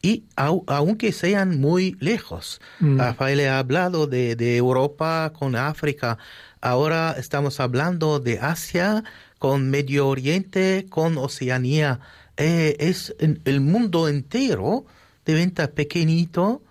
y 0.02 0.24
au- 0.36 0.64
aunque 0.66 1.12
sean 1.12 1.60
muy 1.60 1.96
lejos. 2.00 2.60
Mm. 2.80 2.98
Rafael 2.98 3.40
ha 3.48 3.58
hablado 3.58 4.06
de, 4.06 4.36
de 4.36 4.56
Europa 4.56 5.32
con 5.38 5.56
África, 5.56 6.18
ahora 6.60 7.14
estamos 7.18 7.58
hablando 7.60 8.18
de 8.20 8.38
Asia 8.38 9.02
con 9.40 9.70
Medio 9.70 10.06
Oriente, 10.06 10.84
con 10.90 11.16
Oceanía. 11.16 11.98
Eh, 12.36 12.76
es 12.78 13.16
en- 13.18 13.40
el 13.46 13.60
mundo 13.62 14.06
entero 14.06 14.84
de 15.24 15.32
venta 15.34 15.70
pequeñito 15.70 16.62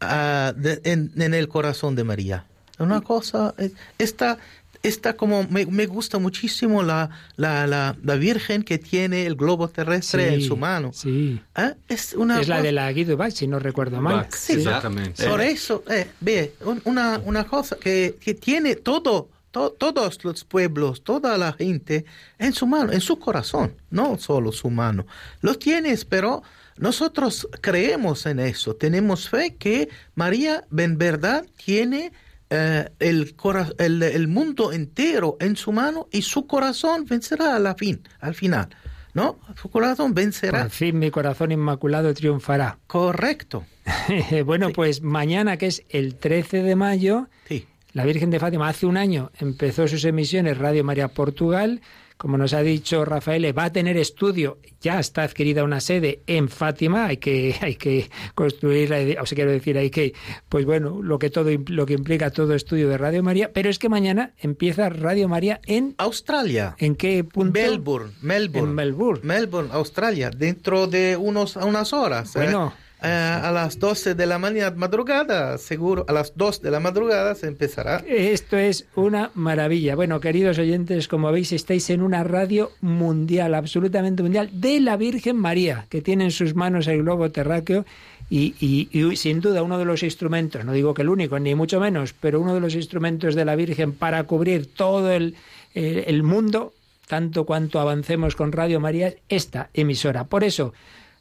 ah, 0.00 0.52
de- 0.56 0.80
en, 0.84 1.10
en 1.16 1.32
el 1.34 1.48
corazón 1.48 1.96
de 1.96 2.04
María. 2.04 2.44
Una 2.78 3.00
cosa, 3.00 3.54
eh, 3.58 3.70
esta, 3.98 4.36
esta 4.82 5.14
como 5.14 5.44
me, 5.48 5.64
me 5.64 5.86
gusta 5.86 6.18
muchísimo 6.18 6.82
la, 6.82 7.08
la, 7.36 7.66
la, 7.66 7.96
la 8.02 8.14
Virgen 8.16 8.62
que 8.62 8.76
tiene 8.78 9.24
el 9.24 9.34
globo 9.36 9.68
terrestre 9.68 10.28
Sí, 10.28 10.34
en 10.34 10.40
su 10.42 10.56
mano. 10.58 10.90
Sí. 10.92 11.40
Ah, 11.54 11.74
Es, 11.88 12.12
una 12.12 12.40
es 12.42 12.48
la 12.48 12.56
cosa- 12.56 12.62
de 12.66 12.72
la 12.72 12.92
Guido 12.92 13.16
Bach, 13.16 13.32
si 13.32 13.46
no 13.46 13.58
recuerdo 13.58 14.02
mal. 14.02 14.26
Sí, 14.36 15.26
Por 15.30 15.40
eso, 15.40 15.82
eh, 15.88 16.08
ve, 16.20 16.52
un- 16.66 16.82
una, 16.84 17.20
una 17.24 17.44
cosa 17.44 17.76
que, 17.80 18.16
que 18.20 18.34
tiene 18.34 18.74
todo, 18.76 19.28
to- 19.52 19.70
todos 19.70 20.24
los 20.24 20.44
pueblos, 20.44 21.04
toda 21.04 21.38
la 21.38 21.52
gente 21.52 22.04
en 22.38 22.52
su 22.52 22.66
mano, 22.66 22.90
en 22.92 23.00
su 23.00 23.18
corazón, 23.20 23.76
no 23.90 24.18
solo 24.18 24.50
su 24.50 24.68
mano. 24.70 25.06
Lo 25.40 25.54
tienes, 25.54 26.04
pero 26.04 26.42
nosotros 26.78 27.48
creemos 27.60 28.26
en 28.26 28.40
eso, 28.40 28.74
tenemos 28.74 29.28
fe 29.28 29.54
que 29.56 29.88
María 30.16 30.64
en 30.76 30.98
verdad 30.98 31.46
tiene 31.64 32.12
eh, 32.50 32.88
el, 32.98 33.36
cora- 33.36 33.72
el, 33.78 34.02
el 34.02 34.26
mundo 34.28 34.72
entero 34.72 35.36
en 35.40 35.56
su 35.56 35.70
mano 35.72 36.08
y 36.10 36.22
su 36.22 36.46
corazón 36.46 37.04
vencerá 37.06 37.54
a 37.56 37.58
la 37.60 37.74
fin, 37.76 38.02
al 38.20 38.34
final. 38.34 38.68
¿no? 39.14 39.38
Su 39.60 39.68
corazón 39.68 40.14
vencerá. 40.14 40.62
Por 40.62 40.70
fin 40.70 40.98
mi 40.98 41.10
corazón 41.10 41.52
inmaculado 41.52 42.14
triunfará. 42.14 42.78
Correcto. 42.86 43.66
bueno, 44.46 44.70
pues 44.70 45.02
mañana, 45.02 45.58
que 45.58 45.66
es 45.66 45.82
el 45.90 46.14
13 46.16 46.62
de 46.62 46.76
mayo, 46.76 47.28
Sí. 47.46 47.66
La 47.92 48.04
Virgen 48.04 48.30
de 48.30 48.40
Fátima 48.40 48.68
hace 48.68 48.86
un 48.86 48.96
año 48.96 49.30
empezó 49.38 49.86
sus 49.86 50.04
emisiones 50.04 50.58
Radio 50.58 50.82
María 50.84 51.08
Portugal. 51.08 51.80
Como 52.16 52.38
nos 52.38 52.54
ha 52.54 52.62
dicho 52.62 53.04
Rafael, 53.04 53.56
va 53.58 53.64
a 53.64 53.72
tener 53.72 53.96
estudio, 53.96 54.58
ya 54.80 55.00
está 55.00 55.24
adquirida 55.24 55.64
una 55.64 55.80
sede 55.80 56.22
en 56.28 56.48
Fátima, 56.48 57.06
hay 57.06 57.16
que, 57.16 57.56
hay 57.60 57.74
que 57.74 58.10
construirla, 58.34 58.98
o 59.20 59.26
sea, 59.26 59.34
quiero 59.34 59.50
decir, 59.50 59.76
hay 59.76 59.90
que, 59.90 60.14
pues 60.48 60.64
bueno, 60.64 61.02
lo 61.02 61.18
que 61.18 61.30
todo 61.30 61.50
lo 61.66 61.84
que 61.84 61.94
implica 61.94 62.30
todo 62.30 62.54
estudio 62.54 62.88
de 62.88 62.96
Radio 62.96 63.24
María, 63.24 63.52
pero 63.52 63.68
es 63.68 63.80
que 63.80 63.88
mañana 63.88 64.34
empieza 64.38 64.88
Radio 64.88 65.28
María 65.28 65.60
en 65.66 65.96
Australia. 65.98 66.76
¿En 66.78 66.94
qué 66.94 67.24
punto? 67.24 67.58
Melbourne, 67.58 68.12
Melbourne. 68.22 68.68
En 68.68 68.74
Melbourne. 68.74 69.20
Melbourne, 69.24 69.70
Australia, 69.72 70.30
dentro 70.30 70.86
de 70.86 71.16
unos, 71.16 71.56
unas 71.56 71.92
horas. 71.92 72.36
¿eh? 72.36 72.38
Bueno. 72.38 72.72
Eh, 72.78 72.81
a 73.02 73.50
las 73.52 73.78
12 73.78 74.14
de 74.14 74.26
la 74.26 74.38
mañana, 74.38 74.74
madrugada, 74.76 75.58
seguro, 75.58 76.04
a 76.08 76.12
las 76.12 76.36
2 76.36 76.62
de 76.62 76.70
la 76.70 76.80
madrugada 76.80 77.34
se 77.34 77.48
empezará. 77.48 78.04
Esto 78.06 78.56
es 78.56 78.86
una 78.94 79.30
maravilla. 79.34 79.94
Bueno, 79.96 80.20
queridos 80.20 80.58
oyentes, 80.58 81.08
como 81.08 81.32
veis, 81.32 81.52
estáis 81.52 81.90
en 81.90 82.02
una 82.02 82.22
radio 82.24 82.70
mundial, 82.80 83.54
absolutamente 83.54 84.22
mundial, 84.22 84.50
de 84.52 84.80
la 84.80 84.96
Virgen 84.96 85.36
María, 85.36 85.86
que 85.88 86.00
tiene 86.02 86.24
en 86.24 86.30
sus 86.30 86.54
manos 86.54 86.86
el 86.86 87.02
globo 87.02 87.30
terráqueo 87.30 87.84
y, 88.30 88.54
y- 88.60 89.16
sin 89.16 89.40
duda 89.40 89.62
uno 89.62 89.78
de 89.78 89.84
los 89.84 90.02
instrumentos, 90.02 90.64
no 90.64 90.72
digo 90.72 90.94
que 90.94 91.02
el 91.02 91.08
único, 91.10 91.38
ni 91.38 91.54
mucho 91.54 91.80
menos, 91.80 92.14
pero 92.18 92.40
uno 92.40 92.54
de 92.54 92.60
los 92.60 92.74
instrumentos 92.74 93.34
de 93.34 93.44
la 93.44 93.56
Virgen 93.56 93.92
para 93.92 94.22
cubrir 94.24 94.66
todo 94.72 95.10
el, 95.12 95.34
el- 95.74 96.04
el 96.06 96.22
mundo, 96.22 96.72
tanto 97.08 97.44
cuanto 97.44 97.78
avancemos 97.80 98.36
con 98.36 98.52
Radio 98.52 98.80
María, 98.80 99.08
es 99.08 99.16
esta 99.28 99.68
emisora. 99.74 100.24
Por 100.24 100.44
eso, 100.44 100.72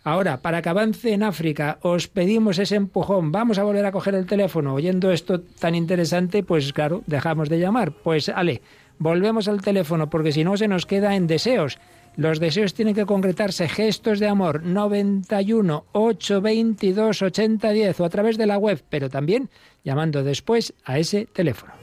Ahora, 0.04 0.42
para 0.42 0.62
que 0.62 0.70
avance 0.70 1.14
en 1.14 1.22
África, 1.22 1.78
os 1.82 2.08
pedimos 2.08 2.58
ese 2.58 2.76
empujón. 2.76 3.32
Vamos 3.32 3.60
a 3.60 3.64
volver 3.64 3.86
a 3.86 3.92
coger 3.92 4.16
el 4.16 4.26
teléfono. 4.26 4.74
Oyendo 4.74 5.12
esto 5.12 5.42
tan 5.42 5.76
interesante, 5.76 6.42
pues 6.44 6.74
claro, 6.74 7.04
dejamos 7.06 7.50
de 7.50 7.60
llamar. 7.60 7.92
Pues, 7.92 8.30
ale, 8.30 8.62
volvemos 8.98 9.48
al 9.48 9.62
teléfono, 9.62 10.10
porque 10.10 10.32
si 10.32 10.44
no 10.44 10.58
se 10.58 10.68
nos 10.68 10.86
queda 10.86 11.16
en 11.16 11.28
deseos. 11.28 11.78
Los 12.18 12.40
deseos 12.40 12.74
tienen 12.74 12.96
que 12.96 13.06
concretarse. 13.06 13.70
Gestos 13.70 14.20
de 14.20 14.28
amor 14.28 14.64
91 14.64 15.86
822 15.94 17.22
8010 17.22 18.00
o 18.00 18.06
a 18.06 18.10
través 18.10 18.38
de 18.38 18.48
la 18.48 18.58
web, 18.58 18.84
pero 18.90 19.10
también 19.10 19.50
llamando 19.84 20.24
después 20.24 20.74
a 20.84 21.00
ese 21.00 21.28
teléfono. 21.28 21.74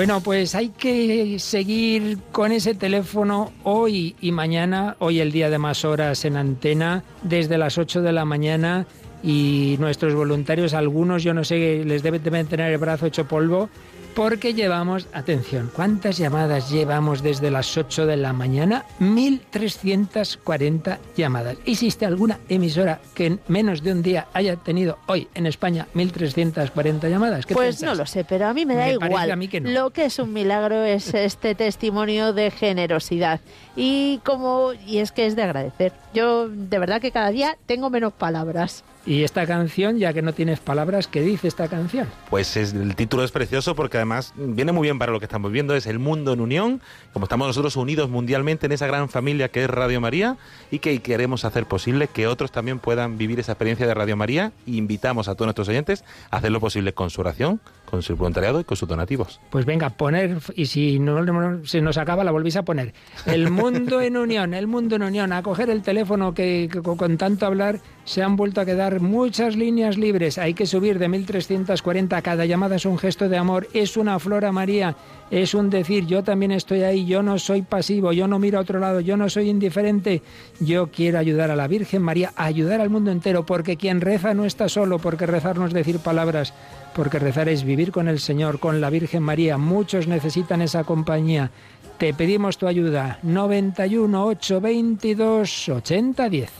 Bueno, 0.00 0.22
pues 0.22 0.54
hay 0.54 0.70
que 0.70 1.38
seguir 1.38 2.16
con 2.32 2.52
ese 2.52 2.74
teléfono 2.74 3.52
hoy 3.64 4.16
y 4.18 4.32
mañana, 4.32 4.96
hoy 4.98 5.20
el 5.20 5.30
día 5.30 5.50
de 5.50 5.58
más 5.58 5.84
horas 5.84 6.24
en 6.24 6.38
antena, 6.38 7.04
desde 7.22 7.58
las 7.58 7.76
8 7.76 8.00
de 8.00 8.10
la 8.10 8.24
mañana 8.24 8.86
y 9.22 9.76
nuestros 9.78 10.14
voluntarios, 10.14 10.72
algunos 10.72 11.22
yo 11.22 11.34
no 11.34 11.44
sé, 11.44 11.84
les 11.84 12.02
deben, 12.02 12.46
tener 12.46 12.72
el 12.72 12.78
brazo 12.78 13.04
hecho 13.04 13.28
polvo, 13.28 13.68
porque 14.14 14.54
llevamos, 14.54 15.06
atención, 15.12 15.70
¿cuántas 15.74 16.18
llamadas 16.18 16.70
llevamos 16.70 17.22
desde 17.22 17.50
las 17.50 17.76
8 17.76 18.06
de 18.06 18.16
la 18.16 18.32
mañana? 18.32 18.84
1.340 19.00 20.98
llamadas. 21.16 21.56
¿Existe 21.64 22.06
alguna 22.06 22.38
emisora 22.48 23.00
que 23.14 23.26
en 23.26 23.40
menos 23.48 23.82
de 23.82 23.92
un 23.92 24.02
día 24.02 24.28
haya 24.32 24.56
tenido 24.56 24.98
hoy 25.06 25.28
en 25.34 25.46
España 25.46 25.86
1.340 25.94 27.08
llamadas? 27.08 27.46
¿Qué 27.46 27.54
Pues 27.54 27.82
no 27.82 27.94
lo 27.94 28.06
sé, 28.06 28.24
pero 28.24 28.46
a 28.46 28.54
mí 28.54 28.66
me 28.66 28.74
da 28.74 28.86
Me 28.86 28.92
igual. 28.92 29.30
a 29.30 29.36
mí 29.36 29.48
que 29.48 29.60
no. 29.60 29.70
Lo 29.70 29.90
que 29.90 30.06
es 30.06 30.18
un 30.18 30.32
milagro 30.32 30.84
es 30.84 31.14
este 31.14 31.54
testimonio 31.54 32.32
de 32.32 32.50
generosidad. 32.50 33.40
Y 33.76 34.20
como 34.24 34.72
y 34.86 34.98
es 34.98 35.12
que 35.12 35.26
es 35.26 35.36
de 35.36 35.42
agradecer. 35.42 35.92
Yo 36.12 36.48
de 36.48 36.78
verdad 36.78 37.00
que 37.00 37.12
cada 37.12 37.30
día 37.30 37.56
tengo 37.66 37.90
menos 37.90 38.12
palabras. 38.12 38.84
Y 39.06 39.24
esta 39.24 39.46
canción, 39.46 39.98
ya 39.98 40.12
que 40.12 40.20
no 40.20 40.34
tienes 40.34 40.60
palabras, 40.60 41.06
¿qué 41.06 41.22
dice 41.22 41.48
esta 41.48 41.68
canción? 41.68 42.06
Pues 42.28 42.56
es, 42.56 42.74
el 42.74 42.94
título 42.96 43.24
es 43.24 43.32
precioso 43.32 43.74
porque 43.74 43.96
además 43.96 44.34
viene 44.36 44.72
muy 44.72 44.86
bien 44.86 44.98
para 44.98 45.10
lo 45.10 45.18
que 45.18 45.24
estamos 45.24 45.50
viendo, 45.52 45.74
es 45.74 45.86
el 45.86 45.98
mundo 45.98 46.34
en 46.34 46.40
unión, 46.40 46.82
como 47.14 47.24
estamos 47.24 47.46
nosotros 47.46 47.76
unidos 47.76 48.10
mundialmente 48.10 48.66
en 48.66 48.72
esa 48.72 48.86
gran 48.86 49.08
familia 49.08 49.48
que 49.48 49.64
es 49.64 49.70
Radio 49.70 50.00
María 50.00 50.36
y 50.70 50.80
que 50.80 51.00
queremos 51.00 51.46
hacer 51.46 51.66
posible 51.66 52.08
que 52.08 52.26
otros 52.26 52.52
también 52.52 52.78
puedan 52.78 53.16
vivir 53.16 53.40
esa 53.40 53.52
experiencia 53.52 53.86
de 53.86 53.94
Radio 53.94 54.16
María 54.16 54.52
y 54.66 54.76
invitamos 54.76 55.28
a 55.28 55.34
todos 55.34 55.46
nuestros 55.46 55.68
oyentes 55.68 56.04
a 56.30 56.36
hacer 56.36 56.52
lo 56.52 56.60
posible 56.60 56.92
con 56.92 57.08
su 57.08 57.22
oración, 57.22 57.60
con 57.90 58.02
su 58.02 58.16
voluntariado 58.16 58.60
y 58.60 58.64
con 58.64 58.76
sus 58.76 58.88
donativos. 58.88 59.40
Pues 59.50 59.66
venga, 59.66 59.90
poner, 59.90 60.38
y 60.54 60.66
si 60.66 60.98
no 60.98 61.64
se 61.64 61.80
nos 61.80 61.98
acaba, 61.98 62.24
la 62.24 62.30
volvéis 62.30 62.56
a 62.56 62.62
poner. 62.62 62.94
El 63.26 63.50
mundo 63.50 64.00
en 64.00 64.16
unión, 64.16 64.54
el 64.54 64.66
mundo 64.66 64.96
en 64.96 65.02
unión, 65.02 65.32
a 65.32 65.42
coger 65.42 65.70
el 65.70 65.82
teléfono 65.82 66.32
que, 66.32 66.68
con, 66.82 67.16
tanto 67.18 67.46
hablar 67.46 67.80
se 68.04 68.22
han 68.22 68.36
vuelto 68.36 68.60
a 68.60 68.64
quedar 68.64 69.00
muchas 69.00 69.56
líneas 69.56 69.98
libres. 69.98 70.38
Hay 70.38 70.54
que 70.54 70.66
subir 70.66 70.98
de 70.98 71.08
1340. 71.08 72.22
Cada 72.22 72.46
llamada 72.46 72.76
es 72.76 72.86
un 72.86 72.98
gesto 72.98 73.28
de 73.28 73.36
amor, 73.36 73.68
es 73.72 73.96
una 73.96 74.18
flor 74.18 74.44
a 74.44 74.52
María, 74.52 74.96
es 75.30 75.54
un 75.54 75.70
decir, 75.70 76.06
yo 76.06 76.22
también 76.22 76.52
estoy 76.52 76.82
ahí, 76.82 77.06
yo 77.06 77.22
no 77.22 77.38
soy 77.38 77.62
pasivo, 77.62 78.12
yo 78.12 78.26
no 78.26 78.38
miro 78.38 78.58
a 78.58 78.62
otro 78.62 78.78
lado, 78.78 79.00
yo 79.00 79.16
no 79.16 79.28
soy 79.28 79.48
indiferente. 79.48 80.22
Yo 80.60 80.88
quiero 80.88 81.18
ayudar 81.18 81.50
a 81.50 81.56
la 81.56 81.68
Virgen 81.68 82.02
María, 82.02 82.32
ayudar 82.36 82.80
al 82.80 82.90
mundo 82.90 83.10
entero, 83.10 83.46
porque 83.46 83.76
quien 83.76 84.00
reza 84.00 84.34
no 84.34 84.44
está 84.44 84.68
solo, 84.68 84.98
porque 84.98 85.26
rezar 85.26 85.58
no 85.58 85.66
es 85.66 85.72
decir 85.72 85.98
palabras, 85.98 86.54
porque 86.94 87.18
rezar 87.18 87.48
es 87.48 87.64
vivir 87.64 87.92
con 87.92 88.08
el 88.08 88.20
Señor, 88.20 88.60
con 88.60 88.80
la 88.80 88.90
Virgen 88.90 89.22
María. 89.22 89.58
Muchos 89.58 90.06
necesitan 90.06 90.62
esa 90.62 90.84
compañía. 90.84 91.50
Te 91.98 92.14
pedimos 92.14 92.58
tu 92.58 92.66
ayuda. 92.66 93.18
91 93.22 94.26
822 94.26 95.68
8010. 95.68 96.50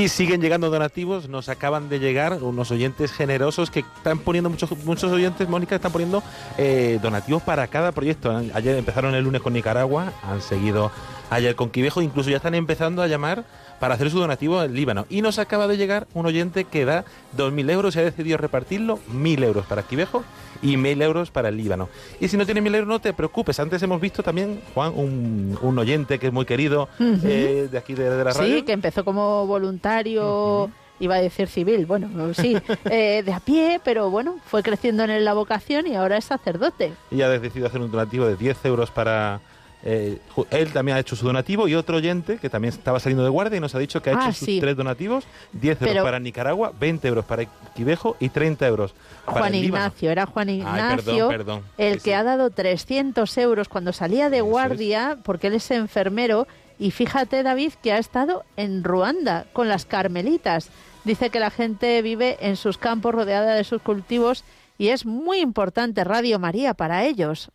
Y 0.00 0.08
siguen 0.08 0.40
llegando 0.40 0.70
donativos, 0.70 1.28
nos 1.28 1.50
acaban 1.50 1.90
de 1.90 1.98
llegar 1.98 2.42
unos 2.42 2.70
oyentes 2.70 3.12
generosos 3.12 3.70
que 3.70 3.80
están 3.80 4.18
poniendo, 4.18 4.48
muchos 4.48 4.70
muchos 4.86 5.12
oyentes, 5.12 5.46
Mónica, 5.46 5.76
están 5.76 5.92
poniendo 5.92 6.22
eh, 6.56 6.98
donativos 7.02 7.42
para 7.42 7.66
cada 7.66 7.92
proyecto. 7.92 8.34
Ayer 8.54 8.76
empezaron 8.76 9.14
el 9.14 9.24
lunes 9.24 9.42
con 9.42 9.52
Nicaragua, 9.52 10.14
han 10.22 10.40
seguido 10.40 10.90
ayer 11.28 11.54
con 11.54 11.68
Quivejo, 11.68 12.00
incluso 12.00 12.30
ya 12.30 12.38
están 12.38 12.54
empezando 12.54 13.02
a 13.02 13.08
llamar 13.08 13.44
para 13.80 13.94
hacer 13.94 14.10
su 14.10 14.20
donativo 14.20 14.62
en 14.62 14.74
Líbano. 14.74 15.06
Y 15.10 15.22
nos 15.22 15.38
acaba 15.38 15.66
de 15.66 15.76
llegar 15.76 16.06
un 16.14 16.26
oyente 16.26 16.64
que 16.64 16.84
da 16.84 17.04
2.000 17.36 17.70
euros 17.70 17.96
y 17.96 17.98
ha 17.98 18.02
decidido 18.02 18.36
repartirlo, 18.36 18.98
1.000 19.12 19.42
euros 19.44 19.66
para 19.66 19.82
Quivejo 19.82 20.22
y 20.62 20.76
1.000 20.76 21.02
euros 21.02 21.30
para 21.30 21.48
el 21.48 21.56
Líbano. 21.56 21.88
Y 22.20 22.28
si 22.28 22.36
no 22.36 22.44
tienes 22.44 22.62
1.000 22.62 22.74
euros, 22.74 22.88
no 22.88 23.00
te 23.00 23.12
preocupes. 23.14 23.58
Antes 23.58 23.82
hemos 23.82 24.00
visto 24.00 24.22
también, 24.22 24.60
Juan, 24.74 24.92
un, 24.94 25.58
un 25.62 25.78
oyente 25.78 26.18
que 26.18 26.26
es 26.28 26.32
muy 26.32 26.44
querido 26.44 26.88
eh, 27.00 27.68
de 27.72 27.78
aquí 27.78 27.94
de, 27.94 28.08
de 28.10 28.24
la 28.24 28.32
radio. 28.32 28.56
Sí, 28.56 28.62
que 28.62 28.72
empezó 28.72 29.04
como 29.04 29.46
voluntario, 29.46 30.70
iba 31.00 31.14
a 31.14 31.20
decir 31.22 31.48
civil, 31.48 31.86
bueno, 31.86 32.34
sí, 32.34 32.58
eh, 32.90 33.22
de 33.24 33.32
a 33.32 33.40
pie, 33.40 33.80
pero 33.82 34.10
bueno, 34.10 34.36
fue 34.44 34.62
creciendo 34.62 35.04
en 35.04 35.10
él 35.10 35.24
la 35.24 35.32
vocación 35.32 35.86
y 35.86 35.94
ahora 35.96 36.18
es 36.18 36.26
sacerdote. 36.26 36.92
y 37.10 37.22
ha 37.22 37.30
decidido 37.30 37.66
hacer 37.66 37.80
un 37.80 37.90
donativo 37.90 38.26
de 38.26 38.36
10 38.36 38.64
euros 38.66 38.90
para... 38.90 39.40
eh, 39.82 40.18
él 40.50 40.72
también 40.72 40.96
ha 40.96 41.00
hecho 41.00 41.16
su 41.16 41.24
donativo 41.24 41.66
y 41.68 41.74
otro 41.74 41.96
oyente 41.96 42.36
que 42.38 42.50
también 42.50 42.74
estaba 42.74 43.00
saliendo 43.00 43.24
de 43.24 43.30
guardia 43.30 43.56
y 43.56 43.60
nos 43.60 43.74
ha 43.74 43.78
dicho 43.78 44.02
que 44.02 44.10
ha 44.10 44.18
Ah, 44.18 44.28
hecho 44.30 44.44
sus 44.44 44.60
tres 44.60 44.76
donativos, 44.76 45.24
10 45.52 45.80
euros 45.80 45.92
Pero- 45.94 46.04
para 46.04 46.18
Nicaragua, 46.18 46.72
20 46.78 47.08
euros 47.08 47.24
para 47.24 47.44
Quivejo 47.74 48.16
y 48.20 48.28
30 48.28 48.66
euros 48.66 48.94
para 49.24 49.38
Juan 49.40 49.54
el. 49.54 49.64
Ignacio, 49.64 50.10
era 50.10 50.26
Juan 50.26 50.50
Ignacio, 50.50 51.28
perdón, 51.28 51.28
perdón. 51.28 51.62
el 51.78 51.94
Sí, 51.94 51.98
que 52.00 52.10
sí. 52.10 52.12
ha 52.12 52.22
dado 52.24 52.50
300 52.50 53.38
euros 53.38 53.68
cuando 53.68 53.92
salía 53.92 54.28
de 54.30 54.40
guardia, 54.42 55.18
porque 55.22 55.46
él 55.46 55.54
es 55.54 55.70
enfermero, 55.70 56.46
y 56.78 56.90
fíjate 56.90 57.42
David 57.42 57.72
que 57.82 57.92
ha 57.92 57.98
estado 57.98 58.44
en 58.56 58.84
Ruanda 58.84 59.46
con 59.52 59.68
las 59.68 59.84
carmelitas. 59.86 60.68
Dice 61.04 61.30
que 61.30 61.40
la 61.40 61.50
gente 61.50 62.02
vive 62.02 62.36
en 62.40 62.56
sus 62.56 62.76
campos 62.76 63.14
rodeada 63.14 63.54
de 63.54 63.64
sus 63.64 63.80
cultivos 63.80 64.44
y 64.76 64.88
es 64.88 65.06
muy 65.06 65.40
importante 65.40 66.04
Radio 66.04 66.38
María 66.38 66.74
para 66.74 67.04
ellos. 67.04 67.50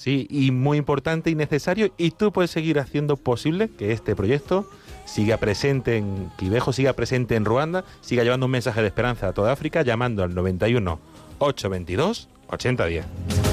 Sí, 0.00 0.26
y 0.30 0.50
muy 0.50 0.78
importante 0.78 1.28
y 1.28 1.34
necesario. 1.34 1.92
Y 1.98 2.12
tú 2.12 2.32
puedes 2.32 2.50
seguir 2.50 2.78
haciendo 2.78 3.18
posible 3.18 3.68
que 3.68 3.92
este 3.92 4.16
proyecto 4.16 4.66
siga 5.04 5.36
presente 5.36 5.98
en 5.98 6.30
Quivejo, 6.38 6.72
siga 6.72 6.94
presente 6.94 7.36
en 7.36 7.44
Ruanda, 7.44 7.84
siga 8.00 8.24
llevando 8.24 8.46
un 8.46 8.52
mensaje 8.52 8.80
de 8.80 8.86
esperanza 8.86 9.28
a 9.28 9.32
toda 9.34 9.52
África, 9.52 9.82
llamando 9.82 10.22
al 10.22 10.34
91 10.34 10.98
822 11.38 12.30
8010. 12.48 13.49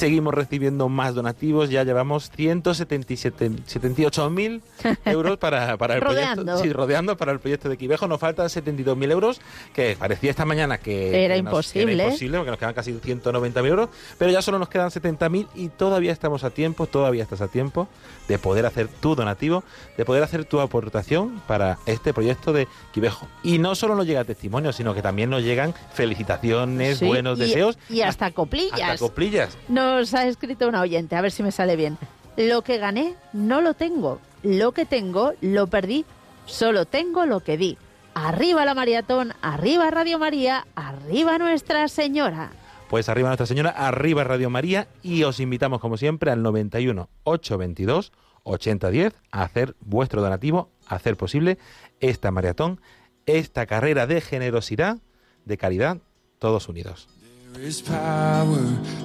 Seguimos 0.00 0.34
recibiendo 0.34 0.88
más 0.88 1.14
donativos. 1.14 1.68
Ya 1.68 1.84
llevamos 1.84 2.32
178.000 2.32 4.62
euros 5.10 5.38
para, 5.38 5.76
para 5.76 5.94
el 5.94 6.00
Rodeando. 6.00 6.42
proyecto. 6.44 6.62
Sí, 6.64 6.72
rodeando 6.72 7.16
para 7.16 7.32
el 7.32 7.40
proyecto 7.40 7.68
de 7.68 7.76
Quivejo. 7.76 8.06
Nos 8.08 8.20
faltan 8.20 8.46
72.000 8.48 9.10
euros, 9.10 9.40
que 9.72 9.96
parecía 9.98 10.30
esta 10.30 10.44
mañana 10.44 10.78
que 10.78 11.24
Era 11.24 11.34
que 11.36 11.42
nos- 11.42 11.50
imposible. 11.52 11.92
era 11.94 12.04
imposible, 12.04 12.38
porque 12.38 12.50
nos 12.50 12.58
quedan 12.58 12.74
casi 12.74 12.92
190.000 12.92 13.66
euros. 13.66 13.88
Pero 14.18 14.30
ya 14.30 14.42
solo 14.42 14.58
nos 14.58 14.68
quedan 14.68 14.90
70.000 14.90 15.46
y 15.54 15.68
todavía 15.68 16.12
estamos 16.12 16.44
a 16.44 16.50
tiempo, 16.50 16.86
todavía 16.86 17.22
estás 17.22 17.40
a 17.40 17.48
tiempo 17.48 17.88
de 18.28 18.38
poder 18.38 18.66
hacer 18.66 18.88
tu 18.88 19.14
donativo, 19.14 19.64
de 19.96 20.04
poder 20.04 20.22
hacer 20.22 20.44
tu 20.44 20.60
aportación 20.60 21.40
para 21.46 21.78
este 21.86 22.12
proyecto 22.14 22.52
de 22.52 22.68
Quivejo. 22.92 23.26
Y 23.42 23.58
no 23.58 23.74
solo 23.74 23.94
nos 23.94 24.06
llega 24.06 24.24
testimonio, 24.24 24.72
sino 24.72 24.94
que 24.94 25.02
también 25.02 25.30
nos 25.30 25.42
llegan 25.42 25.74
felicitaciones, 25.92 26.98
Sí, 26.98 27.06
buenos 27.06 27.38
y- 27.38 27.42
deseos. 27.42 27.78
Y 27.88 28.02
hasta 28.02 28.30
coplillas. 28.30 28.80
Hasta 28.80 28.98
coplillas. 28.98 29.56
Nos 29.68 30.14
ha 30.14 30.26
escrito 30.26 30.68
un 30.68 30.74
oyente, 30.74 31.16
a 31.16 31.20
ver 31.20 31.32
si 31.32 31.42
me 31.42 31.52
sale 31.52 31.76
bien. 31.76 31.98
Lo 32.36 32.62
que 32.62 32.78
gané 32.78 33.14
no 33.32 33.60
lo 33.60 33.74
tengo, 33.74 34.20
lo 34.42 34.72
que 34.72 34.86
tengo 34.86 35.32
lo 35.40 35.66
perdí, 35.66 36.04
solo 36.46 36.84
tengo 36.84 37.26
lo 37.26 37.40
que 37.40 37.56
di. 37.56 37.78
Arriba 38.14 38.64
la 38.64 38.74
maratón, 38.74 39.32
arriba 39.40 39.90
Radio 39.90 40.18
María, 40.18 40.66
arriba 40.74 41.38
Nuestra 41.38 41.88
Señora. 41.88 42.50
Pues 42.88 43.08
arriba 43.08 43.28
Nuestra 43.28 43.46
Señora, 43.46 43.70
arriba 43.70 44.24
Radio 44.24 44.50
María 44.50 44.88
y 45.02 45.22
os 45.22 45.38
invitamos 45.40 45.80
como 45.80 45.96
siempre 45.96 46.30
al 46.30 46.42
91 46.42 47.08
822 47.22 48.12
8010 48.42 49.14
a 49.30 49.42
hacer 49.42 49.76
vuestro 49.80 50.22
donativo, 50.22 50.70
a 50.86 50.96
hacer 50.96 51.16
posible 51.16 51.58
esta 52.00 52.30
maratón, 52.30 52.80
esta 53.26 53.66
carrera 53.66 54.06
de 54.06 54.20
generosidad, 54.20 54.98
de 55.44 55.56
caridad, 55.56 55.98
todos 56.38 56.68
unidos. 56.68 57.08
There 57.52 57.66
is 57.66 57.82
power, 57.82 58.60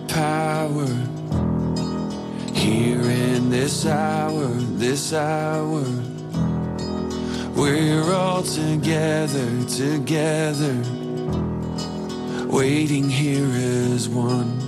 power 0.07 1.44
here 2.55 3.01
in 3.01 3.49
this 3.49 3.85
hour, 3.85 4.47
this 4.79 5.13
hour. 5.13 5.83
We're 7.53 8.11
all 8.13 8.43
together, 8.43 9.63
together, 9.65 10.75
waiting 12.47 13.09
here 13.09 13.49
as 13.93 14.09
one. 14.09 14.59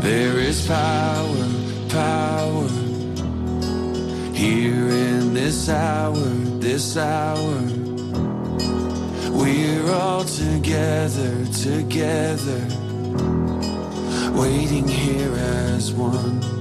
There 0.00 0.38
is 0.38 0.66
power, 0.66 1.48
power 1.90 2.68
here 4.34 4.88
in 4.88 5.34
this 5.34 5.68
hour, 5.68 6.14
this 6.58 6.96
hour. 6.96 7.60
We're 9.30 9.90
all 9.92 10.24
together, 10.24 11.44
together, 11.46 12.60
waiting 14.34 14.86
here 14.86 15.32
as 15.34 15.92
one. 15.92 16.59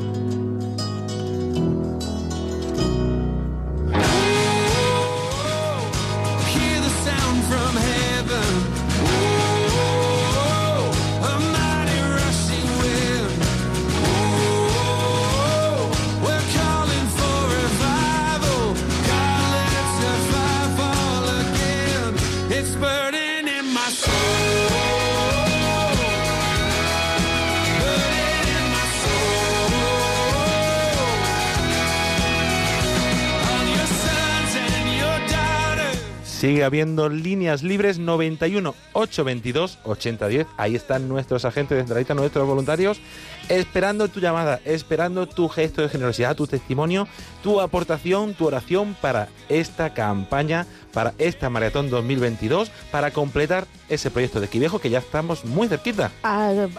Sigue 36.40 36.64
habiendo 36.64 37.10
líneas 37.10 37.64
libres 37.64 38.00
91 38.00 38.74
822 38.94 39.78
8010. 39.84 40.48
Ahí 40.56 40.74
están 40.74 41.10
nuestros 41.10 41.44
agentes 41.44 41.76
de 41.76 41.82
centralita, 41.84 42.14
nuestros 42.14 42.48
voluntarios, 42.48 43.02
esperando 43.50 44.08
tu 44.08 44.20
llamada, 44.20 44.62
esperando 44.64 45.28
tu 45.28 45.50
gesto 45.50 45.82
de 45.82 45.90
generosidad, 45.90 46.36
tu 46.36 46.48
testimonio, 46.48 47.08
tu 47.44 47.60
aportación, 47.60 48.34
tu 48.34 48.46
oración 48.46 48.96
para 49.02 49.28
esta 49.50 49.94
campaña, 49.94 50.66
para 50.94 51.14
esta 51.18 51.50
maratón 51.50 51.90
2022, 51.90 52.72
para 52.92 53.12
completar 53.12 53.66
ese 53.90 54.12
proyecto 54.12 54.40
de 54.40 54.48
Quivejo 54.48 54.80
que 54.80 54.90
ya 54.90 55.00
estamos 55.00 55.46
muy 55.46 55.68
cerquita. 55.68 56.12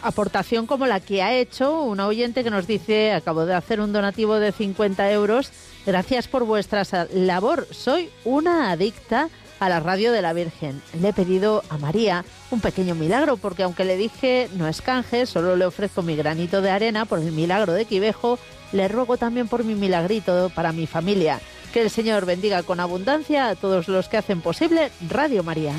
Aportación 0.03 0.67
como 0.67 0.87
la 0.87 1.01
que 1.01 1.23
ha 1.23 1.35
hecho 1.35 1.83
una 1.83 2.07
oyente 2.07 2.45
que 2.45 2.51
nos 2.51 2.67
dice, 2.67 3.13
acabo 3.13 3.45
de 3.45 3.55
hacer 3.55 3.81
un 3.81 3.93
donativo 3.93 4.37
de 4.37 4.53
50 4.53 5.11
euros, 5.11 5.51
gracias 5.85 6.29
por 6.29 6.45
vuestra 6.45 6.85
labor, 7.13 7.67
soy 7.71 8.11
una 8.25 8.71
adicta 8.71 9.29
a 9.59 9.69
la 9.69 9.81
radio 9.81 10.11
de 10.13 10.23
la 10.23 10.33
Virgen. 10.33 10.81
Le 11.01 11.09
he 11.09 11.13
pedido 11.13 11.63
a 11.69 11.79
María 11.79 12.25
un 12.51 12.61
pequeño 12.61 12.95
milagro, 12.95 13.37
porque 13.37 13.63
aunque 13.63 13.85
le 13.85 13.97
dije 13.97 14.49
no 14.57 14.69
es 14.69 14.83
canje, 14.83 15.27
solo 15.27 15.57
le 15.57 15.67
ofrezco 15.67 16.03
mi 16.03 16.17
granito 16.17 16.61
de 16.61 16.71
arena 16.71 17.05
por 17.05 17.19
el 17.19 17.33
milagro 17.33 17.73
de 17.73 17.85
Quivejo, 17.85 18.39
le 18.73 18.89
ruego 18.89 19.17
también 19.17 19.49
por 19.49 19.65
mi 19.65 19.75
milagrito 19.75 20.51
para 20.55 20.73
mi 20.73 20.87
familia. 20.87 21.41
Que 21.73 21.83
el 21.83 21.91
Señor 21.91 22.27
bendiga 22.27 22.63
con 22.63 22.81
abundancia 22.81 23.49
a 23.49 23.55
todos 23.55 23.89
los 23.89 24.09
que 24.09 24.17
hacen 24.17 24.41
posible 24.41 24.91
Radio 25.09 25.43
María. 25.45 25.73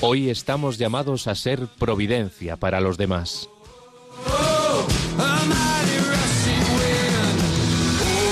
Hoy 0.00 0.30
estamos 0.30 0.78
llamados 0.78 1.26
a 1.26 1.34
ser 1.34 1.66
providencia 1.66 2.56
para 2.56 2.80
los 2.80 2.96
demás. 2.96 3.48
A 5.18 5.44
mighty 5.46 5.98
rushing 5.98 6.66
wind. 6.76 7.40
Oh, 8.00 8.26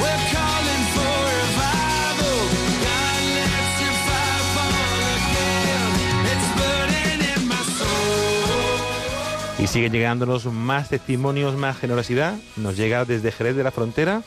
we're 0.00 0.24
calling 0.34 0.84
for 0.94 1.16
revival. 1.44 2.38
God, 2.82 3.22
let 3.36 3.70
your 3.82 3.94
fire 4.06 4.44
fall 4.56 4.74
again. 5.14 5.90
It's 6.32 6.48
burning 6.58 7.20
in 7.36 7.42
my 7.46 7.62
soul. 7.78 9.62
Y 9.62 9.66
siguen 9.68 9.92
llegándonos 9.92 10.46
más 10.46 10.88
testimonios, 10.88 11.54
más 11.56 11.78
generosidad. 11.78 12.34
Nos 12.56 12.76
llega 12.76 13.04
desde 13.04 13.30
Jerez 13.30 13.54
de 13.54 13.62
la 13.62 13.70
Frontera. 13.70 14.22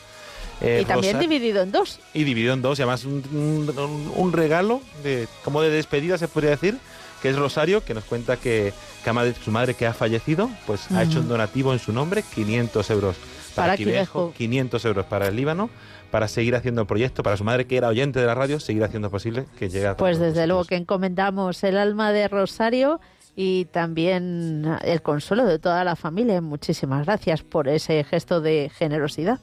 Eh, 0.60 0.80
y 0.82 0.84
también 0.84 1.14
Rosa- 1.14 1.26
dividido 1.28 1.62
en 1.62 1.72
dos. 1.72 1.98
y 2.14 2.24
dividido 2.24 2.54
en 2.54 2.62
dos, 2.62 2.78
y 2.78 2.82
además 2.82 3.04
un, 3.04 3.22
un- 3.32 4.12
un 4.16 4.32
regalo 4.32 4.80
de, 5.02 5.26
como 5.44 5.62
de 5.62 5.70
despedida 5.70 6.18
se 6.18 6.28
podría 6.28 6.50
decir, 6.50 6.78
que 7.22 7.28
es 7.30 7.36
Rosario, 7.36 7.84
que 7.84 7.92
nos 7.94 8.04
cuenta 8.04 8.36
que, 8.38 8.72
que 9.04 9.10
ama 9.10 9.24
de 9.24 9.34
su 9.34 9.50
madre 9.50 9.74
que 9.74 9.86
ha 9.86 9.92
fallecido, 9.94 10.48
pues 10.66 10.90
ha 10.92 11.02
hecho 11.02 11.20
un 11.20 11.28
donativo 11.28 11.72
en 11.72 11.78
su 11.78 11.92
nombre, 11.92 12.22
500 12.34 12.90
euros 12.90 13.16
para, 13.54 13.68
Para 13.72 13.76
Quivejo, 13.76 14.32
Quivejo. 14.32 14.34
500 14.38 14.84
euros 14.86 15.06
para 15.06 15.28
el 15.28 15.36
Líbano, 15.36 15.68
para 16.10 16.28
seguir 16.28 16.56
haciendo 16.56 16.80
el 16.80 16.86
proyecto, 16.86 17.22
para 17.22 17.36
su 17.36 17.44
madre 17.44 17.66
que 17.66 17.76
era 17.76 17.88
oyente 17.88 18.20
de 18.20 18.26
la 18.26 18.34
radio, 18.34 18.58
seguir 18.58 18.82
haciendo 18.84 19.10
posible 19.10 19.44
que 19.58 19.68
llegue 19.68 19.86
a 19.86 19.96
Pues 19.96 20.18
desde 20.18 20.46
luego 20.46 20.64
que 20.64 20.76
encomendamos 20.76 21.62
el 21.62 21.76
alma 21.76 22.10
de 22.12 22.26
Rosario 22.28 23.00
y 23.36 23.66
también 23.66 24.66
el 24.82 25.02
consuelo 25.02 25.44
de 25.46 25.58
toda 25.58 25.84
la 25.84 25.96
familia. 25.96 26.40
Muchísimas 26.40 27.04
gracias 27.06 27.42
por 27.42 27.68
ese 27.68 28.02
gesto 28.04 28.40
de 28.40 28.70
generosidad. 28.76 29.40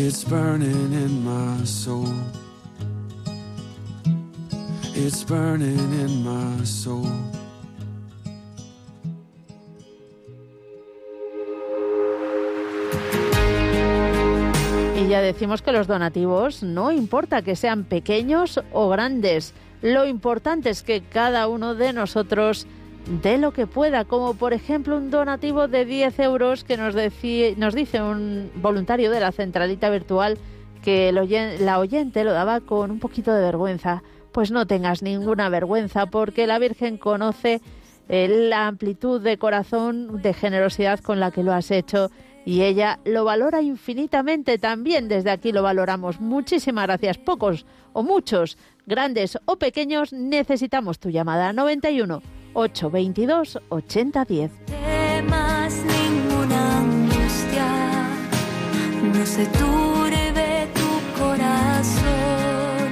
It's 0.00 0.22
burning 0.22 0.92
in 0.92 1.24
my 1.24 1.64
soul. 1.64 2.14
It's 4.94 5.24
burning 5.24 5.76
in 5.76 6.22
my 6.22 6.64
soul. 6.64 7.10
Y 14.96 15.08
ya 15.08 15.20
decimos 15.20 15.62
que 15.62 15.72
los 15.72 15.88
donativos 15.88 16.62
no 16.62 16.92
importa 16.92 17.42
que 17.42 17.56
sean 17.56 17.82
pequeños 17.82 18.60
o 18.72 18.88
grandes. 18.90 19.52
Lo 19.82 20.06
importante 20.06 20.70
es 20.70 20.84
que 20.84 21.02
cada 21.02 21.48
uno 21.48 21.74
de 21.74 21.92
nosotros 21.92 22.68
dé 23.08 23.38
lo 23.38 23.52
que 23.52 23.66
pueda, 23.66 24.04
como 24.04 24.34
por 24.34 24.52
ejemplo 24.52 24.96
un 24.96 25.10
donativo 25.10 25.66
de 25.66 25.84
10 25.84 26.18
euros 26.20 26.64
que 26.64 26.76
nos, 26.76 26.94
nos 26.94 27.74
dice 27.74 28.02
un 28.02 28.50
voluntario 28.56 29.10
de 29.10 29.20
la 29.20 29.32
centralita 29.32 29.88
virtual 29.90 30.38
que 30.82 31.12
la 31.12 31.78
oyente 31.78 32.24
lo 32.24 32.32
daba 32.32 32.60
con 32.60 32.90
un 32.90 32.98
poquito 32.98 33.32
de 33.32 33.42
vergüenza. 33.42 34.02
Pues 34.32 34.50
no 34.50 34.66
tengas 34.66 35.02
ninguna 35.02 35.48
vergüenza 35.48 36.06
porque 36.06 36.46
la 36.46 36.58
Virgen 36.58 36.98
conoce 36.98 37.60
eh, 38.08 38.28
la 38.28 38.66
amplitud 38.66 39.20
de 39.20 39.38
corazón, 39.38 40.22
de 40.22 40.34
generosidad 40.34 41.00
con 41.00 41.18
la 41.18 41.30
que 41.30 41.42
lo 41.42 41.52
has 41.52 41.70
hecho 41.70 42.10
y 42.44 42.62
ella 42.62 43.00
lo 43.04 43.24
valora 43.24 43.62
infinitamente 43.62 44.58
también. 44.58 45.08
Desde 45.08 45.30
aquí 45.30 45.50
lo 45.50 45.62
valoramos. 45.62 46.20
Muchísimas 46.20 46.86
gracias. 46.86 47.18
Pocos 47.18 47.66
o 47.94 48.02
muchos, 48.02 48.58
grandes 48.86 49.38
o 49.46 49.56
pequeños, 49.56 50.12
necesitamos 50.12 50.98
tu 50.98 51.10
llamada 51.10 51.52
91 51.52 52.22
822 52.54 53.58
8010. 53.68 54.50
temas 54.66 55.74
ninguna 55.84 56.78
angustia, 56.78 57.70
no 59.14 59.26
se 59.26 59.46
turbe 59.46 60.68
tu 60.74 60.90
corazón, 61.20 62.88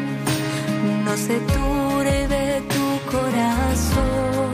no 1.04 1.16
se 1.16 1.38
turbe 1.40 2.62
tu 2.74 2.86
corazón. 3.10 4.46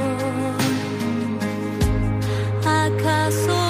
¿Acaso 2.64 3.61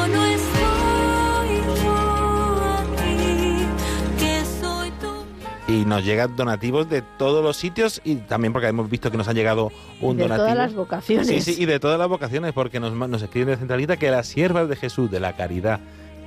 nos 5.92 6.04
llegan 6.04 6.34
donativos 6.36 6.88
de 6.88 7.02
todos 7.02 7.44
los 7.44 7.56
sitios 7.56 8.00
y 8.04 8.16
también 8.16 8.52
porque 8.52 8.68
hemos 8.68 8.88
visto 8.88 9.10
que 9.10 9.16
nos 9.18 9.28
ha 9.28 9.32
llegado 9.32 9.70
un 10.00 10.16
de 10.16 10.22
donativo. 10.24 10.46
todas 10.46 10.56
las 10.56 10.74
vocaciones. 10.74 11.26
Sí, 11.26 11.40
sí, 11.40 11.56
y 11.62 11.66
de 11.66 11.78
todas 11.78 11.98
las 11.98 12.08
vocaciones, 12.08 12.52
porque 12.52 12.80
nos, 12.80 12.92
nos 12.94 13.20
escriben 13.22 13.48
de 13.48 13.56
Centralita 13.58 13.96
que 13.98 14.10
las 14.10 14.26
siervas 14.26 14.68
de 14.68 14.76
Jesús 14.76 15.10
de 15.10 15.20
la 15.20 15.36
Caridad 15.36 15.80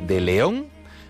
de 0.07 0.21
León 0.21 0.67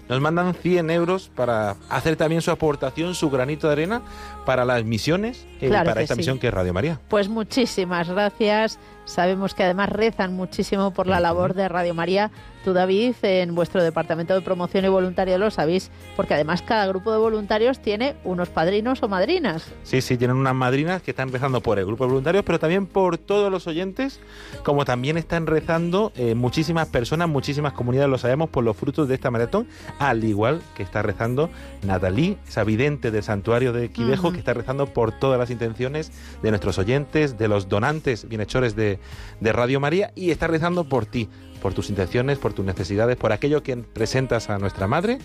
nos 0.08 0.22
mandan 0.22 0.53
100 0.53 0.90
euros 0.92 1.32
para 1.35 1.75
hacer 1.90 2.16
también 2.16 2.42
su 2.42 2.51
aportación, 2.51 3.16
su 3.16 3.30
granito 3.30 3.67
de 3.67 3.74
arena 3.74 4.01
para 4.45 4.64
las 4.64 4.84
misiones, 4.84 5.45
eh, 5.59 5.67
Claro 5.67 5.90
para 5.90 6.01
esta 6.01 6.14
sí. 6.14 6.19
misión 6.19 6.38
que 6.40 6.48
es 6.48 6.53
Radio 6.53 6.74
María. 6.74 7.00
Pues 7.09 7.27
muchísimas 7.27 8.08
gracias. 8.09 8.77
Sabemos 9.06 9.53
que 9.53 9.64
además 9.64 9.90
rezan 9.90 10.34
muchísimo 10.34 10.92
por 10.92 11.08
la 11.08 11.19
labor 11.19 11.53
de 11.53 11.69
Radio 11.69 11.93
María. 11.93 12.32
Tú, 12.64 12.74
David, 12.74 13.14
en 13.22 13.53
vuestro 13.53 13.84
departamento 13.84 14.34
de 14.34 14.42
promoción 14.42 14.84
y 14.85 14.88
voluntario 14.88 15.38
lo 15.38 15.51
sabéis, 15.51 15.92
porque 16.16 16.34
además 16.34 16.64
cada 16.64 16.88
grupo 16.88 17.11
de 17.11 17.19
voluntarios 17.19 17.80
tiene 17.80 18.16
unos 18.24 18.50
padrinos 18.50 19.03
o 19.03 19.08
madrinas. 19.08 19.72
Sí, 19.84 20.01
sí, 20.01 20.17
tienen 20.17 20.35
unas 20.35 20.56
madrinas 20.56 21.03
que 21.03 21.11
están 21.11 21.32
rezando 21.32 21.61
por 21.61 21.77
el 21.77 21.85
grupo 21.85 22.06
de 22.06 22.09
voluntarios, 22.09 22.43
pero 22.43 22.59
también 22.59 22.88
por 22.88 23.19
todos 23.19 23.51
los 23.51 23.67
oyentes, 23.67 24.19
como 24.64 24.84
también 24.84 25.16
están 25.17 25.45
rezando 25.45 26.11
eh, 26.16 26.34
muchísimas 26.34 26.88
personas, 26.88 27.30
muchísimas 27.30 27.74
comunidades, 27.74 28.09
lo 28.09 28.17
sabemos, 28.17 28.50
por 28.50 28.64
los 28.64 28.75
frutos 28.75 29.08
de 29.08 29.14
esta 29.14 29.30
maratón, 29.30 29.67
al 30.00 30.24
igual 30.24 30.64
que 30.75 30.82
está 30.82 31.03
rezando 31.03 31.51
Natalí, 31.84 32.40
esa 32.48 32.64
vidente 32.64 33.11
del 33.11 33.22
santuario 33.22 33.74
de 33.74 33.90
Quivejo, 33.90 34.30
Ujú. 34.30 34.34
que 34.34 34.40
está 34.40 34.56
rezando 34.56 34.88
por 34.88 35.11
todas 35.11 35.38
las 35.38 35.51
intenciones 35.51 36.11
de 36.42 36.50
nuestros 36.50 36.80
oyentes, 36.80 37.38
de 37.38 37.48
los 37.48 37.69
donantes 37.69 38.27
bienhechores 38.27 38.75
de, 38.75 38.95
de 39.40 39.54
Radio 39.54 39.80
María, 39.80 40.12
y 40.16 40.32
está 40.32 40.48
rezando 40.48 40.84
por 40.86 41.06
ti, 41.06 41.30
por 41.62 41.74
tus 41.74 41.90
intenciones, 41.90 42.38
por 42.38 42.54
tus 42.54 42.66
necesidades, 42.66 43.16
por 43.18 43.32
aquello 43.32 43.64
que 43.64 43.76
presentas 43.78 44.50
a 44.50 44.58
nuestra 44.60 44.88
Madre 44.88 45.18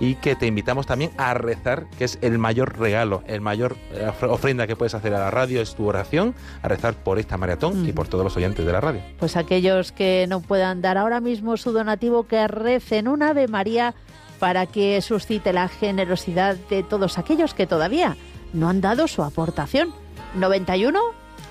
y 0.00 0.16
que 0.16 0.34
te 0.34 0.46
invitamos 0.46 0.86
también 0.86 1.12
a 1.18 1.34
rezar, 1.34 1.86
que 1.98 2.04
es 2.04 2.18
el 2.20 2.38
mayor 2.38 2.78
regalo, 2.78 3.22
el 3.28 3.40
mayor 3.40 3.76
eh, 3.92 4.08
ofre- 4.08 4.28
ofrenda 4.30 4.66
que 4.66 4.74
puedes 4.74 4.94
hacer 4.94 5.14
a 5.14 5.20
la 5.20 5.30
radio, 5.30 5.60
es 5.60 5.74
tu 5.76 5.86
oración, 5.86 6.34
a 6.62 6.68
rezar 6.68 6.94
por 6.94 7.20
esta 7.20 7.36
maratón 7.36 7.88
y 7.88 7.92
por 7.92 8.08
todos 8.08 8.24
los 8.24 8.36
oyentes 8.36 8.66
de 8.66 8.72
la 8.72 8.80
radio. 8.80 9.00
Pues 9.20 9.36
aquellos 9.36 9.92
que 9.92 10.26
no 10.28 10.40
puedan 10.40 10.82
dar 10.82 10.98
ahora 10.98 11.20
mismo 11.20 11.56
su 11.56 11.70
donativo, 11.70 12.26
que 12.26 12.48
recen 12.48 13.06
un 13.06 13.22
Ave 13.22 13.46
María 13.46 13.94
para 14.40 14.66
que 14.66 15.00
suscite 15.00 15.52
la 15.52 15.68
generosidad 15.68 16.56
de 16.68 16.82
todos 16.82 17.16
aquellos 17.18 17.54
que 17.54 17.68
todavía 17.68 18.16
no 18.52 18.68
han 18.68 18.80
dado 18.80 19.06
su 19.06 19.22
aportación. 19.22 19.94
91 20.34 21.00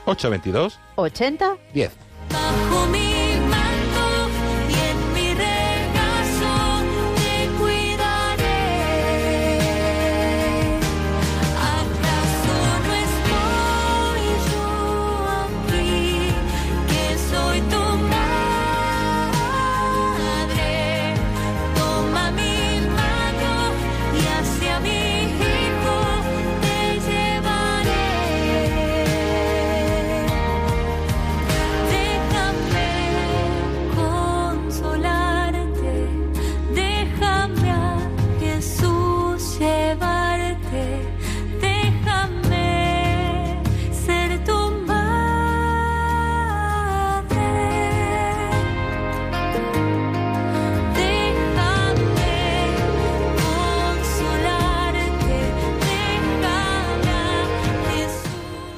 822 0.05 0.77
80 0.97 1.57
10. 1.73 1.89
bajo 2.29 2.87
mi 2.87 3.12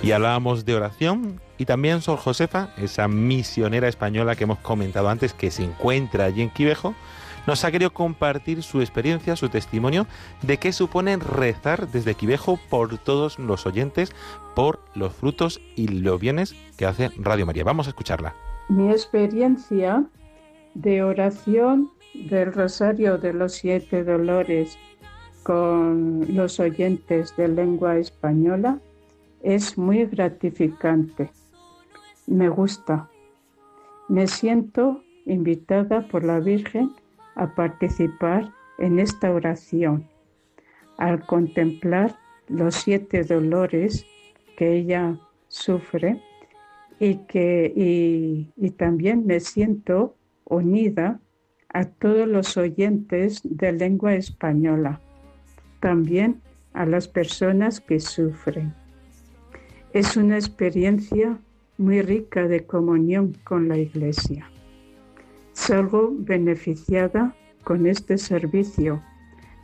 Y 0.06 0.12
hablábamos 0.12 0.66
de 0.66 0.76
oración 0.76 1.42
y 1.58 1.66
también 1.66 2.00
Sor 2.00 2.20
Josefa, 2.20 2.70
esa 2.78 3.08
misionera 3.08 3.88
española 3.88 4.36
que 4.36 4.44
hemos 4.44 4.60
comentado 4.60 5.10
antes, 5.10 5.34
que 5.34 5.50
se 5.50 5.64
encuentra 5.64 6.26
allí 6.26 6.44
en 6.44 6.52
Quivejo, 6.52 6.94
nos 7.48 7.66
ha 7.66 7.72
querido 7.72 7.92
compartir 7.92 8.62
su 8.62 8.82
experiencia, 8.82 9.36
su 9.36 9.50
testimonio 9.50 10.06
de 10.44 10.60
qué 10.60 10.74
supone 10.74 11.18
rezar 11.18 11.88
desde 11.88 12.14
Quivejo 12.14 12.60
por 12.70 13.00
todos 13.00 13.40
los 13.40 13.66
oyentes, 13.66 14.12
por 14.56 14.80
los 14.94 15.12
frutos 15.12 15.60
y 15.76 15.88
los 15.88 16.22
bienes 16.22 16.54
que 16.78 16.86
hace 16.86 17.10
Radio 17.18 17.48
María. 17.48 17.64
Vamos 17.64 17.88
a 17.88 17.90
escucharla. 17.90 18.36
Mi 18.70 18.92
experiencia 18.92 20.06
de 20.76 21.02
oración 21.02 21.90
del 22.14 22.54
Rosario 22.54 23.18
de 23.18 23.34
los 23.34 23.54
Siete 23.54 24.04
Dolores 24.04 24.78
con 25.42 26.28
los 26.30 26.60
oyentes 26.60 27.36
de 27.38 27.48
lengua 27.48 27.98
española 27.98 28.80
es 29.46 29.78
muy 29.78 30.06
gratificante. 30.06 31.30
Me 32.26 32.50
gusta. 32.50 33.10
Me 34.10 34.26
siento 34.26 35.04
invitada 35.26 36.08
por 36.08 36.24
la 36.24 36.40
Virgen 36.40 36.92
a 37.36 37.54
participar 37.54 38.52
en 38.80 39.00
esta 39.00 39.32
oración, 39.32 40.08
al 40.98 41.26
contemplar 41.26 42.18
los 42.48 42.76
siete 42.76 43.24
dolores 43.24 44.06
que 44.58 44.74
ella 44.74 45.18
sufre 45.48 46.22
y 47.00 47.16
que 47.28 47.72
y, 47.76 48.70
también 48.72 49.28
me 49.28 49.40
siento 49.40 50.16
unida 50.46 51.20
a 51.70 51.86
todos 51.86 52.28
los 52.28 52.58
oyentes 52.58 53.42
de 53.44 53.74
lengua 53.74 54.16
española, 54.16 55.02
también 55.82 56.42
a 56.74 56.86
las 56.86 57.08
personas 57.08 57.80
que 57.80 58.00
sufren. 58.00 58.85
Es 59.96 60.18
una 60.18 60.36
experiencia 60.36 61.40
muy 61.78 62.02
rica 62.02 62.50
de 62.50 62.66
comunión 62.66 63.34
con 63.46 63.70
la 63.70 63.78
Iglesia. 63.78 64.52
Salgo 65.54 66.12
beneficiada 66.14 67.34
con 67.64 67.86
este 67.86 68.18
servicio 68.18 69.02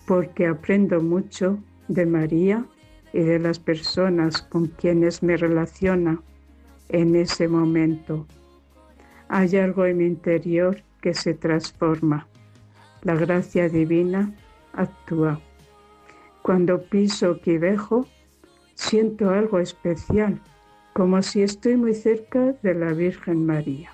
porque 0.08 0.48
aprendo 0.48 1.01
mucho 1.01 1.60
de 1.90 2.06
María 2.06 2.66
y 3.11 3.19
de 3.19 3.40
las 3.40 3.60
personas 3.60 4.42
con 4.42 4.68
quienes 4.68 5.22
me 5.22 5.35
relaciona 5.35 6.22
en 6.88 7.18
ese 7.18 7.50
momento. 7.50 8.26
Hay 9.27 9.58
algo 9.58 9.85
en 9.85 9.98
mi 9.98 10.06
interior 10.06 10.82
que 11.01 11.14
se 11.14 11.34
transforma. 11.34 12.26
La 13.01 13.16
gracia 13.16 13.68
divina 13.68 14.34
actúa. 14.72 15.42
Cuando 16.42 16.82
piso 16.84 17.42
Quivejo, 17.42 18.08
siento 18.82 19.30
algo 19.30 19.60
especial, 19.60 20.42
como 20.93 21.22
si 21.22 21.43
estoy 21.43 21.77
muy 21.77 21.93
cerca 21.93 22.53
de 22.64 22.74
la 22.74 22.93
Virgen 22.93 23.45
María. 23.45 23.92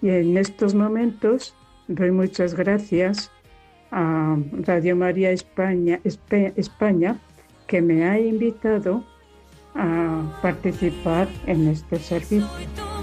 Y 0.00 0.08
en 0.10 0.36
estos 0.38 0.74
momentos 0.74 1.54
doy 1.88 2.10
muchas 2.10 2.54
gracias 2.54 3.30
a 3.90 4.36
Radio 4.66 4.96
María 4.96 5.30
España, 5.30 6.00
que 7.66 7.82
me 7.82 8.04
ha 8.08 8.18
invitado 8.18 9.04
a 9.74 10.38
participar 10.40 11.28
en 11.46 11.68
este 11.68 11.98
servicio. 11.98 12.97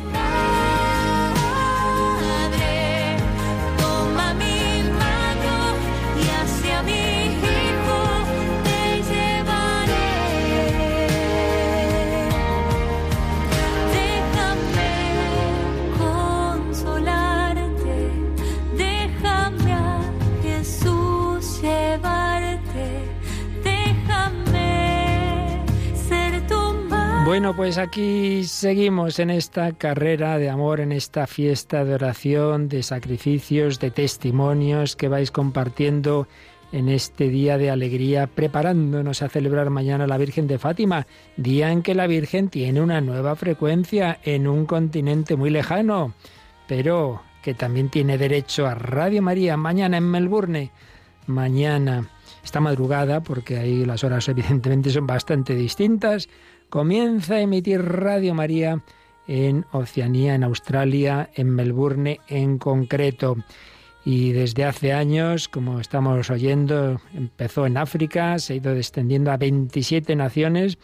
Bueno, 27.25 27.55
pues 27.55 27.79
aquí 27.79 28.43
seguimos 28.43 29.17
en 29.17 29.31
esta 29.31 29.71
carrera 29.71 30.37
de 30.37 30.47
amor, 30.47 30.79
en 30.79 30.91
esta 30.91 31.25
fiesta 31.25 31.83
de 31.83 31.95
oración, 31.95 32.69
de 32.69 32.83
sacrificios, 32.83 33.79
de 33.79 33.89
testimonios 33.89 34.95
que 34.95 35.07
vais 35.07 35.31
compartiendo 35.31 36.27
en 36.71 36.87
este 36.87 37.29
día 37.29 37.57
de 37.57 37.71
alegría, 37.71 38.27
preparándonos 38.27 39.23
a 39.23 39.29
celebrar 39.29 39.71
mañana 39.71 40.05
la 40.05 40.19
Virgen 40.19 40.45
de 40.45 40.59
Fátima, 40.59 41.07
día 41.35 41.71
en 41.71 41.81
que 41.81 41.95
la 41.95 42.05
Virgen 42.05 42.49
tiene 42.49 42.79
una 42.79 43.01
nueva 43.01 43.35
frecuencia 43.35 44.19
en 44.23 44.47
un 44.47 44.67
continente 44.67 45.35
muy 45.35 45.49
lejano, 45.49 46.13
pero 46.67 47.23
que 47.41 47.55
también 47.55 47.89
tiene 47.89 48.19
derecho 48.19 48.67
a 48.67 48.75
Radio 48.75 49.23
María 49.23 49.57
mañana 49.57 49.97
en 49.97 50.11
Melbourne. 50.11 50.69
Mañana, 51.25 52.07
esta 52.43 52.59
madrugada, 52.59 53.21
porque 53.21 53.57
ahí 53.57 53.83
las 53.83 54.03
horas 54.03 54.29
evidentemente 54.29 54.91
son 54.91 55.07
bastante 55.07 55.55
distintas, 55.55 56.29
comienza 56.75 57.35
a 57.35 57.39
emitir 57.39 57.81
Radio 57.81 58.33
María 58.33 58.81
en 59.29 59.65
Oceanía, 59.71 60.35
en 60.35 60.43
Australia, 60.43 61.29
en 61.33 61.51
Melbourne 61.51 62.19
en 62.27 62.57
concreto. 62.57 63.37
Y 64.03 64.33
desde 64.33 64.65
hace 64.65 64.91
años, 64.91 65.47
como 65.47 65.79
estamos 65.79 66.29
oyendo, 66.29 66.99
empezó 67.13 67.65
en 67.65 67.77
África, 67.77 68.37
se 68.39 68.51
ha 68.51 68.55
ido 68.57 68.75
extendiendo 68.75 69.31
a 69.31 69.37
27 69.37 70.17
naciones 70.17 70.77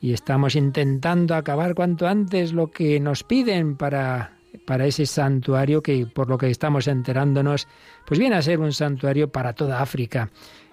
y 0.00 0.14
estamos 0.14 0.56
intentando 0.56 1.34
acabar 1.34 1.74
cuanto 1.74 2.06
antes 2.06 2.54
lo 2.54 2.70
que 2.70 2.98
nos 2.98 3.22
piden 3.22 3.76
para, 3.76 4.38
para 4.64 4.86
ese 4.86 5.04
santuario 5.04 5.82
que, 5.82 6.06
por 6.06 6.30
lo 6.30 6.38
que 6.38 6.48
estamos 6.48 6.88
enterándonos, 6.88 7.68
pues 8.06 8.18
viene 8.18 8.36
a 8.36 8.40
ser 8.40 8.60
un 8.60 8.72
santuario 8.72 9.28
para 9.30 9.52
toda 9.52 9.82
África 9.82 10.30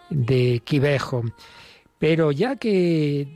de 0.09 0.61
Quivejo. 0.63 1.23
Pero 2.01 2.31
ya 2.31 2.55
que 2.55 3.27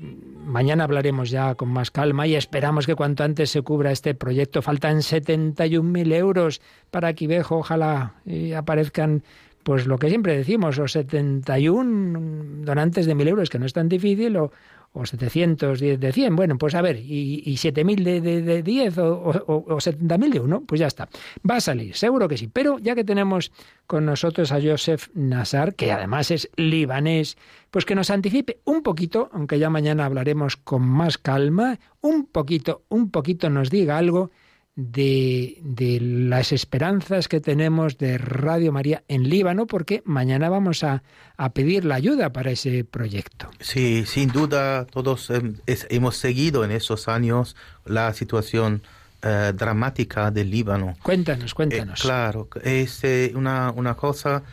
mañana 0.43 0.85
hablaremos 0.85 1.29
ya 1.29 1.53
con 1.53 1.69
más 1.69 1.91
calma 1.91 2.25
y 2.25 2.33
esperamos 2.33 2.87
que 2.87 2.95
cuanto 2.95 3.23
antes 3.23 3.51
se 3.51 3.61
cubra 3.61 3.91
este 3.91 4.15
proyecto, 4.15 4.63
faltan 4.63 5.01
71.000 5.01 6.13
euros 6.15 6.61
para 6.89 7.13
Quivejo, 7.13 7.57
ojalá 7.57 8.15
aparezcan 8.57 9.21
pues 9.61 9.85
lo 9.85 9.99
que 9.99 10.09
siempre 10.09 10.35
decimos, 10.35 10.79
o 10.79 10.87
71 10.87 12.65
donantes 12.65 13.05
de 13.05 13.15
1.000 13.15 13.27
euros, 13.27 13.49
que 13.51 13.59
no 13.59 13.67
es 13.67 13.73
tan 13.73 13.87
difícil, 13.87 14.35
o, 14.37 14.51
o 14.95 15.05
710 15.05 15.99
de 15.99 16.11
100. 16.11 16.35
Bueno, 16.35 16.57
pues 16.57 16.73
a 16.73 16.81
ver, 16.81 16.97
y, 16.97 17.43
y 17.45 17.55
7.000 17.55 18.03
de, 18.03 18.21
de, 18.21 18.41
de 18.41 18.63
10 18.63 18.97
o, 18.99 19.13
o, 19.13 19.75
o 19.75 19.77
70.000 19.77 20.33
de 20.33 20.39
uno, 20.39 20.63
pues 20.65 20.79
ya 20.79 20.87
está. 20.87 21.09
Va 21.49 21.57
a 21.57 21.61
salir, 21.61 21.95
seguro 21.95 22.27
que 22.27 22.37
sí. 22.37 22.47
Pero 22.47 22.79
ya 22.79 22.95
que 22.95 23.03
tenemos 23.03 23.51
con 23.87 24.05
nosotros 24.05 24.51
a 24.51 24.61
Joseph 24.61 25.09
Nassar, 25.13 25.75
que 25.75 25.91
además 25.91 26.31
es 26.31 26.49
libanés, 26.55 27.37
pues 27.69 27.85
que 27.85 27.93
nos 27.93 28.09
anticipe 28.09 28.61
un 28.63 28.81
poquito, 28.81 29.29
aunque 29.33 29.59
ya 29.59 29.69
mañana 29.69 30.05
hablaremos 30.05 30.55
con 30.55 30.81
más 30.81 31.17
calma, 31.17 31.77
un 32.01 32.25
poquito, 32.25 32.83
un 32.87 33.11
poquito 33.11 33.49
nos 33.49 33.69
diga 33.69 33.97
algo 33.97 34.31
de, 34.75 35.57
de, 35.61 35.99
las 36.01 36.51
esperanzas 36.51 37.27
que 37.27 37.39
tenemos 37.39 37.97
de 37.97 38.17
Radio 38.17 38.71
María 38.71 39.03
en 39.07 39.29
Líbano, 39.29 39.67
porque 39.67 40.01
mañana 40.05 40.49
vamos 40.49 40.83
a, 40.83 41.03
a 41.37 41.53
pedir 41.53 41.85
la 41.85 41.95
ayuda 41.95 42.33
para 42.33 42.51
ese 42.51 42.83
proyecto. 42.83 43.49
Sí, 43.59 44.03
sin 44.05 44.29
duda, 44.29 44.85
todos 44.85 45.29
eh, 45.29 45.41
es, 45.65 45.87
hemos 45.89 46.17
seguido 46.17 46.65
en 46.65 46.71
esos 46.71 47.07
años 47.07 47.55
la 47.85 48.13
situación 48.13 48.81
eh, 49.27 49.53
dramática 49.55 50.29
del 50.29 50.51
Líbano. 50.51 50.95
Cuéntanos, 51.01 51.55
cuéntanos. 51.55 51.99
Eh, 51.99 52.03
claro, 52.03 52.47
es 52.63 53.03
eh, 53.03 53.31
una, 53.33 53.71
una 53.71 53.95
cosa 53.95 54.43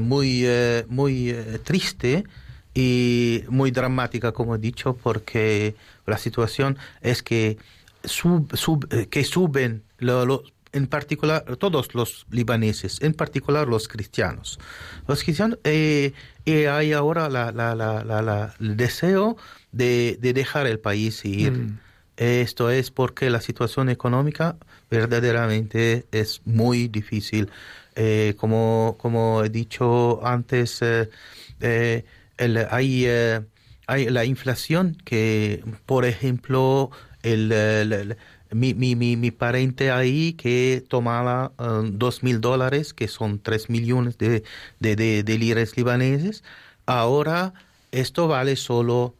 muy, 0.00 0.46
muy 0.86 1.34
triste 1.64 2.22
y 2.74 3.42
muy 3.48 3.72
dramática, 3.72 4.30
como 4.30 4.54
he 4.54 4.58
dicho, 4.58 4.96
porque 5.02 5.74
la 6.06 6.16
situación 6.16 6.78
es 7.02 7.24
que 7.24 7.58
Sub, 8.08 8.56
sub, 8.56 8.86
eh, 8.92 9.06
que 9.06 9.24
suben 9.24 9.84
lo, 9.98 10.26
lo, 10.26 10.42
en 10.72 10.86
particular 10.86 11.44
todos 11.56 11.94
los 11.94 12.26
libaneses, 12.30 13.00
en 13.02 13.14
particular 13.14 13.68
los 13.68 13.88
cristianos. 13.88 14.58
Los 15.06 15.22
cristianos, 15.22 15.58
eh, 15.64 16.12
eh, 16.46 16.68
hay 16.68 16.92
ahora 16.92 17.28
la, 17.28 17.52
la, 17.52 17.74
la, 17.74 18.54
el 18.60 18.76
deseo 18.76 19.36
de, 19.72 20.18
de, 20.20 20.32
dejar 20.32 20.66
el 20.66 20.78
país 20.78 21.24
y 21.24 21.46
ir. 21.46 21.52
Mm. 21.52 21.78
Esto 22.16 22.70
es 22.70 22.90
porque 22.90 23.30
la 23.30 23.40
situación 23.40 23.88
económica 23.88 24.56
verdaderamente 24.90 26.06
es 26.10 26.42
muy 26.44 26.88
difícil. 26.88 27.48
Eh, 27.94 28.34
como, 28.36 28.96
como 28.98 29.44
he 29.44 29.50
dicho 29.50 30.24
antes, 30.26 30.82
el, 30.82 32.66
hay, 32.70 33.06
hay 33.86 34.10
la 34.10 34.24
inflación 34.24 34.96
que, 35.04 35.62
por 35.86 36.04
ejemplo, 36.04 36.90
el, 37.22 38.16
mi, 38.50 38.74
mi, 38.74 38.96
mi, 38.96 39.16
mi, 39.16 39.30
pariente 39.30 39.90
ahí 39.90 40.32
que 40.34 40.84
tomaba 40.88 41.52
uh, 41.58 41.82
dos 41.90 42.22
mil 42.22 42.40
dólares, 42.40 42.94
que 42.94 43.08
son 43.08 43.38
tres 43.40 43.68
millones 43.70 44.18
de, 44.18 44.42
de, 44.80 44.96
de, 44.96 45.22
de 45.22 45.38
liras 45.38 45.76
libaneses, 45.76 46.44
ahora 46.86 47.54
esto 47.92 48.28
vale 48.28 48.56
solo 48.56 49.14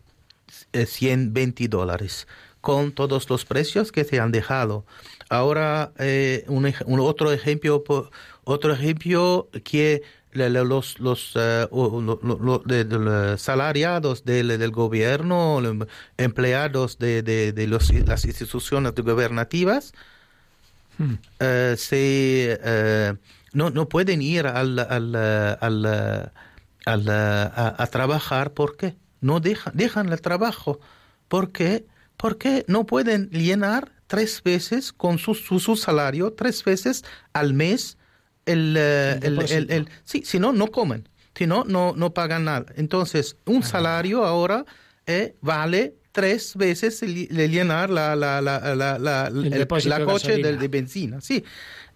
eh, 0.73 0.87
120 0.87 1.69
dólares, 1.69 2.27
con 2.61 2.93
todos 2.93 3.29
los 3.31 3.45
precios 3.45 3.93
que 3.93 4.05
se 4.05 4.21
han 4.21 4.33
dejado. 4.33 4.85
Ahora, 5.29 5.93
eh, 5.99 6.45
un, 6.49 6.73
un 6.87 7.01
otro 7.01 7.33
ejemplo, 7.33 7.85
otro 8.45 8.73
ejemplo 8.73 9.49
que 9.65 10.03
los, 10.33 10.99
los 11.01 11.33
eh, 11.37 11.67
los 11.71 13.41
salariados 13.41 14.25
del, 14.25 14.49
del 14.59 14.71
gobierno, 14.71 15.61
empleados 16.17 16.99
de, 16.99 17.23
de- 17.23 17.53
de 17.53 17.67
los- 17.67 17.93
las 17.93 18.25
instituciones 18.25 18.93
gubernativas, 18.95 19.93
eh, 21.41 21.75
se, 21.79 22.59
eh, 22.63 23.15
no, 23.53 23.71
no 23.71 23.89
pueden 23.89 24.23
ir 24.23 24.47
al, 24.47 24.79
al, 24.79 25.15
al, 25.15 25.87
al, 26.85 27.09
a, 27.09 27.75
a 27.83 27.87
trabajar. 27.89 28.53
¿Por 28.53 28.77
qué? 28.77 28.97
No 29.21 29.41
dejan, 29.41 29.73
dejan 29.77 30.13
el 30.13 30.21
trabajo. 30.21 30.81
¿Por 31.29 31.53
qué? 31.53 31.87
Porque 32.17 32.65
no 32.69 32.87
pueden 32.87 33.31
llenar 33.31 33.93
tres 34.07 34.43
veces 34.43 34.93
con 34.93 35.19
su, 35.19 35.35
su, 35.35 35.61
su 35.61 35.77
salario, 35.77 36.33
tres 36.33 36.65
veces 36.65 37.05
al 37.33 37.53
mes 37.55 37.98
el, 38.49 38.75
eh, 38.77 39.19
el, 39.23 39.39
el- 39.51 39.71
el- 39.71 39.89
sí, 40.05 40.23
si 40.25 40.39
no, 40.39 40.53
no 40.53 40.67
comen. 40.69 41.09
Si 41.35 41.47
no, 41.47 41.63
no, 41.65 41.95
no 41.97 42.13
pagan 42.13 42.45
nada. 42.45 42.67
Entonces, 42.77 43.37
un 43.47 43.63
salario 43.63 44.25
ahora 44.25 44.65
eh, 45.07 45.35
vale 45.41 45.95
tres 46.11 46.57
veces 46.57 47.01
el, 47.03 47.29
el 47.31 47.51
llenar 47.51 47.91
la, 47.91 48.17
la, 48.17 48.41
la, 48.41 48.59
la, 48.75 48.99
la, 48.99 49.27
el- 49.29 49.51
la 49.51 49.99
de 49.99 50.05
coche 50.05 50.37
del, 50.39 50.59
de 50.59 50.69
benzina. 50.69 51.21
Sí, 51.21 51.45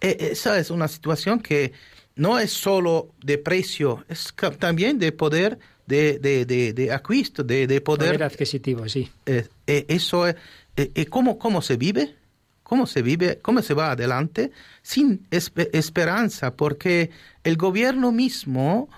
Eh, 0.01 0.31
esa 0.33 0.59
es 0.59 0.71
una 0.71 0.87
situación 0.89 1.41
que 1.41 1.73
no 2.17 2.39
es 2.39 2.53
solo 2.53 3.15
de 3.25 3.39
precio, 3.39 4.05
es 4.09 4.33
también 4.59 4.99
de 4.99 5.11
poder 5.13 5.59
de, 5.87 6.19
de, 6.19 6.45
de, 6.45 6.73
de 6.73 6.93
acuisto, 6.93 7.43
de, 7.43 7.67
de 7.67 7.81
poder. 7.81 8.11
Poder 8.11 8.23
adquisitivo, 8.25 8.89
sí. 8.89 9.11
Eh, 9.27 9.47
eh, 9.67 9.85
eso 9.89 10.27
es, 10.29 10.35
eh, 10.77 10.91
eh, 10.95 11.07
¿cómo, 11.07 11.39
¿cómo 11.39 11.63
se 11.63 11.77
vive? 11.77 12.15
¿Cómo 12.63 12.87
se 12.87 13.03
vive? 13.03 13.39
¿Cómo 13.43 13.61
se 13.63 13.75
va 13.75 13.91
adelante? 13.93 14.51
Sin 14.83 15.27
espe- 15.31 15.69
esperanza, 15.73 16.55
porque 16.55 17.11
el 17.45 17.57
gobierno 17.57 18.13
mismo 18.13 18.89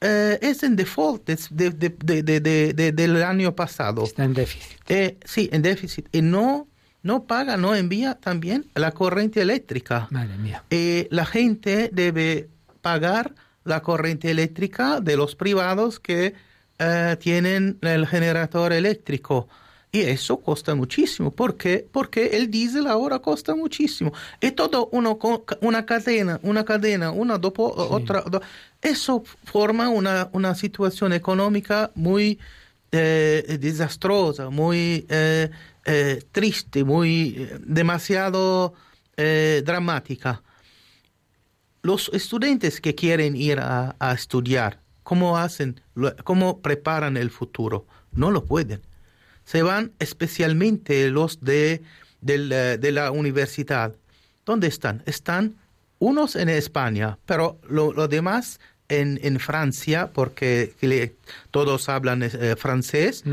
eh, 0.00 0.38
es 0.42 0.62
en 0.62 0.76
default 0.76 1.28
es 1.28 1.48
de- 1.50 1.70
de- 1.70 1.90
de- 1.90 2.22
de- 2.22 2.40
de- 2.40 2.72
de- 2.72 2.92
del 2.92 3.22
año 3.22 3.54
pasado. 3.56 4.04
Está 4.04 4.22
en 4.24 4.32
déficit. 4.34 4.78
Eh, 4.88 5.18
sí, 5.24 5.48
en 5.52 5.62
déficit. 5.62 6.06
Y 6.12 6.22
no, 6.22 6.68
no 7.02 7.24
paga, 7.24 7.56
no 7.56 7.74
envía 7.74 8.14
también 8.14 8.66
la 8.76 8.92
corriente 8.92 9.42
eléctrica. 9.42 10.06
Madre 10.10 10.38
mía. 10.38 10.62
Eh, 10.70 11.08
la 11.10 11.26
gente 11.26 11.90
debe 11.92 12.48
pagar 12.80 13.34
la 13.64 13.82
corriente 13.82 14.30
eléctrica 14.30 15.00
de 15.00 15.16
los 15.16 15.34
privados 15.34 15.98
que 15.98 16.34
eh, 16.78 17.16
tienen 17.18 17.78
el 17.82 18.06
generador 18.06 18.72
eléctrico. 18.72 19.48
Y 19.90 20.00
eso 20.00 20.36
cuesta 20.36 20.74
muchísimo. 20.74 21.30
¿Por 21.30 21.56
qué? 21.56 21.86
Porque 21.90 22.36
el 22.36 22.50
diésel 22.50 22.86
ahora 22.88 23.20
cuesta 23.20 23.54
muchísimo. 23.54 24.12
Y 24.40 24.50
todo 24.50 24.88
uno, 24.92 25.18
co- 25.18 25.44
una 25.62 25.86
cadena, 25.86 26.38
una 26.42 26.64
cadena, 26.64 27.10
una 27.10 27.38
dopo 27.38 27.72
otra. 27.74 28.20
do- 28.22 28.42
eso 28.82 29.22
forma 29.44 29.88
una, 29.88 30.28
una 30.32 30.54
situación 30.54 31.12
económica 31.14 31.90
muy 31.94 32.38
eh, 32.92 33.56
desastrosa, 33.60 34.50
muy 34.50 35.06
eh, 35.08 35.50
eh, 35.86 36.22
triste, 36.32 36.84
muy 36.84 37.48
demasiado 37.60 38.74
dramática. 39.64 40.42
Los 41.82 42.10
estudiantes 42.12 42.80
que 42.80 42.94
quieren 42.94 43.36
ir 43.36 43.60
a, 43.60 43.96
a 43.98 44.12
estudiar, 44.12 44.80
¿cómo 45.02 45.38
hacen? 45.38 45.80
¿Cómo 46.24 46.60
preparan 46.60 47.16
el 47.16 47.30
futuro? 47.30 47.86
No 48.12 48.30
lo 48.30 48.44
pueden. 48.44 48.80
Se 49.50 49.62
van 49.62 49.92
especialmente 49.98 51.08
los 51.10 51.40
de, 51.40 51.80
eh, 52.26 52.78
de 52.80 52.92
la 52.92 53.10
universidad. 53.10 53.94
¿Dónde 54.44 54.66
están? 54.66 55.02
Están 55.06 55.54
unos 55.98 56.36
en 56.36 56.48
España, 56.50 57.18
pero 57.24 57.58
lo, 57.68 57.92
lo 57.92 58.08
demás 58.08 58.60
en, 58.90 59.18
en 59.22 59.38
Francia, 59.40 60.10
porque 60.12 60.74
le- 60.80 61.16
todos 61.50 61.88
hablan 61.88 62.22
eh, 62.22 62.56
francés. 62.56 63.24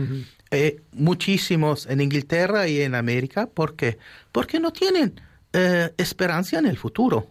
Eh, 0.52 0.80
muchísimos 0.94 1.86
en 1.88 2.00
Inglaterra 2.02 2.68
y 2.68 2.82
en 2.82 2.96
América. 2.96 3.48
¿Por 3.48 3.76
qué? 3.76 3.98
Porque 4.32 4.60
no 4.60 4.72
tienen 4.72 5.20
eh, 5.54 5.92
esperanza 5.98 6.60
en 6.60 6.66
el 6.66 6.78
futuro, 6.78 7.28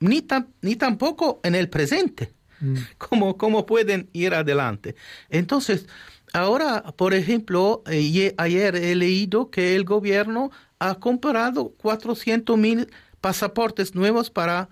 ni, 0.00 0.20
tam- 0.22 0.48
ni 0.60 0.76
tampoco 0.76 1.40
en 1.42 1.54
el 1.54 1.68
presente. 1.68 2.32
¿Cómo, 2.98 3.36
¿Cómo 3.36 3.64
pueden 3.66 4.08
ir 4.12 4.34
adelante? 4.34 4.94
Entonces, 5.30 5.86
ahora, 6.32 6.82
por 6.96 7.14
ejemplo, 7.14 7.82
eh, 7.86 8.02
ye- 8.10 8.34
ayer 8.38 8.76
he 8.76 8.94
leído 8.94 9.50
que 9.50 9.76
el 9.76 9.84
gobierno 9.84 10.50
ha 10.78 10.96
comprado 10.96 11.70
400 11.78 12.56
mil 12.58 12.88
pasaportes 13.20 13.94
nuevos 13.94 14.30
para 14.30 14.68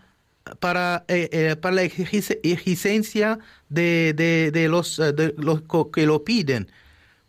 para, 0.60 1.04
eh, 1.08 1.30
eh, 1.32 1.56
para 1.56 1.74
la 1.76 1.82
exigencia- 1.84 3.38
de, 3.70 4.12
de, 4.52 4.68
los, 4.68 4.98
de 4.98 5.34
los 5.38 5.62
que 5.92 6.04
lo 6.06 6.22
piden. 6.22 6.70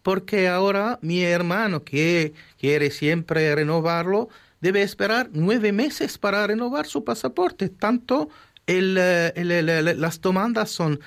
Porque 0.03 0.47
ahora 0.49 0.99
mi 1.01 1.23
hermano 1.23 1.83
que 1.85 2.33
quiere 2.59 2.91
siempre 2.91 3.55
renovarlo, 3.55 4.27
debe 4.61 4.81
esperar 4.81 5.29
nueve 5.31 5.71
meses 5.71 6.17
para 6.17 6.45
renovar 6.45 6.87
su 6.87 7.05
pasaporte. 7.05 7.69
Tanto 7.69 8.27
el, 8.67 8.95
las 8.95 10.19
demandas 10.21 10.69
son 10.71 10.99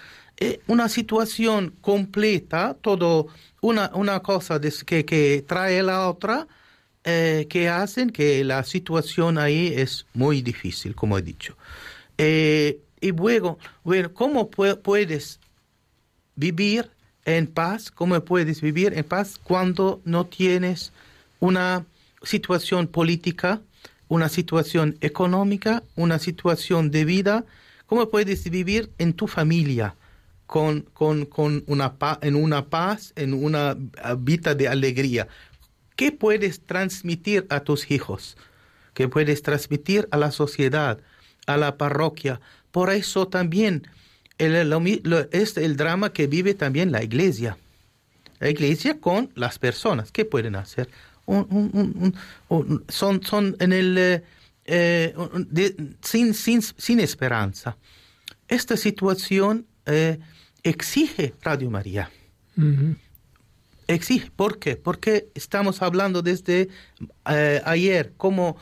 una 0.69 0.89
situación 0.89 1.75
completa, 1.81 2.77
todo 2.81 3.27
una, 3.61 3.91
una 3.95 4.21
cosa 4.21 4.61
que, 4.61 5.05
que 5.05 5.45
trae 5.47 5.83
la 5.83 6.09
otra, 6.09 6.47
eh, 7.05 7.47
que 7.49 7.69
hacen 7.69 8.11
que 8.11 8.45
la 8.45 8.63
situación 8.65 9.39
ahí 9.39 9.73
es 9.75 10.07
muy 10.15 10.43
difícil, 10.43 10.95
como 10.95 11.19
he 11.19 11.23
dicho. 11.23 11.57
Eh, 12.19 12.81
y 13.01 13.13
luego, 13.13 13.59
bueno, 13.85 14.13
¿cómo 14.13 14.51
pue- 14.51 14.77
puedes 14.81 15.41
vivir 16.37 16.91
en 17.25 17.47
paz? 17.47 17.91
¿Cómo 17.91 18.21
puedes 18.25 18.61
vivir 18.61 18.93
en 18.95 19.05
paz 19.05 19.39
cuando 19.43 20.01
no 20.05 20.27
tienes 20.27 20.93
una 21.41 21.85
situación 22.23 22.87
política, 22.87 23.61
una 24.09 24.29
situación 24.29 24.97
económica, 25.01 25.83
una 25.97 26.19
situación 26.19 26.91
de 26.91 27.05
vida? 27.05 27.45
¿Cómo 27.87 28.09
puedes 28.09 28.49
vivir 28.51 28.91
en 28.99 29.15
tu 29.15 29.27
familia 29.27 29.95
con, 30.49 30.81
con, 30.95 31.27
con 31.27 31.63
una 31.67 31.95
en 32.23 32.35
una 32.35 32.71
paz, 32.71 33.13
en 33.17 33.35
una 33.35 33.77
ah, 34.03 34.17
vida 34.19 34.55
de 34.55 34.67
alegría? 34.67 35.29
¿Qué 35.95 36.11
puedes 36.11 36.63
transmitir 36.65 37.47
a 37.51 37.61
tus 37.61 37.91
hijos? 37.91 38.37
¿Qué 38.95 39.09
puedes 39.09 39.43
transmitir 39.43 40.09
a 40.11 40.17
la 40.17 40.31
sociedad, 40.33 41.01
a 41.47 41.57
la 41.59 41.77
parroquia? 41.77 42.41
Por 42.71 42.91
eso 42.91 43.29
también 43.29 43.87
el- 44.39 45.29
es 45.33 45.57
el 45.59 45.77
drama 45.77 46.13
que 46.15 46.27
vive 46.27 46.55
también 46.55 46.93
la 46.93 47.03
iglesia. 47.05 47.59
La 48.41 48.49
iglesia 48.49 48.99
con 49.01 49.31
las 49.35 49.59
personas. 49.59 50.13
¿Qué 50.13 50.25
pueden 50.25 50.57
hacer? 50.57 50.89
Son, 52.89 53.23
son 53.23 53.57
en 53.61 53.73
el, 53.75 53.99
eh, 53.99 54.23
eh, 54.65 55.15
sin, 56.01 56.33
sin, 56.33 56.63
sin 56.63 57.01
esperanza. 57.01 57.77
Esta 58.49 58.77
situación 58.79 59.67
eh, 59.87 60.19
exige 60.69 61.35
Radio 61.43 61.71
María. 61.71 62.11
Exige. 63.87 64.31
¿Por 64.35 64.59
qué? 64.59 64.77
Porque 64.77 65.29
estamos 65.35 65.81
hablando 65.83 66.23
desde 66.23 66.69
eh, 67.31 67.63
ayer 67.65 68.13
como 68.17 68.57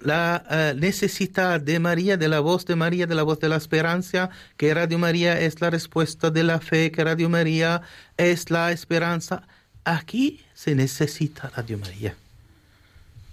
la 0.00 0.44
eh, 0.50 0.74
necesidad 0.76 1.60
de 1.60 1.78
María, 1.78 2.16
de 2.16 2.28
la 2.28 2.40
voz 2.40 2.64
de 2.64 2.76
María, 2.76 3.06
de 3.06 3.14
la 3.14 3.22
voz 3.22 3.38
de 3.40 3.48
la 3.48 3.56
esperanza, 3.56 4.30
que 4.56 4.72
Radio 4.72 4.98
María 4.98 5.38
es 5.38 5.60
la 5.60 5.70
respuesta 5.70 6.30
de 6.30 6.44
la 6.44 6.60
fe, 6.60 6.90
que 6.90 7.04
Radio 7.04 7.28
María 7.28 7.82
es 8.16 8.50
la 8.50 8.72
esperanza. 8.72 9.42
Aquí 9.84 10.40
se 10.54 10.74
necesita 10.74 11.50
Radio 11.50 11.78
María. 11.78 12.16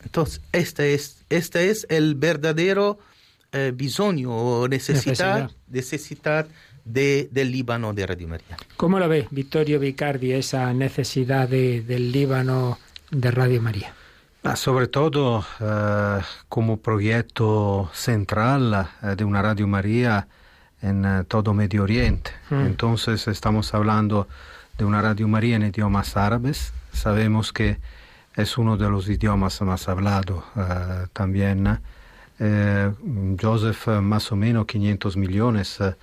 Entonces, 0.03 0.41
este 0.51 0.93
es, 0.93 1.23
este 1.30 1.69
es 1.69 1.88
el 1.90 2.15
verdadero 2.15 2.99
eh, 3.53 3.72
bisogno 3.73 4.35
o 4.35 4.67
necesidad, 4.67 5.49
necesidad 5.69 6.48
de, 6.85 7.29
del 7.31 7.51
Líbano 7.51 7.93
de 7.93 8.05
Radio 8.05 8.27
María. 8.27 8.57
¿Cómo 8.77 8.99
lo 8.99 9.07
ve 9.07 9.27
Vittorio 9.31 9.79
Vicardi 9.79 10.33
esa 10.33 10.73
necesidad 10.73 11.47
de- 11.47 11.81
del 11.81 12.11
Líbano 12.11 12.77
de 13.11 13.31
Radio 13.31 13.61
María? 13.61 13.93
Ma 14.43 14.55
soprattutto 14.57 15.45
eh, 15.61 16.19
come 16.49 16.75
progetto 16.75 17.89
central 17.93 18.89
eh, 19.01 19.15
de 19.15 19.23
una 19.23 19.41
Radio 19.41 19.67
María 19.67 20.27
en 20.81 21.05
eh, 21.05 21.23
todo 21.25 21.53
Medio 21.53 21.83
Oriente. 21.83 22.31
Mm. 22.49 22.65
Entonces 22.65 23.25
estamos 23.29 23.73
hablando 23.73 24.27
de 24.77 24.83
una 24.83 25.01
Radio 25.01 25.29
María 25.29 25.55
en 25.55 25.63
idiomas 25.63 26.17
árabes. 26.17 26.73
Sabemos 26.91 27.53
que 27.53 27.77
es 28.35 28.57
uno 28.57 28.75
de 28.75 28.89
los 28.89 29.07
idiomas 29.07 29.61
más 29.61 29.87
hablados 29.87 30.43
eh, 30.57 31.05
también. 31.13 31.79
Eh, 32.39 32.91
Joseph, 33.41 33.87
más 34.01 34.29
o 34.31 34.35
menos 34.35 34.65
500 34.65 35.15
millones 35.15 35.79
eh, 35.79 35.95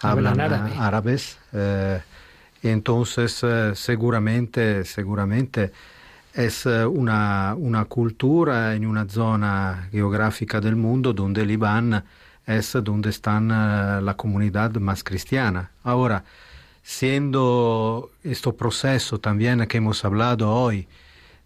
Hablan 0.00 0.40
hablan, 0.40 0.62
árabe. 0.62 0.78
árabes. 0.78 1.38
eh, 1.52 2.00
Entonces, 2.62 3.40
eh, 3.42 3.72
seguramente, 3.74 4.84
seguramente 4.84 5.72
es 6.34 6.66
eh, 6.66 6.86
una, 6.86 7.54
una, 7.56 7.84
cultura 7.86 8.74
en 8.74 8.86
una 8.86 9.08
zona 9.08 9.88
geográfica 9.90 10.60
del 10.60 10.76
mundo 10.76 11.12
donde 11.12 11.42
el 11.42 11.48
Libán 11.48 12.04
es 12.46 12.72
donde 12.82 13.10
está 13.10 13.40
la 13.40 14.14
comunidad 14.16 14.72
más 14.76 15.04
cristiana. 15.04 15.70
Ahora, 15.84 16.24
siendo 16.82 18.10
este 18.24 18.52
proceso 18.52 19.18
también 19.18 19.66
que 19.66 19.76
hemos 19.76 20.04
hablado 20.04 20.50
hoy, 20.50 20.88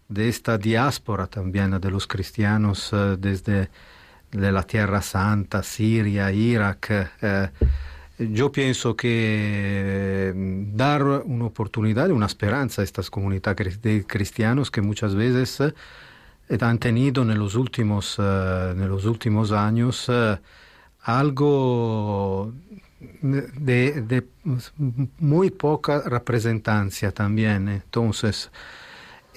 de 0.07 0.29
esta 0.29 0.57
diáspora 0.57 1.27
también 1.27 1.79
de 1.79 1.91
los 1.91 2.07
cristianos 2.07 2.91
desde 3.17 3.69
de 4.33 4.51
la 4.51 4.63
Tierra 4.63 5.01
Santa, 5.01 5.63
Siria, 5.63 6.31
Irak, 6.31 6.87
eh, 7.21 7.49
yo 8.31 8.51
pienso 8.51 8.95
que 8.95 10.33
mm, 10.35 10.75
dar 10.75 11.03
una 11.03 11.45
oportunidad, 11.45 12.09
una 12.11 12.25
esperanza 12.25 12.81
a 12.81 12.85
estas 12.85 13.09
comunidades 13.09 13.81
de 13.81 14.05
cristianos 14.05 14.71
que 14.71 14.81
muchas 14.81 15.15
veces 15.15 15.59
eh, 15.61 16.57
han 16.61 16.79
tenido 16.79 17.23
en 17.23 17.37
los 17.37 17.55
últimos, 17.55 18.19
en 18.19 18.87
los 18.87 19.05
últimos 19.05 19.51
años 19.51 20.09
algo 21.03 22.53
de, 23.21 24.01
de, 24.01 24.23
muy 25.19 25.51
poca 25.51 26.01
representancia 26.01 27.11
también. 27.11 27.67
Entonces, 27.67 28.51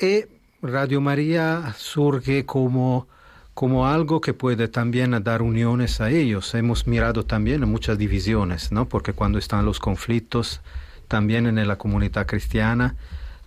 y 0.00 0.24
Radio 0.62 1.00
María 1.00 1.74
surge 1.76 2.44
como, 2.44 3.08
como 3.56 3.86
algo 3.86 4.20
que 4.20 4.34
puede 4.34 4.68
también 4.68 5.12
dar 5.24 5.40
uniones 5.40 6.02
a 6.02 6.10
ellos. 6.10 6.54
Hemos 6.54 6.86
mirado 6.86 7.24
también 7.24 7.66
muchas 7.66 7.96
divisiones, 7.96 8.70
¿no? 8.70 8.86
porque 8.86 9.14
cuando 9.14 9.38
están 9.38 9.64
los 9.64 9.78
conflictos, 9.78 10.60
también 11.08 11.46
en 11.46 11.66
la 11.66 11.78
comunidad 11.78 12.26
cristiana 12.26 12.96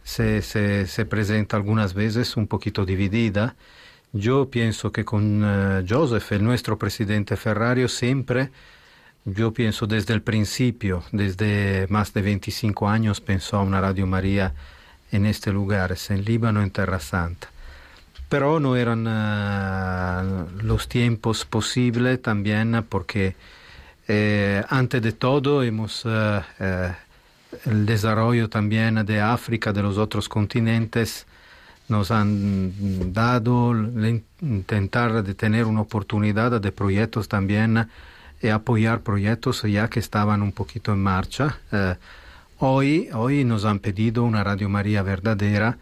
se, 0.04 0.42
se, 0.42 0.88
se 0.88 1.06
presenta 1.06 1.58
algunas 1.58 1.94
veces 1.94 2.38
un 2.38 2.48
poquito 2.48 2.88
dividida. 2.88 3.56
Yo 4.12 4.50
pienso 4.50 4.92
que 4.92 5.06
con 5.06 5.44
uh, 5.44 5.86
Joseph, 5.88 6.32
el 6.32 6.44
nuestro 6.44 6.80
presidente 6.80 7.38
Ferrario, 7.38 7.88
siempre, 7.88 8.50
yo 9.26 9.54
pienso 9.54 9.86
desde 9.86 10.16
el 10.16 10.24
principio, 10.24 11.04
desde 11.12 11.86
más 11.92 12.16
de 12.16 12.24
25 12.24 12.90
años, 12.90 13.22
pensó 13.22 13.58
a 13.58 13.62
una 13.62 13.80
Radio 13.80 14.08
María 14.08 14.56
en 15.12 15.28
este 15.28 15.52
lugar, 15.52 15.96
en 16.10 16.26
Líbano, 16.26 16.64
en 16.64 16.72
Terra 16.72 17.00
Santa. 17.00 17.50
Pero 18.30 18.60
no 18.60 18.76
eran 18.76 19.08
uh, 19.08 20.64
los 20.64 20.88
tiempos 20.88 21.46
posibles 21.46 22.22
también 22.22 22.86
porque 22.88 23.36
eh, 24.08 24.64
antes 24.70 25.02
de 25.02 25.12
todo 25.12 25.64
hemos 25.64 26.06
uh, 26.06 26.42
eh, 26.60 26.94
el 27.66 27.86
desarrollo 27.86 28.50
también 28.50 29.04
de 29.06 29.22
África, 29.22 29.74
de 29.74 29.82
los 29.82 29.98
otros 29.98 30.30
continentes, 30.30 31.26
nos 31.88 32.12
han 32.12 33.12
dado 33.12 33.74
intentar 34.42 35.24
de 35.24 35.34
tener 35.34 35.66
una 35.66 35.82
oportunidad 35.82 36.62
de 36.62 36.72
proyectos 36.72 37.28
también 37.28 37.88
y 38.42 38.48
apoyar 38.48 39.02
proyectos 39.02 39.64
ya 39.64 39.90
que 39.90 40.00
estaban 40.00 40.42
un 40.42 40.52
poquito 40.52 40.94
en 40.94 41.00
marcha. 41.00 41.58
Eh, 41.72 41.96
hoy, 42.60 43.10
hoy 43.14 43.44
nos 43.44 43.66
han 43.66 43.80
pedido 43.80 44.24
una 44.24 44.44
Radio 44.44 44.70
María 44.70 45.02
verdadera 45.02 45.78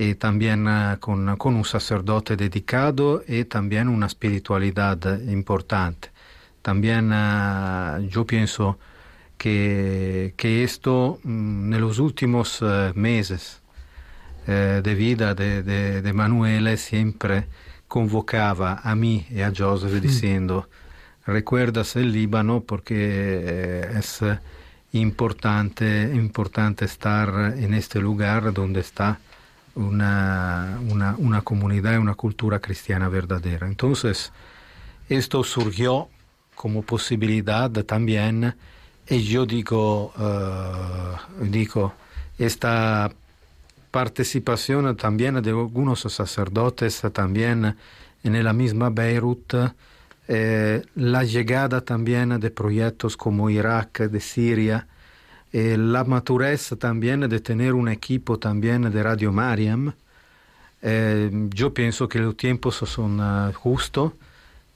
y 0.00 0.14
también 0.14 0.66
uh, 0.66 0.98
con, 0.98 1.36
con, 1.36 1.56
un 1.56 1.64
sacerdote 1.66 2.34
dedicado 2.34 3.22
y 3.28 3.44
también 3.44 3.86
una 3.88 4.06
espiritualidad 4.06 5.20
importante. 5.20 6.08
También 6.62 7.12
uh, 7.12 8.00
yo 8.08 8.24
pienso 8.24 8.78
que, 9.36 10.32
que 10.38 10.64
esto 10.64 11.20
mm, 11.22 11.74
en 11.74 11.80
los 11.82 11.98
últimos 11.98 12.62
uh, 12.62 12.92
meses 12.94 13.60
eh, 14.46 14.80
de 14.82 14.94
vida 14.94 15.34
de, 15.34 15.62
de, 15.62 16.00
de, 16.00 16.12
Manuele 16.14 16.78
siempre 16.78 17.46
convocaba 17.86 18.80
a 18.82 18.94
mí 18.94 19.26
y 19.30 19.42
a 19.42 19.52
Joseph 19.54 19.92
mm. 19.92 20.00
diciendo, 20.00 20.70
recuerdas 21.26 21.94
el 21.96 22.10
Líbano 22.10 22.62
porque 22.62 22.94
eh, 22.96 23.98
es 23.98 24.20
importante, 24.92 26.10
importante 26.14 26.86
estar 26.86 27.54
en 27.58 27.74
este 27.74 28.00
lugar 28.00 28.54
donde 28.54 28.80
está 28.80 29.20
una, 29.74 30.78
una, 31.18 31.42
comunidad 31.42 31.94
y 31.94 31.96
una 31.96 32.14
cultura 32.14 32.60
cristiana 32.60 33.08
verdadera. 33.08 33.66
Entonces, 33.66 34.32
esto 35.08 35.44
surgió 35.44 36.08
como 36.54 36.82
posibilidad 36.82 37.70
también, 37.84 38.54
y 39.08 39.22
yo 39.22 39.46
digo, 39.46 40.12
uh, 40.16 41.44
digo 41.44 41.94
esta 42.38 43.10
participación 43.90 44.96
también 44.96 45.42
de 45.42 45.50
algunos 45.50 46.00
sacerdotes 46.00 47.02
también 47.12 47.76
en 48.22 48.44
la 48.44 48.52
misma 48.52 48.90
Beirut, 48.90 49.54
eh, 50.28 50.82
la 50.94 51.24
llegada 51.24 51.80
también 51.80 52.38
de 52.38 52.50
proyectos 52.50 53.16
como 53.16 53.50
Irak, 53.50 54.02
de 54.02 54.20
Siria, 54.20 54.86
eh, 55.52 55.76
la 55.76 56.04
madurez 56.04 56.74
también 56.78 57.28
de 57.28 57.40
tener 57.40 57.74
un 57.74 57.88
equipo 57.88 58.38
también 58.38 58.90
de 58.90 59.02
Radio 59.02 59.32
Mariam. 59.32 59.92
Eh, 60.82 61.30
yo 61.54 61.74
pienso 61.74 62.08
que 62.08 62.18
los 62.18 62.36
tiempos 62.36 62.76
son 62.76 63.20
uh, 63.20 63.52
justos. 63.52 64.12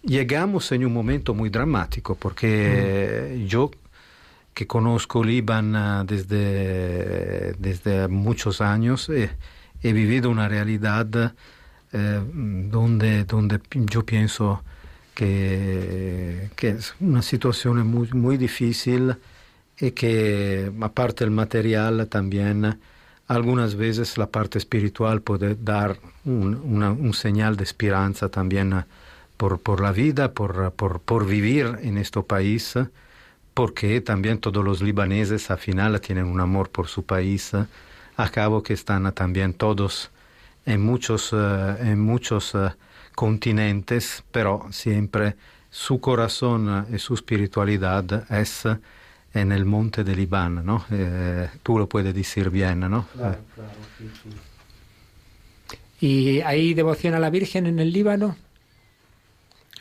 Llegamos 0.02 0.70
en 0.72 0.84
un 0.84 0.92
momento 0.92 1.32
muy 1.32 1.48
dramático 1.48 2.14
porque 2.14 3.38
mm. 3.38 3.46
yo 3.46 3.70
que 4.52 4.66
conozco 4.66 5.24
Líbano 5.24 6.04
desde, 6.04 7.54
desde 7.54 8.08
muchos 8.08 8.60
años. 8.60 9.08
He, 9.08 9.30
he 9.82 9.92
vivido 9.92 10.30
una 10.30 10.48
realidad 10.48 11.34
eh, 11.92 12.20
donde, 12.70 13.24
donde 13.24 13.60
yo 13.70 14.04
pienso 14.04 14.62
que, 15.14 16.50
que, 16.56 16.70
es 16.70 16.94
una 17.00 17.22
situación 17.22 17.86
muy, 17.86 18.08
muy 18.12 18.36
difícil 18.36 19.16
y 19.80 19.92
que 19.92 20.72
aparte 20.80 21.24
del 21.24 21.32
material 21.32 22.08
también 22.08 22.78
algunas 23.26 23.74
veces 23.74 24.18
la 24.18 24.26
parte 24.26 24.58
espiritual 24.58 25.22
puede 25.22 25.56
dar 25.56 25.98
un, 26.24 26.54
una, 26.56 26.92
un 26.92 27.14
señal 27.14 27.56
de 27.56 27.64
esperanza 27.64 28.28
también 28.28 28.84
por, 29.36 29.60
por 29.60 29.80
la 29.80 29.92
vida, 29.92 30.32
por, 30.32 30.72
por, 30.72 31.00
por 31.00 31.26
vivir 31.26 31.78
en 31.82 31.98
este 31.98 32.22
país 32.22 32.76
porque 33.54 34.00
también 34.00 34.38
todos 34.38 34.64
los 34.64 34.82
libaneses 34.82 35.50
al 35.50 35.58
final 35.58 36.00
tienen 36.00 36.26
un 36.26 36.40
amor 36.40 36.70
por 36.70 36.88
su 36.88 37.04
país, 37.04 37.52
a 38.16 38.28
cabo 38.30 38.62
que 38.62 38.74
están 38.74 39.10
también 39.12 39.54
todos 39.54 40.10
en 40.66 40.82
muchos, 40.82 41.32
en 41.32 42.00
muchos 42.00 42.56
continentes, 43.14 44.24
pero 44.32 44.66
siempre 44.70 45.36
su 45.70 46.00
corazón 46.00 46.86
y 46.92 46.98
su 46.98 47.14
espiritualidad 47.14 48.30
es 48.30 48.64
en 49.34 49.52
el 49.52 49.64
monte 49.64 50.04
de 50.04 50.16
Libán, 50.16 50.64
¿no? 50.64 50.84
Eh, 50.90 51.48
tú 51.62 51.78
lo 51.78 51.88
puedes 51.88 52.14
decir 52.14 52.50
bien, 52.50 52.80
¿no? 52.80 53.06
Claro, 53.14 53.38
claro, 53.54 53.70
sí, 53.98 54.10
sí. 54.22 54.30
¿Y 56.00 56.40
hay 56.42 56.74
devoción 56.74 57.14
a 57.14 57.18
la 57.18 57.30
Virgen 57.30 57.66
en 57.66 57.78
el 57.78 57.92
Líbano? 57.92 58.36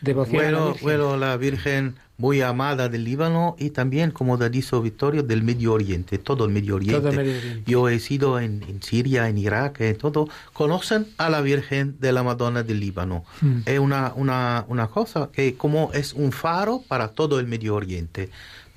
Devoción 0.01 0.35
bueno, 0.35 0.57
a 0.57 0.59
la 0.59 0.67
Virgen. 0.67 0.83
Bueno, 0.83 1.17
la 1.17 1.37
Virgen 1.37 1.95
muy 2.17 2.41
amada 2.41 2.89
del 2.89 3.03
Líbano 3.03 3.55
y 3.57 3.71
también, 3.71 4.11
como 4.11 4.37
dicho 4.37 4.81
Victorio, 4.81 5.23
del 5.23 5.43
Medio 5.43 5.73
Oriente, 5.73 6.17
todo 6.19 6.45
el 6.45 6.51
Medio 6.51 6.75
Oriente. 6.75 6.99
Todo 6.99 7.09
el 7.09 7.17
Medio 7.17 7.37
Oriente. 7.37 7.63
Yo 7.69 7.89
he 7.89 7.99
sido 7.99 8.39
en, 8.39 8.63
en, 8.67 8.81
Siria, 8.81 9.27
en 9.27 9.37
Irak, 9.37 9.81
en 9.81 9.97
todo. 9.97 10.29
Conocen 10.53 11.07
a 11.17 11.29
la 11.29 11.41
Virgen 11.41 11.97
de 11.99 12.11
la 12.11 12.23
Madonna 12.23 12.63
del 12.63 12.79
Líbano. 12.79 13.25
Mm. 13.41 13.59
Es 13.65 13.79
una, 13.79 14.13
una, 14.15 14.65
una 14.67 14.87
cosa 14.87 15.29
que 15.33 15.55
como 15.55 15.91
es 15.93 16.13
un 16.13 16.31
faro 16.31 16.83
para 16.87 17.09
todo 17.09 17.39
el 17.39 17.47
Medio 17.47 17.75
Oriente. 17.75 18.29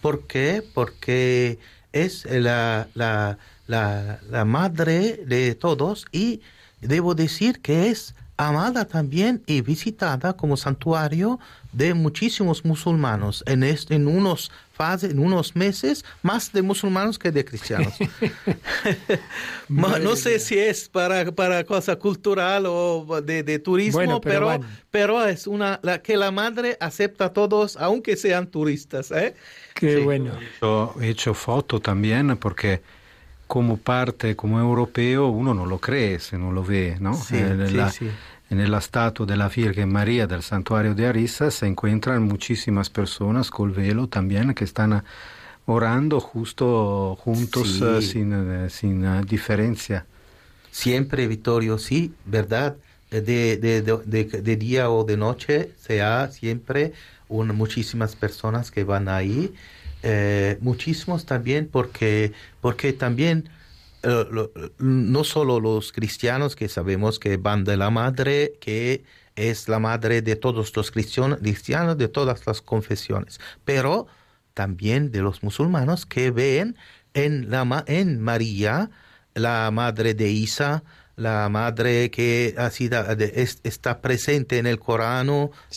¿Por 0.06 0.28
qué? 0.28 0.62
Porque 0.72 1.58
es 1.90 2.26
la, 2.30 2.86
la, 2.94 3.38
la, 3.66 4.20
la 4.30 4.44
madre 4.44 5.16
de 5.26 5.56
todos 5.56 6.06
y 6.12 6.42
debo 6.80 7.16
decir 7.16 7.60
que 7.60 7.88
es 7.88 8.14
amada 8.36 8.84
también 8.84 9.42
y 9.46 9.62
visitada 9.62 10.34
como 10.34 10.56
santuario 10.56 11.40
de 11.72 11.92
muchísimos 11.94 12.64
musulmanos 12.64 13.42
en, 13.48 13.64
este, 13.64 13.96
en 13.96 14.06
unos 14.06 14.52
fase, 14.72 15.10
en 15.10 15.18
unos 15.18 15.56
meses, 15.56 16.04
más 16.22 16.52
de 16.52 16.62
musulmanos 16.62 17.18
que 17.18 17.32
de 17.32 17.44
cristianos. 17.44 17.94
no 19.68 20.14
sé 20.14 20.38
si 20.38 20.56
es 20.56 20.88
para, 20.88 21.32
para 21.32 21.64
cosa 21.64 21.96
cultural 21.96 22.66
o 22.66 23.22
de, 23.22 23.42
de 23.42 23.58
turismo, 23.58 23.98
bueno, 23.98 24.20
pero, 24.20 24.60
pero, 24.90 25.26
es 25.26 25.46
una 25.46 25.80
la, 25.82 26.00
que 26.00 26.16
la 26.16 26.30
madre 26.30 26.76
acepta 26.78 27.26
a 27.26 27.32
todos, 27.32 27.76
aunque 27.78 28.16
sean 28.16 28.46
turistas. 28.46 29.10
¿eh? 29.10 29.34
Qué 29.76 29.98
sí. 29.98 30.00
bueno. 30.04 30.32
Yo 30.60 30.94
he 31.00 31.08
hecho 31.10 31.34
foto 31.34 31.80
también 31.80 32.36
porque 32.38 32.82
como 33.46 33.76
parte, 33.78 34.36
como 34.36 34.60
europeo, 34.60 35.28
uno 35.28 35.54
no 35.54 35.66
lo 35.66 35.78
cree 35.80 36.18
se 36.20 36.38
no 36.38 36.52
lo 36.52 36.64
ve, 36.64 36.96
¿no? 37.00 37.12
Sí, 37.12 37.36
eh, 37.36 37.56
sí, 37.66 37.76
la, 37.76 37.88
sí. 37.88 38.06
En 38.50 38.70
la 38.70 38.78
estatua 38.78 39.26
de 39.26 39.36
la 39.36 39.48
Virgen 39.48 39.90
María 39.92 40.26
del 40.26 40.42
santuario 40.42 40.94
de 40.94 41.06
Arisa 41.06 41.50
se 41.50 41.66
encuentran 41.66 42.22
muchísimas 42.24 42.90
personas 42.90 43.50
con 43.50 43.72
velo 43.74 44.08
también 44.08 44.54
que 44.54 44.64
están 44.64 45.04
orando 45.66 46.20
justo 46.20 47.16
juntos 47.20 47.68
Sí. 47.72 47.84
eh, 47.84 48.02
sin, 48.02 48.32
eh, 48.32 48.70
sin 48.70 49.04
eh, 49.04 49.22
diferencia. 49.26 50.06
Siempre, 50.70 51.26
Vittorio, 51.26 51.78
sí, 51.78 52.20
¿verdad? 52.24 52.76
De, 53.10 53.20
de, 53.22 53.56
de, 53.58 53.82
de- 53.82 54.24
de 54.42 54.56
día 54.56 54.90
o 54.90 55.04
de 55.04 55.16
noche, 55.16 55.72
sea 55.76 56.28
siempre 56.30 56.92
muchísimas 57.28 58.16
personas 58.16 58.70
que 58.70 58.84
van 58.84 59.08
ahí. 59.08 59.52
eh, 60.02 60.58
muchísimos 60.60 61.26
también 61.26 61.68
porque, 61.68 62.32
porque 62.60 62.92
también 62.92 63.48
eh, 64.02 64.24
no 64.78 65.24
solo 65.24 65.58
los 65.60 65.92
cristianos 65.92 66.54
que 66.56 66.68
sabemos 66.68 67.18
que 67.18 67.36
van 67.38 67.64
de 67.64 67.76
la 67.76 67.90
madre, 67.90 68.54
que 68.60 69.04
es 69.36 69.68
la 69.68 69.78
madre 69.78 70.22
de 70.22 70.36
todos 70.36 70.74
los 70.76 70.90
cristianos, 70.90 71.40
de 71.98 72.08
todas 72.08 72.46
las 72.46 72.62
confesiones, 72.62 73.40
pero 73.64 74.06
también 74.54 75.10
de 75.10 75.22
los 75.22 75.42
musulmanes 75.42 76.06
que 76.06 76.30
ven 76.30 76.76
en, 77.14 77.50
la, 77.50 77.84
en 77.86 78.20
María 78.20 78.90
la 79.34 79.70
madre 79.70 80.14
de 80.14 80.30
Isa, 80.30 80.82
la 81.16 81.48
madre 81.48 82.10
que 82.10 82.54
ha 82.58 82.70
sido, 82.70 83.02
es- 83.18 83.60
está 83.64 84.00
presente 84.00 84.58
en 84.58 84.66
el 84.66 84.78
Corán 84.78 85.30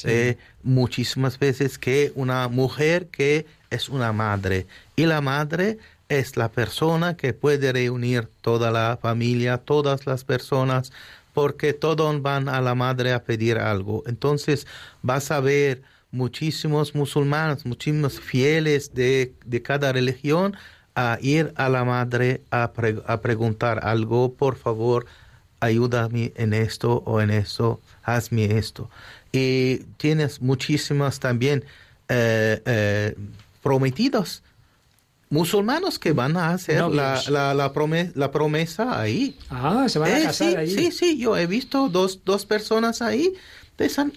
eh, 0.03 0.37
muchísimas 0.63 1.39
veces 1.39 1.77
que 1.77 2.11
una 2.15 2.47
mujer 2.49 3.07
que 3.07 3.45
es 3.69 3.89
una 3.89 4.11
madre. 4.11 4.67
Y 4.95 5.05
la 5.05 5.21
madre 5.21 5.77
es 6.09 6.35
la 6.37 6.49
persona 6.49 7.15
que 7.15 7.33
puede 7.33 7.71
reunir 7.71 8.27
toda 8.41 8.71
la 8.71 8.97
familia, 9.01 9.57
todas 9.59 10.05
las 10.05 10.23
personas, 10.23 10.91
porque 11.33 11.71
todos 11.73 12.21
van 12.21 12.49
a 12.49 12.59
la 12.61 12.75
madre 12.75 13.13
a 13.13 13.23
pedir 13.23 13.59
algo. 13.59 14.03
Entonces 14.07 14.67
vas 15.03 15.31
a 15.31 15.39
ver 15.39 15.83
muchísimos 16.11 16.95
musulmanes, 16.95 17.65
muchísimos 17.65 18.19
fieles 18.19 18.93
de, 18.93 19.33
de 19.45 19.61
cada 19.61 19.93
religión 19.93 20.57
a 20.95 21.17
ir 21.21 21.53
a 21.55 21.69
la 21.69 21.85
madre 21.85 22.41
a, 22.49 22.73
pre- 22.73 23.01
a 23.05 23.21
preguntar 23.21 23.85
algo, 23.85 24.33
por 24.33 24.57
favor, 24.57 25.05
ayúdame 25.59 26.31
en 26.35 26.53
esto 26.53 27.03
o 27.05 27.21
en 27.21 27.29
eso, 27.31 27.79
hazme 28.03 28.57
esto. 28.57 28.89
Y 29.31 29.79
tienes 29.97 30.41
muchísimas 30.41 31.19
también 31.19 31.63
eh, 32.09 32.61
eh, 32.65 33.15
prometidos 33.61 34.43
musulmanos 35.29 35.99
que 35.99 36.11
van 36.13 36.38
a 36.38 36.49
hacer 36.51 36.79
la, 36.79 36.88
Novios. 36.88 37.29
la, 37.29 37.53
la, 37.53 37.71
prome- 37.73 38.11
la 38.15 38.31
promesa 38.31 38.99
ahí. 38.99 39.38
Ah, 39.49 39.85
se 39.88 39.99
van 39.99 40.11
a 40.11 40.19
Eh, 40.19 40.23
casar 40.23 40.49
sí, 40.49 40.55
allí. 40.55 40.75
Sí, 40.75 40.91
sí, 40.91 41.17
yo 41.19 41.38
he 41.38 41.45
visto 41.45 41.88
dos, 41.89 42.21
dos 42.25 42.45
personas 42.45 43.01
ahí. 43.01 43.33
de 43.77 43.88
San- 43.89 44.11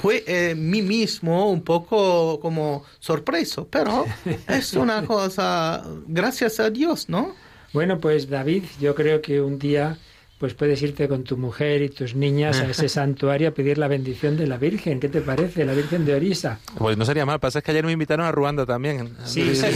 fue 0.00 0.22
eh, 0.26 0.54
mí 0.54 0.82
mismo 0.82 1.50
un 1.50 1.62
poco 1.62 2.38
como 2.40 2.84
sorpreso, 3.00 3.66
pero 3.68 4.04
es 4.48 4.74
una 4.74 5.04
cosa, 5.04 5.82
gracias 6.06 6.60
a 6.60 6.70
Dios, 6.70 7.08
¿no? 7.08 7.34
Bueno, 7.72 7.98
pues 7.98 8.28
David, 8.28 8.64
yo 8.80 8.94
creo 8.94 9.20
que 9.20 9.40
un 9.40 9.58
día 9.58 9.98
pues 10.38 10.54
puedes 10.54 10.80
irte 10.82 11.08
con 11.08 11.24
tu 11.24 11.36
mujer 11.36 11.82
y 11.82 11.88
tus 11.88 12.14
niñas 12.14 12.60
a 12.60 12.70
ese 12.70 12.88
santuario 12.88 13.48
a 13.48 13.50
pedir 13.50 13.76
la 13.76 13.88
bendición 13.88 14.36
de 14.36 14.46
la 14.46 14.56
Virgen. 14.56 15.00
¿Qué 15.00 15.08
te 15.08 15.20
parece? 15.20 15.64
La 15.64 15.72
Virgen 15.74 16.04
de 16.04 16.14
Orisa. 16.14 16.60
Pues 16.78 16.96
no 16.96 17.04
sería 17.04 17.26
mal, 17.26 17.40
pasa 17.40 17.58
es 17.58 17.64
que 17.64 17.72
ayer 17.72 17.84
me 17.84 17.92
invitaron 17.92 18.24
a 18.24 18.30
Ruanda 18.32 18.64
también. 18.64 19.10
Sí, 19.24 19.54
sí. 19.56 19.66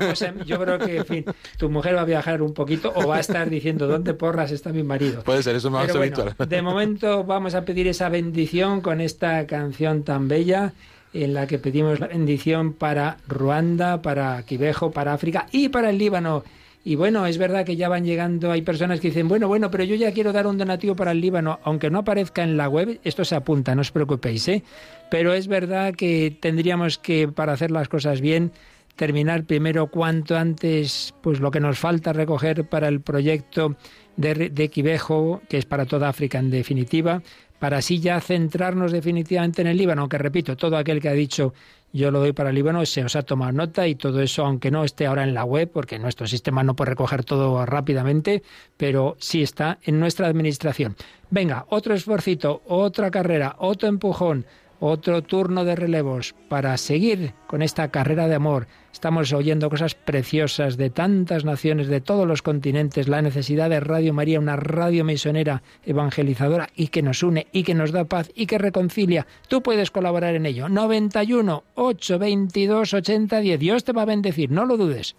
Vamos 0.00 0.22
a- 0.22 0.34
yo 0.44 0.58
creo 0.60 0.78
que, 0.78 0.96
en 0.96 1.04
fin, 1.04 1.24
tu 1.58 1.68
mujer 1.68 1.96
va 1.96 2.00
a 2.00 2.04
viajar 2.06 2.40
un 2.42 2.54
poquito 2.54 2.92
o 2.94 3.06
va 3.08 3.16
a 3.16 3.20
estar 3.20 3.48
diciendo 3.50 3.86
dónde 3.86 4.14
porras 4.14 4.50
está 4.52 4.72
mi 4.72 4.82
marido. 4.82 5.22
Puede 5.22 5.42
ser, 5.42 5.54
eso 5.56 5.68
es 5.68 5.72
más 5.72 5.86
Pero 5.86 5.98
bueno, 5.98 6.16
habitual. 6.22 6.48
de 6.48 6.62
momento 6.62 7.24
vamos 7.24 7.54
a 7.54 7.64
pedir 7.64 7.86
esa 7.86 8.08
bendición 8.08 8.80
con 8.80 9.00
esta 9.02 9.46
canción 9.46 10.02
tan 10.02 10.28
bella 10.28 10.72
en 11.12 11.34
la 11.34 11.46
que 11.46 11.58
pedimos 11.58 12.00
la 12.00 12.08
bendición 12.08 12.72
para 12.72 13.18
Ruanda, 13.28 14.02
para 14.02 14.42
Quivejo, 14.44 14.90
para 14.90 15.12
África 15.12 15.46
y 15.52 15.68
para 15.68 15.90
el 15.90 15.98
Líbano. 15.98 16.42
Y 16.86 16.96
bueno, 16.96 17.24
es 17.26 17.38
verdad 17.38 17.64
que 17.64 17.76
ya 17.76 17.88
van 17.88 18.04
llegando, 18.04 18.52
hay 18.52 18.60
personas 18.60 19.00
que 19.00 19.08
dicen, 19.08 19.26
bueno, 19.26 19.48
bueno, 19.48 19.70
pero 19.70 19.84
yo 19.84 19.94
ya 19.94 20.12
quiero 20.12 20.34
dar 20.34 20.46
un 20.46 20.58
donativo 20.58 20.94
para 20.94 21.12
el 21.12 21.20
Líbano, 21.20 21.58
aunque 21.64 21.88
no 21.88 22.00
aparezca 22.00 22.42
en 22.44 22.58
la 22.58 22.68
web, 22.68 23.00
esto 23.04 23.24
se 23.24 23.34
apunta, 23.34 23.74
no 23.74 23.80
os 23.80 23.90
preocupéis, 23.90 24.46
¿eh? 24.48 24.62
Pero 25.10 25.32
es 25.32 25.48
verdad 25.48 25.94
que 25.94 26.36
tendríamos 26.38 26.98
que, 26.98 27.26
para 27.26 27.54
hacer 27.54 27.70
las 27.70 27.88
cosas 27.88 28.20
bien, 28.20 28.52
terminar 28.96 29.44
primero 29.44 29.86
cuanto 29.86 30.36
antes 30.36 31.14
pues 31.22 31.40
lo 31.40 31.50
que 31.50 31.58
nos 31.58 31.78
falta 31.78 32.12
recoger 32.12 32.68
para 32.68 32.88
el 32.88 33.00
proyecto 33.00 33.76
de, 34.18 34.50
de 34.50 34.68
Quivejo, 34.68 35.40
que 35.48 35.56
es 35.56 35.64
para 35.64 35.86
toda 35.86 36.10
África 36.10 36.38
en 36.38 36.50
definitiva, 36.50 37.22
para 37.58 37.78
así 37.78 37.98
ya 37.98 38.20
centrarnos 38.20 38.92
definitivamente 38.92 39.62
en 39.62 39.68
el 39.68 39.78
Líbano, 39.78 40.02
aunque 40.02 40.18
repito, 40.18 40.54
todo 40.54 40.76
aquel 40.76 41.00
que 41.00 41.08
ha 41.08 41.14
dicho 41.14 41.54
yo 41.94 42.10
lo 42.10 42.18
doy 42.18 42.32
para 42.32 42.48
el 42.50 42.56
Líbano 42.56 42.84
se 42.86 43.04
os 43.04 43.14
ha 43.14 43.22
tomado 43.22 43.52
nota 43.52 43.86
y 43.86 43.94
todo 43.94 44.20
eso, 44.20 44.44
aunque 44.44 44.72
no 44.72 44.82
esté 44.82 45.06
ahora 45.06 45.22
en 45.22 45.32
la 45.32 45.44
web, 45.44 45.70
porque 45.72 46.00
nuestro 46.00 46.26
sistema 46.26 46.64
no 46.64 46.74
puede 46.74 46.90
recoger 46.90 47.22
todo 47.22 47.64
rápidamente, 47.64 48.42
pero 48.76 49.16
sí 49.20 49.42
está 49.44 49.78
en 49.84 50.00
nuestra 50.00 50.26
administración. 50.26 50.96
Venga, 51.30 51.66
otro 51.68 51.94
esfuercito, 51.94 52.62
otra 52.66 53.12
carrera, 53.12 53.54
otro 53.60 53.88
empujón, 53.88 54.44
otro 54.80 55.22
turno 55.22 55.64
de 55.64 55.76
relevos 55.76 56.34
para 56.48 56.76
seguir 56.76 57.34
con 57.46 57.62
esta 57.62 57.88
carrera 57.90 58.28
de 58.28 58.34
amor. 58.34 58.66
Estamos 58.92 59.32
oyendo 59.32 59.70
cosas 59.70 59.94
preciosas 59.94 60.76
de 60.76 60.90
tantas 60.90 61.44
naciones, 61.44 61.88
de 61.88 62.00
todos 62.00 62.26
los 62.26 62.42
continentes, 62.42 63.08
la 63.08 63.22
necesidad 63.22 63.68
de 63.68 63.80
Radio 63.80 64.14
María, 64.14 64.38
una 64.38 64.56
radio 64.56 65.04
misionera 65.04 65.62
evangelizadora 65.84 66.68
y 66.76 66.88
que 66.88 67.02
nos 67.02 67.22
une 67.22 67.46
y 67.52 67.64
que 67.64 67.74
nos 67.74 67.92
da 67.92 68.04
paz 68.04 68.30
y 68.34 68.46
que 68.46 68.58
reconcilia. 68.58 69.26
Tú 69.48 69.62
puedes 69.62 69.90
colaborar 69.90 70.34
en 70.34 70.46
ello. 70.46 70.68
91 70.68 71.64
822 71.74 72.94
8010. 72.94 73.60
Dios 73.60 73.84
te 73.84 73.92
va 73.92 74.02
a 74.02 74.06
bendecir, 74.06 74.50
no 74.50 74.64
lo 74.64 74.76
dudes. 74.76 75.16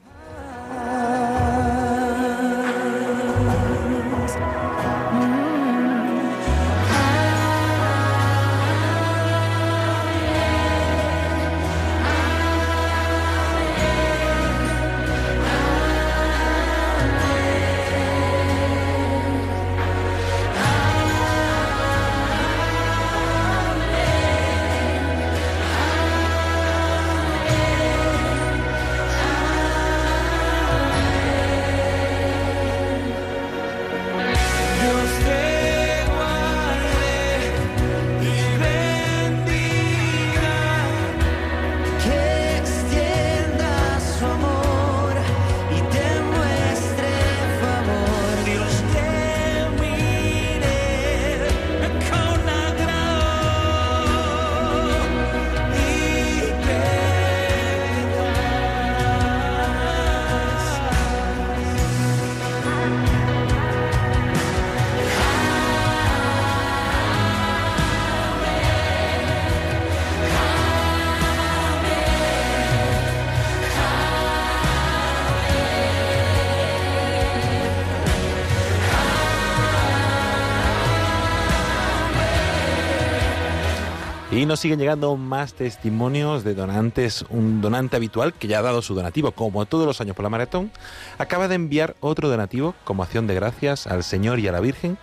Y 84.46 84.48
nos 84.48 84.60
siguen 84.60 84.78
llegando 84.78 85.18
más 85.18 85.56
testimonios 85.56 86.44
de 86.44 86.54
donantes. 86.54 87.26
Un 87.32 87.62
donante 87.62 87.96
habitual 87.96 88.32
que 88.32 88.48
ya 88.48 88.60
ha 88.60 88.62
dado 88.62 88.84
su 88.84 88.94
donativo, 88.94 89.32
como 89.32 89.66
todos 89.66 89.88
los 89.88 90.02
años 90.02 90.16
por 90.16 90.22
la 90.22 90.30
maratón, 90.30 90.72
acaba 91.18 91.48
de 91.48 91.56
enviar 91.56 91.96
otro 92.00 92.30
donativo 92.30 92.76
como 92.84 93.02
acción 93.02 93.26
de 93.26 93.34
gracias 93.34 93.88
al 93.88 94.04
Señor 94.04 94.38
y 94.38 94.48
a 94.48 94.52
la 94.52 94.60
Virgen, 94.60 95.00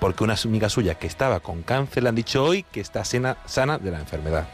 porque 0.00 0.24
una 0.24 0.34
amiga 0.42 0.70
suya 0.70 0.94
que 0.94 1.06
estaba 1.06 1.40
con 1.40 1.62
cáncer 1.62 2.04
le 2.04 2.08
han 2.08 2.14
dicho 2.14 2.42
hoy 2.42 2.62
que 2.62 2.80
está 2.80 3.04
sana, 3.04 3.36
sana 3.44 3.76
de 3.76 3.90
la 3.90 4.00
enfermedad. 4.00 4.48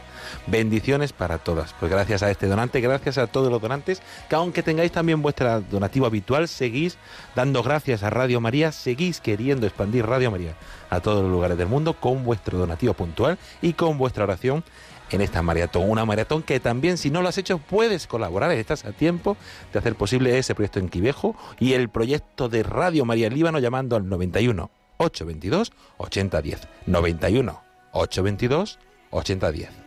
Bendiciones 0.47 1.13
para 1.13 1.37
todas. 1.37 1.73
Pues 1.79 1.91
gracias 1.91 2.23
a 2.23 2.31
este 2.31 2.47
donante, 2.47 2.81
gracias 2.81 3.17
a 3.17 3.27
todos 3.27 3.51
los 3.51 3.61
donantes, 3.61 4.01
que 4.29 4.35
aunque 4.35 4.63
tengáis 4.63 4.91
también 4.91 5.21
vuestra 5.21 5.59
donativo 5.59 6.05
habitual, 6.05 6.47
seguís 6.47 6.97
dando 7.35 7.63
gracias 7.63 8.03
a 8.03 8.09
Radio 8.09 8.41
María, 8.41 8.71
seguís 8.71 9.19
queriendo 9.19 9.67
expandir 9.67 10.05
Radio 10.05 10.31
María 10.31 10.55
a 10.89 10.99
todos 10.99 11.23
los 11.23 11.31
lugares 11.31 11.57
del 11.57 11.67
mundo 11.67 11.93
con 11.93 12.23
vuestro 12.23 12.57
donativo 12.57 12.93
puntual 12.93 13.37
y 13.61 13.73
con 13.73 13.97
vuestra 13.97 14.23
oración 14.23 14.63
en 15.11 15.21
esta 15.21 15.41
maratón. 15.41 15.89
Una 15.89 16.05
maratón 16.05 16.43
que 16.43 16.59
también, 16.59 16.97
si 16.97 17.09
no 17.11 17.21
lo 17.21 17.29
has 17.29 17.37
hecho, 17.37 17.57
puedes 17.57 18.07
colaborar. 18.07 18.51
Estás 18.51 18.85
a 18.85 18.91
tiempo 18.91 19.37
de 19.71 19.79
hacer 19.79 19.95
posible 19.95 20.37
ese 20.37 20.55
proyecto 20.55 20.79
en 20.79 20.89
Quivejo 20.89 21.35
y 21.59 21.73
el 21.73 21.89
proyecto 21.89 22.49
de 22.49 22.63
Radio 22.63 23.05
María 23.05 23.29
Líbano 23.29 23.59
llamando 23.59 23.95
al 23.95 24.07
91 24.07 24.69
822 24.97 25.71
8010. 25.97 26.67
91 26.87 27.63
822 27.93 28.79
8010. 29.11 29.82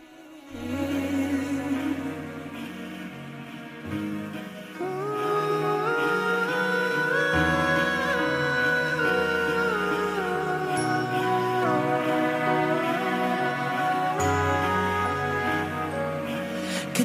Que 0.53 0.59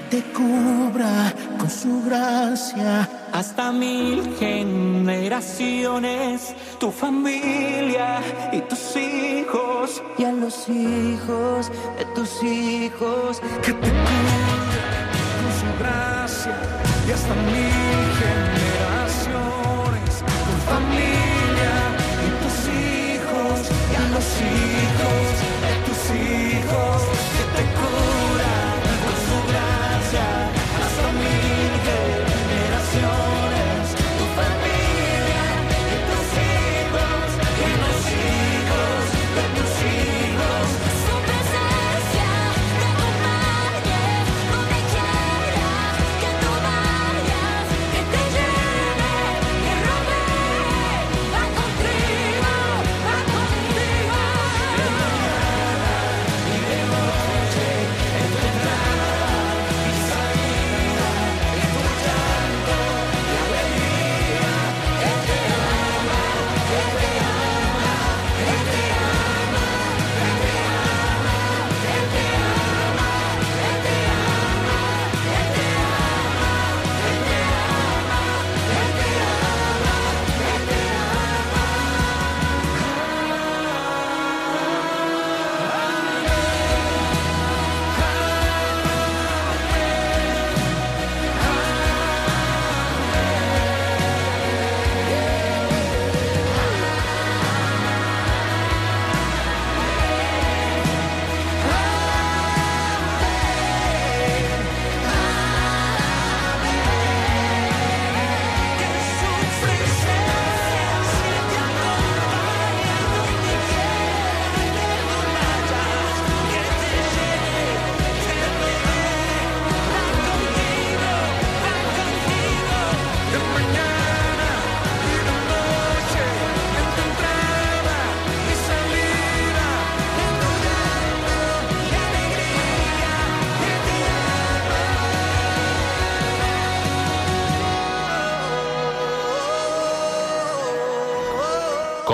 te 0.08 0.22
cubra 0.32 1.34
con 1.62 1.70
su 1.70 2.02
gracia. 2.04 3.08
Hasta 3.32 3.70
mil 3.70 4.34
generaciones, 4.36 6.56
tu 6.80 6.90
familia 6.90 8.20
y 8.52 8.62
tus 8.62 8.96
hijos. 8.96 10.02
Y 10.18 10.24
a 10.24 10.32
los 10.32 10.68
hijos 10.68 11.70
de 11.98 12.04
tus 12.16 12.42
hijos 12.42 13.40
que 13.62 13.72
te 13.74 13.88
cubra 13.88 14.88
con 15.38 15.52
su 15.60 15.66
gracia. 15.78 16.56
Y 17.06 17.12
hasta 17.12 17.34
mil 17.34 18.10
generaciones, 18.22 20.14
tu 20.46 20.54
familia 20.72 21.74
y 22.26 22.28
tus 22.42 22.56
hijos. 22.74 23.56
Y 23.92 23.94
a 23.94 24.04
los 24.14 24.28
hijos 24.42 25.41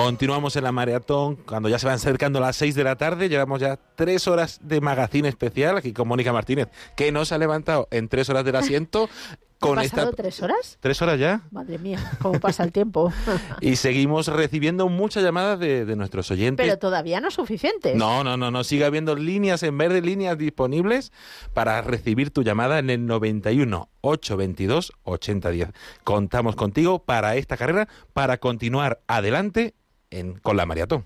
Continuamos 0.09 0.55
en 0.55 0.63
la 0.63 0.71
maratón 0.71 1.35
cuando 1.35 1.69
ya 1.69 1.77
se 1.77 1.85
van 1.85 1.93
acercando 1.93 2.39
las 2.39 2.55
6 2.55 2.73
de 2.73 2.83
la 2.83 2.95
tarde. 2.95 3.29
Llevamos 3.29 3.59
ya 3.59 3.77
tres 3.95 4.27
horas 4.27 4.59
de 4.63 4.81
magazine 4.81 5.29
especial 5.29 5.77
aquí 5.77 5.93
con 5.93 6.07
Mónica 6.07 6.33
Martínez, 6.33 6.67
que 6.97 7.11
nos 7.11 7.31
ha 7.31 7.37
levantado 7.37 7.87
en 7.91 8.09
tres 8.09 8.27
horas 8.27 8.43
del 8.43 8.55
asiento. 8.55 9.07
Con 9.59 9.77
¿Ha 9.77 9.83
esta 9.83 9.97
pasado 9.97 10.13
tres 10.13 10.41
horas? 10.41 10.77
tres 10.79 11.01
horas 11.01 11.19
ya 11.19 11.41
Madre 11.51 11.77
mía, 11.79 11.99
cómo 12.21 12.39
pasa 12.39 12.63
el 12.63 12.71
tiempo. 12.71 13.11
y 13.59 13.75
seguimos 13.75 14.27
recibiendo 14.27 14.87
muchas 14.87 15.21
llamadas 15.21 15.59
de, 15.59 15.83
de 15.83 15.95
nuestros 15.97 16.31
oyentes 16.31 16.65
Pero 16.65 16.79
todavía 16.79 17.19
no 17.19 17.27
es 17.27 17.33
suficiente. 17.33 17.93
No, 17.93 18.23
no, 18.23 18.37
no, 18.37 18.51
no. 18.51 18.63
Sigue 18.63 18.85
habiendo 18.85 19.15
líneas 19.15 19.61
en 19.63 19.77
verde, 19.77 20.01
líneas 20.01 20.37
disponibles 20.37 21.11
para 21.53 21.81
recibir 21.81 22.31
tu 22.31 22.41
llamada 22.41 22.79
en 22.79 22.89
el 22.89 23.05
91 23.05 23.89
822 23.99 24.93
8010. 25.03 25.71
Contamos 26.05 26.55
contigo 26.55 26.99
para 27.03 27.35
esta 27.35 27.57
carrera, 27.57 27.89
para 28.13 28.37
continuar 28.37 29.01
adelante 29.07 29.75
en, 30.11 30.39
con 30.39 30.57
la 30.57 30.65
maratón. 30.65 31.05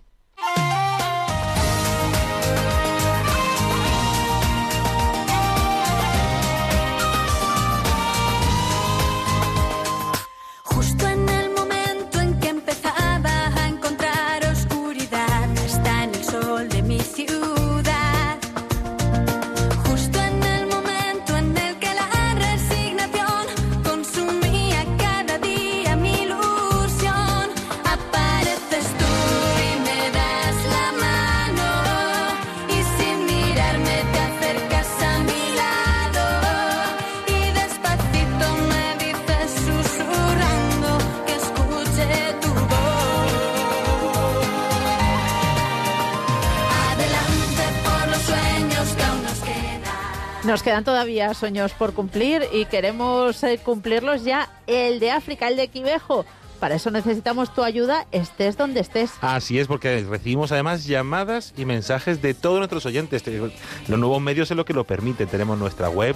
Quedan. 50.73 50.83
Todavía 50.83 51.33
sueños 51.33 51.71
por 51.73 51.93
cumplir 51.93 52.47
y 52.51 52.65
queremos 52.65 53.43
eh, 53.43 53.59
cumplirlos 53.63 54.23
ya. 54.23 54.49
El 54.67 54.99
de 54.99 55.11
África, 55.11 55.47
el 55.47 55.55
de 55.57 55.67
Quivejo. 55.67 56.25
Para 56.59 56.75
eso 56.75 56.89
necesitamos 56.91 57.53
tu 57.53 57.61
ayuda, 57.61 58.07
estés 58.13 58.55
donde 58.55 58.79
estés. 58.79 59.11
Así 59.19 59.59
es, 59.59 59.67
porque 59.67 60.05
recibimos 60.09 60.51
además 60.53 60.85
llamadas 60.85 61.53
y 61.57 61.65
mensajes 61.65 62.21
de 62.21 62.33
todos 62.33 62.57
nuestros 62.59 62.85
oyentes. 62.85 63.21
Te- 63.21 63.37
Los 63.37 63.99
nuevos 63.99 64.21
medios 64.21 64.49
es 64.49 64.55
lo 64.55 64.63
que 64.63 64.73
lo 64.73 64.85
permiten. 64.85 65.27
Tenemos 65.27 65.57
nuestra 65.59 65.89
web, 65.89 66.15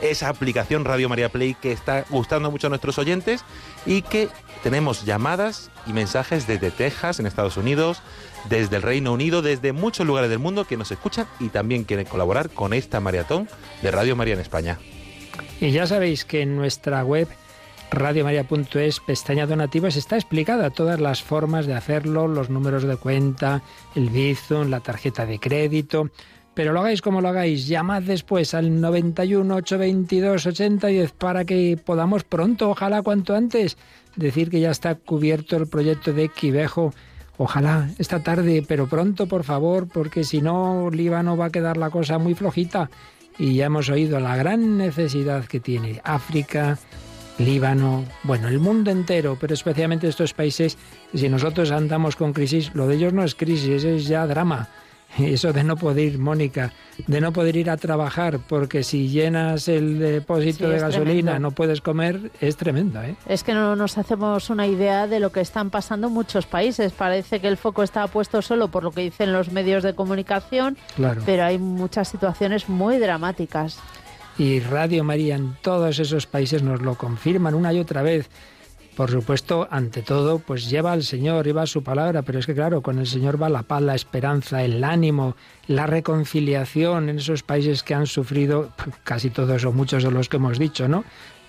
esa 0.00 0.28
aplicación 0.28 0.84
Radio 0.84 1.08
María 1.08 1.28
Play 1.30 1.54
que 1.54 1.72
está 1.72 2.04
gustando 2.10 2.50
mucho 2.52 2.68
a 2.68 2.70
nuestros 2.70 2.96
oyentes 2.98 3.44
y 3.86 4.02
que 4.02 4.28
tenemos 4.62 5.04
llamadas 5.04 5.68
y 5.84 5.92
mensajes 5.92 6.46
desde 6.46 6.70
Texas, 6.70 7.18
en 7.18 7.26
Estados 7.26 7.56
Unidos, 7.56 8.00
desde 8.48 8.76
el 8.76 8.82
Reino 8.82 9.12
Unido, 9.12 9.42
desde 9.42 9.72
muchos 9.72 10.06
lugares 10.06 10.30
del 10.30 10.38
mundo 10.38 10.64
que 10.64 10.76
nos 10.76 10.90
escuchan 10.90 11.26
y 11.40 11.48
también 11.48 11.84
quieren 11.84 12.06
colaborar 12.06 12.50
con 12.50 12.72
esta 12.72 13.00
maratón 13.00 13.48
de 13.82 13.90
Radio 13.90 14.16
María 14.16 14.34
en 14.34 14.40
España. 14.40 14.78
Y 15.60 15.70
ya 15.70 15.86
sabéis 15.86 16.24
que 16.24 16.42
en 16.42 16.56
nuestra 16.56 17.04
web 17.04 17.28
radiomaria.es, 17.90 19.00
pestaña 19.00 19.46
donativos, 19.46 19.96
está 19.96 20.16
explicada 20.16 20.70
todas 20.70 21.00
las 21.00 21.22
formas 21.22 21.66
de 21.66 21.74
hacerlo, 21.74 22.28
los 22.28 22.50
números 22.50 22.84
de 22.84 22.96
cuenta, 22.96 23.62
el 23.94 24.10
Bizum, 24.10 24.68
la 24.68 24.80
tarjeta 24.80 25.26
de 25.26 25.38
crédito. 25.38 26.10
Pero 26.54 26.72
lo 26.72 26.80
hagáis 26.80 27.02
como 27.02 27.20
lo 27.20 27.28
hagáis, 27.28 27.68
llamad 27.68 28.02
después 28.02 28.52
al 28.52 28.80
91 28.80 29.54
822 29.54 30.46
8010 30.46 31.12
para 31.12 31.44
que 31.44 31.78
podamos 31.82 32.24
pronto, 32.24 32.70
ojalá 32.70 33.02
cuanto 33.02 33.34
antes, 33.34 33.78
decir 34.16 34.50
que 34.50 34.60
ya 34.60 34.72
está 34.72 34.96
cubierto 34.96 35.56
el 35.56 35.68
proyecto 35.68 36.12
de 36.12 36.28
Quivejo. 36.28 36.92
Ojalá 37.38 37.88
esta 37.98 38.20
tarde, 38.20 38.64
pero 38.66 38.88
pronto, 38.88 39.26
por 39.26 39.44
favor, 39.44 39.86
porque 39.86 40.24
si 40.24 40.42
no, 40.42 40.90
Líbano 40.90 41.36
va 41.36 41.46
a 41.46 41.50
quedar 41.50 41.76
la 41.76 41.88
cosa 41.88 42.18
muy 42.18 42.34
flojita. 42.34 42.90
Y 43.38 43.54
ya 43.54 43.66
hemos 43.66 43.88
oído 43.88 44.18
la 44.18 44.36
gran 44.36 44.76
necesidad 44.76 45.44
que 45.44 45.60
tiene 45.60 46.00
África, 46.02 46.76
Líbano, 47.38 48.04
bueno, 48.24 48.48
el 48.48 48.58
mundo 48.58 48.90
entero, 48.90 49.38
pero 49.40 49.54
especialmente 49.54 50.08
estos 50.08 50.34
países. 50.34 50.76
Si 51.14 51.28
nosotros 51.28 51.70
andamos 51.70 52.16
con 52.16 52.32
crisis, 52.32 52.74
lo 52.74 52.88
de 52.88 52.96
ellos 52.96 53.12
no 53.12 53.22
es 53.22 53.36
crisis, 53.36 53.84
es 53.84 54.08
ya 54.08 54.26
drama. 54.26 54.68
Eso 55.16 55.52
de 55.52 55.64
no 55.64 55.76
poder 55.76 56.12
ir, 56.12 56.18
Mónica, 56.18 56.72
de 57.06 57.20
no 57.20 57.32
poder 57.32 57.56
ir 57.56 57.70
a 57.70 57.76
trabajar, 57.76 58.38
porque 58.46 58.82
si 58.84 59.08
llenas 59.08 59.66
el 59.66 59.98
depósito 59.98 60.66
Sí, 60.66 60.70
de 60.72 60.78
gasolina, 60.78 61.32
tremendo. 61.32 61.38
no 61.40 61.50
puedes 61.52 61.80
comer, 61.80 62.30
es 62.40 62.56
tremendo, 62.56 63.02
¿eh? 63.02 63.16
Es 63.26 63.42
que 63.42 63.54
no 63.54 63.74
nos 63.74 63.98
hacemos 63.98 64.50
una 64.50 64.66
idea 64.66 65.06
de 65.08 65.18
lo 65.18 65.32
que 65.32 65.40
están 65.40 65.70
pasando 65.70 66.08
muchos 66.10 66.46
países. 66.46 66.92
Parece 66.92 67.40
que 67.40 67.48
el 67.48 67.56
foco 67.56 67.82
está 67.82 68.06
puesto 68.06 68.42
solo 68.42 68.68
por 68.68 68.84
lo 68.84 68.90
que 68.92 69.00
dicen 69.00 69.32
los 69.32 69.50
medios 69.50 69.82
de 69.82 69.94
comunicación, 69.94 70.76
Claro. 70.94 71.22
pero 71.26 71.44
hay 71.44 71.58
muchas 71.58 72.08
situaciones 72.08 72.68
muy 72.68 72.98
dramáticas. 72.98 73.78
Y 74.36 74.60
Radio 74.60 75.02
María 75.02 75.34
en 75.34 75.56
todos 75.62 75.98
esos 75.98 76.26
países 76.26 76.62
nos 76.62 76.80
lo 76.80 76.94
confirman 76.94 77.54
una 77.54 77.72
y 77.72 77.80
otra 77.80 78.02
vez. 78.02 78.28
Por 78.98 79.12
supuesto, 79.12 79.68
ante 79.70 80.02
todo, 80.02 80.40
pues 80.40 80.68
lleva 80.68 80.90
al 80.90 81.04
Señor, 81.04 81.46
lleva 81.46 81.68
su 81.68 81.84
palabra, 81.84 82.22
pero 82.22 82.40
es 82.40 82.46
que 82.46 82.54
claro, 82.56 82.82
con 82.82 82.98
el 82.98 83.06
Señor 83.06 83.40
va 83.40 83.48
la 83.48 83.62
paz, 83.62 83.80
la 83.80 83.94
esperanza, 83.94 84.64
el 84.64 84.82
ánimo, 84.82 85.36
la 85.68 85.86
reconciliación 85.86 87.08
en 87.08 87.18
esos 87.18 87.44
países 87.44 87.84
que 87.84 87.94
han 87.94 88.08
sufrido, 88.08 88.72
casi 89.04 89.30
todos 89.30 89.64
o 89.64 89.70
muchos 89.70 90.02
de 90.02 90.10
los 90.10 90.28
que 90.28 90.38
hemos 90.38 90.58
dicho, 90.58 90.88
¿no? 90.88 91.04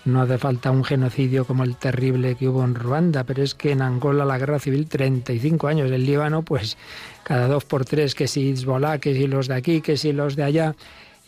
No 0.05 0.21
hace 0.21 0.37
falta 0.37 0.69
un 0.69 0.83
genocidio 0.83 1.43
como 1.43 1.63
el 1.63 1.75
terrible 1.75 2.35
que 2.35 2.47
hubo 2.47 2.63
en 2.63 2.75
Ruanda, 2.75 3.23
pero 3.23 3.41
es 3.41 3.55
que 3.55 3.71
en 3.71 3.81
Angola 3.81 4.25
la 4.25 4.37
guerra 4.37 4.59
civil 4.59 4.87
35 4.87 5.67
años, 5.67 5.89
en 5.89 6.05
Líbano 6.05 6.43
pues 6.43 6.77
cada 7.23 7.47
dos 7.47 7.65
por 7.65 7.83
tres, 7.83 8.13
que 8.13 8.27
si 8.27 8.51
Hezbollah, 8.51 8.99
que 8.99 9.15
si 9.15 9.25
los 9.25 9.47
de 9.47 9.55
aquí, 9.55 9.81
que 9.81 9.97
si 9.97 10.13
los 10.13 10.35
de 10.35 10.43
allá. 10.43 10.75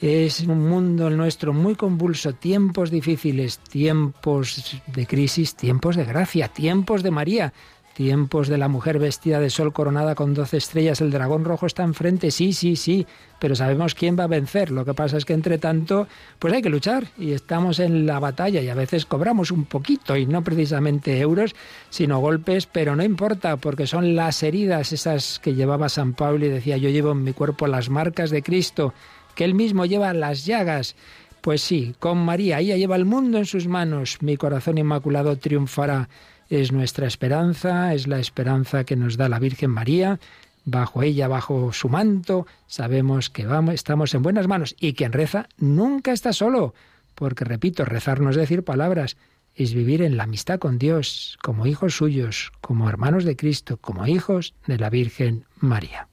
Es 0.01 0.39
un 0.39 0.67
mundo 0.67 1.11
nuestro 1.11 1.53
muy 1.53 1.75
convulso, 1.75 2.33
tiempos 2.33 2.89
difíciles, 2.89 3.59
tiempos 3.59 4.81
de 4.87 5.05
crisis, 5.05 5.53
tiempos 5.53 5.95
de 5.95 6.05
gracia, 6.05 6.47
tiempos 6.47 7.03
de 7.03 7.11
María, 7.11 7.53
tiempos 7.93 8.47
de 8.47 8.57
la 8.57 8.67
mujer 8.67 8.97
vestida 8.97 9.39
de 9.39 9.51
sol 9.51 9.73
coronada 9.73 10.15
con 10.15 10.33
doce 10.33 10.57
estrellas, 10.57 11.01
el 11.01 11.11
dragón 11.11 11.45
rojo 11.45 11.67
está 11.67 11.83
enfrente, 11.83 12.31
sí, 12.31 12.51
sí, 12.51 12.77
sí, 12.77 13.05
pero 13.37 13.55
sabemos 13.55 13.93
quién 13.93 14.17
va 14.17 14.23
a 14.23 14.27
vencer. 14.27 14.71
Lo 14.71 14.85
que 14.85 14.95
pasa 14.95 15.17
es 15.17 15.25
que 15.25 15.33
entre 15.33 15.59
tanto, 15.59 16.07
pues 16.39 16.51
hay 16.51 16.63
que 16.63 16.69
luchar 16.69 17.05
y 17.19 17.33
estamos 17.33 17.77
en 17.77 18.07
la 18.07 18.17
batalla 18.19 18.59
y 18.59 18.69
a 18.69 18.73
veces 18.73 19.05
cobramos 19.05 19.51
un 19.51 19.65
poquito 19.65 20.17
y 20.17 20.25
no 20.25 20.43
precisamente 20.43 21.19
euros, 21.19 21.53
sino 21.91 22.17
golpes, 22.17 22.65
pero 22.65 22.95
no 22.95 23.03
importa 23.03 23.57
porque 23.57 23.85
son 23.85 24.15
las 24.15 24.41
heridas 24.41 24.93
esas 24.93 25.37
que 25.37 25.53
llevaba 25.53 25.89
San 25.89 26.13
Pablo 26.13 26.47
y 26.47 26.49
decía 26.49 26.77
yo 26.77 26.89
llevo 26.89 27.11
en 27.11 27.23
mi 27.23 27.33
cuerpo 27.33 27.67
las 27.67 27.91
marcas 27.91 28.31
de 28.31 28.41
Cristo 28.41 28.95
que 29.35 29.43
él 29.43 29.55
mismo 29.55 29.85
lleva 29.85 30.13
las 30.13 30.45
llagas. 30.45 30.95
Pues 31.41 31.61
sí, 31.61 31.95
con 31.99 32.19
María, 32.19 32.59
ella 32.59 32.77
lleva 32.77 32.95
el 32.95 33.05
mundo 33.05 33.39
en 33.39 33.45
sus 33.45 33.67
manos. 33.67 34.17
Mi 34.21 34.37
corazón 34.37 34.77
inmaculado 34.77 35.37
triunfará. 35.37 36.07
Es 36.49 36.71
nuestra 36.71 37.07
esperanza, 37.07 37.93
es 37.93 38.07
la 38.07 38.19
esperanza 38.19 38.83
que 38.83 38.95
nos 38.95 39.17
da 39.17 39.29
la 39.29 39.39
Virgen 39.39 39.71
María. 39.71 40.19
Bajo 40.65 41.01
ella, 41.01 41.27
bajo 41.27 41.73
su 41.73 41.89
manto, 41.89 42.45
sabemos 42.67 43.29
que 43.31 43.47
vamos, 43.47 43.73
estamos 43.73 44.13
en 44.13 44.21
buenas 44.21 44.47
manos. 44.47 44.75
Y 44.79 44.93
quien 44.93 45.13
reza 45.13 45.47
nunca 45.57 46.11
está 46.11 46.33
solo. 46.33 46.75
Porque, 47.15 47.45
repito, 47.45 47.85
rezar 47.85 48.19
no 48.19 48.29
es 48.29 48.35
decir 48.35 48.63
palabras, 48.63 49.17
es 49.55 49.73
vivir 49.73 50.01
en 50.01 50.17
la 50.17 50.23
amistad 50.23 50.59
con 50.59 50.77
Dios, 50.77 51.37
como 51.41 51.65
hijos 51.65 51.95
suyos, 51.95 52.51
como 52.61 52.87
hermanos 52.87 53.23
de 53.23 53.35
Cristo, 53.35 53.77
como 53.77 54.05
hijos 54.05 54.53
de 54.67 54.77
la 54.77 54.89
Virgen 54.89 55.45
María. 55.59 56.10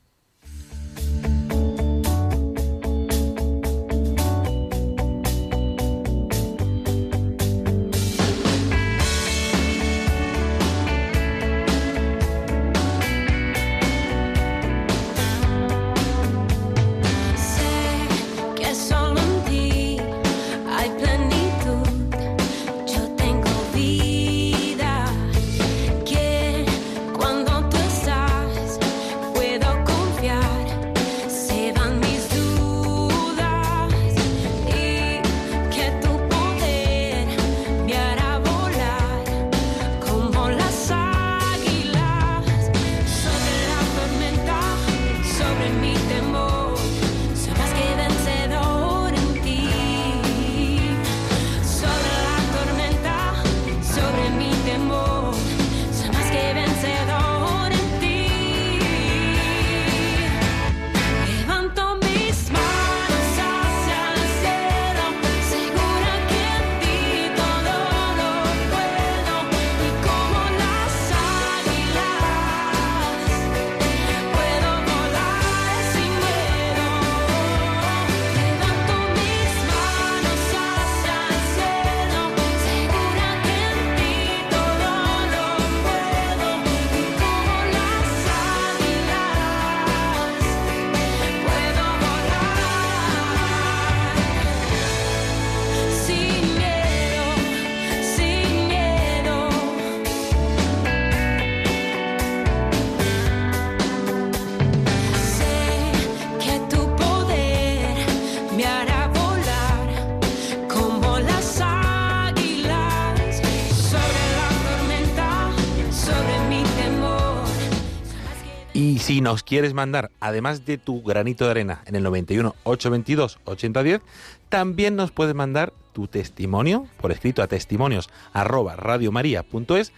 Nos 119.28 119.42
quieres 119.42 119.74
mandar, 119.74 120.10
además 120.20 120.64
de 120.64 120.78
tu 120.78 121.02
granito 121.02 121.44
de 121.44 121.50
arena 121.50 121.82
en 121.84 121.96
el 121.96 122.02
91 122.02 122.54
822 122.62 123.38
8010, 123.44 124.00
también 124.48 124.96
nos 124.96 125.10
puedes 125.10 125.34
mandar 125.34 125.74
tu 125.92 126.06
testimonio 126.06 126.86
por 126.98 127.12
escrito 127.12 127.42
a 127.42 127.46
testimonios 127.46 128.08
arroba 128.32 128.76
radiomaria.es 128.76 129.92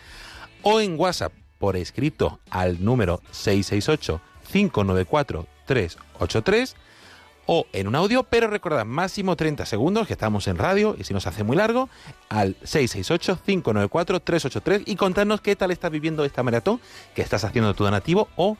o 0.62 0.81
en 0.81 0.99
WhatsApp 0.99 1.33
por 1.60 1.76
escrito 1.76 2.41
al 2.50 2.84
número 2.84 3.23
668 3.31 4.20
594 4.50 5.47
383 5.67 6.75
o 7.47 7.67
en 7.73 7.86
un 7.86 7.94
audio, 7.94 8.25
pero 8.25 8.49
recordad, 8.49 8.84
máximo 8.84 9.36
30 9.36 9.65
segundos, 9.65 10.09
que 10.09 10.15
estamos 10.15 10.49
en 10.49 10.57
radio, 10.57 10.97
y 10.99 11.05
si 11.05 11.15
nos 11.15 11.28
hace 11.28 11.44
muy 11.44 11.57
largo, 11.57 11.89
al 12.28 12.57
668-594-383 12.60 14.83
y 14.86 14.94
contarnos 14.94 15.41
qué 15.41 15.57
tal 15.57 15.73
estás 15.73 15.91
viviendo 15.91 16.25
esta 16.25 16.44
maratón, 16.44 16.81
que 17.12 17.23
estás 17.23 17.42
haciendo 17.44 17.75
tu 17.75 17.83
donativo 17.83 18.28
o 18.36 18.57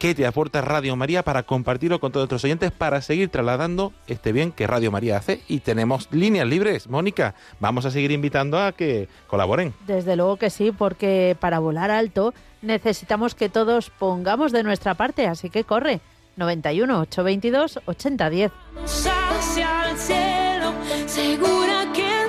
qué 0.00 0.14
te 0.14 0.26
aporta 0.26 0.62
Radio 0.62 0.96
María 0.96 1.22
para 1.22 1.42
compartirlo 1.42 2.00
con 2.00 2.10
todos 2.10 2.22
nuestros 2.22 2.44
oyentes, 2.44 2.72
para 2.72 3.02
seguir 3.02 3.28
trasladando 3.28 3.92
este 4.06 4.32
bien 4.32 4.50
que 4.50 4.66
Radio 4.66 4.90
María 4.90 5.18
hace. 5.18 5.42
Y 5.46 5.60
tenemos 5.60 6.08
líneas 6.10 6.48
libres. 6.48 6.88
Mónica, 6.88 7.34
vamos 7.60 7.84
a 7.84 7.90
seguir 7.90 8.10
invitando 8.10 8.58
a 8.58 8.72
que 8.72 9.08
colaboren. 9.26 9.74
Desde 9.86 10.16
luego 10.16 10.38
que 10.38 10.48
sí, 10.48 10.72
porque 10.72 11.36
para 11.38 11.58
volar 11.58 11.90
alto 11.90 12.32
necesitamos 12.62 13.34
que 13.34 13.50
todos 13.50 13.90
pongamos 13.90 14.52
de 14.52 14.62
nuestra 14.62 14.94
parte, 14.94 15.26
así 15.26 15.50
que 15.50 15.64
corre. 15.64 16.00
91 16.36 17.00
822 17.00 17.80
8010. 17.84 18.52
hacia 18.82 19.90
el 19.90 19.98
cielo, 19.98 20.72
segura 21.06 21.92
que 21.92 22.19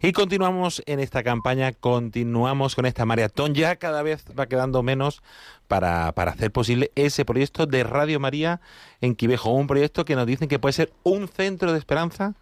Y 0.00 0.12
continuamos 0.12 0.80
en 0.86 1.00
esta 1.00 1.24
campaña, 1.24 1.72
continuamos 1.72 2.76
con 2.76 2.86
esta 2.86 3.04
maratón. 3.04 3.54
Ya 3.54 3.76
cada 3.76 4.02
vez 4.02 4.24
va 4.38 4.46
quedando 4.46 4.84
menos 4.84 5.22
para, 5.66 6.12
para 6.12 6.30
hacer 6.30 6.52
posible 6.52 6.92
ese 6.94 7.24
proyecto 7.24 7.66
de 7.66 7.82
Radio 7.82 8.20
María 8.20 8.60
en 9.00 9.16
Quivejo. 9.16 9.50
Un 9.50 9.66
proyecto 9.66 10.04
que 10.04 10.14
nos 10.14 10.26
dicen 10.26 10.46
que 10.46 10.60
puede 10.60 10.72
ser 10.72 10.92
un 11.02 11.26
centro 11.26 11.72
de 11.72 11.78
esperanza 11.78 12.34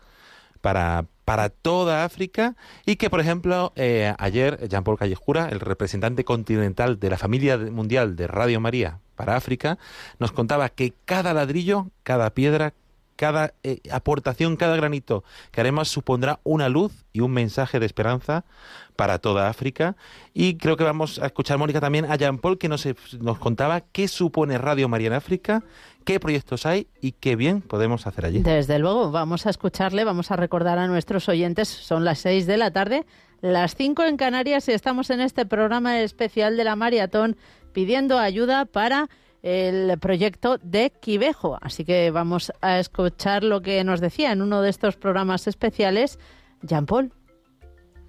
para, 0.60 1.06
para 1.24 1.48
toda 1.48 2.04
África 2.04 2.56
y 2.84 2.96
que, 2.96 3.08
por 3.08 3.20
ejemplo, 3.20 3.72
eh, 3.74 4.12
ayer 4.18 4.68
Jean-Paul 4.68 4.98
Callejura, 4.98 5.48
el 5.48 5.60
representante 5.60 6.24
continental 6.24 7.00
de 7.00 7.08
la 7.08 7.16
familia 7.16 7.56
mundial 7.56 8.16
de 8.16 8.26
Radio 8.26 8.60
María 8.60 9.00
para 9.14 9.34
África, 9.34 9.78
nos 10.18 10.30
contaba 10.30 10.68
que 10.68 10.92
cada 11.06 11.32
ladrillo, 11.32 11.88
cada 12.02 12.28
piedra, 12.34 12.74
cada 13.16 13.54
eh, 13.62 13.80
aportación, 13.90 14.56
cada 14.56 14.76
granito 14.76 15.24
que 15.50 15.60
haremos 15.60 15.88
supondrá 15.88 16.40
una 16.44 16.68
luz 16.68 17.04
y 17.12 17.20
un 17.20 17.32
mensaje 17.32 17.80
de 17.80 17.86
esperanza 17.86 18.44
para 18.94 19.18
toda 19.18 19.48
África. 19.48 19.96
Y 20.34 20.56
creo 20.56 20.76
que 20.76 20.84
vamos 20.84 21.18
a 21.18 21.26
escuchar, 21.26 21.58
Mónica, 21.58 21.80
también 21.80 22.04
a 22.04 22.16
Jean 22.16 22.38
Paul, 22.38 22.58
que 22.58 22.68
nos, 22.68 22.86
nos 23.20 23.38
contaba 23.38 23.80
qué 23.80 24.08
supone 24.08 24.58
Radio 24.58 24.88
María 24.88 25.08
en 25.08 25.12
África, 25.14 25.64
qué 26.04 26.20
proyectos 26.20 26.66
hay 26.66 26.86
y 27.00 27.12
qué 27.12 27.36
bien 27.36 27.62
podemos 27.62 28.06
hacer 28.06 28.26
allí. 28.26 28.40
Desde 28.40 28.78
luego, 28.78 29.10
vamos 29.10 29.46
a 29.46 29.50
escucharle, 29.50 30.04
vamos 30.04 30.30
a 30.30 30.36
recordar 30.36 30.78
a 30.78 30.86
nuestros 30.86 31.28
oyentes, 31.28 31.68
son 31.68 32.04
las 32.04 32.18
seis 32.18 32.46
de 32.46 32.56
la 32.56 32.70
tarde, 32.70 33.06
las 33.40 33.74
cinco 33.74 34.04
en 34.04 34.16
Canarias 34.16 34.68
y 34.68 34.72
estamos 34.72 35.10
en 35.10 35.20
este 35.20 35.46
programa 35.46 36.00
especial 36.00 36.56
de 36.56 36.64
la 36.64 36.76
maratón 36.76 37.36
pidiendo 37.72 38.18
ayuda 38.18 38.64
para 38.64 39.08
el 39.46 39.96
proyecto 39.98 40.58
de 40.60 40.92
Quivejo. 41.00 41.56
Así 41.60 41.84
que 41.84 42.10
vamos 42.10 42.52
a 42.60 42.80
escuchar 42.80 43.44
lo 43.44 43.62
que 43.62 43.84
nos 43.84 44.00
decía 44.00 44.32
en 44.32 44.42
uno 44.42 44.60
de 44.60 44.70
estos 44.70 44.96
programas 44.96 45.46
especiales 45.46 46.18
Jean 46.62 46.84
Paul. 46.84 47.12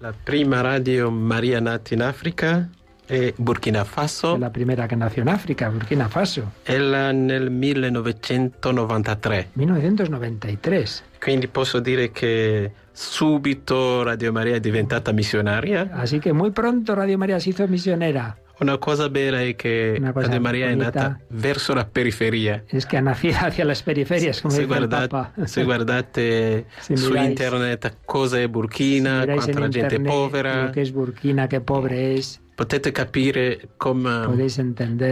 La 0.00 0.12
prima 0.12 0.62
radio 0.62 1.12
Maria 1.12 1.60
nata 1.60 1.94
in 1.94 2.02
Africa 2.02 2.68
è 3.06 3.32
Burkina 3.36 3.84
Faso. 3.84 4.36
La 4.36 4.50
primera 4.50 4.88
che 4.88 4.96
nació 4.96 5.22
in 5.22 5.28
Africa, 5.28 5.70
Burkina 5.70 6.08
Faso. 6.08 6.54
Ella 6.64 7.12
nel 7.12 7.50
1993. 7.50 9.50
1993. 9.52 10.84
Quindi 11.20 11.46
posso 11.46 11.78
dire 11.78 12.10
che 12.10 12.72
subito 12.90 14.02
Radio 14.02 14.32
Maria 14.32 14.56
è 14.56 14.60
diventata 14.60 15.12
missionaria. 15.12 15.88
Así 15.92 16.18
que 16.18 16.32
muy 16.32 16.50
pronto 16.50 16.94
Radio 16.94 17.16
María 17.16 17.38
se 17.38 17.50
hizo 17.50 17.68
misionera. 17.68 18.36
Una 18.60 18.76
cosa 18.78 19.08
bella 19.08 19.40
è 19.40 19.54
che 19.54 19.94
Una 19.98 20.12
cosa 20.12 20.26
Radio 20.26 20.40
Maria 20.40 20.68
è 20.68 20.74
nata 20.74 21.18
verso 21.28 21.74
la 21.74 21.84
periferia. 21.84 22.64
Es 22.68 22.86
que 22.86 22.96
hacia 22.98 23.64
las 23.64 23.82
periferias, 23.82 24.40
como 24.40 24.52
Se, 24.54 24.64
guarda- 24.66 25.32
se 25.44 25.62
guardate 25.64 26.66
Se 26.80 26.96
su 26.96 27.10
miráis- 27.10 27.28
internet 27.28 27.96
cosa 28.04 28.40
è 28.40 28.48
Burkina, 28.48 29.24
quanta 29.24 29.60
la 29.60 29.68
gente 29.68 29.94
è 29.96 30.00
povera, 30.00 30.70
que 30.72 30.80
es 30.80 30.90
Burkina, 30.92 31.46
qué 31.48 31.60
pobre 31.60 32.14
es. 32.14 32.40
potete 32.56 32.90
capire 32.90 33.68
come, 33.76 34.26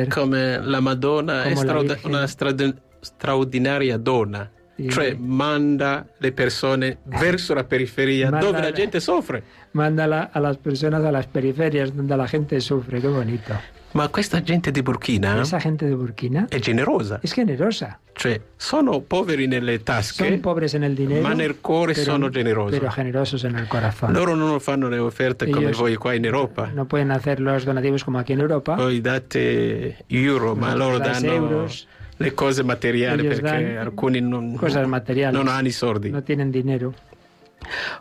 come 0.09 0.61
la 0.61 0.81
Madonna 0.81 1.45
è 1.45 1.53
Come 1.53 1.55
la 1.55 1.61
straordi- 1.61 1.87
Virgen. 1.95 2.11
una 2.11 2.27
strade- 2.27 2.75
straordinaria 3.01 3.97
donna. 3.99 4.51
Cioè 4.89 5.15
manda 5.19 6.07
le 6.19 6.33
persone 6.33 6.99
verso 7.05 7.55
la 7.55 7.65
periferia 7.65 8.29
dove 8.29 8.59
la 8.59 8.65
la- 8.65 8.73
gente 8.73 9.01
soffre. 9.01 9.43
Manda 9.77 10.07
la- 10.07 10.31
a 10.33 10.41
las 10.41 10.57
personas 10.57 11.05
a 11.05 11.13
las 11.13 11.27
periferias 11.27 11.95
donde 11.95 12.17
la 12.17 12.27
gente 12.27 12.61
sufre, 12.63 12.99
qué 13.03 13.09
bonito. 13.09 13.53
Ma 13.93 14.09
questa 14.09 14.41
gente 14.43 14.73
di 14.73 14.81
Burkina 14.83 15.41
Esa 15.43 15.59
gente 15.61 15.85
de 15.87 15.95
Burkina 15.95 16.47
è 16.51 16.59
generosa. 16.61 17.19
es 17.23 17.33
generosa. 17.35 17.99
Cioè 18.15 18.41
sono 18.57 19.01
poveri 19.01 19.47
nelle 19.47 19.83
tasche, 19.83 20.25
Son 20.29 20.41
pobres 20.41 20.73
en 20.75 20.83
el 20.85 20.95
dinero, 20.95 21.21
ma 21.23 21.35
nel 21.35 21.57
cuore 21.61 21.93
pero- 21.93 22.05
sono 22.13 22.31
generosi. 22.31 22.79
pero 22.79 22.91
generosos 22.91 23.45
en 23.45 23.57
el 23.57 23.69
corazón. 23.69 24.13
Loro 24.15 24.35
non 24.35 24.59
fanno 24.61 24.89
le 24.89 24.99
offerte 24.99 25.49
come 25.51 25.67
Ellos- 25.67 25.79
voi 25.79 25.97
qua 25.97 26.15
in 26.15 26.25
Europa. 26.25 26.71
No 26.75 26.87
pueden 26.87 27.11
hacer 27.11 27.39
los 27.41 27.65
donativos 27.67 28.03
como 28.03 28.19
aquí 28.19 28.33
en 28.33 28.41
Europa. 28.41 28.77
Voi 28.77 29.01
date 29.03 29.97
euro, 30.09 30.55
ma 30.57 30.75
loro 30.75 30.99
danno 30.99 31.33
euros. 31.33 31.87
le 32.19 32.33
cose 32.33 32.63
materiali 32.65 33.27
Ellos 33.27 33.41
perché 33.41 33.77
alcuni 33.77 34.21
non, 34.23 34.57
Cosas 34.57 34.87
materiales. 34.87 35.35
non 35.39 35.49
hanno 35.49 35.69
i 35.69 35.73
soldi. 35.73 36.11
No 36.11 36.23
tienen 36.23 36.51
dinero. 36.51 36.95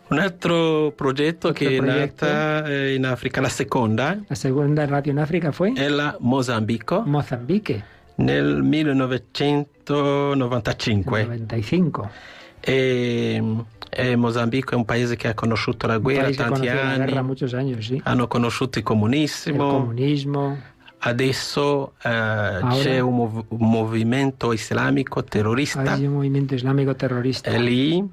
Un 0.10 0.20
altro 0.20 0.92
progetto 0.96 1.48
Altro 1.50 1.66
che 1.66 1.76
è 1.76 1.78
progetto. 1.78 2.26
nata 2.26 2.66
eh, 2.68 2.94
in 2.94 3.06
Africa, 3.06 3.42
la 3.42 3.50
seconda, 3.50 4.18
La 4.28 4.36
segunda 4.36 4.86
radio 4.86 5.12
en 5.12 5.20
África 5.20 5.52
fue 5.52 5.74
è 5.74 5.88
la 5.88 6.16
Mozambico 6.20 7.02
Mozambique, 7.06 7.84
nel 8.16 8.62
1995. 8.62 11.22
95. 11.22 12.10
E, 12.60 13.42
e 13.90 14.16
Mozambico 14.16 14.74
è 14.74 14.76
un 14.76 14.86
paese 14.86 15.16
che 15.16 15.28
ha 15.28 15.34
conosciuto 15.34 15.88
la 15.88 15.98
guerra 15.98 16.30
tanti 16.32 16.68
conoció 16.68 16.74
la 16.74 16.98
guerra 16.98 17.20
anni, 17.60 17.82
sí. 17.82 18.02
hanno 18.04 18.28
conosciuto 18.28 18.80
il 18.80 18.84
comunismo, 18.84 19.70
comunismo. 19.70 20.58
adesso 21.00 21.94
eh, 22.02 22.60
c'è 22.72 23.00
un, 23.00 23.16
mov- 23.16 23.46
un 23.50 23.70
movimento 23.70 24.52
islamico 24.52 25.24
terrorista 25.24 25.96
un 25.96 26.14
movimiento 26.14 26.56
islámico 26.56 26.96
terrorista. 26.96 27.50
è 27.50 27.58
lì 27.60 28.04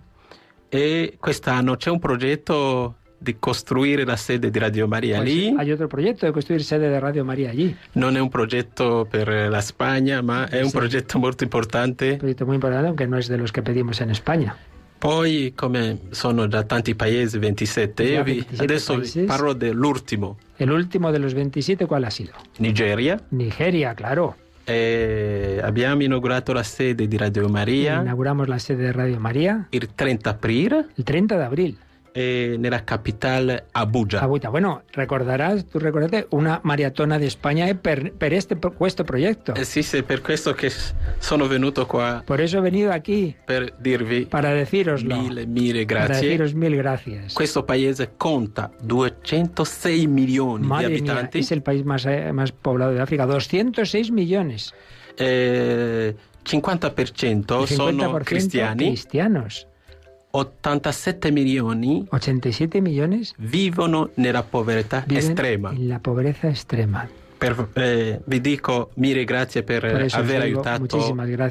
e 0.74 1.16
quest'anno 1.20 1.76
c'è 1.76 1.90
un 1.90 1.98
progetto 1.98 2.94
di 3.18 3.36
costruire 3.38 4.04
la 4.06 4.16
sede 4.16 4.50
di 4.50 4.58
Radio 4.58 4.88
Maria 4.88 5.18
Pues 5.20 5.28
lì. 5.30 5.54
hay 5.56 5.70
otro 5.70 5.86
proyecto 5.86 6.24
de 6.24 6.32
construir 6.32 6.62
sede 6.64 6.88
de 6.88 6.98
Radio 6.98 7.24
María 7.24 7.50
allí. 7.50 7.76
Non 7.92 8.16
è 8.16 8.20
un 8.20 8.30
progetto 8.30 9.06
per 9.08 9.28
la 9.50 9.60
Spagna, 9.60 10.22
ma 10.22 10.48
è 10.48 10.60
un 10.62 10.70
Sì. 10.70 10.76
progetto 10.76 11.18
molto 11.18 11.44
importante. 11.44 12.12
Un 12.12 12.16
proyecto 12.18 12.46
muy 12.46 12.54
importante, 12.54 12.86
aunque 12.86 13.06
no 13.06 13.18
es 13.18 13.28
de 13.28 13.36
los 13.36 13.52
que 13.52 13.60
pedimos 13.62 14.00
en 14.00 14.08
España. 14.10 14.56
Poi, 14.98 15.52
come 15.54 15.98
sono 16.10 16.48
già 16.48 16.62
tanti 16.64 16.94
paesi, 16.94 17.36
27, 17.38 18.04
Già 18.04 18.10
io 18.12 18.22
vi- 18.24 18.32
27 18.36 18.64
adesso 18.64 18.94
paesi. 18.94 19.20
parlo 19.24 19.52
dell'ultimo. 19.52 20.38
El 20.56 20.70
último 20.70 21.12
de 21.12 21.18
los 21.18 21.34
27, 21.34 21.86
¿cuál 21.86 22.04
ha 22.04 22.10
sido? 22.10 22.32
Nigeria. 22.58 23.20
Nigeria, 23.30 23.94
claro. 23.94 24.36
E 24.64 25.60
abbiamo 25.62 26.02
inaugurato 26.02 26.52
la 26.52 26.62
sede 26.62 27.08
di 27.08 27.16
Radio 27.16 27.48
Maria. 27.48 28.00
Inauguramos 28.00 28.48
la 28.48 28.58
sede 28.58 28.84
de 28.84 28.92
Radio 28.92 29.18
María 29.18 29.66
il 29.70 29.88
30 29.88 30.30
aprile. 30.30 30.86
El 30.96 31.04
30 31.04 31.36
de 31.36 31.44
abril. 31.44 31.78
E 32.12 32.56
nella 32.58 32.84
capitale 32.84 33.64
Abuja. 33.72 34.20
Abuja. 34.20 34.50
Bueno, 34.50 34.82
recordarás, 34.92 35.64
tú 35.66 35.78
recuerdas, 35.78 36.26
una 36.30 36.60
maratona 36.62 37.18
de 37.18 37.26
España 37.26 37.68
eh, 37.68 37.74
per, 37.74 38.12
per 38.12 38.32
este, 38.34 38.54
pro- 38.56 38.72
questo 38.74 39.02
proyecto. 39.04 39.54
Eh 39.54 39.64
sì, 39.64 39.82
sì, 39.82 39.96
è 39.98 40.02
per 40.02 40.20
questo 40.20 40.52
che 40.52 40.70
sono 41.18 41.46
venuto 41.46 41.86
qua 41.86 42.22
Por 42.24 42.40
eso 42.40 42.58
he 42.58 42.60
venido 42.60 42.90
aquí, 42.92 43.34
per 43.46 43.74
dirvi 43.78 44.26
para 44.26 44.52
deciroslo. 44.52 45.16
mille, 45.16 45.46
mille 45.46 45.86
Para 45.86 46.04
grazie. 46.06 46.28
deciros 46.28 46.54
mil 46.54 46.76
gracias. 46.76 47.32
Questo 47.32 47.64
paese 47.64 48.10
conta 48.16 48.70
206 48.82 50.06
milioni 50.06 50.66
Madre 50.66 50.88
di 50.96 51.02
mía, 51.02 51.30
es 51.32 51.50
el 51.50 51.62
país 51.62 51.84
más, 51.84 52.04
eh, 52.06 52.30
más 52.32 52.52
poblado 52.52 52.92
de 52.92 53.00
África. 53.00 53.24
206 53.26 54.10
millones. 54.10 54.74
eh, 55.16 56.14
50% 56.44 57.60
El 57.62 57.68
sono 57.68 57.90
50% 58.18 58.24
cristiani, 58.24 58.86
cristianos. 58.88 59.66
87 60.34 61.30
milioni 61.30 62.06
87 62.08 62.80
millones 62.80 63.34
vivono 63.36 64.10
nella 64.14 64.42
povertà 64.42 65.04
estrema. 65.08 65.70
en 65.72 65.88
la 65.88 65.98
pobreza 65.98 66.48
extrema. 66.48 67.06
Per- 67.36 67.68
eh, 67.74 68.20
vi 68.24 68.40
dico 68.40 68.90
mille 68.94 69.24
grazie 69.24 69.62
per 69.62 69.84
eso 69.84 70.04
os 70.04 70.14
aver 70.14 70.42
digo 70.44 70.60
aiutato 70.62 70.96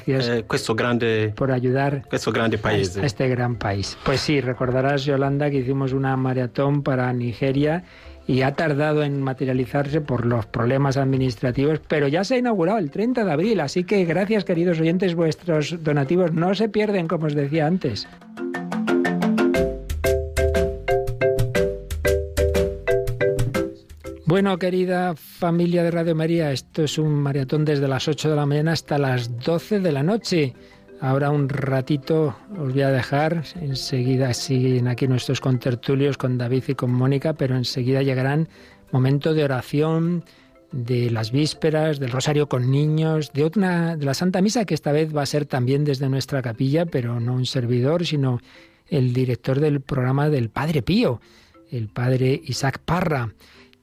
eh, 0.08 0.46
questo, 0.48 0.74
grande, 0.74 1.32
por 1.36 1.52
ayudar 1.52 2.08
questo 2.08 2.32
grande 2.32 2.56
a 2.56 2.60
paese. 2.60 3.06
este 3.06 3.28
gran 3.28 3.56
país. 3.58 3.98
Pues 4.04 4.22
sí, 4.22 4.40
recordarás, 4.42 5.04
Yolanda, 5.06 5.50
que 5.50 5.58
hicimos 5.58 5.92
una 5.94 6.16
maratón 6.16 6.82
para 6.82 7.12
Nigeria 7.14 7.84
y 8.26 8.42
ha 8.44 8.54
tardado 8.54 9.04
en 9.04 9.22
materializarse 9.22 10.00
por 10.00 10.26
los 10.26 10.46
problemas 10.46 10.96
administrativos, 10.96 11.82
pero 11.88 12.08
ya 12.08 12.24
se 12.24 12.36
ha 12.36 12.38
inaugurado 12.38 12.78
el 12.80 12.90
30 12.90 13.26
de 13.26 13.32
abril, 13.32 13.60
así 13.60 13.84
que 13.84 14.06
gracias, 14.06 14.46
queridos 14.46 14.80
oyentes, 14.80 15.14
vuestros 15.14 15.84
donativos 15.84 16.32
no 16.32 16.56
se 16.56 16.70
pierden, 16.70 17.08
como 17.10 17.26
os 17.26 17.36
decía 17.36 17.68
antes. 17.68 18.08
Bueno, 24.32 24.58
querida 24.58 25.14
familia 25.14 25.84
de 25.84 25.92
Radio 25.92 26.16
María, 26.16 26.54
esto 26.54 26.84
es 26.84 26.98
un 26.98 27.16
maratón 27.16 27.66
desde 27.66 27.90
las 27.90 28.08
8 28.08 28.30
de 28.30 28.36
la 28.38 28.46
mañana 28.46 28.72
hasta 28.72 28.98
las 28.98 29.38
12 29.40 29.82
de 29.82 29.92
la 29.92 30.04
noche. 30.04 30.54
Ahora 31.02 31.32
un 31.32 31.50
ratito 31.50 32.38
os 32.58 32.72
voy 32.72 32.82
a 32.82 32.92
dejar, 32.92 33.44
enseguida 33.60 34.34
siguen 34.34 34.88
aquí 34.88 35.06
nuestros 35.06 35.42
contertulios 35.42 36.18
con 36.18 36.38
David 36.38 36.64
y 36.70 36.76
con 36.76 36.94
Mónica, 36.94 37.34
pero 37.34 37.58
enseguida 37.58 38.04
llegarán 38.04 38.48
momentos 38.94 39.36
de 39.36 39.44
oración, 39.44 40.24
de 40.72 41.12
las 41.12 41.34
vísperas, 41.34 42.00
del 42.00 42.12
rosario 42.12 42.48
con 42.48 42.72
niños, 42.72 43.34
de 43.34 43.52
una 43.54 43.98
de 43.98 44.06
la 44.06 44.14
Santa 44.14 44.42
Misa 44.42 44.64
que 44.64 44.76
esta 44.76 44.94
vez 44.94 45.14
va 45.14 45.24
a 45.24 45.26
ser 45.26 45.46
también 45.46 45.84
desde 45.84 46.08
nuestra 46.08 46.42
capilla, 46.42 46.86
pero 46.86 47.20
no 47.20 47.34
un 47.34 47.46
servidor, 47.46 48.06
sino 48.06 48.40
el 48.88 49.12
director 49.12 49.60
del 49.60 49.82
programa 49.82 50.30
del 50.30 50.50
Padre 50.50 50.82
Pío, 50.82 51.20
el 51.70 51.90
Padre 51.90 52.40
Isaac 52.46 52.80
Parra 52.86 53.34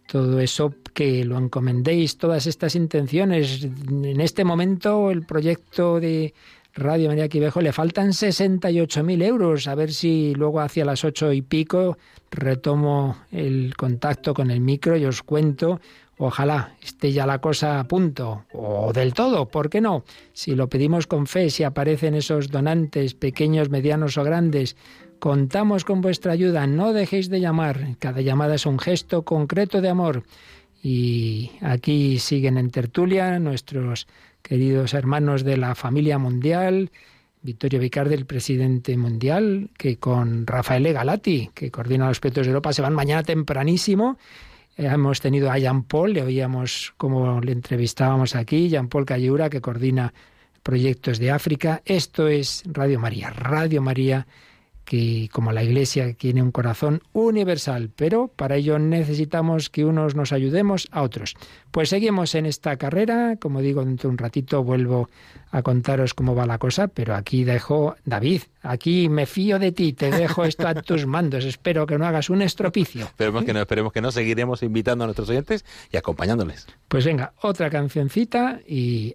todo 0.09 0.41
eso 0.41 0.75
que 0.95 1.25
lo 1.25 1.37
encomendéis, 1.39 2.17
todas 2.17 2.47
estas 2.47 2.75
intenciones. 2.75 3.65
En 3.65 4.21
este 4.21 4.43
momento 4.43 5.11
el 5.11 5.25
proyecto 5.27 6.01
de 6.01 6.33
Radio 6.75 7.09
María 7.09 7.29
Quivejo 7.29 7.61
le 7.61 7.73
faltan 7.73 8.09
68.000 8.09 9.23
euros. 9.23 9.69
A 9.69 9.75
ver 9.75 9.93
si 9.93 10.35
luego 10.35 10.61
hacia 10.61 10.87
las 10.87 11.05
ocho 11.05 11.33
y 11.33 11.43
pico 11.43 11.99
retomo 12.31 13.19
el 13.31 13.77
contacto 13.77 14.33
con 14.33 14.51
el 14.51 14.61
micro 14.61 14.97
y 14.97 15.05
os 15.05 15.23
cuento. 15.23 15.81
Ojalá 16.17 16.75
esté 16.83 17.13
ya 17.13 17.27
la 17.27 17.41
cosa 17.41 17.79
a 17.79 17.85
punto, 17.85 18.45
o 18.53 18.93
del 18.93 19.15
todo, 19.15 19.47
¿por 19.47 19.71
qué 19.71 19.81
no? 19.81 20.03
Si 20.33 20.57
lo 20.57 20.69
pedimos 20.69 21.07
con 21.07 21.29
fe, 21.29 21.49
si 21.49 21.63
aparecen 21.63 22.17
esos 22.17 22.49
donantes, 22.49 23.15
pequeños, 23.15 23.71
medianos 23.71 24.19
o 24.19 24.25
grandes, 24.25 24.75
Contamos 25.19 25.85
con 25.85 26.01
vuestra 26.01 26.33
ayuda, 26.33 26.67
no 26.69 26.93
dejéis 26.93 27.29
de 27.29 27.41
llamar. 27.41 27.97
Cada 27.99 28.21
llamada 28.21 28.55
es 28.55 28.67
un 28.67 28.79
gesto 28.79 29.23
concreto 29.23 29.81
de 29.81 29.89
amor. 29.89 30.23
Y 30.81 31.51
aquí 31.61 32.19
siguen 32.21 32.57
en 32.57 32.71
tertulia 32.71 33.39
nuestros 33.41 34.07
queridos 34.43 34.95
hermanos 34.95 35.43
de 35.43 35.57
la 35.57 35.75
familia 35.75 36.19
mundial, 36.19 36.91
Vittorio 37.43 37.81
Vicardi, 37.81 38.15
el 38.15 38.27
presidente 38.27 38.97
mundial, 38.97 39.71
que 39.77 39.97
con 39.97 40.47
Rafael 40.47 40.93
Galati, 40.93 41.51
que 41.53 41.71
coordina 41.71 42.09
los 42.09 42.21
proyectos 42.21 42.47
de 42.47 42.51
Europa, 42.51 42.73
se 42.73 42.83
van 42.83 42.95
mañana 42.95 43.25
tempranísimo. 43.25 44.19
Eh, 44.77 44.87
hemos 44.87 45.21
tenido 45.21 45.51
a 45.51 45.59
Jean 45.59 45.83
Paul, 45.83 46.13
le 46.13 46.23
oíamos 46.23 46.95
como 46.97 47.41
le 47.41 47.53
entrevistábamos 47.53 48.37
aquí, 48.37 48.69
Jean 48.69 48.89
Paul 48.89 49.05
Cayura, 49.05 49.51
que 49.51 49.61
coordina 49.61 50.15
proyectos 50.63 51.19
de 51.19 51.33
África. 51.33 51.83
Esto 51.85 52.29
es 52.29 52.63
Radio 52.67 53.01
María, 53.01 53.31
Radio 53.31 53.83
María 53.83 54.27
que 54.89 55.29
como 55.33 55.53
la 55.53 55.63
Iglesia 55.63 56.15
tiene 56.15 56.43
un 56.43 56.51
corazón 56.51 57.03
universal, 57.13 57.91
pero 57.95 58.29
para 58.29 58.57
ello 58.57 58.79
necesitamos 58.79 59.69
que 59.69 59.85
unos 59.85 60.15
nos 60.15 60.33
ayudemos 60.33 60.89
a 60.93 61.03
otros. 61.03 61.37
Pues 61.71 61.91
seguimos 61.91 62.35
en 62.35 62.47
esta 62.47 62.79
carrera, 62.79 63.37
como 63.39 63.61
digo, 63.61 63.85
dentro 63.85 64.09
de 64.09 64.13
un 64.13 64.19
ratito 64.19 64.65
vuelvo 64.65 65.11
a 65.51 65.61
contaros 65.61 66.15
cómo 66.15 66.35
va 66.35 66.47
la 66.47 66.57
cosa, 66.57 66.89
pero 66.89 67.15
aquí 67.15 67.45
dejo, 67.45 67.97
David, 68.07 68.45
aquí 68.63 69.11
me 69.11 69.27
fío 69.27 69.59
de 69.59 69.73
ti, 69.73 69.93
te 69.93 70.11
dejo 70.11 70.47
esto 70.47 70.67
a 70.67 70.75
tus 70.75 71.05
mandos, 71.05 71.45
espero 71.45 71.87
que 71.87 71.99
no 71.99 72.07
hagas 72.07 72.31
un 72.31 72.41
estropicio. 72.41 73.05
Esperemos 73.05 73.45
que 73.45 73.53
no, 73.53 73.61
esperemos 73.61 73.93
que 73.93 74.01
no, 74.01 74.11
seguiremos 74.11 74.63
invitando 74.63 75.05
a 75.05 75.07
nuestros 75.09 75.29
oyentes 75.29 75.67
y 75.93 75.99
acompañándoles. 75.99 76.67
Pues 76.89 77.05
venga, 77.05 77.35
otra 77.43 77.69
cancioncita 77.69 78.61
y... 78.67 79.15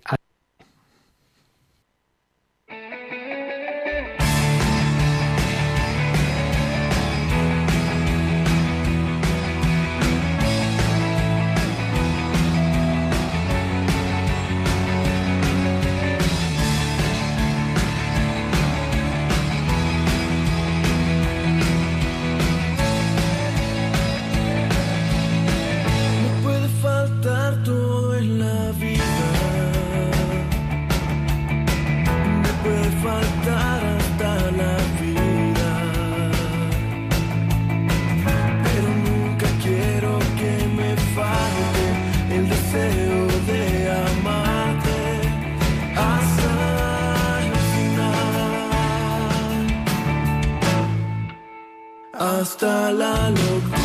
hasta 52.40 52.92
la 52.92 53.30
locura. 53.30 53.83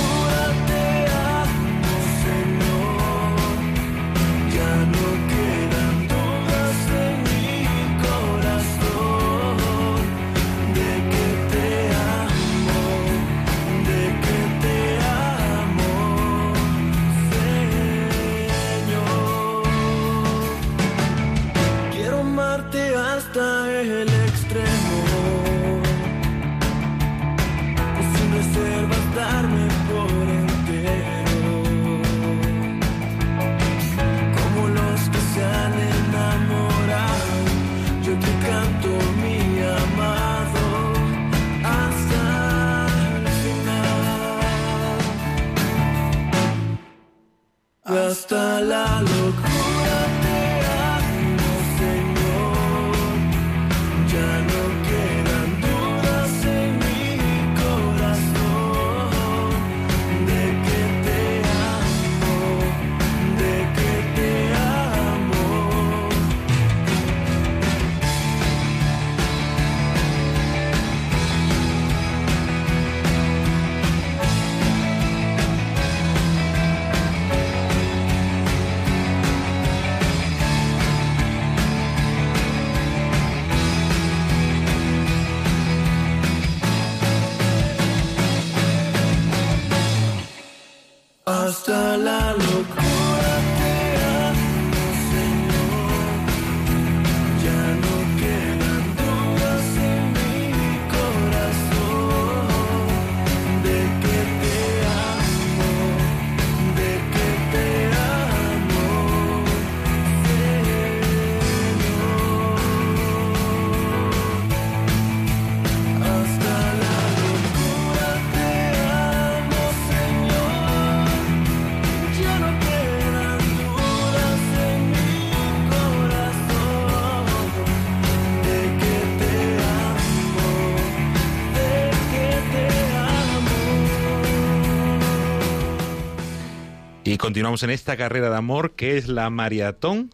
Continuamos 137.39 137.63
en 137.63 137.71
esta 137.71 137.97
carrera 137.97 138.31
de 138.31 138.37
amor 138.37 138.73
que 138.73 138.97
es 138.97 139.07
la 139.07 139.31
maratón. 139.31 140.11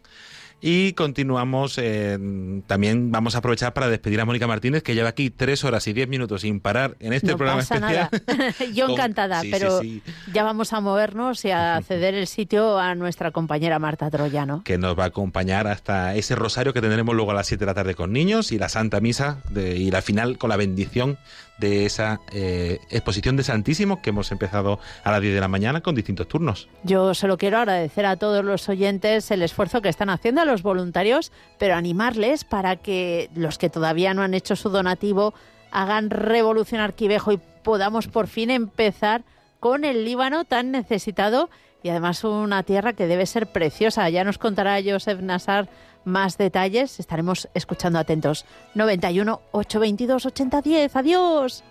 Y 0.61 0.93
continuamos, 0.93 1.79
eh, 1.79 2.19
también 2.67 3.11
vamos 3.11 3.35
a 3.35 3.39
aprovechar 3.39 3.73
para 3.73 3.87
despedir 3.89 4.19
a 4.21 4.25
Mónica 4.25 4.47
Martínez, 4.47 4.83
que 4.83 4.95
lleva 4.95 5.09
aquí 5.09 5.29
tres 5.29 5.63
horas 5.63 5.87
y 5.87 5.93
diez 5.93 6.07
minutos 6.07 6.41
sin 6.41 6.59
parar 6.59 6.95
en 6.99 7.13
este 7.13 7.27
no 7.31 7.37
programa 7.37 7.61
pasa 7.61 7.75
especial. 7.75 8.09
Nada. 8.37 8.53
Yo 8.73 8.89
encantada, 8.89 9.41
sí, 9.41 9.49
pero 9.51 9.79
sí. 9.81 10.01
ya 10.33 10.43
vamos 10.43 10.73
a 10.73 10.79
movernos 10.81 11.43
y 11.45 11.51
a 11.51 11.81
ceder 11.87 12.13
el 12.15 12.27
sitio 12.27 12.77
a 12.79 12.95
nuestra 12.95 13.31
compañera 13.31 13.79
Marta 13.79 14.09
Troyano. 14.09 14.63
que 14.63 14.77
nos 14.77 14.97
va 14.97 15.03
a 15.03 15.07
acompañar 15.07 15.67
hasta 15.67 16.15
ese 16.15 16.35
rosario 16.35 16.73
que 16.73 16.81
tendremos 16.81 17.15
luego 17.15 17.31
a 17.31 17.35
las 17.35 17.47
7 17.47 17.59
de 17.59 17.65
la 17.65 17.73
tarde 17.73 17.95
con 17.95 18.11
niños 18.13 18.51
y 18.51 18.57
la 18.59 18.69
Santa 18.69 18.99
Misa 18.99 19.37
de- 19.49 19.75
y 19.77 19.91
la 19.91 20.01
final 20.01 20.37
con 20.37 20.49
la 20.49 20.57
bendición 20.57 21.17
de 21.57 21.85
esa 21.85 22.19
eh, 22.33 22.79
exposición 22.89 23.37
de 23.37 23.43
Santísimo 23.43 24.01
que 24.01 24.09
hemos 24.09 24.29
empezado 24.33 24.77
a 25.05 25.11
las 25.11 25.21
10 25.21 25.33
de 25.35 25.39
la 25.39 25.47
mañana 25.47 25.79
con 25.79 25.95
distintos 25.95 26.27
turnos. 26.27 26.67
Yo 26.83 27.13
solo 27.13 27.37
quiero 27.37 27.57
agradecer 27.59 28.05
a 28.05 28.17
todos 28.17 28.43
los 28.43 28.67
oyentes 28.67 29.31
el 29.31 29.41
esfuerzo 29.41 29.81
que 29.81 29.87
están 29.87 30.09
haciendo 30.09 30.41
a 30.41 30.45
los 30.45 30.63
voluntarios, 30.63 31.31
pero 31.57 31.75
animarles 31.75 32.43
para 32.43 32.54
que 32.77 33.29
los 33.35 33.57
que 33.57 33.69
todavía 33.69 34.13
no 34.13 34.21
han 34.21 34.33
hecho 34.33 34.55
su 34.55 34.69
donativo 34.69 35.33
hagan 35.71 36.09
revolucionar 36.09 36.93
Quivejo 36.93 37.31
y 37.31 37.39
podamos 37.63 38.07
por 38.07 38.27
fin 38.27 38.49
empezar 38.49 39.23
con 39.59 39.83
el 39.83 40.05
Líbano 40.05 40.45
tan 40.45 40.71
necesitado 40.71 41.49
y 41.83 41.89
además 41.89 42.23
una 42.23 42.63
tierra 42.63 42.93
que 42.93 43.07
debe 43.07 43.25
ser 43.25 43.47
preciosa. 43.47 44.09
Ya 44.09 44.23
nos 44.23 44.37
contará 44.37 44.79
Joseph 44.83 45.19
Nassar 45.21 45.69
más 46.03 46.37
detalles. 46.37 46.99
Estaremos 46.99 47.49
escuchando 47.53 47.99
atentos. 47.99 48.45
91 48.73 49.41
822 49.51 50.25
8010. 50.25 50.95
Adiós. 50.95 51.63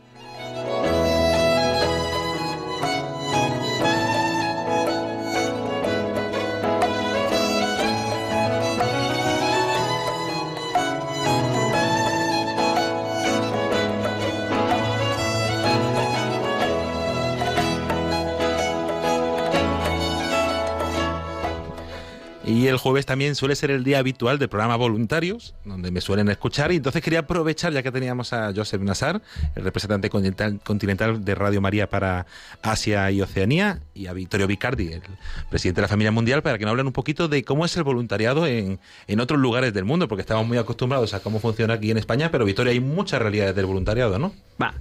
Y 22.55 22.69
el 22.69 22.77
jueves 22.77 23.05
también 23.05 23.35
suele 23.35 23.57
ser 23.57 23.73
el 23.73 23.83
día 23.83 23.99
habitual 23.99 24.39
del 24.39 24.49
programa 24.49 24.77
Voluntarios, 24.77 25.57
donde 25.65 25.91
me 25.91 26.01
suelen 26.01 26.29
escuchar. 26.29 26.71
Y 26.71 26.77
entonces 26.77 27.03
quería 27.03 27.19
aprovechar, 27.19 27.73
ya 27.73 27.83
que 27.83 27.91
teníamos 27.91 28.33
a 28.33 28.53
Joseph 28.55 28.81
Nassar, 28.81 29.23
el 29.57 29.65
representante 29.65 30.09
continental, 30.09 31.25
de 31.25 31.35
Radio 31.35 31.61
María 31.61 31.91
para 31.91 32.27
Asia 32.63 33.11
y 33.11 33.21
Oceanía, 33.21 33.81
y 33.93 34.07
a 34.07 34.13
Vittorio 34.13 34.47
Vicardi, 34.47 34.93
el 34.93 35.03
presidente 35.51 35.81
de 35.81 35.83
la 35.83 35.89
familia 35.89 36.13
mundial, 36.13 36.45
para 36.45 36.57
que 36.57 36.65
nos 36.65 36.71
hablen 36.71 36.87
un 36.87 36.93
poquito 36.93 37.27
de 37.27 37.43
cómo 37.43 37.65
es 37.65 37.77
el 37.77 37.83
voluntariado 37.83 38.47
en, 38.47 38.79
en 39.09 39.19
otros 39.19 39.41
lugares 39.41 39.75
del 39.75 39.85
mundo, 39.85 40.07
porque 40.07 40.21
estamos 40.21 40.47
muy 40.47 40.57
acostumbrados 40.57 41.13
a 41.13 41.19
cómo 41.19 41.41
funciona 41.41 41.75
aquí 41.75 41.91
en 41.91 41.99
España, 41.99 42.31
pero 42.31 42.45
Vittorio, 42.45 42.71
hay 42.71 42.79
muchas 42.79 43.21
realidades 43.21 43.57
del 43.57 43.67
voluntariado, 43.67 44.21
¿no? 44.21 44.33
Ma, 44.59 44.75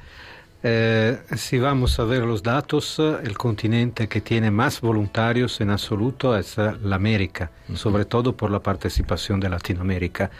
eh, 0.64 1.19
si 1.35 1.59
vamos 1.59 2.00
a 2.00 2.06
ver 2.06 2.24
los 2.24 2.42
datos, 2.42 2.98
el 3.00 3.38
continente 3.38 4.08
que 4.08 4.22
tiene 4.22 4.50
más 4.50 4.80
voluntarios 4.82 5.59
en 5.61 5.69
absoluto 5.69 6.38
es 6.38 6.58
la 6.58 6.95
América, 6.95 7.51
sobre 7.75 8.06
todo 8.06 8.35
por 8.35 8.50
la 8.50 8.59
participación 8.61 9.40
de 9.40 9.50
Latinoamérica. 9.50 10.32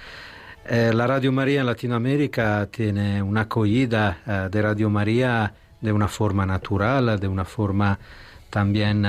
Eh, 0.66 0.92
la 0.94 1.08
Radio 1.08 1.32
María 1.34 1.60
en 1.60 1.66
Latinoamérica 1.66 2.68
tiene 2.72 3.22
una 3.22 3.42
acogida 3.42 4.20
eh, 4.26 4.48
de 4.50 4.62
Radio 4.62 4.90
María 4.90 5.54
de 5.82 5.92
una 5.92 6.08
forma 6.08 6.46
natural, 6.46 7.20
de 7.20 7.28
una 7.28 7.44
forma 7.44 8.00
también 8.50 9.02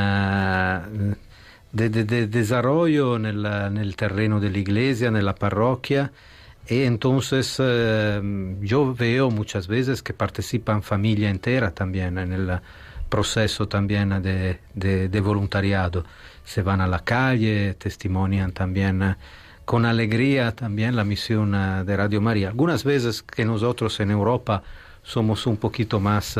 de, 1.73 1.89
de- 1.91 2.05
de 2.05 2.26
desarrollo 2.26 3.17
en 3.17 3.26
el, 3.26 3.47
en 3.47 3.76
el 3.76 3.94
terreno 3.94 4.41
de 4.41 4.51
la 4.51 4.59
iglesia, 4.59 5.09
en 5.09 5.25
la 5.25 5.34
parroquia. 5.36 6.10
Entonces 6.67 7.57
eh, 7.59 8.20
yo 8.60 8.94
veo 8.94 9.31
muchas 9.31 9.68
veces 9.68 10.02
que 10.02 10.15
participan 10.15 10.83
familia 10.83 11.28
entera 11.31 11.73
también 11.75 12.17
en 12.18 12.33
el 12.33 12.59
proceso 13.09 13.68
también 13.68 14.23
de, 14.23 14.60
de- 14.75 15.09
de 15.09 15.20
voluntariado. 15.20 16.05
Se 16.44 16.62
van 16.62 16.81
a 16.81 16.86
la 16.86 17.01
calle, 17.01 17.75
testimonian 17.75 18.52
también 18.52 19.02
eh, 19.02 19.17
con 19.65 19.84
alegría 19.86 20.52
también 20.55 20.97
la 20.97 21.05
misión 21.05 21.55
eh, 21.55 21.84
de 21.84 21.97
Radio 21.97 22.20
María. 22.23 22.49
Algunas 22.49 22.83
veces 22.84 23.23
que 23.23 23.44
nosotros 23.44 24.01
en 24.01 24.10
Europa 24.10 24.62
somos 25.02 25.47
un 25.47 25.59
poquito 25.59 26.01
más 26.01 26.39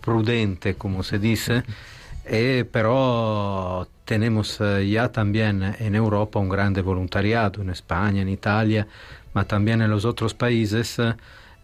prudentes, 0.00 0.76
como 0.76 1.02
se 1.04 1.18
dice, 1.20 1.62
eh, 2.24 2.64
pero 2.70 3.88
tenemos 4.04 4.58
ya 4.88 5.12
también 5.12 5.62
en 5.78 5.94
Europa 5.94 6.38
un 6.40 6.48
grande 6.48 6.82
voluntariado, 6.82 7.62
en 7.62 7.70
España, 7.70 8.22
en 8.22 8.28
Italia, 8.28 8.88
ma 9.32 9.44
también 9.44 9.82
en 9.82 9.90
los 9.90 10.04
otros 10.04 10.34
países 10.34 10.98
eh, 10.98 11.14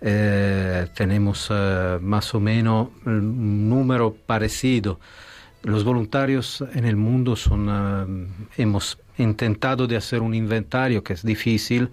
eh, 0.00 0.86
tenemos 0.94 1.48
eh, 1.50 1.98
más 2.00 2.34
o 2.34 2.40
menos 2.40 2.88
un 3.04 3.68
número 3.68 4.14
parecido. 4.14 5.00
Los 5.62 5.84
voluntarios 5.84 6.62
en 6.74 6.84
el 6.84 6.96
mundo 6.96 7.34
son, 7.34 7.68
eh, 7.68 8.62
hemos 8.62 8.98
intentado 9.18 9.86
de 9.86 9.96
hacer 9.96 10.22
un 10.22 10.34
inventario 10.34 11.02
que 11.02 11.14
es 11.14 11.24
difícil, 11.24 11.90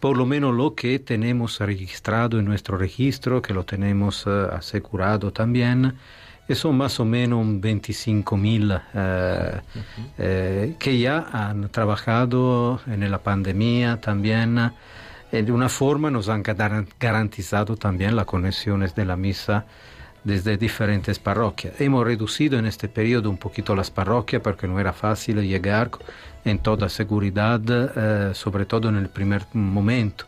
por 0.00 0.16
lo 0.18 0.26
menos 0.26 0.54
lo 0.54 0.74
que 0.74 0.98
tenemos 0.98 1.60
registrado 1.60 2.38
en 2.38 2.44
nuestro 2.44 2.76
registro, 2.76 3.40
que 3.40 3.54
lo 3.54 3.64
tenemos 3.64 4.24
eh, 4.26 4.48
asegurado 4.52 5.32
también, 5.32 5.94
y 6.46 6.54
son 6.54 6.76
más 6.76 7.00
o 7.00 7.06
menos 7.06 7.46
25 7.60 8.36
mil 8.36 8.70
eh, 8.92 9.60
eh, 10.18 10.76
que 10.78 10.98
ya 10.98 11.26
han 11.32 11.70
trabajado 11.70 12.80
en 12.86 13.10
la 13.10 13.22
pandemia 13.22 13.98
también. 14.00 14.72
Eh, 15.38 15.42
de 15.42 15.52
una 15.52 15.68
forma 15.68 16.10
nos 16.10 16.28
han 16.28 16.42
gar- 16.42 16.86
garantizado 16.98 17.76
también 17.76 18.16
las 18.16 18.26
conexiones 18.26 18.94
de 18.94 19.04
la 19.04 19.16
misa 19.16 19.66
desde 20.22 20.56
diferentes 20.56 21.18
parroquias. 21.18 21.80
Hemos 21.80 22.04
reducido 22.04 22.58
en 22.58 22.66
este 22.66 22.88
periodo 22.88 23.28
un 23.28 23.36
poquito 23.36 23.74
las 23.76 23.90
parroquias 23.90 24.40
porque 24.42 24.66
no 24.66 24.80
era 24.80 24.92
fácil 24.92 25.42
llegar 25.42 25.90
en 26.44 26.58
toda 26.58 26.88
seguridad, 26.88 27.60
eh, 27.68 28.34
sobre 28.34 28.64
todo 28.64 28.88
en 28.88 28.96
el 28.96 29.08
primer 29.08 29.42
momento. 29.52 30.24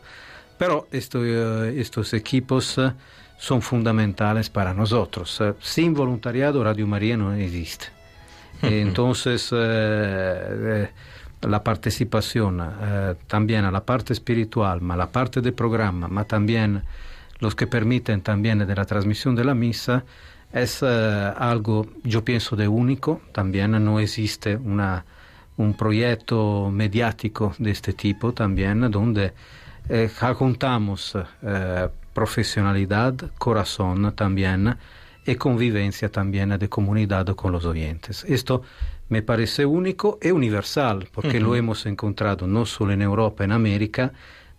Pero 0.57 0.87
esto, 0.91 1.23
eh, 1.23 1.79
estos 1.79 2.13
equipos 2.13 2.77
eh, 2.77 2.91
son 3.39 3.61
fundamentales 3.61 4.49
para 4.49 4.73
nosotros. 4.73 5.41
Sin 5.59 5.93
voluntariado 5.93 6.63
Radio 6.63 6.85
María 6.87 7.17
no 7.17 7.33
existe. 7.33 7.87
Entonces, 8.61 9.51
la 11.47 11.63
participación 11.63 12.61
eh, 12.61 13.15
también 13.27 13.65
a 13.65 13.71
la 13.71 13.85
parte 13.85 14.13
espiritual, 14.13 14.81
ma 14.81 14.95
la 14.95 15.07
parte 15.11 15.41
del 15.41 15.53
programa, 15.53 16.07
ma 16.07 16.23
también 16.23 16.83
los 17.39 17.55
que 17.55 17.67
permiten 17.67 18.21
también 18.21 18.59
de 18.59 18.75
la 18.75 18.85
transmisión 18.85 19.35
de 19.35 19.43
la 19.43 19.53
misa, 19.53 20.03
es 20.51 20.79
eh, 20.81 21.33
algo, 21.37 21.87
yo 22.03 22.23
pienso, 22.23 22.55
de 22.55 22.67
único. 22.67 23.21
También 23.31 23.71
no 23.83 23.99
existe 23.99 24.55
una, 24.55 25.05
un 25.57 25.73
proyecto 25.73 26.69
mediático 26.71 27.53
de 27.59 27.71
este 27.71 27.93
tipo 27.93 28.33
también, 28.33 28.89
donde 28.91 29.33
eh, 29.89 30.09
eh, 30.09 31.89
profesionalidad, 32.13 33.15
corazón 33.37 34.13
también 34.15 34.77
y 35.25 35.35
convivencia 35.35 36.09
también 36.09 36.57
de 36.57 36.69
comunidad 36.69 37.27
con 37.35 37.51
los 37.51 37.65
oyentes. 37.65 38.23
Esto 38.23 38.63
me 39.09 39.21
parece 39.21 39.65
único 39.65 40.17
e 40.21 40.31
universal, 40.31 41.07
porque 41.13 41.39
lo 41.39 41.55
hemos 41.55 41.85
encontrado 41.85 42.47
no 42.47 42.65
solo 42.65 42.91
en 42.91 43.01
Europa, 43.01 43.43
en 43.43 43.51
América, 43.51 44.11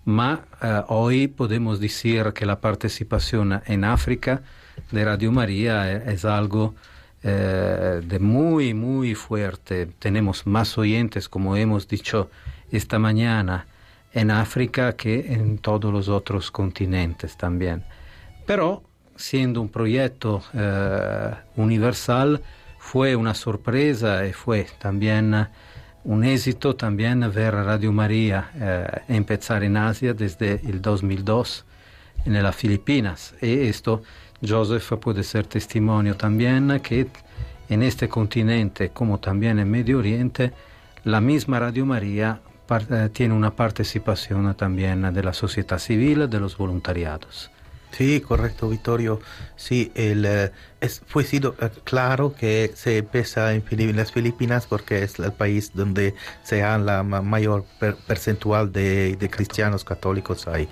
ma 0.04 0.46
eh, 0.62 0.82
hoy 0.88 1.28
podemos 1.28 1.80
decir 1.80 2.32
que 2.32 2.46
la 2.46 2.60
participación 2.60 3.60
en 3.66 3.84
África 3.84 4.42
de 4.90 5.04
Radio 5.04 5.30
María 5.32 5.92
e- 5.92 6.14
es, 6.14 6.24
algo 6.24 6.74
eh, 7.22 8.00
de 8.02 8.18
muy, 8.18 8.72
muy 8.72 9.14
fuerte. 9.14 9.86
Tenemos 9.98 10.46
más 10.46 10.78
oyentes, 10.78 11.28
como 11.28 11.56
hemos 11.56 11.86
dicho 11.88 12.30
esta 12.70 12.98
mañana, 12.98 13.66
en 14.14 14.30
África 14.30 14.94
que 14.94 15.34
en 15.34 15.58
todos 15.58 15.92
los 15.92 16.08
otros 16.08 16.50
continentes 16.50 17.36
también. 17.36 17.84
Pero 18.46 18.82
siendo 19.14 19.60
un 19.60 19.68
proyecto 19.68 20.42
eh, 20.54 21.34
universal, 21.56 22.40
fue 22.88 23.14
una 23.16 23.34
sorpresa 23.34 24.26
y 24.26 24.32
fue 24.32 24.66
también 24.78 25.34
eh, 25.34 25.46
un 26.04 26.24
éxito 26.24 26.74
también 26.74 27.20
ver 27.34 27.54
a 27.54 27.62
Radio 27.62 27.92
María 27.92 28.50
eh, 28.54 28.86
empezar 29.08 29.62
en 29.62 29.76
Asia 29.76 30.14
desde 30.14 30.54
el 30.66 30.80
2002 30.80 31.66
en 32.24 32.42
las 32.42 32.56
Filipinas. 32.56 33.34
Y 33.42 33.68
esto, 33.68 34.02
Joseph 34.40 34.98
puede 35.00 35.22
ser 35.22 35.46
testimonio 35.46 36.16
también 36.16 36.80
que 36.80 37.08
en 37.68 37.82
este 37.82 38.08
continente, 38.08 38.88
como 38.88 39.20
también 39.20 39.58
en 39.58 39.70
Medio 39.70 39.98
Oriente, 39.98 40.54
la 41.04 41.20
misma 41.20 41.60
Radio 41.60 41.84
María 41.84 42.40
eh, 42.70 43.10
tiene 43.12 43.34
una 43.34 43.50
participación 43.50 44.54
también 44.54 45.12
de 45.12 45.22
la 45.22 45.34
sociedad 45.34 45.78
civil, 45.78 46.30
de 46.30 46.40
los 46.40 46.56
voluntariados. 46.56 47.50
Sí, 47.90 48.20
correcto, 48.20 48.68
Vittorio. 48.68 49.18
Sí, 49.56 49.90
el, 49.94 50.24
eh, 50.26 50.52
es, 50.80 51.00
fue 51.06 51.24
sido 51.24 51.56
eh, 51.60 51.70
claro 51.84 52.34
que 52.34 52.70
se 52.76 52.98
empieza 52.98 53.54
en, 53.54 53.64
las 53.96 54.12
Filipinas 54.12 54.66
porque 54.66 55.02
es 55.02 55.18
el 55.18 55.32
país 55.32 55.72
donde 55.74 56.14
se 56.42 56.62
ha 56.62 56.78
la 56.78 57.02
ma- 57.02 57.22
mayor 57.22 57.64
per- 57.80 57.96
percentual 57.96 58.72
de, 58.72 59.16
de 59.16 59.30
cristianos 59.30 59.84
católicos 59.84 60.46
ahí. 60.46 60.68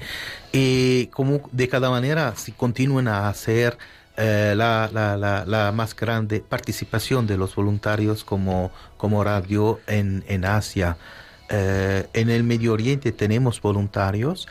Y 0.53 1.07
como 1.09 1.49
de 1.53 1.69
cada 1.69 1.91
manera, 1.91 2.36
si 2.36 2.53
continúan 2.53 3.09
a 3.09 3.28
hacer 3.28 3.78
eh, 4.17 4.55
la, 4.57 4.89
la, 4.93 5.17
la, 5.17 5.73
más 5.73 5.97
grande 5.97 6.41
participación 6.41 7.27
de 7.27 7.36
los 7.39 7.55
voluntarios 7.57 8.25
como, 8.25 8.73
como 8.97 9.25
radio 9.25 9.81
en, 9.86 10.23
en 10.28 10.45
Asia. 10.45 10.97
En 11.49 12.28
el 12.31 12.43
Medio 12.43 12.73
Oriente 12.73 13.12
tenemos 13.12 13.61
voluntarios, 13.62 14.49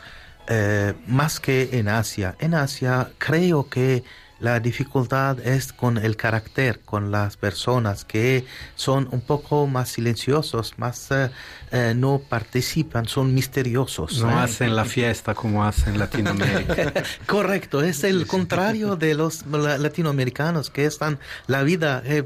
eh, 0.48 0.94
más 1.06 1.40
que 1.40 1.70
en 1.72 1.88
Asia. 1.88 2.36
En 2.38 2.54
Asia 2.54 3.10
creo 3.18 3.68
que 3.68 4.04
la 4.38 4.60
dificultad 4.60 5.40
es 5.40 5.72
con 5.72 5.96
el 5.96 6.14
carácter, 6.16 6.80
con 6.84 7.10
las 7.10 7.38
personas 7.38 8.04
que 8.04 8.44
son 8.74 9.08
un 9.10 9.22
poco 9.22 9.66
más 9.66 9.88
silenciosos, 9.88 10.74
más 10.76 11.10
eh, 11.10 11.30
eh, 11.72 11.94
no 11.96 12.18
participan, 12.18 13.06
son 13.06 13.32
misteriosos. 13.32 14.20
No 14.20 14.30
¿eh? 14.30 14.34
hacen 14.34 14.76
la 14.76 14.84
fiesta 14.84 15.34
como 15.34 15.64
hacen 15.64 15.98
Latinoamérica. 15.98 16.92
Correcto, 17.26 17.80
es 17.80 18.04
el 18.04 18.26
contrario 18.26 18.96
de 18.96 19.14
los 19.14 19.46
la- 19.46 19.78
latinoamericanos 19.78 20.68
que 20.68 20.84
están 20.84 21.18
la 21.46 21.62
vida, 21.62 22.02
eh, 22.04 22.22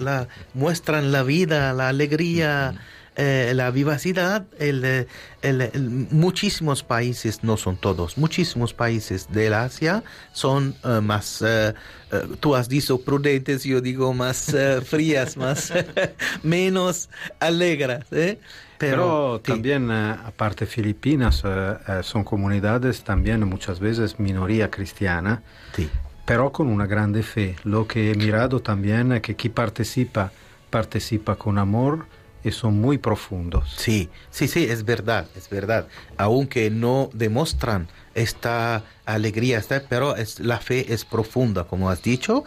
la, 0.00 0.26
muestran 0.52 1.12
la 1.12 1.22
vida, 1.22 1.72
la 1.72 1.88
alegría, 1.88 2.74
eh, 3.16 3.52
la 3.54 3.70
vivacidad. 3.70 4.46
El, 4.58 4.84
el- 4.84 5.60
el- 5.62 6.06
muchísimos 6.10 6.82
países, 6.82 7.42
no 7.42 7.56
son 7.56 7.76
todos, 7.76 8.18
muchísimos 8.18 8.74
países 8.74 9.28
del 9.32 9.54
Asia 9.54 10.02
son 10.32 10.74
eh, 10.84 11.00
más, 11.00 11.42
eh, 11.46 11.72
tú 12.40 12.54
has 12.54 12.68
dicho 12.68 13.00
prudentes, 13.00 13.64
yo 13.64 13.80
digo 13.80 14.12
más 14.12 14.54
frías, 14.84 15.36
más 15.36 15.72
menos 16.42 17.08
alegres. 17.40 18.04
¿eh? 18.12 18.38
Pero, 18.78 19.40
también, 19.42 19.90
eh, 19.90 20.16
aparte 20.26 20.66
Filipinas, 20.66 21.42
son 22.02 22.24
comunidades 22.24 23.02
también 23.04 23.42
muchas 23.48 23.80
veces 23.80 24.18
minoría 24.18 24.70
cristiana, 24.70 25.42
pero 26.26 26.52
con 26.52 26.66
una 26.68 26.86
grande 26.86 27.22
fe. 27.22 27.56
Lo 27.64 27.86
que 27.86 28.10
he 28.10 28.14
mirado 28.14 28.60
también 28.60 29.12
es 29.12 29.22
que 29.22 29.34
quien 29.34 29.54
participa, 29.54 30.30
participa 30.68 31.36
con 31.36 31.56
amor 31.56 32.04
son 32.52 32.80
muy 32.80 32.98
profundos. 32.98 33.74
Sí, 33.76 34.08
sí, 34.30 34.48
sí, 34.48 34.64
es 34.64 34.84
verdad, 34.84 35.26
es 35.36 35.48
verdad. 35.48 35.88
Aunque 36.16 36.70
no 36.70 37.10
demuestran 37.12 37.88
esta 38.16 38.82
alegría, 39.04 39.58
esta, 39.58 39.82
pero 39.88 40.16
es, 40.16 40.40
la 40.40 40.58
fe 40.58 40.92
es 40.92 41.04
profunda, 41.04 41.64
como 41.64 41.90
has 41.90 42.02
dicho, 42.02 42.44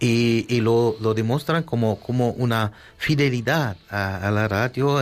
y, 0.00 0.60
lo, 0.60 0.96
lo 1.00 1.14
demuestran 1.14 1.62
como, 1.62 2.00
como 2.00 2.30
una 2.30 2.72
fidelidad 2.98 3.76
a, 3.88 4.30
la 4.32 4.48
radio, 4.48 5.00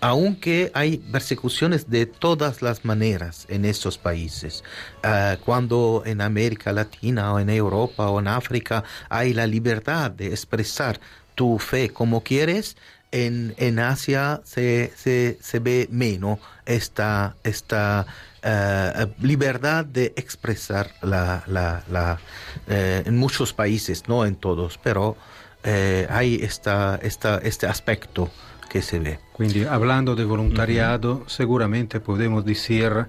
aunque 0.00 0.70
hay 0.74 0.98
persecuciones 0.98 1.88
de 1.88 2.06
todas 2.06 2.62
las 2.62 2.84
maneras 2.84 3.46
en 3.48 3.64
estos 3.64 3.96
países. 3.96 4.64
Ah, 5.04 5.36
cuando 5.44 6.02
en 6.04 6.20
América 6.20 6.72
Latina 6.72 7.32
o 7.32 7.38
en 7.38 7.48
Europa 7.48 8.08
o 8.08 8.18
en 8.18 8.26
África 8.28 8.82
hay 9.08 9.32
la 9.34 9.46
libertad 9.46 10.10
de 10.10 10.26
expresar 10.28 11.00
tu 11.34 11.58
fe 11.58 11.90
como 11.90 12.22
quieres, 12.22 12.76
en, 13.12 13.54
en 13.58 13.78
Asia 13.78 14.40
se, 14.44 14.92
se, 14.96 15.38
se 15.40 15.58
ve 15.60 15.88
menos 15.90 16.38
esta, 16.66 17.36
esta 17.44 18.06
eh, 18.42 19.06
libertad 19.20 19.84
de 19.84 20.12
expresar 20.16 20.90
la, 21.02 21.44
la, 21.46 21.84
la, 21.90 22.18
eh, 22.66 23.02
en 23.06 23.16
muchos 23.16 23.52
países, 23.52 24.08
no 24.08 24.26
en 24.26 24.34
todos, 24.34 24.78
pero 24.82 25.16
eh, 25.62 26.06
hay 26.10 26.40
esta, 26.42 26.98
esta, 27.02 27.38
este 27.38 27.66
aspecto 27.66 28.30
que 28.68 28.82
se 28.82 28.98
ve. 28.98 29.20
Quindi 29.32 29.64
hablando 29.64 30.16
de 30.16 30.24
voluntariado, 30.24 31.24
seguramente 31.28 32.00
podemos 32.00 32.44
decir 32.44 33.06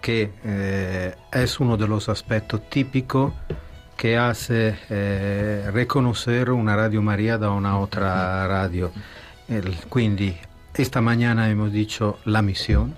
que 0.00 0.32
eh, 0.44 1.14
es 1.32 1.60
uno 1.60 1.76
de 1.76 1.88
los 1.88 2.08
aspectos 2.08 2.70
típicos 2.70 3.32
que 3.96 4.16
hace 4.16 4.78
eh, 4.88 5.68
reconocer 5.72 6.50
una 6.50 6.74
Radio 6.74 7.02
María 7.02 7.36
da 7.36 7.50
una 7.50 7.78
otra 7.78 8.46
radio. 8.48 8.92
El- 9.50 9.74
quindi 9.88 10.36
esta 10.74 11.00
mañana 11.00 11.50
hemos 11.50 11.72
dicho 11.72 12.18
la 12.24 12.40
misión, 12.42 12.94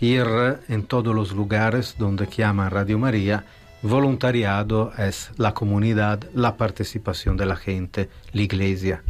ir 0.00 0.26
en 0.68 0.82
todos 0.84 1.14
los 1.14 1.32
lugares 1.32 1.94
donde 1.98 2.26
llama 2.26 2.68
Radio 2.68 2.98
María. 2.98 3.44
Voluntariado 3.82 4.92
es 4.98 5.30
la 5.36 5.54
comunidad, 5.54 6.18
la 6.34 6.56
participación 6.56 7.36
de 7.36 7.46
la 7.46 7.54
gente, 7.56 8.08
la 8.32 8.42
iglesia. 8.42 9.02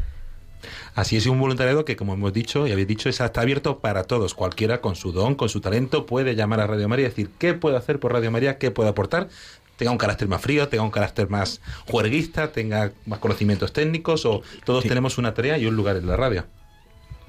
Así 0.95 1.17
es, 1.17 1.25
un 1.27 1.39
voluntariado 1.41 1.85
que, 1.87 1.97
como 1.97 2.13
hemos 2.15 2.33
dicho 2.35 2.67
y 2.67 2.73
habéis 2.73 2.89
dicho, 2.89 3.09
es- 3.09 3.21
está 3.21 3.41
abierto 3.41 3.79
para 3.79 4.05
todos. 4.05 4.35
Cualquiera 4.35 4.81
con 4.83 4.95
su 4.95 5.13
don, 5.13 5.37
con 5.37 5.49
su 5.49 5.61
talento, 5.63 6.05
puede 6.05 6.35
llamar 6.35 6.61
a 6.61 6.67
Radio 6.67 6.89
María 6.89 7.07
y 7.07 7.09
decir 7.09 7.31
qué 7.39 7.55
puedo 7.55 7.77
hacer 7.79 7.99
por 7.99 8.13
Radio 8.13 8.31
María, 8.31 8.59
qué 8.59 8.71
puedo 8.71 8.91
aportar. 8.91 9.29
Tenga 9.77 9.93
un 9.93 9.99
carácter 9.99 10.27
más 10.29 10.43
frío, 10.43 10.69
tenga 10.69 10.83
un 10.83 10.91
carácter 10.91 11.31
más 11.31 11.61
juerguista, 11.87 12.51
tenga 12.53 12.91
más 13.07 13.21
conocimientos 13.21 13.73
técnicos, 13.73 14.27
o 14.27 14.43
todos 14.65 14.83
tenemos 14.85 15.17
una 15.17 15.33
tarea 15.33 15.57
y 15.57 15.67
un 15.67 15.77
lugar 15.77 15.97
en 15.97 16.07
la 16.09 16.17
radio. 16.17 16.45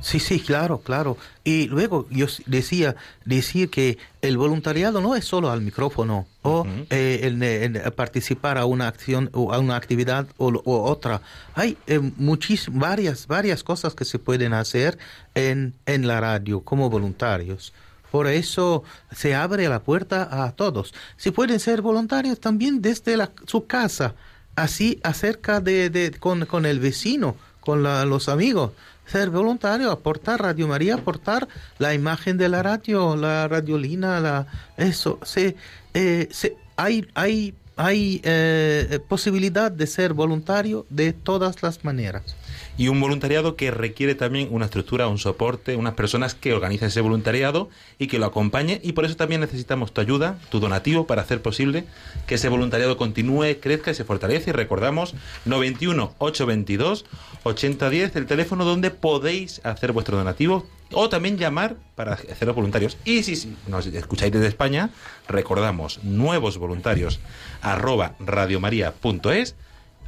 Sí, 0.01 0.19
sí, 0.19 0.39
claro, 0.39 0.79
claro. 0.79 1.17
Y 1.43 1.67
luego 1.67 2.07
yo 2.09 2.27
decía 2.45 2.95
decir 3.25 3.69
que 3.69 3.97
el 4.21 4.37
voluntariado 4.37 5.01
no 5.01 5.15
es 5.15 5.25
solo 5.25 5.51
al 5.51 5.61
micrófono 5.61 6.25
o 6.41 6.65
eh, 6.89 7.19
en, 7.23 7.43
en 7.43 7.91
participar 7.95 8.57
a 8.57 8.65
una 8.65 8.87
acción 8.87 9.29
o 9.33 9.51
a 9.53 9.59
una 9.59 9.75
actividad 9.75 10.25
o, 10.37 10.47
o 10.49 10.83
otra. 10.89 11.21
Hay 11.53 11.77
eh, 11.87 11.99
muchis- 11.99 12.69
varias 12.71 13.27
varias 13.27 13.61
cosas 13.63 13.93
que 13.93 14.05
se 14.05 14.19
pueden 14.19 14.53
hacer 14.53 14.97
en, 15.35 15.73
en 15.85 16.07
la 16.07 16.21
radio 16.21 16.61
como 16.61 16.89
voluntarios. 16.89 17.73
Por 18.09 18.27
eso 18.27 18.83
se 19.13 19.35
abre 19.35 19.67
la 19.67 19.81
puerta 19.83 20.45
a 20.45 20.53
todos. 20.53 20.93
Si 21.17 21.31
pueden 21.31 21.59
ser 21.59 21.81
voluntarios 21.81 22.39
también 22.39 22.81
desde 22.81 23.17
la- 23.17 23.31
su 23.45 23.67
casa, 23.67 24.15
así 24.55 24.99
acerca 25.03 25.59
de, 25.59 25.89
de- 25.89 26.11
con, 26.11 26.45
con 26.45 26.65
el 26.65 26.79
vecino, 26.79 27.35
con 27.59 27.83
la- 27.83 28.05
los 28.05 28.29
amigos. 28.29 28.71
Ser 29.11 29.29
voluntario, 29.29 29.91
aportar 29.91 30.41
Radio 30.41 30.67
María, 30.67 30.95
aportar 30.95 31.47
la 31.79 31.93
imagen 31.93 32.37
de 32.37 32.47
la 32.49 32.61
radio, 32.61 33.15
la 33.15 33.47
radiolina, 33.47 34.19
la, 34.19 34.47
eso. 34.77 35.19
Se, 35.23 35.55
eh, 35.93 36.27
se- 36.31 36.55
hay 36.75 37.07
hay, 37.15 37.55
hay 37.75 38.21
eh, 38.23 38.99
posibilidad 39.07 39.71
de 39.71 39.87
ser 39.87 40.13
voluntario 40.13 40.85
de 40.89 41.13
todas 41.13 41.63
las 41.63 41.83
maneras. 41.83 42.35
Y 42.79 42.87
un 42.87 43.01
voluntariado 43.01 43.57
que 43.57 43.71
requiere 43.71 44.15
también 44.15 44.47
una 44.51 44.63
estructura, 44.63 45.09
un 45.09 45.17
soporte, 45.17 45.75
unas 45.75 45.95
personas 45.95 46.33
que 46.33 46.53
organicen 46.53 46.87
ese 46.87 47.01
voluntariado 47.01 47.69
y 47.97 48.07
que 48.07 48.19
lo 48.19 48.25
acompañen. 48.25 48.79
Y 48.81 48.93
por 48.93 49.03
eso 49.03 49.17
también 49.17 49.41
necesitamos 49.41 49.93
tu 49.93 49.99
ayuda, 49.99 50.39
tu 50.49 50.61
donativo, 50.61 51.05
para 51.05 51.21
hacer 51.21 51.41
posible 51.41 51.83
que 52.25 52.35
ese 52.35 52.47
voluntariado 52.47 52.95
continúe, 52.95 53.59
crezca 53.59 53.91
y 53.91 53.95
se 53.95 54.05
fortalece. 54.05 54.51
Y 54.51 54.53
recordamos 54.53 55.13
91 55.43 56.15
822 56.19 57.03
8010, 57.43 58.15
el 58.15 58.25
teléfono 58.27 58.63
donde 58.63 58.91
podéis 58.91 59.59
hacer 59.65 59.91
vuestro 59.91 60.15
donativo 60.15 60.65
o 60.93 61.09
también 61.09 61.37
llamar 61.37 61.75
para 61.95 62.13
haceros 62.13 62.55
voluntarios. 62.55 62.97
Y 63.03 63.23
si, 63.23 63.35
si 63.35 63.57
nos 63.67 63.87
escucháis 63.87 64.31
desde 64.31 64.47
España, 64.47 64.91
recordamos 65.27 66.01
nuevos 66.03 66.57
voluntarios 66.57 67.19
arroba 67.61 68.15
radiomaria.es 68.21 69.57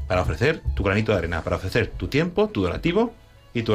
para 0.08 0.22
ofrecer 0.22 0.62
tu 0.76 0.84
granito 0.84 1.12
de 1.12 1.18
arena, 1.18 1.42
para 1.42 1.56
ofrecer 1.56 1.92
tu 1.98 2.08
tiempo, 2.08 2.50
tu 2.50 2.62
donativo 2.62 3.12
y 3.54 3.64
tu. 3.64 3.74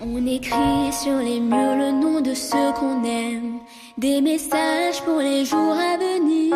On 0.00 0.26
écrit 0.26 0.92
sur 0.92 1.16
les 1.18 1.40
murs 1.40 1.76
le 1.76 1.90
nom 1.90 2.20
de 2.20 2.34
ceux 2.34 2.72
qu'on 2.78 3.02
aime, 3.04 3.60
des 3.96 4.20
messages 4.20 5.00
pour 5.02 5.20
les 5.20 5.44
jours 5.46 5.72
à 5.72 5.96
venir. 5.96 6.54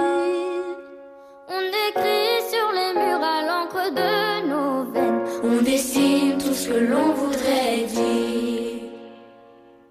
On 1.49 1.65
écrit 1.89 2.43
sur 2.51 2.69
les 2.79 2.93
murs 3.01 3.25
à 3.25 3.43
l'encre 3.49 3.91
de 3.95 4.47
nos 4.47 4.93
veines, 4.93 5.23
on 5.43 5.63
dessine 5.63 6.37
tout 6.37 6.53
ce 6.53 6.69
que 6.69 6.79
l'on 6.79 7.13
voudrait 7.15 7.87
dire. 7.87 8.83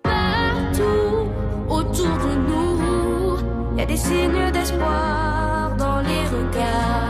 Partout 0.03 1.27
autour 1.67 2.17
de 2.25 2.35
nous, 2.49 3.38
il 3.73 3.80
y 3.80 3.81
a 3.81 3.85
des 3.85 3.98
signes 3.98 4.51
d'espoir 4.51 5.75
dans 5.75 6.01
les 6.01 6.23
regards. 6.27 7.08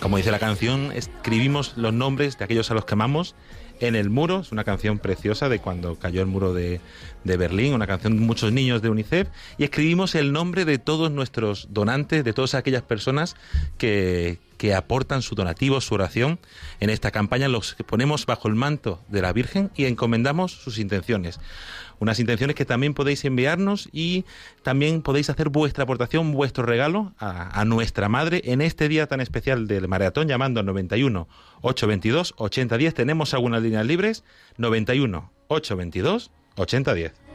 Como 0.00 0.16
dice 0.16 0.30
la 0.30 0.38
canción, 0.38 0.92
escribimos 0.92 1.76
los 1.76 1.92
nombres 1.92 2.38
de 2.38 2.44
aquellos 2.44 2.70
a 2.70 2.74
los 2.74 2.86
que 2.86 2.94
amamos 2.94 3.34
en 3.80 3.96
el 3.96 4.10
muro. 4.10 4.40
Es 4.40 4.52
una 4.52 4.64
canción 4.64 4.98
preciosa 4.98 5.48
de 5.48 5.58
cuando 5.58 5.96
cayó 5.96 6.20
el 6.20 6.26
muro 6.26 6.54
de, 6.54 6.80
Berlín, 7.24 7.74
una 7.74 7.86
canción 7.86 8.16
de 8.16 8.24
muchos 8.24 8.52
niños 8.52 8.82
de 8.82 8.90
UNICEF. 8.90 9.28
Y 9.58 9.64
escribimos 9.64 10.14
el 10.14 10.32
nombre 10.32 10.64
de 10.64 10.78
todos 10.78 11.10
nuestros 11.10 11.68
donantes, 11.70 12.24
de 12.24 12.32
todas 12.32 12.54
aquellas 12.54 12.82
personas 12.82 13.36
que, 13.78 14.38
que 14.56 14.74
aportan 14.74 15.22
su 15.22 15.34
donativo, 15.34 15.80
su 15.80 15.94
oración 15.94 16.38
en 16.80 16.90
esta 16.90 17.10
campaña. 17.10 17.48
Los 17.48 17.74
ponemos 17.86 18.26
bajo 18.26 18.48
el 18.48 18.54
manto 18.54 19.00
de 19.08 19.22
la 19.22 19.32
Virgen 19.32 19.70
y 19.76 19.84
encomendamos 19.84 20.52
sus 20.52 20.78
intenciones 20.78 21.40
unas 21.98 22.20
intenciones 22.20 22.56
que 22.56 22.64
también 22.64 22.94
podéis 22.94 23.24
enviarnos 23.24 23.88
y 23.92 24.24
también 24.62 25.02
podéis 25.02 25.30
hacer 25.30 25.48
vuestra 25.48 25.84
aportación, 25.84 26.32
vuestro 26.32 26.64
regalo 26.64 27.12
a, 27.18 27.60
a 27.60 27.64
nuestra 27.64 28.08
madre 28.08 28.42
en 28.44 28.60
este 28.60 28.88
día 28.88 29.06
tan 29.06 29.20
especial 29.20 29.66
del 29.66 29.88
maratón 29.88 30.28
llamando 30.28 30.60
al 30.60 30.66
91 30.66 31.28
822 31.62 32.34
8010. 32.36 32.94
Tenemos 32.94 33.34
algunas 33.34 33.62
líneas 33.62 33.86
libres 33.86 34.24
91 34.58 35.30
822 35.48 36.30
8010. 36.56 37.25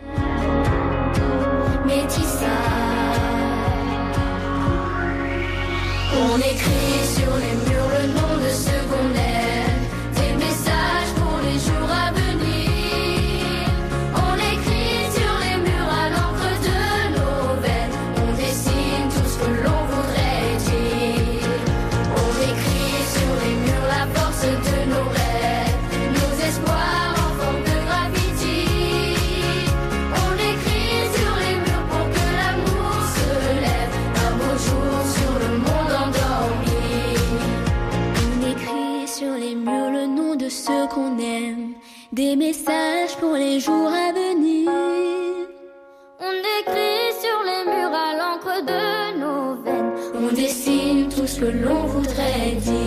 Ceux 40.66 40.88
qu'on 40.94 41.18
aime, 41.18 41.74
des 42.12 42.36
messages 42.36 43.16
pour 43.20 43.34
les 43.34 43.60
jours 43.60 43.92
à 44.08 44.12
venir. 44.14 44.70
On 46.20 46.36
écrit 46.60 47.08
sur 47.24 47.40
les 47.50 47.64
murs 47.72 47.96
à 48.08 48.12
l'encre 48.20 48.58
de 48.72 49.20
nos 49.22 49.56
veines, 49.64 49.94
on 50.24 50.32
dessine 50.36 51.10
tout 51.10 51.26
ce 51.26 51.40
que 51.40 51.46
l'on 51.46 51.84
voudrait 51.86 52.52
dire. 52.60 52.81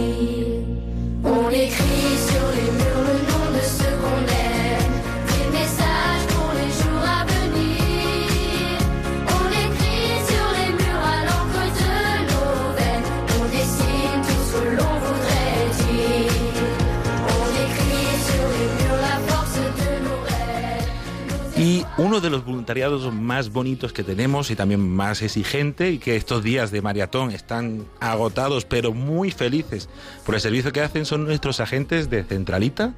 Uno 21.97 22.20
de 22.20 22.28
los 22.28 22.44
voluntariados 22.44 23.12
más 23.14 23.52
bonitos 23.52 23.92
que 23.92 24.02
tenemos 24.02 24.50
y 24.50 24.56
también 24.56 24.81
más 24.81 25.23
exigente 25.23 25.92
y 25.92 25.98
que 25.98 26.16
estos 26.16 26.42
días 26.42 26.73
de 26.73 26.82
maratón 26.82 27.31
están 27.31 27.86
agotados 28.00 28.64
pero 28.64 28.92
muy 28.92 29.31
felices 29.31 29.89
por 30.26 30.34
el 30.34 30.40
servicio 30.40 30.73
que 30.73 30.81
hacen 30.81 31.06
son 31.06 31.24
nuestros 31.24 31.60
agentes 31.60 32.10
de 32.10 32.24
Centralita 32.24 32.94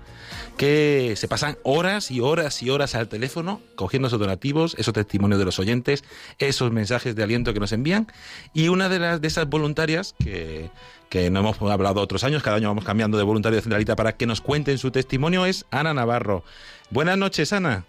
que 0.56 1.12
se 1.16 1.28
pasan 1.28 1.58
horas 1.62 2.10
y 2.10 2.20
horas 2.20 2.62
y 2.62 2.70
horas 2.70 2.94
al 2.94 3.08
teléfono 3.08 3.60
cogiendo 3.74 4.08
esos 4.08 4.18
donativos, 4.18 4.74
esos 4.78 4.94
testimonios 4.94 5.38
de 5.38 5.44
los 5.44 5.58
oyentes, 5.58 6.02
esos 6.38 6.72
mensajes 6.72 7.14
de 7.14 7.22
aliento 7.22 7.52
que 7.52 7.60
nos 7.60 7.72
envían 7.72 8.06
y 8.54 8.68
una 8.68 8.88
de 8.88 8.98
las 8.98 9.20
de 9.20 9.28
esas 9.28 9.46
voluntarias 9.46 10.14
que 10.18 10.70
que 11.10 11.30
no 11.30 11.40
hemos 11.40 11.60
hablado 11.60 12.00
otros 12.00 12.24
años, 12.24 12.42
cada 12.42 12.56
año 12.56 12.68
vamos 12.68 12.84
cambiando 12.84 13.16
de 13.16 13.24
voluntario 13.24 13.56
de 13.56 13.62
Centralita 13.62 13.94
para 13.94 14.16
que 14.16 14.26
nos 14.26 14.40
cuenten 14.40 14.78
su 14.78 14.90
testimonio 14.90 15.46
es 15.46 15.64
Ana 15.70 15.94
Navarro. 15.94 16.42
Buenas 16.90 17.16
noches, 17.16 17.52
Ana. 17.52 17.84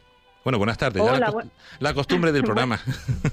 Bueno, 0.47 0.59
buenas 0.59 0.77
tardes. 0.77 1.03
ya 1.03 1.11
Hola, 1.11 1.19
la, 1.19 1.27
costu- 1.33 1.49
la 1.79 1.93
costumbre 1.93 2.31
del 2.31 2.43
programa. 2.45 2.79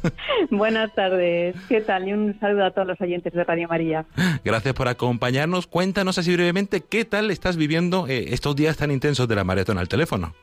Buenas 0.50 0.92
tardes, 0.96 1.54
¿qué 1.68 1.80
tal? 1.80 2.08
Y 2.08 2.12
un 2.12 2.36
saludo 2.40 2.64
a 2.64 2.72
todos 2.72 2.88
los 2.88 3.00
oyentes 3.00 3.32
de 3.32 3.44
Radio 3.44 3.68
María. 3.68 4.04
Gracias 4.44 4.74
por 4.74 4.88
acompañarnos. 4.88 5.68
Cuéntanos 5.68 6.18
así 6.18 6.32
brevemente 6.34 6.80
qué 6.80 7.04
tal 7.04 7.30
estás 7.30 7.56
viviendo 7.56 8.08
eh, 8.08 8.34
estos 8.34 8.56
días 8.56 8.76
tan 8.78 8.90
intensos 8.90 9.28
de 9.28 9.36
la 9.36 9.44
maratón 9.44 9.78
al 9.78 9.86
teléfono. 9.88 10.34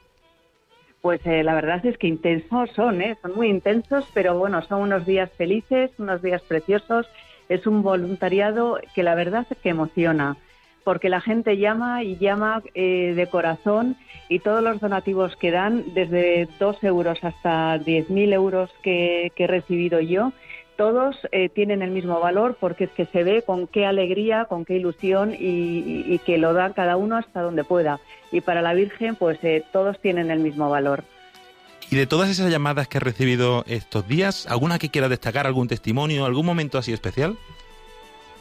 Pues 1.01 1.19
eh, 1.25 1.43
la 1.43 1.55
verdad 1.55 1.85
es 1.85 1.97
que 1.97 2.07
intensos 2.07 2.69
son, 2.73 3.01
¿eh? 3.01 3.17
son 3.21 3.35
muy 3.35 3.49
intensos, 3.49 4.05
pero 4.13 4.37
bueno, 4.39 4.61
son 4.65 4.79
unos 4.83 5.05
días 5.05 5.29
felices, 5.37 5.91
unos 5.97 6.21
días 6.21 6.41
preciosos. 6.43 7.05
Es 7.49 7.67
un 7.67 7.83
voluntariado 7.83 8.79
que 8.95 9.03
la 9.03 9.13
verdad 9.15 9.45
es 9.49 9.57
que 9.57 9.67
emociona, 9.67 10.37
porque 10.83 11.09
la 11.09 11.21
gente 11.21 11.57
llama 11.57 12.03
y 12.03 12.17
llama 12.17 12.61
eh, 12.73 13.13
de 13.15 13.27
corazón 13.27 13.95
y 14.29 14.39
todos 14.39 14.63
los 14.63 14.79
donativos 14.79 15.35
que 15.35 15.51
dan, 15.51 15.83
desde 15.93 16.47
2 16.59 16.83
euros 16.83 17.19
hasta 17.23 17.77
10.000 17.79 18.33
euros 18.33 18.69
que, 18.81 19.31
que 19.35 19.43
he 19.43 19.47
recibido 19.47 19.99
yo, 19.99 20.31
todos 20.77 21.15
eh, 21.31 21.49
tienen 21.49 21.81
el 21.81 21.91
mismo 21.91 22.19
valor 22.19 22.57
porque 22.59 22.85
es 22.85 22.89
que 22.91 23.05
se 23.07 23.23
ve 23.23 23.43
con 23.43 23.67
qué 23.67 23.85
alegría, 23.85 24.45
con 24.45 24.65
qué 24.65 24.75
ilusión 24.77 25.33
y, 25.33 25.45
y- 25.45 26.05
y 26.07 26.19
que 26.19 26.37
lo 26.37 26.53
dan 26.53 26.73
cada 26.73 26.97
uno 26.97 27.17
hasta 27.17 27.41
donde 27.41 27.63
pueda. 27.63 27.99
Y 28.31 28.41
para 28.41 28.61
la 28.61 28.73
Virgen, 28.73 29.15
pues 29.15 29.37
eh, 29.43 29.63
todos 29.71 29.99
tienen 29.99 30.31
el 30.31 30.39
mismo 30.39 30.69
valor. 30.69 31.03
Y 31.91 31.97
de 31.97 32.07
todas 32.07 32.29
esas 32.29 32.49
llamadas 32.49 32.87
que 32.87 32.97
has 32.97 33.03
recibido 33.03 33.65
estos 33.67 34.07
días, 34.07 34.47
¿alguna 34.47 34.79
que 34.79 34.89
quiera 34.89 35.09
destacar, 35.09 35.45
algún 35.45 35.67
testimonio, 35.67 36.25
algún 36.25 36.45
momento 36.45 36.77
así 36.77 36.93
especial? 36.93 37.37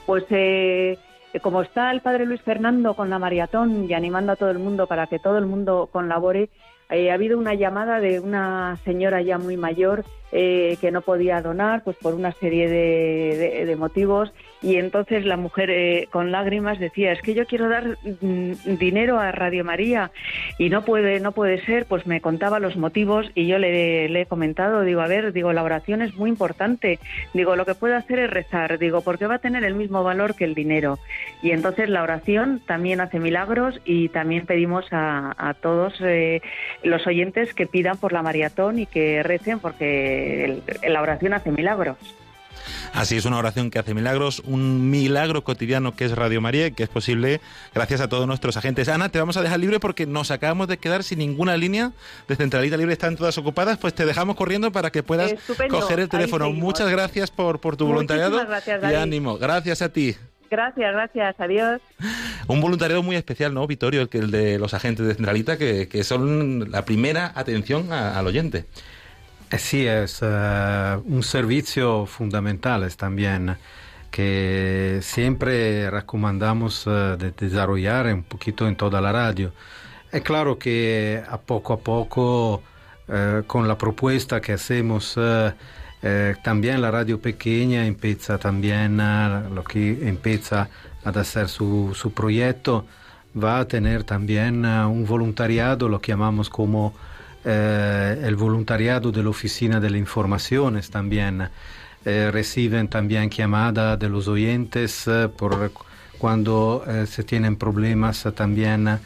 Pues 0.06 0.24
eh, 0.30 0.96
como 1.38 1.62
está 1.62 1.92
el 1.92 2.00
padre 2.00 2.26
Luis 2.26 2.42
Fernando 2.42 2.94
con 2.94 3.08
la 3.08 3.20
maratón 3.20 3.86
y 3.88 3.94
animando 3.94 4.32
a 4.32 4.36
todo 4.36 4.50
el 4.50 4.58
mundo 4.58 4.88
para 4.88 5.06
que 5.06 5.20
todo 5.20 5.38
el 5.38 5.46
mundo 5.46 5.88
colabore, 5.92 6.50
eh, 6.90 7.12
ha 7.12 7.14
habido 7.14 7.38
una 7.38 7.54
llamada 7.54 8.00
de 8.00 8.18
una 8.18 8.76
señora 8.84 9.22
ya 9.22 9.38
muy 9.38 9.56
mayor 9.56 10.04
eh, 10.32 10.76
que 10.80 10.90
no 10.90 11.02
podía 11.02 11.40
donar 11.40 11.84
pues 11.84 11.96
por 11.96 12.14
una 12.14 12.32
serie 12.32 12.68
de, 12.68 13.76
motivos 13.76 14.32
y 14.62 14.76
entonces 14.76 15.24
la 15.24 15.36
mujer 15.36 15.70
eh, 15.70 16.08
con 16.10 16.32
lágrimas 16.32 16.78
decía 16.78 17.12
es 17.12 17.22
que 17.22 17.34
yo 17.34 17.46
quiero 17.46 17.68
dar 17.68 17.98
mm, 18.20 18.76
dinero 18.78 19.18
a 19.18 19.32
Radio 19.32 19.64
María 19.64 20.10
y 20.58 20.68
no 20.68 20.84
puede 20.84 21.20
no 21.20 21.32
puede 21.32 21.64
ser 21.64 21.86
pues 21.86 22.06
me 22.06 22.20
contaba 22.20 22.60
los 22.60 22.76
motivos 22.76 23.30
y 23.34 23.46
yo 23.46 23.58
le, 23.58 24.08
le 24.08 24.22
he 24.22 24.26
comentado 24.26 24.82
digo 24.82 25.00
a 25.00 25.06
ver 25.06 25.32
digo 25.32 25.52
la 25.52 25.62
oración 25.62 26.02
es 26.02 26.14
muy 26.14 26.30
importante. 26.30 26.98
Digo 27.34 27.56
lo 27.56 27.66
que 27.66 27.74
puede 27.74 27.94
hacer 27.94 28.18
es 28.18 28.30
rezar. 28.30 28.78
Digo 28.78 29.00
porque 29.00 29.26
va 29.26 29.36
a 29.36 29.38
tener 29.38 29.64
el 29.64 29.74
mismo 29.74 30.04
valor 30.04 30.34
que 30.34 30.44
el 30.44 30.54
dinero 30.54 30.98
y 31.42 31.50
entonces 31.52 31.88
la 31.88 32.02
oración 32.02 32.60
también 32.66 33.00
hace 33.00 33.18
milagros 33.18 33.80
y 33.84 34.08
también 34.08 34.46
pedimos 34.46 34.86
a, 34.90 35.54
todos 35.60 35.94
eh, 36.00 36.40
los 36.82 37.06
oyentes 37.06 37.54
que 37.54 37.66
pidan 37.66 37.96
por 37.98 38.12
la 38.12 38.22
maratón 38.22 38.78
y 38.78 38.86
que 38.86 39.22
recen 39.22 39.58
porque 39.58 40.60
la 40.86 41.02
oración 41.02 41.34
hace 41.34 41.50
milagros. 41.50 41.98
Así 42.92 43.16
es 43.16 43.24
una 43.24 43.38
oración 43.38 43.70
que 43.70 43.78
hace 43.78 43.94
milagros, 43.94 44.40
un 44.44 44.90
milagro 44.90 45.44
cotidiano 45.44 45.94
que 45.94 46.04
es 46.04 46.12
Radio 46.12 46.40
María 46.40 46.66
y 46.68 46.72
que 46.72 46.82
es 46.82 46.88
posible 46.88 47.40
gracias 47.74 48.00
a 48.00 48.08
todos 48.08 48.26
nuestros 48.26 48.56
agentes. 48.56 48.88
Ana, 48.88 49.08
te 49.08 49.18
vamos 49.18 49.36
a 49.36 49.42
dejar 49.42 49.60
libre 49.60 49.80
porque 49.80 50.06
nos 50.06 50.30
acabamos 50.30 50.68
de 50.68 50.78
quedar 50.78 51.02
sin 51.04 51.18
ninguna 51.20 51.56
línea 51.56 51.92
de 52.28 52.36
Centralita 52.36 52.76
Libre, 52.76 52.92
están 52.92 53.16
todas 53.16 53.36
ocupadas, 53.38 53.78
pues 53.78 53.94
te 53.94 54.04
dejamos 54.04 54.36
corriendo 54.36 54.72
para 54.72 54.90
que 54.90 55.02
puedas 55.02 55.32
Estupendo, 55.32 55.78
coger 55.80 56.00
el 56.00 56.08
teléfono. 56.08 56.50
Muchas 56.52 56.90
gracias 56.90 57.30
por, 57.30 57.60
por 57.60 57.76
tu 57.76 57.86
Muchísimas 57.86 58.18
voluntariado 58.30 58.46
gracias, 58.46 58.92
y 58.92 58.94
ánimo. 58.96 59.38
Gracias 59.38 59.82
a 59.82 59.88
ti. 59.90 60.16
Gracias, 60.50 60.92
gracias, 60.92 61.36
adiós. 61.38 61.80
Un 62.48 62.60
voluntariado 62.60 63.04
muy 63.04 63.14
especial, 63.14 63.54
¿no, 63.54 63.64
Vittorio? 63.68 64.00
El, 64.00 64.08
que, 64.08 64.18
el 64.18 64.32
de 64.32 64.58
los 64.58 64.74
agentes 64.74 65.06
de 65.06 65.14
Centralita, 65.14 65.56
que, 65.56 65.86
que 65.86 66.02
son 66.02 66.72
la 66.72 66.84
primera 66.84 67.30
atención 67.36 67.92
a- 67.92 68.18
al 68.18 68.26
oyente. 68.26 68.64
Eh 69.50 69.58
sí, 69.58 69.86
es 69.86 70.20
eh, 70.22 70.98
un 71.04 71.22
servicio 71.22 72.06
fundamental 72.06 72.84
es 72.84 72.96
también 72.96 73.56
que 74.10 75.00
siempre 75.02 75.90
eh, 76.86 77.16
de 77.18 77.32
desarrollar 77.32 78.06
un 78.14 78.22
poquito 78.24 78.68
en 78.68 78.76
toda 78.76 79.00
la 79.00 79.12
radio. 79.12 79.52
Es 80.12 80.22
claro 80.22 80.58
que 80.58 81.22
a 81.28 81.38
poco 81.38 81.72
a 81.74 81.78
poco, 81.80 82.62
eh, 83.08 83.42
con 83.46 83.66
la 83.68 83.76
propuesta 83.78 84.40
que 84.40 84.52
hacemos, 84.54 85.14
eh, 85.16 85.52
eh, 86.02 86.36
también 86.42 86.80
la 86.80 86.90
radio 86.90 87.20
pequeña 87.20 87.86
empieza 87.86 88.38
también 88.38 88.98
lo 89.54 89.64
que 89.64 90.08
empieza 90.08 90.68
a 91.04 91.10
hacer 91.10 91.48
su, 91.48 91.92
su 91.94 92.12
proyecto, 92.12 92.86
va 93.36 93.60
a 93.60 93.64
tener 93.68 94.04
también 94.04 94.64
un 94.64 95.06
voluntariado, 95.06 95.88
lo 95.88 96.00
llamamos 96.12 96.50
como 96.50 96.94
eh, 97.44 98.22
el 98.24 98.36
voluntariado 98.36 99.10
de 99.12 99.22
la 99.22 99.30
Oficina 99.30 99.80
de 99.80 99.90
las 99.90 99.98
Informaciones 99.98 100.90
también. 100.90 101.48
Eh, 102.02 102.30
reciben 102.32 102.88
también 102.88 103.28
llamadas 103.28 103.98
de 103.98 104.08
los 104.08 104.26
oyentes 104.26 105.06
eh, 105.06 105.28
por 105.28 105.70
cuando 106.16 106.82
eh, 106.86 107.04
se 107.06 107.24
tienen 107.24 107.56
problemas 107.56 108.26
también 108.34 108.98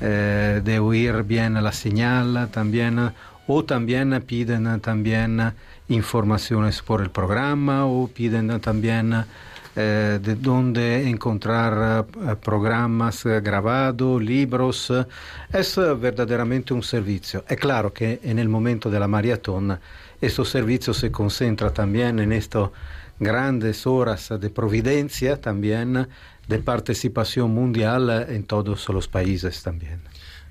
de 0.00 0.78
oír 0.78 1.24
bien 1.24 1.54
la 1.54 1.72
señal, 1.72 2.48
también, 2.52 3.10
o 3.48 3.64
también 3.64 4.22
piden 4.24 4.80
también 4.80 5.52
informaciones 5.88 6.82
por 6.82 7.02
el 7.02 7.10
programa 7.10 7.84
o 7.84 8.06
piden 8.06 8.60
también 8.60 9.24
eh, 9.80 10.18
de 10.20 10.34
dónde 10.34 11.08
encontrar 11.08 12.04
eh, 12.04 12.34
programas 12.42 13.24
eh, 13.24 13.40
grabados, 13.40 14.20
libros. 14.20 14.92
Es 15.52 15.78
eh, 15.78 15.94
verdaderamente 15.94 16.74
un 16.74 16.82
servicio. 16.82 17.44
Es 17.48 17.58
claro 17.58 17.92
que 17.92 18.18
en 18.24 18.40
el 18.40 18.48
momento 18.48 18.90
de 18.90 18.98
la 18.98 19.06
maratón, 19.06 19.78
estos 20.20 20.48
servicios 20.48 20.96
se 20.96 21.12
concentra 21.12 21.72
también 21.72 22.18
en 22.18 22.32
estas 22.32 22.70
grandes 23.20 23.86
horas 23.86 24.30
de 24.40 24.50
providencia, 24.50 25.40
también 25.40 26.08
de 26.48 26.58
participación 26.58 27.52
mundial 27.52 28.26
en 28.28 28.42
todos 28.42 28.88
los 28.88 29.06
países 29.06 29.62
también. 29.62 30.00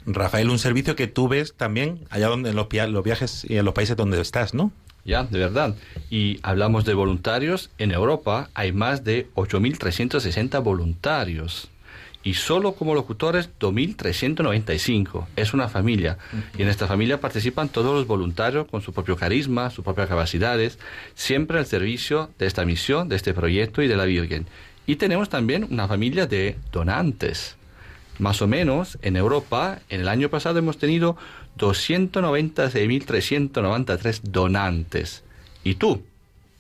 Rafael, 0.05 0.49
un 0.49 0.59
servicio 0.59 0.95
que 0.95 1.07
tú 1.07 1.27
ves 1.27 1.53
también 1.53 2.05
allá 2.09 2.29
donde 2.29 2.51
en 2.51 2.55
los, 2.55 2.67
los 2.71 3.03
viajes 3.03 3.45
y 3.49 3.57
en 3.57 3.65
los 3.65 3.73
países 3.73 3.97
donde 3.97 4.21
estás, 4.21 4.53
¿no? 4.53 4.71
Ya, 5.07 5.23
de 5.23 5.39
verdad. 5.39 5.73
Y 6.09 6.39
hablamos 6.43 6.83
de 6.83 6.93
voluntarios. 6.93 7.71
En 7.77 7.91
Europa 7.91 8.49
hay 8.53 8.73
más 8.73 9.05
de 9.05 9.29
8.360 9.35 10.61
voluntarios. 10.61 11.69
Y 12.23 12.33
solo 12.33 12.73
como 12.73 12.93
locutores 12.93 13.49
2.395. 13.57 15.27
Es 15.37 15.53
una 15.53 15.69
familia. 15.69 16.17
Y 16.57 16.63
en 16.63 16.67
esta 16.67 16.87
familia 16.87 17.21
participan 17.21 17.69
todos 17.69 17.95
los 17.95 18.05
voluntarios 18.05 18.67
con 18.67 18.81
su 18.81 18.91
propio 18.91 19.15
carisma, 19.15 19.69
sus 19.69 19.85
propias 19.85 20.09
capacidades, 20.09 20.77
siempre 21.15 21.57
al 21.57 21.65
servicio 21.65 22.29
de 22.37 22.45
esta 22.45 22.65
misión, 22.65 23.07
de 23.07 23.15
este 23.15 23.33
proyecto 23.33 23.81
y 23.81 23.87
de 23.87 23.95
la 23.95 24.03
Virgen. 24.03 24.45
Y 24.87 24.97
tenemos 24.97 25.29
también 25.29 25.65
una 25.69 25.87
familia 25.87 26.27
de 26.27 26.57
donantes. 26.73 27.55
Más 28.19 28.41
o 28.41 28.47
menos 28.47 28.97
en 29.03 29.15
Europa, 29.15 29.79
en 29.89 30.01
el 30.01 30.09
año 30.09 30.29
pasado 30.29 30.59
hemos 30.59 30.77
tenido 30.77 31.15
296.393 31.57 34.21
donantes. 34.23 35.23
¿Y 35.63 35.75
tú, 35.75 36.01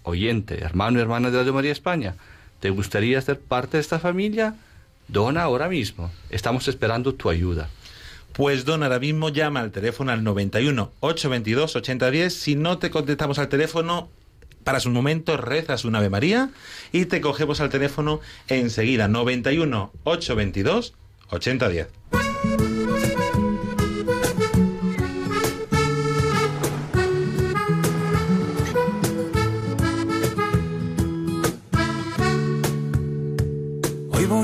oyente, 0.03 0.63
hermano 0.63 0.99
y 0.99 1.01
hermana 1.01 1.31
de 1.31 1.37
Radio 1.37 1.53
María 1.53 1.71
España, 1.71 2.15
te 2.59 2.71
gustaría 2.71 3.21
ser 3.21 3.39
parte 3.39 3.77
de 3.77 3.81
esta 3.81 3.99
familia? 3.99 4.55
Dona 5.07 5.43
ahora 5.43 5.69
mismo. 5.69 6.11
Estamos 6.29 6.67
esperando 6.67 7.13
tu 7.13 7.29
ayuda. 7.29 7.69
Pues 8.33 8.65
Don, 8.65 8.83
ahora 8.83 8.99
mismo 8.99 9.29
llama 9.29 9.61
al 9.61 9.71
teléfono 9.71 10.11
al 10.11 10.23
91 10.23 10.91
822 10.99 11.75
8010. 11.75 12.33
Si 12.33 12.55
no 12.55 12.77
te 12.77 12.91
contestamos 12.91 13.39
al 13.39 13.49
teléfono, 13.49 14.09
paras 14.63 14.85
un 14.85 14.93
momento, 14.93 15.37
rezas 15.37 15.85
un 15.85 15.95
Ave 15.95 16.09
María 16.09 16.49
y 16.91 17.05
te 17.05 17.21
cogemos 17.21 17.61
al 17.61 17.69
teléfono 17.69 18.19
enseguida. 18.47 19.07
91 19.07 19.91
822 20.03 20.93
8010. 21.29 21.87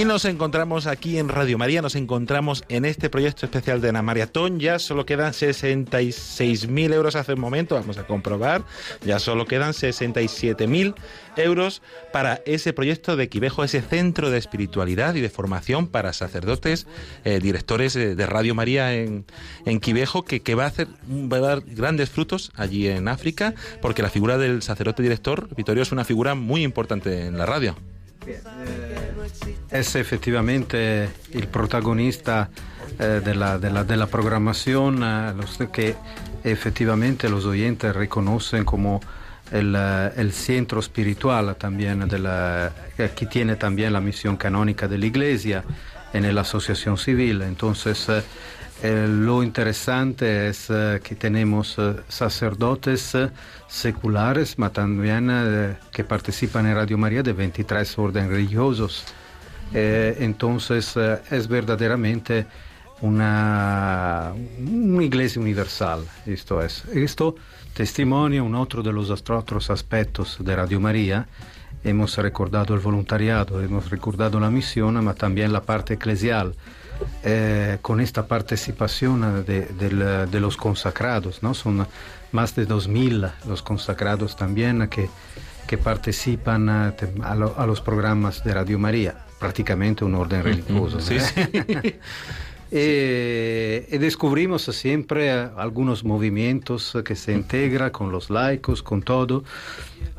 Y 0.00 0.06
nos 0.06 0.24
encontramos 0.24 0.86
aquí 0.86 1.18
en 1.18 1.28
Radio 1.28 1.58
María, 1.58 1.82
nos 1.82 1.94
encontramos 1.94 2.64
en 2.70 2.86
este 2.86 3.10
proyecto 3.10 3.44
especial 3.44 3.82
de 3.82 3.92
la 3.92 4.00
maratón. 4.00 4.58
Ya 4.58 4.78
solo 4.78 5.04
quedan 5.04 5.34
66.000 5.34 6.94
euros 6.94 7.16
hace 7.16 7.34
un 7.34 7.40
momento, 7.40 7.74
vamos 7.74 7.98
a 7.98 8.06
comprobar. 8.06 8.64
Ya 9.04 9.18
solo 9.18 9.44
quedan 9.44 9.72
67.000 9.72 10.94
euros 11.36 11.82
para 12.14 12.40
ese 12.46 12.72
proyecto 12.72 13.14
de 13.14 13.28
Quivejo, 13.28 13.62
ese 13.62 13.82
centro 13.82 14.30
de 14.30 14.38
espiritualidad 14.38 15.16
y 15.16 15.20
de 15.20 15.28
formación 15.28 15.86
para 15.86 16.14
sacerdotes, 16.14 16.86
eh, 17.24 17.38
directores 17.38 17.94
eh, 17.94 18.14
de 18.14 18.24
Radio 18.24 18.54
María 18.54 18.94
en, 18.94 19.26
en 19.66 19.80
Quivejo, 19.80 20.24
que, 20.24 20.40
que 20.40 20.54
va, 20.54 20.64
a 20.64 20.68
hacer, 20.68 20.88
va 21.10 21.36
a 21.36 21.40
dar 21.40 21.60
grandes 21.60 22.08
frutos 22.08 22.52
allí 22.56 22.88
en 22.88 23.06
África, 23.06 23.52
porque 23.82 24.00
la 24.00 24.08
figura 24.08 24.38
del 24.38 24.62
sacerdote 24.62 25.02
director, 25.02 25.54
Vittorio, 25.54 25.82
es 25.82 25.92
una 25.92 26.06
figura 26.06 26.34
muy 26.34 26.62
importante 26.62 27.26
en 27.26 27.36
la 27.36 27.44
radio. 27.44 27.76
Es 29.70 29.94
efectivamente 29.96 31.08
el 31.32 31.46
protagonista 31.48 32.50
eh, 32.98 33.20
de, 33.24 33.34
la, 33.34 33.58
de 33.58 33.70
la- 33.70 33.84
programación, 34.06 35.02
eh, 35.02 35.32
que 35.72 35.94
efectivamente 36.44 37.28
los 37.28 37.44
oyentes 37.44 37.94
reconocen 37.94 38.64
como 38.64 39.00
el, 39.52 39.74
eh, 39.76 40.10
el 40.16 40.32
centro 40.32 40.80
espiritual 40.80 41.56
también, 41.56 42.08
de 42.08 42.18
eh, 42.98 43.10
que 43.14 43.26
tiene 43.26 43.56
también 43.56 43.92
la 43.92 44.00
misión 44.00 44.36
canónica 44.36 44.88
de 44.88 44.98
la 44.98 45.06
Iglesia 45.06 45.64
en 46.12 46.34
la 46.34 46.40
asociación 46.40 46.98
civil. 46.98 47.42
Entonces, 47.42 48.08
eh, 48.82 49.06
lo 49.08 49.42
interesante 49.42 50.48
es 50.48 50.68
eh, 50.70 51.00
que 51.02 51.14
tenemos 51.14 51.76
eh, 51.78 51.96
sacerdotes 52.08 53.16
seculares, 53.68 54.56
pero 54.56 54.70
también 54.70 55.76
que 55.92 56.04
participan 56.04 56.66
en 56.66 56.74
Radio 56.74 56.96
María 56.96 57.22
de 57.22 57.32
23 57.32 57.98
órdenes 57.98 58.30
religiosos. 58.30 59.04
Entonces 59.72 60.96
es 61.30 61.46
verdaderamente 61.46 62.46
una, 63.02 64.32
iglesia 65.00 65.40
universal. 65.40 66.04
Esto 66.26 66.60
es. 66.60 66.84
Esto 66.86 67.36
testimonia 67.74 68.42
un 68.42 68.56
otro 68.56 68.82
de 68.82 68.92
los 68.92 69.10
otros 69.10 69.70
aspectos 69.70 70.38
de 70.40 70.56
Radio 70.56 70.80
María. 70.80 71.28
Hemos 71.84 72.16
recordado 72.16 72.74
el 72.74 72.80
voluntariado, 72.80 73.62
hemos 73.62 73.90
recordado 73.90 74.40
la 74.40 74.50
misión, 74.50 74.96
pero 74.96 75.14
también 75.14 75.52
la 75.52 75.62
parte 75.62 75.94
eclesial. 75.94 76.56
Eh, 77.22 77.78
con 77.82 78.00
esta 78.00 78.26
participación 78.26 79.44
de, 79.44 79.66
del- 79.66 80.30
de 80.30 80.40
los 80.40 80.56
consagrados, 80.56 81.42
¿no? 81.42 81.54
Son 81.54 81.86
más 82.32 82.54
de 82.56 82.66
2.000 82.66 83.30
los 83.46 83.62
consagrados 83.62 84.36
también 84.36 84.88
que, 84.88 85.08
que 85.66 85.76
participan 85.78 86.68
eh, 86.68 86.92
te- 86.92 87.12
a, 87.22 87.34
lo- 87.34 87.54
a 87.58 87.66
los 87.66 87.80
programas 87.80 88.42
de 88.44 88.54
Radio 88.54 88.78
María, 88.78 89.14
prácticamente 89.38 90.04
un 90.04 90.14
orden 90.14 90.42
religioso. 90.42 91.00
Sí, 91.00 91.16
¿no? 91.16 91.20
sí. 91.24 91.94
Eh, 92.72 93.88
y 93.90 93.98
descubrimos 93.98 94.62
siempre 94.62 95.28
eh, 95.34 95.48
algunos 95.56 96.04
movimientos 96.04 96.94
eh, 96.94 97.02
que 97.02 97.16
se 97.16 97.32
integran 97.32 97.90
con 97.90 98.12
los 98.12 98.30
laicos, 98.30 98.80
con 98.80 99.02
todo. 99.02 99.42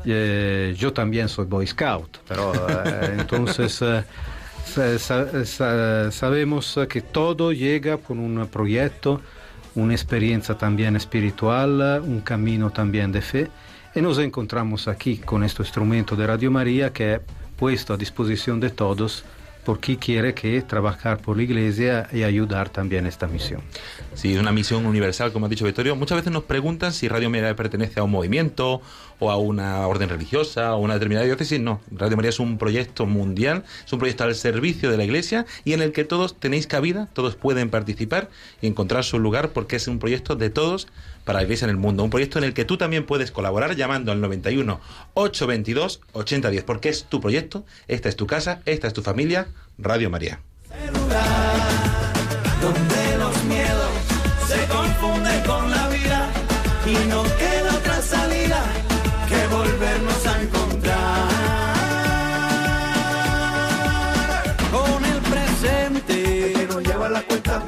Eh, 0.04 0.74
yo 0.76 0.92
también 0.92 1.30
soy 1.30 1.46
Boy 1.46 1.66
Scout, 1.66 2.18
pero 2.28 2.52
eh, 2.84 3.16
entonces 3.18 3.80
eh, 3.80 4.04
sabemos 6.10 6.80
que 6.88 7.00
todo 7.00 7.52
llega 7.52 7.98
con 7.98 8.18
un 8.18 8.46
proyecto, 8.48 9.20
una 9.74 9.94
experiencia 9.94 10.56
también 10.56 10.96
espiritual, 10.96 12.02
un 12.04 12.20
camino 12.20 12.70
también 12.70 13.12
de 13.12 13.22
fe. 13.22 13.50
Y 13.94 14.00
nos 14.00 14.18
encontramos 14.18 14.88
aquí 14.88 15.18
con 15.18 15.44
este 15.44 15.62
instrumento 15.62 16.16
de 16.16 16.26
Radio 16.26 16.50
María 16.50 16.92
que 16.92 17.14
es 17.14 17.20
puesto 17.56 17.94
a 17.94 17.96
disposición 17.96 18.58
de 18.58 18.70
todos 18.70 19.24
porque 19.64 19.96
quiere 19.96 20.34
que 20.34 20.60
trabajar 20.62 21.18
por 21.18 21.36
la 21.36 21.44
iglesia 21.44 22.08
y 22.12 22.24
ayudar 22.24 22.68
también 22.68 23.06
a 23.06 23.08
esta 23.08 23.26
misión. 23.26 23.60
Sí, 24.14 24.34
es 24.34 24.40
una 24.40 24.52
misión 24.52 24.86
universal, 24.86 25.32
como 25.32 25.46
ha 25.46 25.48
dicho 25.48 25.64
Vittorio. 25.64 25.94
Muchas 25.94 26.16
veces 26.16 26.32
nos 26.32 26.44
preguntan 26.44 26.92
si 26.92 27.08
Radio 27.08 27.30
María 27.30 27.54
pertenece 27.54 28.00
a 28.00 28.02
un 28.02 28.10
movimiento 28.10 28.82
o 29.18 29.30
a 29.30 29.36
una 29.36 29.86
orden 29.86 30.08
religiosa 30.08 30.72
o 30.72 30.74
a 30.74 30.78
una 30.78 30.94
determinada 30.94 31.26
diócesis. 31.26 31.60
No, 31.60 31.80
Radio 31.90 32.16
María 32.16 32.30
es 32.30 32.40
un 32.40 32.58
proyecto 32.58 33.06
mundial, 33.06 33.64
es 33.84 33.92
un 33.92 33.98
proyecto 33.98 34.24
al 34.24 34.34
servicio 34.34 34.90
de 34.90 34.96
la 34.96 35.04
iglesia 35.04 35.46
y 35.64 35.72
en 35.72 35.82
el 35.82 35.92
que 35.92 36.04
todos 36.04 36.38
tenéis 36.38 36.66
cabida, 36.66 37.08
todos 37.12 37.36
pueden 37.36 37.70
participar 37.70 38.30
y 38.60 38.66
encontrar 38.66 39.04
su 39.04 39.18
lugar 39.18 39.50
porque 39.50 39.76
es 39.76 39.88
un 39.88 39.98
proyecto 39.98 40.36
de 40.36 40.50
todos 40.50 40.88
para 41.24 41.38
la 41.38 41.44
iglesia 41.44 41.66
en 41.66 41.70
el 41.70 41.76
mundo. 41.76 42.04
Un 42.04 42.10
proyecto 42.10 42.38
en 42.38 42.44
el 42.44 42.54
que 42.54 42.64
tú 42.64 42.76
también 42.76 43.06
puedes 43.06 43.30
colaborar 43.30 43.76
llamando 43.76 44.12
al 44.12 44.20
91 44.20 44.80
822 45.14 46.00
8010 46.12 46.64
porque 46.64 46.88
es 46.88 47.04
tu 47.04 47.20
proyecto, 47.20 47.64
esta 47.88 48.08
es 48.08 48.16
tu 48.16 48.26
casa, 48.26 48.60
esta 48.66 48.86
es 48.86 48.92
tu 48.92 49.02
familia, 49.02 49.48
Radio 49.78 50.10
María. 50.10 50.40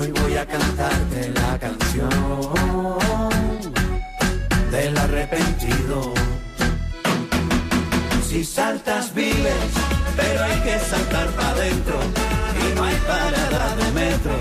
Hoy 0.00 0.12
voy 0.12 0.36
a 0.36 0.46
cantarte 0.46 1.32
la 1.34 1.58
canción 1.58 2.08
del 4.70 4.96
arrepentido. 4.96 6.14
Si 8.28 8.44
saltas 8.44 9.12
vives, 9.12 9.70
pero 10.16 10.44
hay 10.44 10.60
que 10.60 10.78
saltar 10.78 11.26
para 11.30 11.50
adentro 11.50 11.98
y 12.62 12.74
no 12.76 12.84
hay 12.84 12.94
parada 13.08 13.74
de 13.74 13.90
metro 13.90 14.36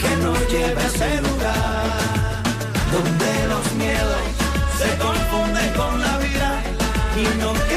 que 0.00 0.16
nos 0.22 0.38
lleve 0.48 0.80
a 0.80 0.86
ese 0.86 1.20
lugar 1.20 1.86
donde 2.92 3.48
los 3.48 3.72
miedos 3.74 4.22
se 4.78 4.98
confunden 4.98 5.72
con 5.74 6.00
la 6.00 6.18
vida 6.18 6.62
y 7.16 7.40
no 7.40 7.71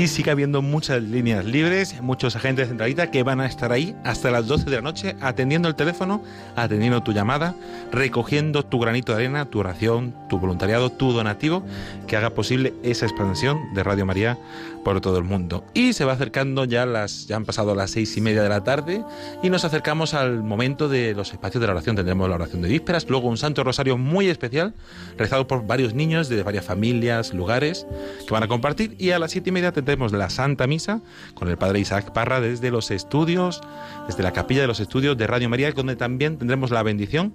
Y 0.00 0.08
sigue 0.08 0.30
habiendo 0.30 0.62
muchas 0.62 1.02
líneas 1.02 1.44
libres, 1.44 2.00
muchos 2.00 2.34
agentes 2.34 2.74
de 2.74 3.10
que 3.10 3.22
van 3.22 3.38
a 3.38 3.44
estar 3.44 3.70
ahí 3.70 3.94
hasta 4.02 4.30
las 4.30 4.46
12 4.46 4.70
de 4.70 4.76
la 4.76 4.80
noche 4.80 5.14
atendiendo 5.20 5.68
el 5.68 5.74
teléfono, 5.74 6.22
atendiendo 6.56 7.02
tu 7.02 7.12
llamada, 7.12 7.54
recogiendo 7.92 8.64
tu 8.64 8.78
granito 8.78 9.12
de 9.12 9.24
arena, 9.24 9.44
tu 9.44 9.58
oración, 9.58 10.14
tu 10.30 10.38
voluntariado, 10.38 10.88
tu 10.88 11.12
donativo, 11.12 11.62
que 12.06 12.16
haga 12.16 12.30
posible 12.30 12.72
esa 12.82 13.04
expansión 13.04 13.58
de 13.74 13.84
Radio 13.84 14.06
María 14.06 14.38
por 14.84 15.00
todo 15.00 15.18
el 15.18 15.24
mundo. 15.24 15.64
Y 15.74 15.92
se 15.92 16.04
va 16.04 16.12
acercando 16.12 16.64
ya 16.64 16.86
las, 16.86 17.26
ya 17.26 17.36
han 17.36 17.44
pasado 17.44 17.74
las 17.74 17.90
seis 17.90 18.16
y 18.16 18.20
media 18.20 18.42
de 18.42 18.48
la 18.48 18.64
tarde 18.64 19.04
y 19.42 19.50
nos 19.50 19.64
acercamos 19.64 20.14
al 20.14 20.42
momento 20.42 20.88
de 20.88 21.14
los 21.14 21.32
espacios 21.32 21.60
de 21.60 21.66
la 21.66 21.74
oración. 21.74 21.96
Tendremos 21.96 22.28
la 22.28 22.36
oración 22.36 22.62
de 22.62 22.68
vísperas, 22.68 23.06
luego 23.08 23.28
un 23.28 23.36
Santo 23.36 23.64
Rosario 23.64 23.98
muy 23.98 24.28
especial, 24.28 24.74
rezado 25.16 25.46
por 25.46 25.66
varios 25.66 25.94
niños 25.94 26.28
de 26.28 26.42
varias 26.42 26.64
familias, 26.64 27.34
lugares, 27.34 27.86
que 28.26 28.32
van 28.32 28.42
a 28.42 28.48
compartir. 28.48 28.96
Y 28.98 29.10
a 29.10 29.18
las 29.18 29.32
siete 29.32 29.50
y 29.50 29.52
media 29.52 29.72
tendremos 29.72 30.12
la 30.12 30.30
Santa 30.30 30.66
Misa 30.66 31.00
con 31.34 31.48
el 31.48 31.58
Padre 31.58 31.80
Isaac 31.80 32.12
Parra 32.12 32.40
desde 32.40 32.70
los 32.70 32.90
estudios, 32.90 33.60
desde 34.06 34.22
la 34.22 34.32
capilla 34.32 34.62
de 34.62 34.66
los 34.66 34.80
estudios 34.80 35.16
de 35.16 35.26
Radio 35.26 35.48
María, 35.48 35.70
donde 35.72 35.96
también 35.96 36.38
tendremos 36.38 36.70
la 36.70 36.82
bendición 36.82 37.34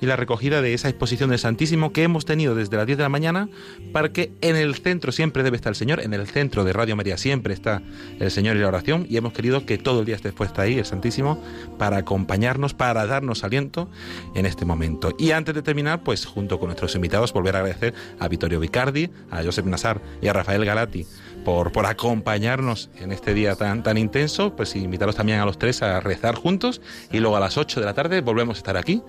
y 0.00 0.06
la 0.06 0.16
recogida 0.16 0.62
de 0.62 0.74
esa 0.74 0.88
exposición 0.88 1.30
del 1.30 1.38
Santísimo 1.38 1.92
que 1.92 2.02
hemos 2.02 2.24
tenido 2.24 2.54
desde 2.54 2.76
las 2.76 2.86
10 2.86 2.98
de 2.98 3.02
la 3.02 3.08
mañana, 3.08 3.48
para 3.92 4.12
que 4.12 4.32
en 4.40 4.56
el 4.56 4.74
centro 4.74 5.12
siempre 5.12 5.42
debe 5.42 5.56
estar 5.56 5.70
el 5.70 5.76
Señor, 5.76 6.00
en 6.00 6.14
el 6.14 6.26
centro 6.26 6.64
de 6.64 6.72
Radio 6.72 6.96
María 6.96 7.16
siempre 7.16 7.54
está 7.54 7.82
el 8.18 8.30
Señor 8.30 8.56
y 8.56 8.60
la 8.60 8.68
oración, 8.68 9.06
y 9.08 9.16
hemos 9.16 9.32
querido 9.32 9.66
que 9.66 9.78
todo 9.78 10.00
el 10.00 10.06
día 10.06 10.16
esté 10.16 10.32
puesta 10.32 10.62
ahí 10.62 10.78
el 10.78 10.84
Santísimo 10.84 11.42
para 11.78 11.98
acompañarnos, 11.98 12.74
para 12.74 13.06
darnos 13.06 13.44
aliento 13.44 13.90
en 14.34 14.46
este 14.46 14.64
momento. 14.64 15.14
Y 15.18 15.30
antes 15.30 15.54
de 15.54 15.62
terminar, 15.62 16.02
pues 16.02 16.26
junto 16.26 16.58
con 16.58 16.68
nuestros 16.68 16.94
invitados, 16.94 17.32
volver 17.32 17.56
a 17.56 17.58
agradecer 17.60 17.94
a 18.18 18.28
Vittorio 18.28 18.60
Vicardi, 18.60 19.10
a 19.30 19.42
Josep 19.42 19.66
Nazar 19.66 20.00
y 20.20 20.28
a 20.28 20.32
Rafael 20.32 20.64
Galati 20.64 21.06
por, 21.46 21.70
por 21.70 21.86
acompañarnos 21.86 22.90
en 22.98 23.12
este 23.12 23.32
día 23.32 23.54
tan, 23.54 23.84
tan 23.84 23.98
intenso, 23.98 24.56
pues 24.56 24.74
invitaros 24.74 25.14
también 25.14 25.38
a 25.38 25.44
los 25.44 25.60
tres 25.60 25.80
a 25.80 26.00
rezar 26.00 26.34
juntos 26.34 26.80
y 27.12 27.20
luego 27.20 27.36
a 27.36 27.40
las 27.40 27.56
8 27.56 27.78
de 27.78 27.86
la 27.86 27.94
tarde 27.94 28.20
volvemos 28.20 28.56
a 28.56 28.58
estar 28.58 28.76
aquí 28.76 29.00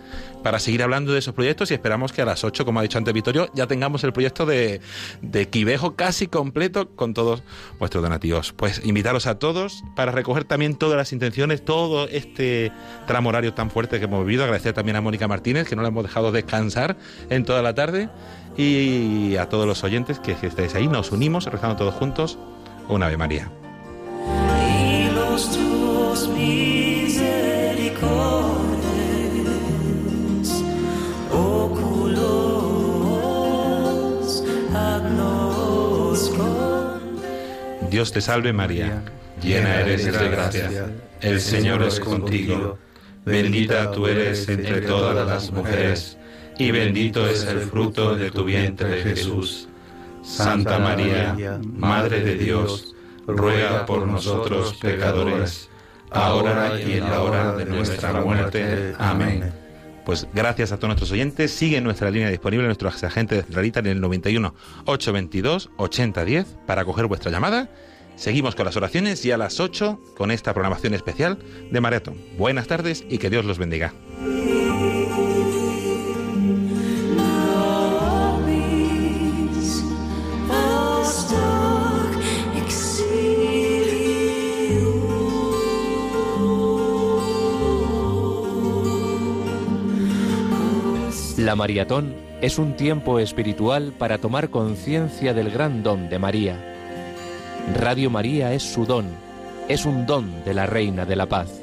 para 0.43 0.59
seguir 0.59 0.83
hablando 0.83 1.14
de 1.14 1.17
esos 1.17 1.33
proyectos 1.33 1.72
y 1.72 1.74
esperamos 1.74 2.11
que 2.11 2.22
a 2.22 2.25
las 2.25 2.43
8, 2.43 2.64
como 2.64 2.80
ha 2.80 2.83
dicho 2.83 2.99
antes 2.99 3.11
Vittorio, 3.11 3.49
ya 3.56 3.66
tengamos 3.66 4.03
el 4.03 4.14
proyecto 4.14 4.45
de, 4.45 4.82
de 5.24 5.49
Quivejo 5.49 5.95
casi 5.95 6.27
completo 6.27 6.90
con 6.90 7.16
todos 7.16 7.41
vuestros 7.80 8.03
donativos. 8.03 8.53
Pues 8.53 8.85
invitaros 8.85 9.25
a 9.25 9.40
todos 9.40 9.83
para 9.95 10.11
recoger 10.11 10.43
también 10.43 10.75
todas 10.75 10.95
las 10.95 11.14
intenciones, 11.14 11.66
todo 11.66 12.07
este 12.07 12.72
tramo 13.07 13.30
horario 13.30 13.56
tan 13.56 13.72
fuerte 13.72 13.98
que 13.98 14.06
hemos 14.06 14.24
vivido. 14.24 14.43
Agradecer 14.43 14.74
también 14.74 14.98
a 14.98 15.01
Mónica 15.01 15.27
Martínez, 15.27 15.67
que 15.67 15.75
no 15.75 15.82
la 15.82 15.88
hemos 15.88 16.03
dejado 16.03 16.32
descansar 16.32 16.98
en 17.32 17.45
toda 17.45 17.64
la 17.64 17.74
tarde. 17.74 18.09
Y 18.58 19.36
a 19.38 19.48
todos 19.50 19.68
los 19.68 19.84
oyentes 19.84 20.19
que 20.19 20.32
estáis 20.42 20.74
ahí, 20.74 20.88
nos 20.88 21.11
unimos 21.11 21.45
rezando 21.45 21.76
todos 21.76 21.94
juntos 21.94 22.40
una 22.90 23.06
Ave 23.06 23.18
María. 23.18 23.52
agnos 34.74 36.32
Dios 37.90 38.11
te 38.11 38.22
salve 38.22 38.53
María, 38.53 39.03
llena 39.42 39.82
eres 39.82 40.06
de 40.06 40.30
gracia, 40.30 40.72
el 41.22 41.40
Señor 41.42 41.84
es 41.84 42.00
contigo, 42.00 42.77
bendita 43.26 43.92
tú 43.92 44.08
eres 44.08 44.50
entre 44.50 44.82
todas 44.82 45.26
las 45.27 45.52
mujeres, 45.52 46.18
y 46.58 46.72
bendito 46.72 47.27
es 47.27 47.45
el 47.45 47.61
fruto 47.61 48.16
de 48.16 48.32
tu 48.32 48.44
vientre 48.44 49.02
Jesús. 49.03 49.68
Santa 50.24 50.80
María, 50.80 51.36
Madre 51.64 52.22
de 52.22 52.36
Dios, 52.36 52.95
ruega 53.26 53.86
por 53.86 54.08
nosotros 54.08 54.76
pecadores, 54.76 55.69
ahora 56.11 56.80
y 56.80 56.94
en 56.94 57.10
la 57.10 57.22
hora 57.22 57.53
de 57.53 57.66
nuestra 57.66 58.14
muerte. 58.14 58.94
Amén. 58.98 59.53
Pues 60.06 60.27
gracias 60.34 60.72
a 60.72 60.77
todos 60.77 60.90
nuestros 60.90 61.11
oyentes. 61.11 61.52
Sigue 61.52 61.82
nuestra 61.82 62.10
línea 62.10 62.30
disponible, 62.30 62.66
nuestros 62.66 63.03
agentes 63.03 63.40
de 63.40 63.44
Centralita 63.44 63.80
en 63.82 63.88
el 63.88 64.02
91 64.02 64.53
822 64.86 65.69
8010 65.76 66.45
para 66.66 66.86
coger 66.86 67.08
vuestra 67.08 67.32
llamada. 67.32 67.69
Seguimos 68.16 68.56
con 68.56 68.66
las 68.66 68.76
oraciones 68.76 69.24
y 69.26 69.32
a 69.32 69.38
las 69.38 69.60
8 69.60 70.00
con 70.16 70.32
esta 70.32 70.53
programación 70.53 70.94
especial 70.94 71.38
de 71.72 71.82
Maratón. 71.82 72.16
Buenas 72.38 72.68
tardes 72.68 73.06
y 73.10 73.18
que 73.19 73.30
Dios 73.30 73.45
los 73.45 73.60
bendiga. 73.60 73.94
La 91.48 91.56
maratón 91.56 92.14
es 92.42 92.59
un 92.59 92.76
tiempo 92.76 93.19
espiritual 93.19 93.93
para 93.98 94.17
tomar 94.17 94.50
conciencia 94.50 95.34
del 95.34 95.50
gran 95.50 95.82
don 95.82 96.09
de 96.09 96.19
María. 96.19 96.58
Radio 97.80 98.09
María 98.09 98.51
es 98.51 98.64
su 98.64 98.85
don, 98.85 99.06
es 99.69 99.85
un 99.85 100.06
don 100.06 100.43
de 100.43 100.53
la 100.53 100.66
Reina 100.66 101.06
de 101.06 101.16
la 101.16 101.27
Paz. 101.27 101.61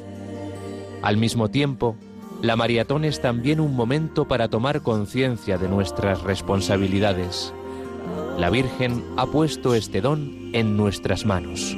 Al 1.03 1.17
mismo 1.17 1.51
tiempo, 1.51 1.95
La 2.41 2.55
maratón 2.55 3.05
es 3.05 3.21
también 3.21 3.59
un 3.59 3.75
momento 3.75 4.27
para 4.27 4.47
tomar 4.47 4.81
conciencia 4.81 5.59
de 5.59 5.69
nuestras 5.69 6.23
responsabilidades. 6.23 7.53
La 8.39 8.49
Virgen 8.49 9.03
ha 9.17 9.27
puesto 9.27 9.75
este 9.75 10.01
don 10.01 10.49
en 10.53 10.77
nuestras 10.77 11.27
manos. 11.27 11.77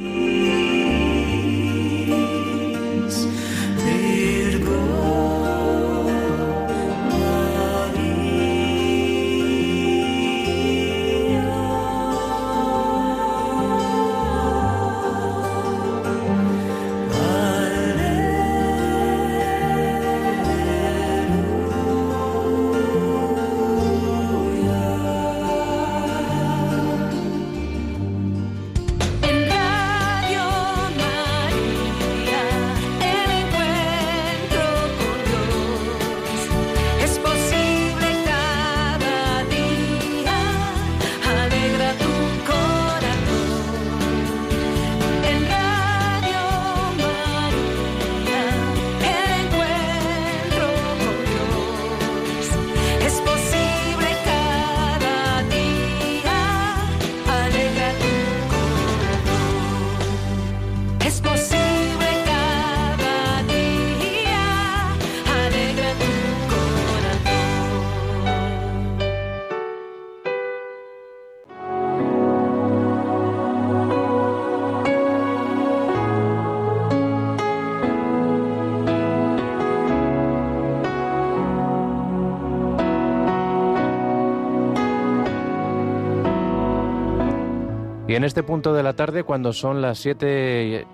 Y 88.08 88.16
en 88.16 88.24
este 88.24 88.42
punto 88.42 88.74
de 88.74 88.84
la 88.84 88.94
tarde, 88.94 89.24
cuando 89.24 89.52
son 89.52 89.82
las 89.82 90.00
7 90.00 90.86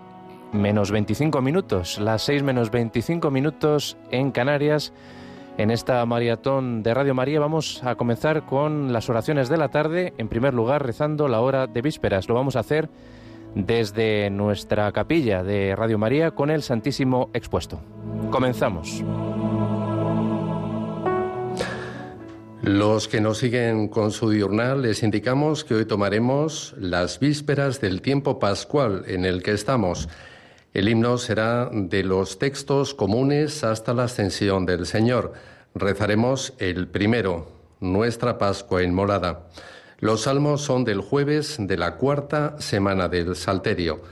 menos 0.51 0.89
25 0.89 1.41
minutos, 1.41 1.99
las 1.99 2.23
6 2.23 2.41
menos 2.41 2.71
25 2.71 3.29
minutos 3.29 3.97
en 4.09 4.31
Canarias, 4.31 4.93
en 5.59 5.69
esta 5.69 6.03
maratón 6.07 6.81
de 6.81 6.91
Radio 6.95 7.13
María 7.13 7.39
vamos 7.39 7.83
a 7.83 7.93
comenzar 7.93 8.47
con 8.47 8.91
las 8.91 9.09
oraciones 9.09 9.47
de 9.47 9.57
la 9.57 9.69
tarde, 9.69 10.13
en 10.17 10.27
primer 10.27 10.55
lugar 10.55 10.83
rezando 10.83 11.27
la 11.27 11.41
hora 11.41 11.67
de 11.67 11.83
vísperas. 11.83 12.27
Lo 12.27 12.33
vamos 12.33 12.55
a 12.55 12.61
hacer 12.61 12.89
desde 13.53 14.31
nuestra 14.31 14.91
capilla 14.91 15.43
de 15.43 15.75
Radio 15.75 15.99
María 15.99 16.31
con 16.31 16.49
el 16.49 16.63
Santísimo 16.63 17.29
expuesto. 17.33 17.79
Comenzamos. 18.31 19.03
Los 22.63 23.09
que 23.09 23.19
nos 23.19 23.39
siguen 23.39 23.89
con 23.89 24.11
su 24.11 24.29
diurnal 24.29 24.83
les 24.83 25.03
indicamos 25.03 25.65
que 25.65 25.75
hoy 25.75 25.83
tomaremos 25.83 26.73
las 26.79 27.19
vísperas 27.19 27.81
del 27.81 28.01
tiempo 28.01 28.39
pascual 28.39 29.03
en 29.07 29.25
el 29.25 29.43
que 29.43 29.51
estamos. 29.51 30.07
El 30.73 30.87
himno 30.87 31.17
será 31.17 31.69
de 31.73 32.05
los 32.05 32.39
textos 32.39 32.93
comunes 32.93 33.65
hasta 33.65 33.93
la 33.93 34.05
ascensión 34.05 34.65
del 34.65 34.85
Señor. 34.85 35.33
Rezaremos 35.75 36.53
el 36.57 36.87
primero, 36.87 37.51
nuestra 37.81 38.37
Pascua 38.37 38.81
inmolada. 38.81 39.49
Los 39.99 40.21
salmos 40.21 40.61
son 40.61 40.85
del 40.85 41.01
jueves 41.01 41.57
de 41.59 41.75
la 41.75 41.97
cuarta 41.97 42.55
semana 42.59 43.09
del 43.09 43.35
Salterio. 43.35 44.03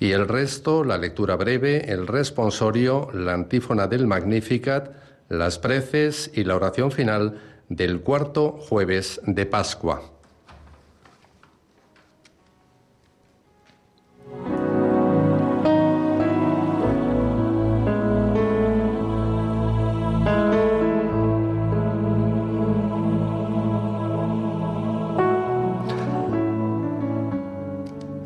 Y 0.00 0.10
el 0.10 0.26
resto, 0.26 0.82
la 0.82 0.98
lectura 0.98 1.36
breve, 1.36 1.92
el 1.92 2.08
responsorio, 2.08 3.08
la 3.14 3.34
antífona 3.34 3.86
del 3.86 4.08
Magnificat, 4.08 4.96
las 5.28 5.60
preces 5.60 6.28
y 6.34 6.42
la 6.42 6.56
oración 6.56 6.90
final 6.90 7.38
del 7.70 8.00
cuarto 8.00 8.50
jueves 8.50 9.20
de 9.24 9.46
Pascua. 9.46 10.02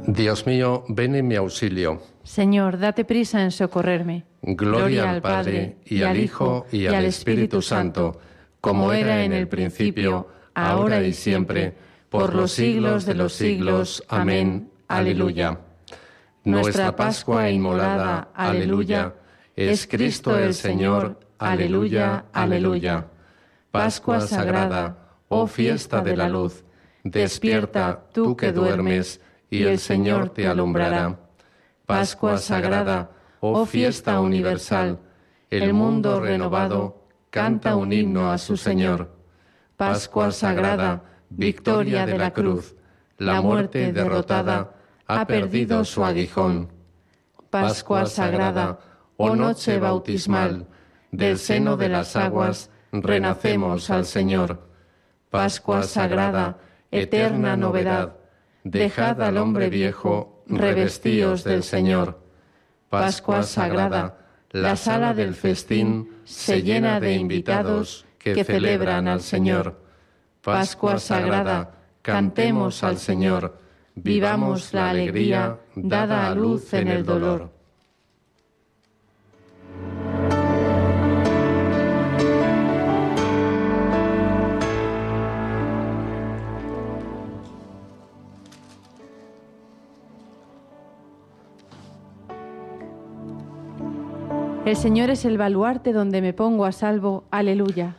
Dios 0.06 0.46
mío, 0.46 0.84
ven 0.88 1.16
en 1.16 1.28
mi 1.28 1.34
auxilio. 1.34 2.00
Señor, 2.22 2.78
date 2.78 3.04
prisa 3.04 3.42
en 3.42 3.50
socorrerme. 3.50 4.24
Gloria 4.42 5.10
al 5.10 5.20
Padre, 5.20 5.76
y 5.84 6.02
al 6.02 6.18
Hijo, 6.18 6.66
y 6.72 6.86
al 6.86 7.04
Espíritu 7.04 7.60
Santo, 7.60 8.18
como 8.64 8.94
era 8.94 9.24
en 9.24 9.34
el 9.34 9.46
principio, 9.46 10.26
ahora 10.54 11.02
y 11.02 11.12
siempre, 11.12 11.74
por 12.08 12.34
los 12.34 12.52
siglos 12.52 13.04
de 13.04 13.14
los 13.14 13.34
siglos. 13.34 14.02
Amén. 14.08 14.70
Aleluya. 14.88 15.58
Nuestra 16.44 16.96
Pascua 16.96 17.50
inmolada, 17.50 18.28
aleluya, 18.34 19.12
es 19.54 19.86
Cristo 19.86 20.38
el 20.38 20.54
Señor, 20.54 21.20
aleluya, 21.38 22.24
aleluya. 22.32 23.08
Pascua 23.70 24.22
sagrada, 24.22 24.96
oh 25.28 25.46
fiesta 25.46 26.00
de 26.00 26.16
la 26.16 26.30
luz, 26.30 26.64
despierta 27.02 28.06
tú 28.14 28.34
que 28.34 28.50
duermes, 28.50 29.20
y 29.50 29.64
el 29.64 29.78
Señor 29.78 30.30
te 30.30 30.46
alumbrará. 30.46 31.18
Pascua 31.84 32.38
sagrada, 32.38 33.10
oh 33.40 33.66
fiesta 33.66 34.20
universal, 34.20 35.00
el 35.50 35.74
mundo 35.74 36.18
renovado 36.18 37.03
canta 37.34 37.74
un 37.74 37.92
himno 37.92 38.30
a 38.30 38.38
su 38.38 38.56
Señor. 38.56 39.10
Pascua 39.76 40.30
sagrada, 40.30 41.02
victoria 41.30 42.06
de 42.06 42.16
la 42.16 42.32
cruz, 42.32 42.76
la 43.18 43.42
muerte 43.42 43.92
derrotada 43.92 44.76
ha 45.08 45.26
perdido 45.26 45.84
su 45.84 46.04
aguijón. 46.04 46.68
Pascua 47.50 48.06
sagrada, 48.06 48.78
oh 49.16 49.34
noche 49.34 49.80
bautismal, 49.80 50.68
del 51.10 51.38
seno 51.38 51.76
de 51.76 51.88
las 51.88 52.14
aguas 52.14 52.70
renacemos 52.92 53.90
al 53.90 54.04
Señor. 54.06 54.68
Pascua 55.28 55.82
sagrada, 55.82 56.58
eterna 56.92 57.56
novedad, 57.56 58.14
dejad 58.62 59.20
al 59.20 59.38
hombre 59.38 59.70
viejo, 59.70 60.44
revestíos 60.46 61.42
del 61.42 61.64
Señor. 61.64 62.22
Pascua 62.90 63.42
sagrada, 63.42 64.18
la 64.52 64.76
sala 64.76 65.14
del 65.14 65.34
festín 65.34 66.13
se 66.24 66.62
llena 66.62 67.00
de 67.00 67.14
invitados 67.14 68.06
que 68.18 68.44
celebran 68.44 69.08
al 69.08 69.20
Señor. 69.20 69.82
Pascua 70.42 70.98
sagrada, 70.98 71.72
cantemos 72.02 72.82
al 72.84 72.98
Señor, 72.98 73.58
vivamos 73.94 74.74
la 74.74 74.90
alegría 74.90 75.58
dada 75.74 76.28
a 76.28 76.34
luz 76.34 76.74
en 76.74 76.88
el 76.88 77.04
dolor. 77.04 77.53
El 94.64 94.76
Señor 94.76 95.10
es 95.10 95.26
el 95.26 95.36
baluarte 95.36 95.92
donde 95.92 96.22
me 96.22 96.32
pongo 96.32 96.64
a 96.64 96.72
salvo. 96.72 97.24
Aleluya. 97.30 97.96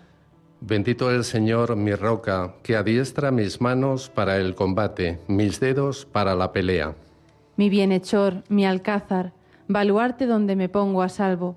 Bendito 0.61 1.11
el 1.11 1.23
Señor, 1.23 1.75
mi 1.75 1.93
roca, 1.93 2.55
que 2.63 2.75
adiestra 2.75 3.29
mis 3.29 3.61
manos 3.61 4.09
para 4.09 4.37
el 4.37 4.55
combate, 4.55 5.19
mis 5.27 5.59
dedos 5.59 6.07
para 6.07 6.33
la 6.33 6.51
pelea. 6.51 6.95
Mi 7.55 7.69
bienhechor, 7.69 8.41
mi 8.49 8.65
alcázar, 8.65 9.31
baluarte 9.67 10.25
donde 10.25 10.55
me 10.55 10.67
pongo 10.67 11.03
a 11.03 11.09
salvo. 11.09 11.55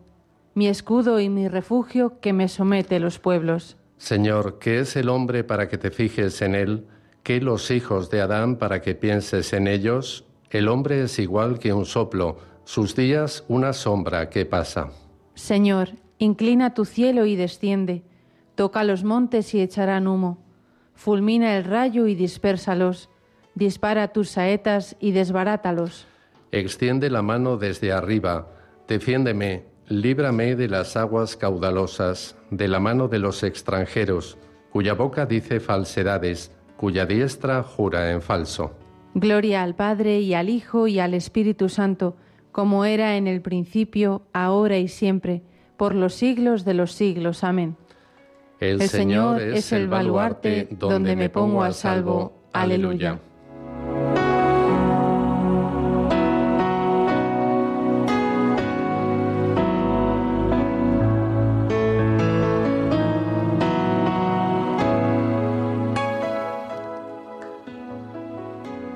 Mi 0.54 0.68
escudo 0.68 1.20
y 1.20 1.30
mi 1.30 1.48
refugio 1.48 2.20
que 2.20 2.34
me 2.34 2.46
somete 2.46 3.00
los 3.00 3.18
pueblos. 3.18 3.78
Señor, 3.96 4.58
¿qué 4.58 4.80
es 4.80 4.94
el 4.94 5.08
hombre 5.08 5.42
para 5.42 5.68
que 5.68 5.78
te 5.78 5.90
fijes 5.90 6.42
en 6.42 6.54
él? 6.54 6.86
¿Qué 7.22 7.40
los 7.40 7.70
hijos 7.70 8.10
de 8.10 8.20
Adán 8.20 8.56
para 8.56 8.82
que 8.82 8.94
pienses 8.94 9.54
en 9.54 9.68
ellos? 9.68 10.26
El 10.50 10.68
hombre 10.68 11.02
es 11.02 11.18
igual 11.18 11.58
que 11.58 11.72
un 11.72 11.86
soplo, 11.86 12.36
sus 12.68 12.94
días 12.94 13.47
una 13.48 13.72
sombra 13.72 14.28
que 14.28 14.44
pasa. 14.44 14.90
Señor, 15.34 15.92
Inclina 16.18 16.74
tu 16.74 16.84
cielo 16.84 17.24
y 17.24 17.34
desciende, 17.34 18.02
toca 18.56 18.84
los 18.84 19.05
montes 19.05 19.55
y 19.55 19.62
echarán 19.62 20.06
humo, 20.06 20.44
fulmina 20.92 21.56
el 21.56 21.64
rayo 21.64 22.06
y 22.06 22.14
dispérsalos, 22.14 23.08
dispara 23.55 24.08
tus 24.08 24.28
saetas 24.28 24.97
y 25.00 25.12
desbarátalos. 25.12 26.06
Extiende 26.52 27.08
la 27.08 27.22
mano 27.22 27.56
desde 27.56 27.90
arriba, 27.90 28.48
defiéndeme, 28.86 29.64
líbrame 29.88 30.55
de 30.55 30.68
las 30.68 30.94
aguas 30.94 31.36
caudalosas, 31.36 32.36
de 32.50 32.68
la 32.68 32.80
mano 32.80 33.08
de 33.08 33.18
los 33.18 33.44
extranjeros, 33.44 34.36
cuya 34.70 34.92
boca 34.92 35.24
dice 35.24 35.58
falsedades, 35.60 36.52
cuya 36.76 37.06
diestra 37.06 37.62
jura 37.62 38.10
en 38.10 38.20
falso. 38.20 38.72
Gloria 39.14 39.62
al 39.62 39.74
Padre 39.74 40.20
y 40.20 40.34
al 40.34 40.50
Hijo 40.50 40.86
y 40.86 40.98
al 40.98 41.14
Espíritu 41.14 41.70
Santo, 41.70 42.16
como 42.52 42.84
era 42.84 43.16
en 43.16 43.26
el 43.26 43.40
principio, 43.40 44.22
ahora 44.32 44.78
y 44.78 44.88
siempre, 44.88 45.42
por 45.76 45.94
los 45.94 46.14
siglos 46.14 46.64
de 46.64 46.74
los 46.74 46.92
siglos. 46.92 47.44
Amén. 47.44 47.76
El, 48.60 48.82
Señor 48.88 49.40
es 49.40 49.72
el 49.72 49.86
baluarte 49.86 50.68
donde 50.70 51.14
me 51.14 51.28
pongo 51.28 51.62
a 51.62 51.72
salvo. 51.72 52.32
Aleluya. 52.52 53.20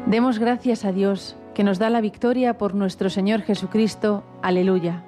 Demos 0.07 0.39
gracias 0.39 0.85
a 0.85 0.93
Dios 0.93 1.37
que 1.55 1.65
nos 1.65 1.79
da 1.79 1.91
la 1.91 2.01
victoria 2.01 2.59
por 2.59 2.75
nuestro 2.75 3.11
Señor 3.11 3.43
Jesucristo. 3.43 4.23
Aleluya. 4.43 5.05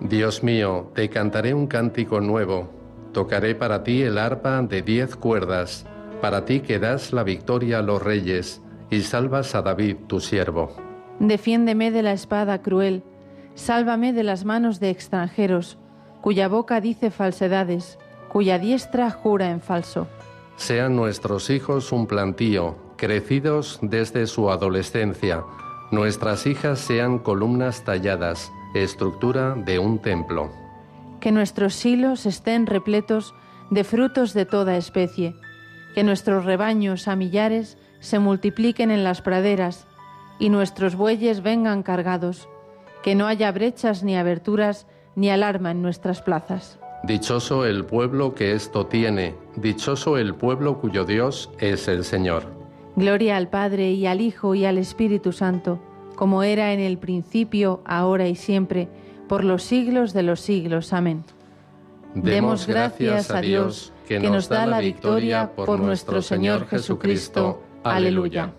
Dios 0.00 0.42
mío, 0.42 0.90
te 0.94 1.08
cantaré 1.08 1.54
un 1.54 1.66
cántico 1.66 2.20
nuevo. 2.20 2.68
Tocaré 3.12 3.54
para 3.54 3.84
ti 3.84 4.02
el 4.02 4.18
arpa 4.18 4.60
de 4.62 4.82
diez 4.82 5.14
cuerdas, 5.16 5.86
para 6.20 6.44
ti 6.44 6.60
que 6.60 6.78
das 6.78 7.12
la 7.12 7.22
victoria 7.22 7.78
a 7.78 7.82
los 7.82 8.02
reyes 8.02 8.60
y 8.90 9.02
salvas 9.02 9.54
a 9.54 9.62
David 9.62 9.96
tu 10.08 10.20
siervo. 10.20 10.72
Defiéndeme 11.20 11.90
de 11.90 12.02
la 12.02 12.12
espada 12.12 12.60
cruel, 12.60 13.04
sálvame 13.54 14.12
de 14.12 14.24
las 14.24 14.44
manos 14.44 14.80
de 14.80 14.90
extranjeros, 14.90 15.78
cuya 16.20 16.48
boca 16.48 16.80
dice 16.80 17.10
falsedades, 17.10 17.98
cuya 18.28 18.58
diestra 18.58 19.10
jura 19.10 19.50
en 19.50 19.60
falso. 19.60 20.08
Sean 20.56 20.96
nuestros 20.96 21.50
hijos 21.50 21.92
un 21.92 22.06
plantío, 22.06 22.76
crecidos 22.96 23.78
desde 23.80 24.26
su 24.26 24.50
adolescencia, 24.50 25.44
nuestras 25.94 26.46
hijas 26.46 26.78
sean 26.78 27.18
columnas 27.18 27.84
talladas, 27.84 28.52
estructura 28.74 29.54
de 29.54 29.78
un 29.78 29.98
templo. 29.98 30.50
Que 31.20 31.32
nuestros 31.32 31.74
silos 31.74 32.26
estén 32.26 32.66
repletos 32.66 33.34
de 33.70 33.84
frutos 33.84 34.34
de 34.34 34.44
toda 34.44 34.76
especie, 34.76 35.34
que 35.94 36.04
nuestros 36.04 36.44
rebaños 36.44 37.08
a 37.08 37.16
millares 37.16 37.78
se 38.00 38.18
multipliquen 38.18 38.90
en 38.90 39.04
las 39.04 39.22
praderas 39.22 39.86
y 40.38 40.50
nuestros 40.50 40.96
bueyes 40.96 41.42
vengan 41.42 41.82
cargados, 41.82 42.48
que 43.02 43.14
no 43.14 43.26
haya 43.26 43.50
brechas 43.52 44.02
ni 44.02 44.16
aberturas 44.16 44.86
ni 45.14 45.30
alarma 45.30 45.70
en 45.70 45.80
nuestras 45.80 46.20
plazas. 46.20 46.78
Dichoso 47.04 47.64
el 47.64 47.84
pueblo 47.84 48.34
que 48.34 48.52
esto 48.52 48.86
tiene, 48.86 49.34
dichoso 49.56 50.18
el 50.18 50.34
pueblo 50.34 50.80
cuyo 50.80 51.04
Dios 51.04 51.50
es 51.58 51.86
el 51.88 52.02
Señor. 52.04 52.63
Gloria 52.96 53.36
al 53.36 53.48
Padre 53.48 53.92
y 53.92 54.06
al 54.06 54.20
Hijo 54.20 54.54
y 54.54 54.64
al 54.64 54.78
Espíritu 54.78 55.32
Santo, 55.32 55.80
como 56.14 56.42
era 56.42 56.72
en 56.72 56.80
el 56.80 56.98
principio, 56.98 57.82
ahora 57.84 58.28
y 58.28 58.36
siempre, 58.36 58.88
por 59.28 59.44
los 59.44 59.62
siglos 59.62 60.12
de 60.12 60.22
los 60.22 60.40
siglos. 60.40 60.92
Amén. 60.92 61.24
Demos 62.14 62.66
gracias 62.66 63.30
a 63.30 63.40
Dios 63.40 63.92
que 64.06 64.20
nos 64.20 64.48
da 64.48 64.66
la 64.66 64.80
victoria 64.80 65.50
por 65.54 65.80
nuestro 65.80 66.22
Señor 66.22 66.66
Jesucristo. 66.68 67.62
Aleluya. 67.82 68.52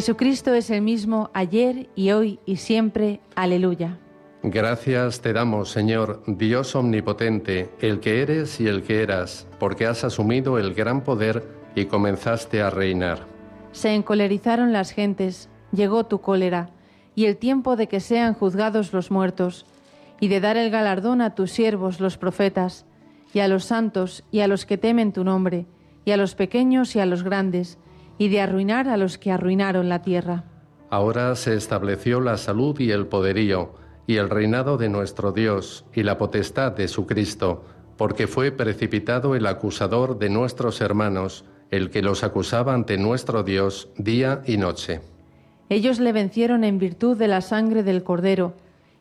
Jesucristo 0.00 0.54
es 0.54 0.70
el 0.70 0.80
mismo 0.80 1.28
ayer 1.34 1.90
y 1.94 2.12
hoy 2.12 2.40
y 2.46 2.56
siempre. 2.56 3.20
Aleluya. 3.34 3.98
Gracias 4.42 5.20
te 5.20 5.34
damos, 5.34 5.68
Señor, 5.68 6.22
Dios 6.26 6.74
omnipotente, 6.74 7.68
el 7.82 8.00
que 8.00 8.22
eres 8.22 8.62
y 8.62 8.66
el 8.66 8.82
que 8.82 9.02
eras, 9.02 9.46
porque 9.58 9.84
has 9.84 10.02
asumido 10.02 10.58
el 10.58 10.72
gran 10.72 11.02
poder 11.02 11.46
y 11.74 11.84
comenzaste 11.84 12.62
a 12.62 12.70
reinar. 12.70 13.26
Se 13.72 13.94
encolerizaron 13.94 14.72
las 14.72 14.90
gentes, 14.92 15.50
llegó 15.70 16.06
tu 16.06 16.22
cólera, 16.22 16.70
y 17.14 17.26
el 17.26 17.36
tiempo 17.36 17.76
de 17.76 17.86
que 17.86 18.00
sean 18.00 18.32
juzgados 18.32 18.94
los 18.94 19.10
muertos, 19.10 19.66
y 20.18 20.28
de 20.28 20.40
dar 20.40 20.56
el 20.56 20.70
galardón 20.70 21.20
a 21.20 21.34
tus 21.34 21.50
siervos 21.50 22.00
los 22.00 22.16
profetas, 22.16 22.86
y 23.34 23.40
a 23.40 23.48
los 23.48 23.66
santos, 23.66 24.24
y 24.30 24.40
a 24.40 24.48
los 24.48 24.64
que 24.64 24.78
temen 24.78 25.12
tu 25.12 25.24
nombre, 25.24 25.66
y 26.06 26.12
a 26.12 26.16
los 26.16 26.34
pequeños 26.34 26.96
y 26.96 27.00
a 27.00 27.04
los 27.04 27.22
grandes, 27.22 27.76
y 28.20 28.28
de 28.28 28.42
arruinar 28.42 28.86
a 28.86 28.98
los 28.98 29.16
que 29.16 29.32
arruinaron 29.32 29.88
la 29.88 30.02
tierra. 30.02 30.44
Ahora 30.90 31.34
se 31.36 31.54
estableció 31.54 32.20
la 32.20 32.36
salud 32.36 32.78
y 32.78 32.90
el 32.90 33.06
poderío, 33.06 33.72
y 34.06 34.16
el 34.16 34.28
reinado 34.28 34.76
de 34.76 34.90
nuestro 34.90 35.32
Dios, 35.32 35.86
y 35.94 36.02
la 36.02 36.18
potestad 36.18 36.72
de 36.72 36.86
su 36.86 37.06
Cristo, 37.06 37.64
porque 37.96 38.26
fue 38.26 38.52
precipitado 38.52 39.34
el 39.34 39.46
acusador 39.46 40.18
de 40.18 40.28
nuestros 40.28 40.82
hermanos, 40.82 41.46
el 41.70 41.88
que 41.88 42.02
los 42.02 42.22
acusaba 42.22 42.74
ante 42.74 42.98
nuestro 42.98 43.42
Dios 43.42 43.88
día 43.96 44.42
y 44.44 44.58
noche. 44.58 45.00
Ellos 45.70 45.98
le 45.98 46.12
vencieron 46.12 46.62
en 46.62 46.78
virtud 46.78 47.16
de 47.16 47.26
la 47.26 47.40
sangre 47.40 47.82
del 47.82 48.02
Cordero, 48.02 48.52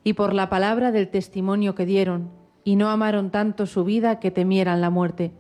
y 0.02 0.14
por 0.14 0.34
la 0.34 0.48
palabra 0.48 0.94
del 0.94 1.10
testimonio 1.10 1.76
que 1.76 1.86
dieron, 1.86 2.30
y 2.64 2.78
no 2.78 2.88
amaron 2.88 3.32
tanto 3.32 3.66
su 3.66 3.84
vida 3.84 4.22
que 4.22 4.32
temieran 4.32 4.80
la 4.80 4.90
muerte. 4.90 5.34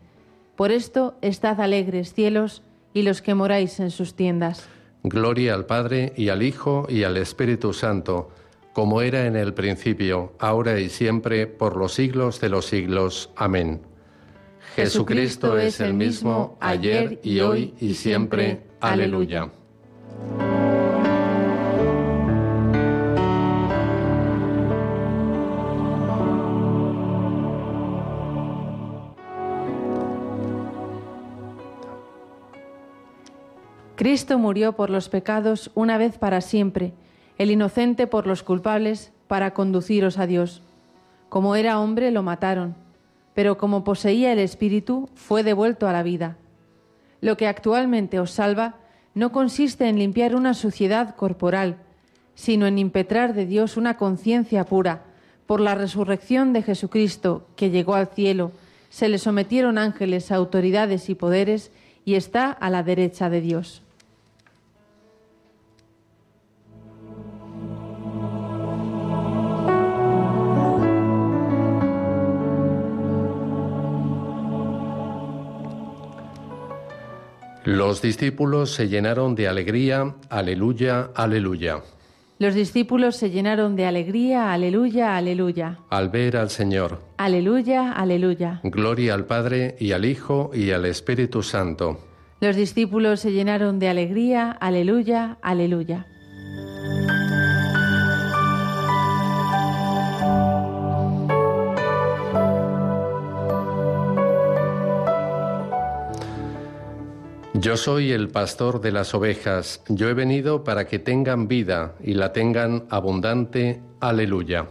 Por 0.57 0.73
esto, 0.73 1.15
estad 1.21 1.61
alegres, 1.61 2.13
cielos, 2.13 2.61
y 2.93 3.03
los 3.03 3.21
que 3.21 3.35
moráis 3.35 3.79
en 3.79 3.91
sus 3.91 4.15
tiendas. 4.15 4.67
Gloria 5.03 5.53
al 5.53 5.65
Padre 5.65 6.13
y 6.15 6.29
al 6.29 6.43
Hijo 6.43 6.85
y 6.89 7.03
al 7.03 7.17
Espíritu 7.17 7.73
Santo, 7.73 8.29
como 8.73 9.01
era 9.01 9.25
en 9.25 9.35
el 9.35 9.53
principio, 9.53 10.33
ahora 10.39 10.79
y 10.79 10.89
siempre, 10.89 11.47
por 11.47 11.77
los 11.77 11.93
siglos 11.93 12.41
de 12.41 12.49
los 12.49 12.65
siglos. 12.65 13.29
Amén. 13.35 13.81
Jesucristo 14.75 15.57
es 15.57 15.79
el 15.79 15.93
mismo 15.93 16.57
ayer 16.59 17.19
y 17.23 17.39
hoy 17.39 17.73
y 17.79 17.95
siempre. 17.95 18.61
Aleluya. 18.79 19.49
Cristo 33.99 34.39
murió 34.39 34.77
por 34.77 34.89
los 34.89 35.09
pecados 35.09 35.71
una 35.75 35.97
vez 35.97 36.17
para 36.17 36.39
siempre, 36.39 36.93
el 37.37 37.51
inocente 37.51 38.07
por 38.07 38.27
los 38.27 38.43
culpables, 38.43 39.11
para 39.27 39.53
conduciros 39.53 40.17
a 40.17 40.25
Dios. 40.25 40.61
Como 41.27 41.57
era 41.57 41.81
hombre, 41.81 42.09
lo 42.09 42.23
mataron, 42.23 42.75
pero 43.33 43.57
como 43.57 43.83
poseía 43.83 44.31
el 44.31 44.39
Espíritu, 44.39 45.09
fue 45.15 45.43
devuelto 45.43 45.85
a 45.85 45.91
la 45.91 46.01
vida. 46.01 46.37
Lo 47.19 47.35
que 47.35 47.45
actualmente 47.45 48.21
os 48.21 48.31
salva 48.31 48.75
no 49.15 49.33
consiste 49.33 49.89
en 49.89 49.99
limpiar 49.99 50.33
una 50.33 50.53
suciedad 50.53 51.17
corporal, 51.17 51.75
sino 52.35 52.67
en 52.67 52.77
impetrar 52.77 53.33
de 53.33 53.45
Dios 53.45 53.75
una 53.75 53.97
conciencia 53.97 54.63
pura. 54.63 55.03
Por 55.45 55.59
la 55.59 55.75
resurrección 55.75 56.53
de 56.53 56.63
Jesucristo, 56.63 57.47
que 57.57 57.69
llegó 57.69 57.95
al 57.95 58.07
cielo, 58.07 58.53
se 58.89 59.09
le 59.09 59.17
sometieron 59.17 59.77
ángeles, 59.77 60.31
autoridades 60.31 61.09
y 61.09 61.15
poderes, 61.15 61.73
y 62.05 62.15
está 62.15 62.49
a 62.49 62.69
la 62.69 62.81
derecha 62.81 63.29
de 63.29 63.41
Dios. 63.41 63.83
Los 77.65 78.01
discípulos 78.01 78.73
se 78.73 78.87
llenaron 78.87 79.35
de 79.35 79.47
alegría, 79.47 80.15
aleluya, 80.29 81.09
aleluya. 81.13 81.81
Los 82.39 82.55
discípulos 82.55 83.17
se 83.17 83.31
llenaron 83.31 83.75
de 83.75 83.85
alegría, 83.85 84.53
aleluya, 84.53 85.17
aleluya. 85.17 85.79
Al 85.89 86.07
ver 86.07 86.37
al 86.37 86.49
Señor. 86.49 87.01
Aleluya, 87.17 87.91
aleluya. 87.91 88.61
Gloria 88.63 89.13
al 89.13 89.25
Padre 89.25 89.75
y 89.77 89.91
al 89.91 90.05
Hijo 90.05 90.51
y 90.53 90.71
al 90.71 90.85
Espíritu 90.85 91.43
Santo. 91.43 91.99
Los 92.39 92.55
discípulos 92.55 93.19
se 93.19 93.33
llenaron 93.33 93.77
de 93.77 93.89
alegría, 93.89 94.51
aleluya, 94.51 95.37
aleluya. 95.41 96.07
Yo 107.59 107.75
soy 107.75 108.13
el 108.13 108.29
pastor 108.29 108.79
de 108.79 108.93
las 108.93 109.13
ovejas, 109.13 109.83
yo 109.89 110.07
he 110.07 110.13
venido 110.13 110.63
para 110.63 110.87
que 110.87 110.97
tengan 110.97 111.49
vida 111.49 111.95
y 112.01 112.13
la 112.13 112.31
tengan 112.31 112.85
abundante. 112.89 113.81
Aleluya. 113.99 114.65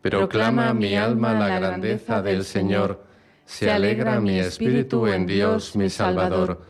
Proclama 0.00 0.72
mi 0.72 0.96
alma 0.96 1.34
la 1.34 1.58
grandeza 1.58 2.22
del 2.22 2.44
Señor, 2.44 3.04
se 3.44 3.70
alegra 3.70 4.18
mi 4.18 4.38
espíritu 4.38 5.06
en 5.08 5.26
Dios 5.26 5.76
mi 5.76 5.90
Salvador, 5.90 6.62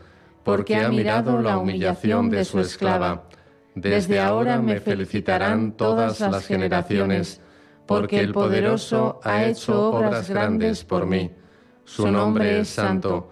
porque 0.43 0.75
ha 0.75 0.89
mirado 0.89 1.41
la 1.41 1.59
humillación 1.59 2.29
de 2.29 2.43
su 2.43 2.59
esclava. 2.59 3.23
Desde 3.73 4.19
ahora 4.19 4.59
me 4.59 4.81
felicitarán 4.81 5.77
todas 5.77 6.19
las 6.19 6.45
generaciones, 6.45 7.39
porque 7.85 8.19
el 8.19 8.33
poderoso 8.33 9.21
ha 9.23 9.45
hecho 9.45 9.91
obras 9.91 10.29
grandes 10.29 10.83
por 10.83 11.05
mí. 11.05 11.31
Su 11.85 12.11
nombre 12.11 12.59
es 12.59 12.67
santo 12.67 13.31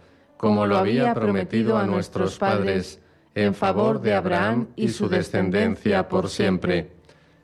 como 0.41 0.65
lo 0.65 0.79
había 0.79 1.13
prometido 1.13 1.77
a 1.77 1.85
nuestros 1.85 2.39
padres, 2.39 2.99
en 3.35 3.53
favor 3.53 4.01
de 4.01 4.15
Abraham 4.15 4.69
y 4.75 4.87
su 4.87 5.07
descendencia 5.07 6.09
por 6.09 6.29
siempre. 6.29 6.93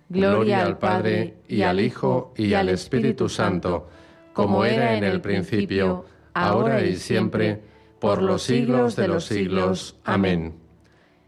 Gloria 0.10 0.64
al 0.64 0.80
Padre 0.80 1.36
y 1.48 1.62
al 1.62 1.80
Hijo 1.80 2.34
y 2.36 2.56
al 2.56 2.70
Espíritu 2.70 3.30
Santo, 3.30 3.88
como 4.34 4.66
era 4.66 4.98
en 4.98 5.04
el 5.04 5.22
principio, 5.22 6.06
ahora 6.34 6.84
y 6.84 6.96
siempre, 6.96 7.62
por 8.00 8.24
los 8.24 8.42
siglos 8.42 8.96
de 8.96 9.08
los 9.08 9.26
siglos. 9.26 9.96
Amén. 10.04 10.56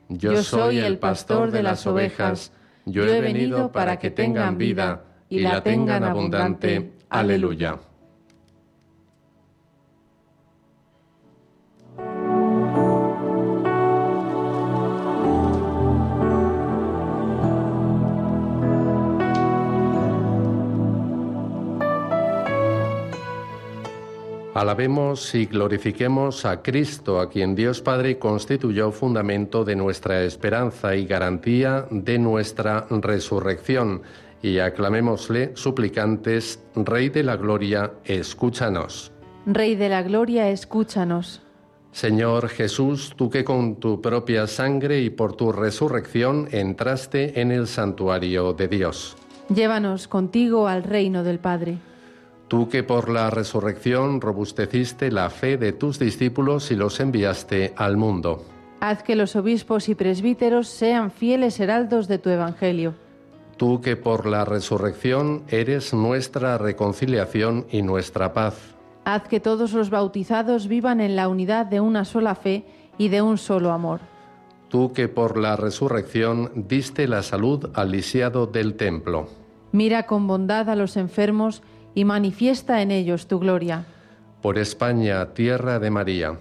Yo 0.07 0.41
soy 0.41 0.79
el 0.79 0.97
pastor 0.97 1.51
de 1.51 1.61
las 1.61 1.85
ovejas, 1.85 2.51
yo 2.87 3.05
he 3.05 3.21
venido 3.21 3.71
para 3.71 3.99
que 3.99 4.09
tengan 4.09 4.57
vida 4.57 5.03
y 5.29 5.41
la 5.41 5.61
tengan 5.61 6.03
abundante. 6.03 6.93
Aleluya. 7.09 7.77
Alabemos 24.59 25.35
y 25.35 25.45
glorifiquemos 25.45 26.43
a 26.43 26.61
Cristo, 26.61 27.21
a 27.21 27.29
quien 27.29 27.55
Dios 27.55 27.79
Padre 27.79 28.19
constituyó 28.19 28.91
fundamento 28.91 29.63
de 29.63 29.77
nuestra 29.77 30.23
esperanza 30.23 30.97
y 30.97 31.05
garantía 31.05 31.85
de 31.89 32.19
nuestra 32.19 32.85
resurrección. 32.89 34.01
Y 34.41 34.59
aclamémosle, 34.59 35.55
suplicantes, 35.55 36.61
Rey 36.75 37.07
de 37.07 37.23
la 37.23 37.37
Gloria, 37.37 37.93
escúchanos. 38.03 39.13
Rey 39.45 39.75
de 39.75 39.87
la 39.87 40.03
Gloria, 40.03 40.49
escúchanos. 40.49 41.41
Señor 41.93 42.49
Jesús, 42.49 43.13
tú 43.15 43.29
que 43.29 43.45
con 43.45 43.77
tu 43.77 44.01
propia 44.01 44.45
sangre 44.45 44.99
y 44.99 45.09
por 45.09 45.37
tu 45.37 45.53
resurrección 45.53 46.49
entraste 46.51 47.39
en 47.39 47.53
el 47.53 47.65
santuario 47.65 48.51
de 48.51 48.67
Dios. 48.67 49.15
Llévanos 49.47 50.09
contigo 50.09 50.67
al 50.67 50.83
reino 50.83 51.23
del 51.23 51.39
Padre. 51.39 51.77
Tú 52.49 52.67
que 52.67 52.81
por 52.81 53.09
la 53.09 53.29
resurrección 53.29 54.21
robusteciste 54.21 55.11
la 55.11 55.29
fe 55.29 55.57
de 55.57 55.71
tus 55.71 55.99
discípulos 55.99 56.71
y 56.71 56.75
los 56.75 56.99
enviaste 56.99 57.73
al 57.77 57.95
mundo. 57.95 58.43
Haz 58.79 59.03
que 59.03 59.15
los 59.15 59.35
obispos 59.35 59.87
y 59.87 59.93
presbíteros 59.93 60.67
sean 60.67 61.11
fieles 61.11 61.59
heraldos 61.59 62.07
de 62.07 62.17
tu 62.17 62.31
Evangelio. 62.31 62.95
Tú 63.57 63.81
que 63.81 63.95
por 63.95 64.25
la 64.25 64.45
resurrección 64.45 65.43
eres 65.47 65.93
nuestra 65.93 66.57
reconciliación 66.57 67.67
y 67.69 67.83
nuestra 67.83 68.33
paz. 68.33 68.55
Haz 69.05 69.27
que 69.27 69.39
todos 69.39 69.73
los 69.73 69.91
bautizados 69.91 70.67
vivan 70.67 71.01
en 71.01 71.15
la 71.15 71.27
unidad 71.27 71.67
de 71.67 71.81
una 71.81 72.03
sola 72.03 72.33
fe 72.33 72.65
y 72.97 73.09
de 73.09 73.21
un 73.21 73.37
solo 73.37 73.71
amor. 73.71 73.99
Tú 74.69 74.91
que 74.91 75.07
por 75.07 75.37
la 75.37 75.55
resurrección 75.55 76.51
diste 76.55 77.07
la 77.07 77.21
salud 77.21 77.69
al 77.75 77.91
lisiado 77.91 78.47
del 78.47 78.73
templo. 78.73 79.27
Mira 79.71 80.07
con 80.07 80.25
bondad 80.25 80.67
a 80.67 80.75
los 80.75 80.97
enfermos 80.97 81.61
y 81.99 82.05
manifiesta 82.05 82.81
en 82.81 82.91
ellos 82.91 83.27
tu 83.27 83.39
gloria. 83.39 83.83
Por 84.41 84.57
España, 84.57 85.33
tierra 85.33 85.79
de 85.79 85.91
María. 85.91 86.39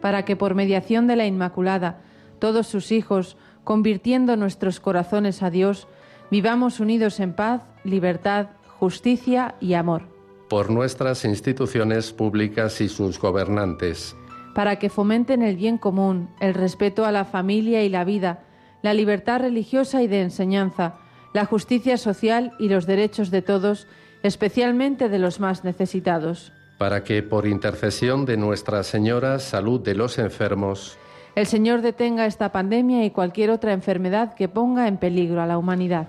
Para 0.00 0.24
que 0.24 0.34
por 0.34 0.56
mediación 0.56 1.06
de 1.06 1.14
la 1.14 1.26
Inmaculada, 1.26 2.00
todos 2.40 2.66
sus 2.66 2.90
hijos, 2.90 3.36
convirtiendo 3.62 4.36
nuestros 4.36 4.80
corazones 4.80 5.44
a 5.44 5.50
Dios, 5.50 5.86
vivamos 6.28 6.80
unidos 6.80 7.20
en 7.20 7.34
paz, 7.34 7.62
libertad, 7.84 8.48
justicia 8.80 9.54
y 9.60 9.74
amor. 9.74 10.02
Por 10.48 10.72
nuestras 10.72 11.24
instituciones 11.24 12.12
públicas 12.12 12.80
y 12.80 12.88
sus 12.88 13.20
gobernantes. 13.20 14.16
Para 14.56 14.80
que 14.80 14.90
fomenten 14.90 15.42
el 15.42 15.54
bien 15.54 15.78
común, 15.78 16.30
el 16.40 16.52
respeto 16.52 17.04
a 17.04 17.12
la 17.12 17.24
familia 17.24 17.84
y 17.84 17.88
la 17.90 18.02
vida, 18.02 18.40
la 18.82 18.92
libertad 18.92 19.38
religiosa 19.38 20.02
y 20.02 20.08
de 20.08 20.22
enseñanza, 20.22 20.96
la 21.32 21.44
justicia 21.44 21.96
social 21.96 22.54
y 22.58 22.68
los 22.68 22.86
derechos 22.86 23.30
de 23.30 23.42
todos, 23.42 23.86
especialmente 24.22 25.08
de 25.08 25.18
los 25.18 25.40
más 25.40 25.64
necesitados. 25.64 26.52
Para 26.78 27.04
que, 27.04 27.22
por 27.22 27.46
intercesión 27.46 28.26
de 28.26 28.36
Nuestra 28.36 28.82
Señora, 28.82 29.38
salud 29.38 29.80
de 29.80 29.94
los 29.94 30.18
enfermos, 30.18 30.98
el 31.34 31.46
Señor 31.46 31.82
detenga 31.82 32.24
esta 32.24 32.50
pandemia 32.50 33.04
y 33.04 33.10
cualquier 33.10 33.50
otra 33.50 33.74
enfermedad 33.74 34.34
que 34.34 34.48
ponga 34.48 34.88
en 34.88 34.96
peligro 34.96 35.42
a 35.42 35.46
la 35.46 35.58
humanidad. 35.58 36.08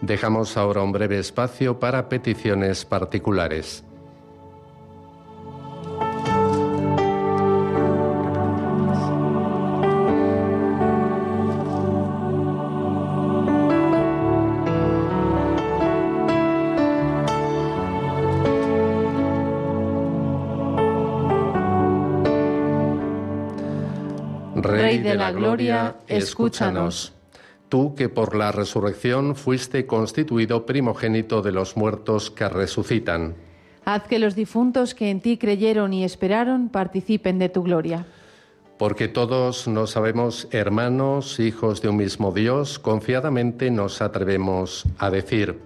Dejamos 0.00 0.56
ahora 0.56 0.82
un 0.82 0.92
breve 0.92 1.18
espacio 1.18 1.80
para 1.80 2.08
peticiones 2.08 2.84
particulares. 2.84 3.84
Rey 24.88 24.98
de 25.00 25.16
la 25.16 25.32
Gloria, 25.32 25.96
escúchanos. 26.06 27.12
Tú 27.68 27.94
que 27.94 28.08
por 28.08 28.34
la 28.34 28.52
resurrección 28.52 29.36
fuiste 29.36 29.84
constituido 29.84 30.64
primogénito 30.64 31.42
de 31.42 31.52
los 31.52 31.76
muertos 31.76 32.30
que 32.30 32.48
resucitan. 32.48 33.34
Haz 33.84 34.04
que 34.04 34.18
los 34.18 34.34
difuntos 34.34 34.94
que 34.94 35.10
en 35.10 35.20
ti 35.20 35.36
creyeron 35.36 35.92
y 35.92 36.04
esperaron 36.04 36.70
participen 36.70 37.38
de 37.38 37.50
tu 37.50 37.62
gloria. 37.62 38.06
Porque 38.78 39.08
todos 39.08 39.68
nos 39.68 39.90
sabemos 39.90 40.48
hermanos, 40.52 41.38
hijos 41.38 41.82
de 41.82 41.90
un 41.90 41.96
mismo 41.96 42.32
Dios, 42.32 42.78
confiadamente 42.78 43.70
nos 43.70 44.00
atrevemos 44.00 44.86
a 44.98 45.10
decir, 45.10 45.58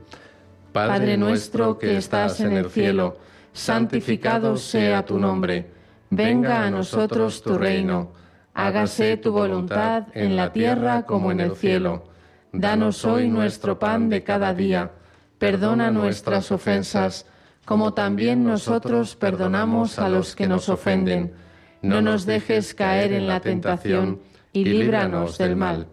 Padre 0.73 1.17
nuestro 1.17 1.78
que 1.78 1.97
estás 1.97 2.41
en 2.41 2.55
el 2.55 2.70
cielo, 2.70 3.18
santificado 3.52 4.57
sea 4.57 5.05
tu 5.05 5.17
nombre, 5.17 5.70
venga 6.10 6.67
a 6.67 6.70
nosotros 6.73 7.41
tu 7.41 7.57
reino 7.57 8.22
hágase 8.55 9.16
tu 9.16 9.32
voluntad 9.32 10.05
en 10.14 10.36
la 10.36 10.52
tierra 10.52 11.02
como 11.05 11.32
en 11.32 11.40
el 11.40 11.56
cielo. 11.56 12.05
Danos 12.52 13.05
hoy 13.05 13.28
nuestro 13.28 13.78
pan 13.78 14.08
de 14.08 14.22
cada 14.22 14.55
día. 14.55 14.92
Perdona 15.39 15.90
nuestras 15.90 16.52
ofensas, 16.52 17.26
como 17.64 17.94
también 17.94 18.44
nosotros 18.44 19.16
perdonamos 19.16 19.98
a 19.98 20.08
los 20.08 20.36
que 20.36 20.47
nos 20.47 20.68
ofenden. 20.68 21.32
No 21.81 22.02
nos 22.02 22.26
dejes 22.26 22.74
caer 22.74 23.12
en 23.12 23.26
la 23.26 23.40
tentación 23.40 24.20
y 24.52 24.64
líbranos 24.64 25.39
del 25.39 25.56
mal. 25.56 25.89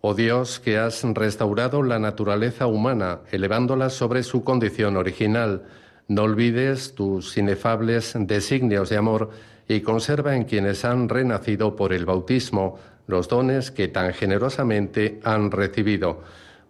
Oh 0.00 0.14
Dios, 0.14 0.60
que 0.60 0.78
has 0.78 1.02
restaurado 1.02 1.82
la 1.82 1.98
naturaleza 1.98 2.66
humana, 2.66 3.20
elevándola 3.30 3.90
sobre 3.90 4.22
su 4.22 4.44
condición 4.44 4.96
original, 4.96 5.64
no 6.06 6.22
olvides 6.22 6.94
tus 6.94 7.36
inefables 7.36 8.14
designios 8.16 8.88
de 8.88 8.96
amor 8.96 9.30
y 9.68 9.82
conserva 9.82 10.34
en 10.34 10.44
quienes 10.44 10.84
han 10.84 11.08
renacido 11.08 11.76
por 11.76 11.92
el 11.92 12.06
bautismo 12.06 12.78
los 13.06 13.28
dones 13.28 13.70
que 13.70 13.88
tan 13.88 14.12
generosamente 14.12 15.20
han 15.24 15.50
recibido. 15.50 16.22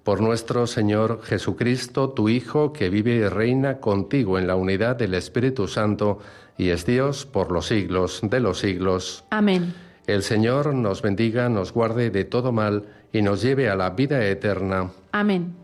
Por 0.04 0.20
nuestro 0.20 0.66
Señor 0.66 1.20
Jesucristo, 1.22 2.10
tu 2.10 2.28
Hijo, 2.28 2.72
que 2.72 2.88
vive 2.88 3.16
y 3.16 3.28
reina 3.28 3.78
contigo 3.78 4.38
en 4.38 4.46
la 4.46 4.56
unidad 4.56 4.96
del 4.96 5.14
Espíritu 5.14 5.68
Santo 5.68 6.18
y 6.56 6.70
es 6.70 6.86
Dios 6.86 7.26
por 7.26 7.52
los 7.52 7.66
siglos 7.66 8.20
de 8.22 8.40
los 8.40 8.58
siglos. 8.58 9.24
Amén. 9.30 9.74
El 10.06 10.22
Señor 10.22 10.74
nos 10.74 11.02
bendiga, 11.02 11.48
nos 11.48 11.72
guarde 11.72 12.10
de 12.10 12.24
todo 12.24 12.52
mal 12.52 12.86
y 13.12 13.22
nos 13.22 13.42
lleve 13.42 13.68
a 13.68 13.76
la 13.76 13.90
vida 13.90 14.24
eterna. 14.26 14.90
Amén. 15.12 15.54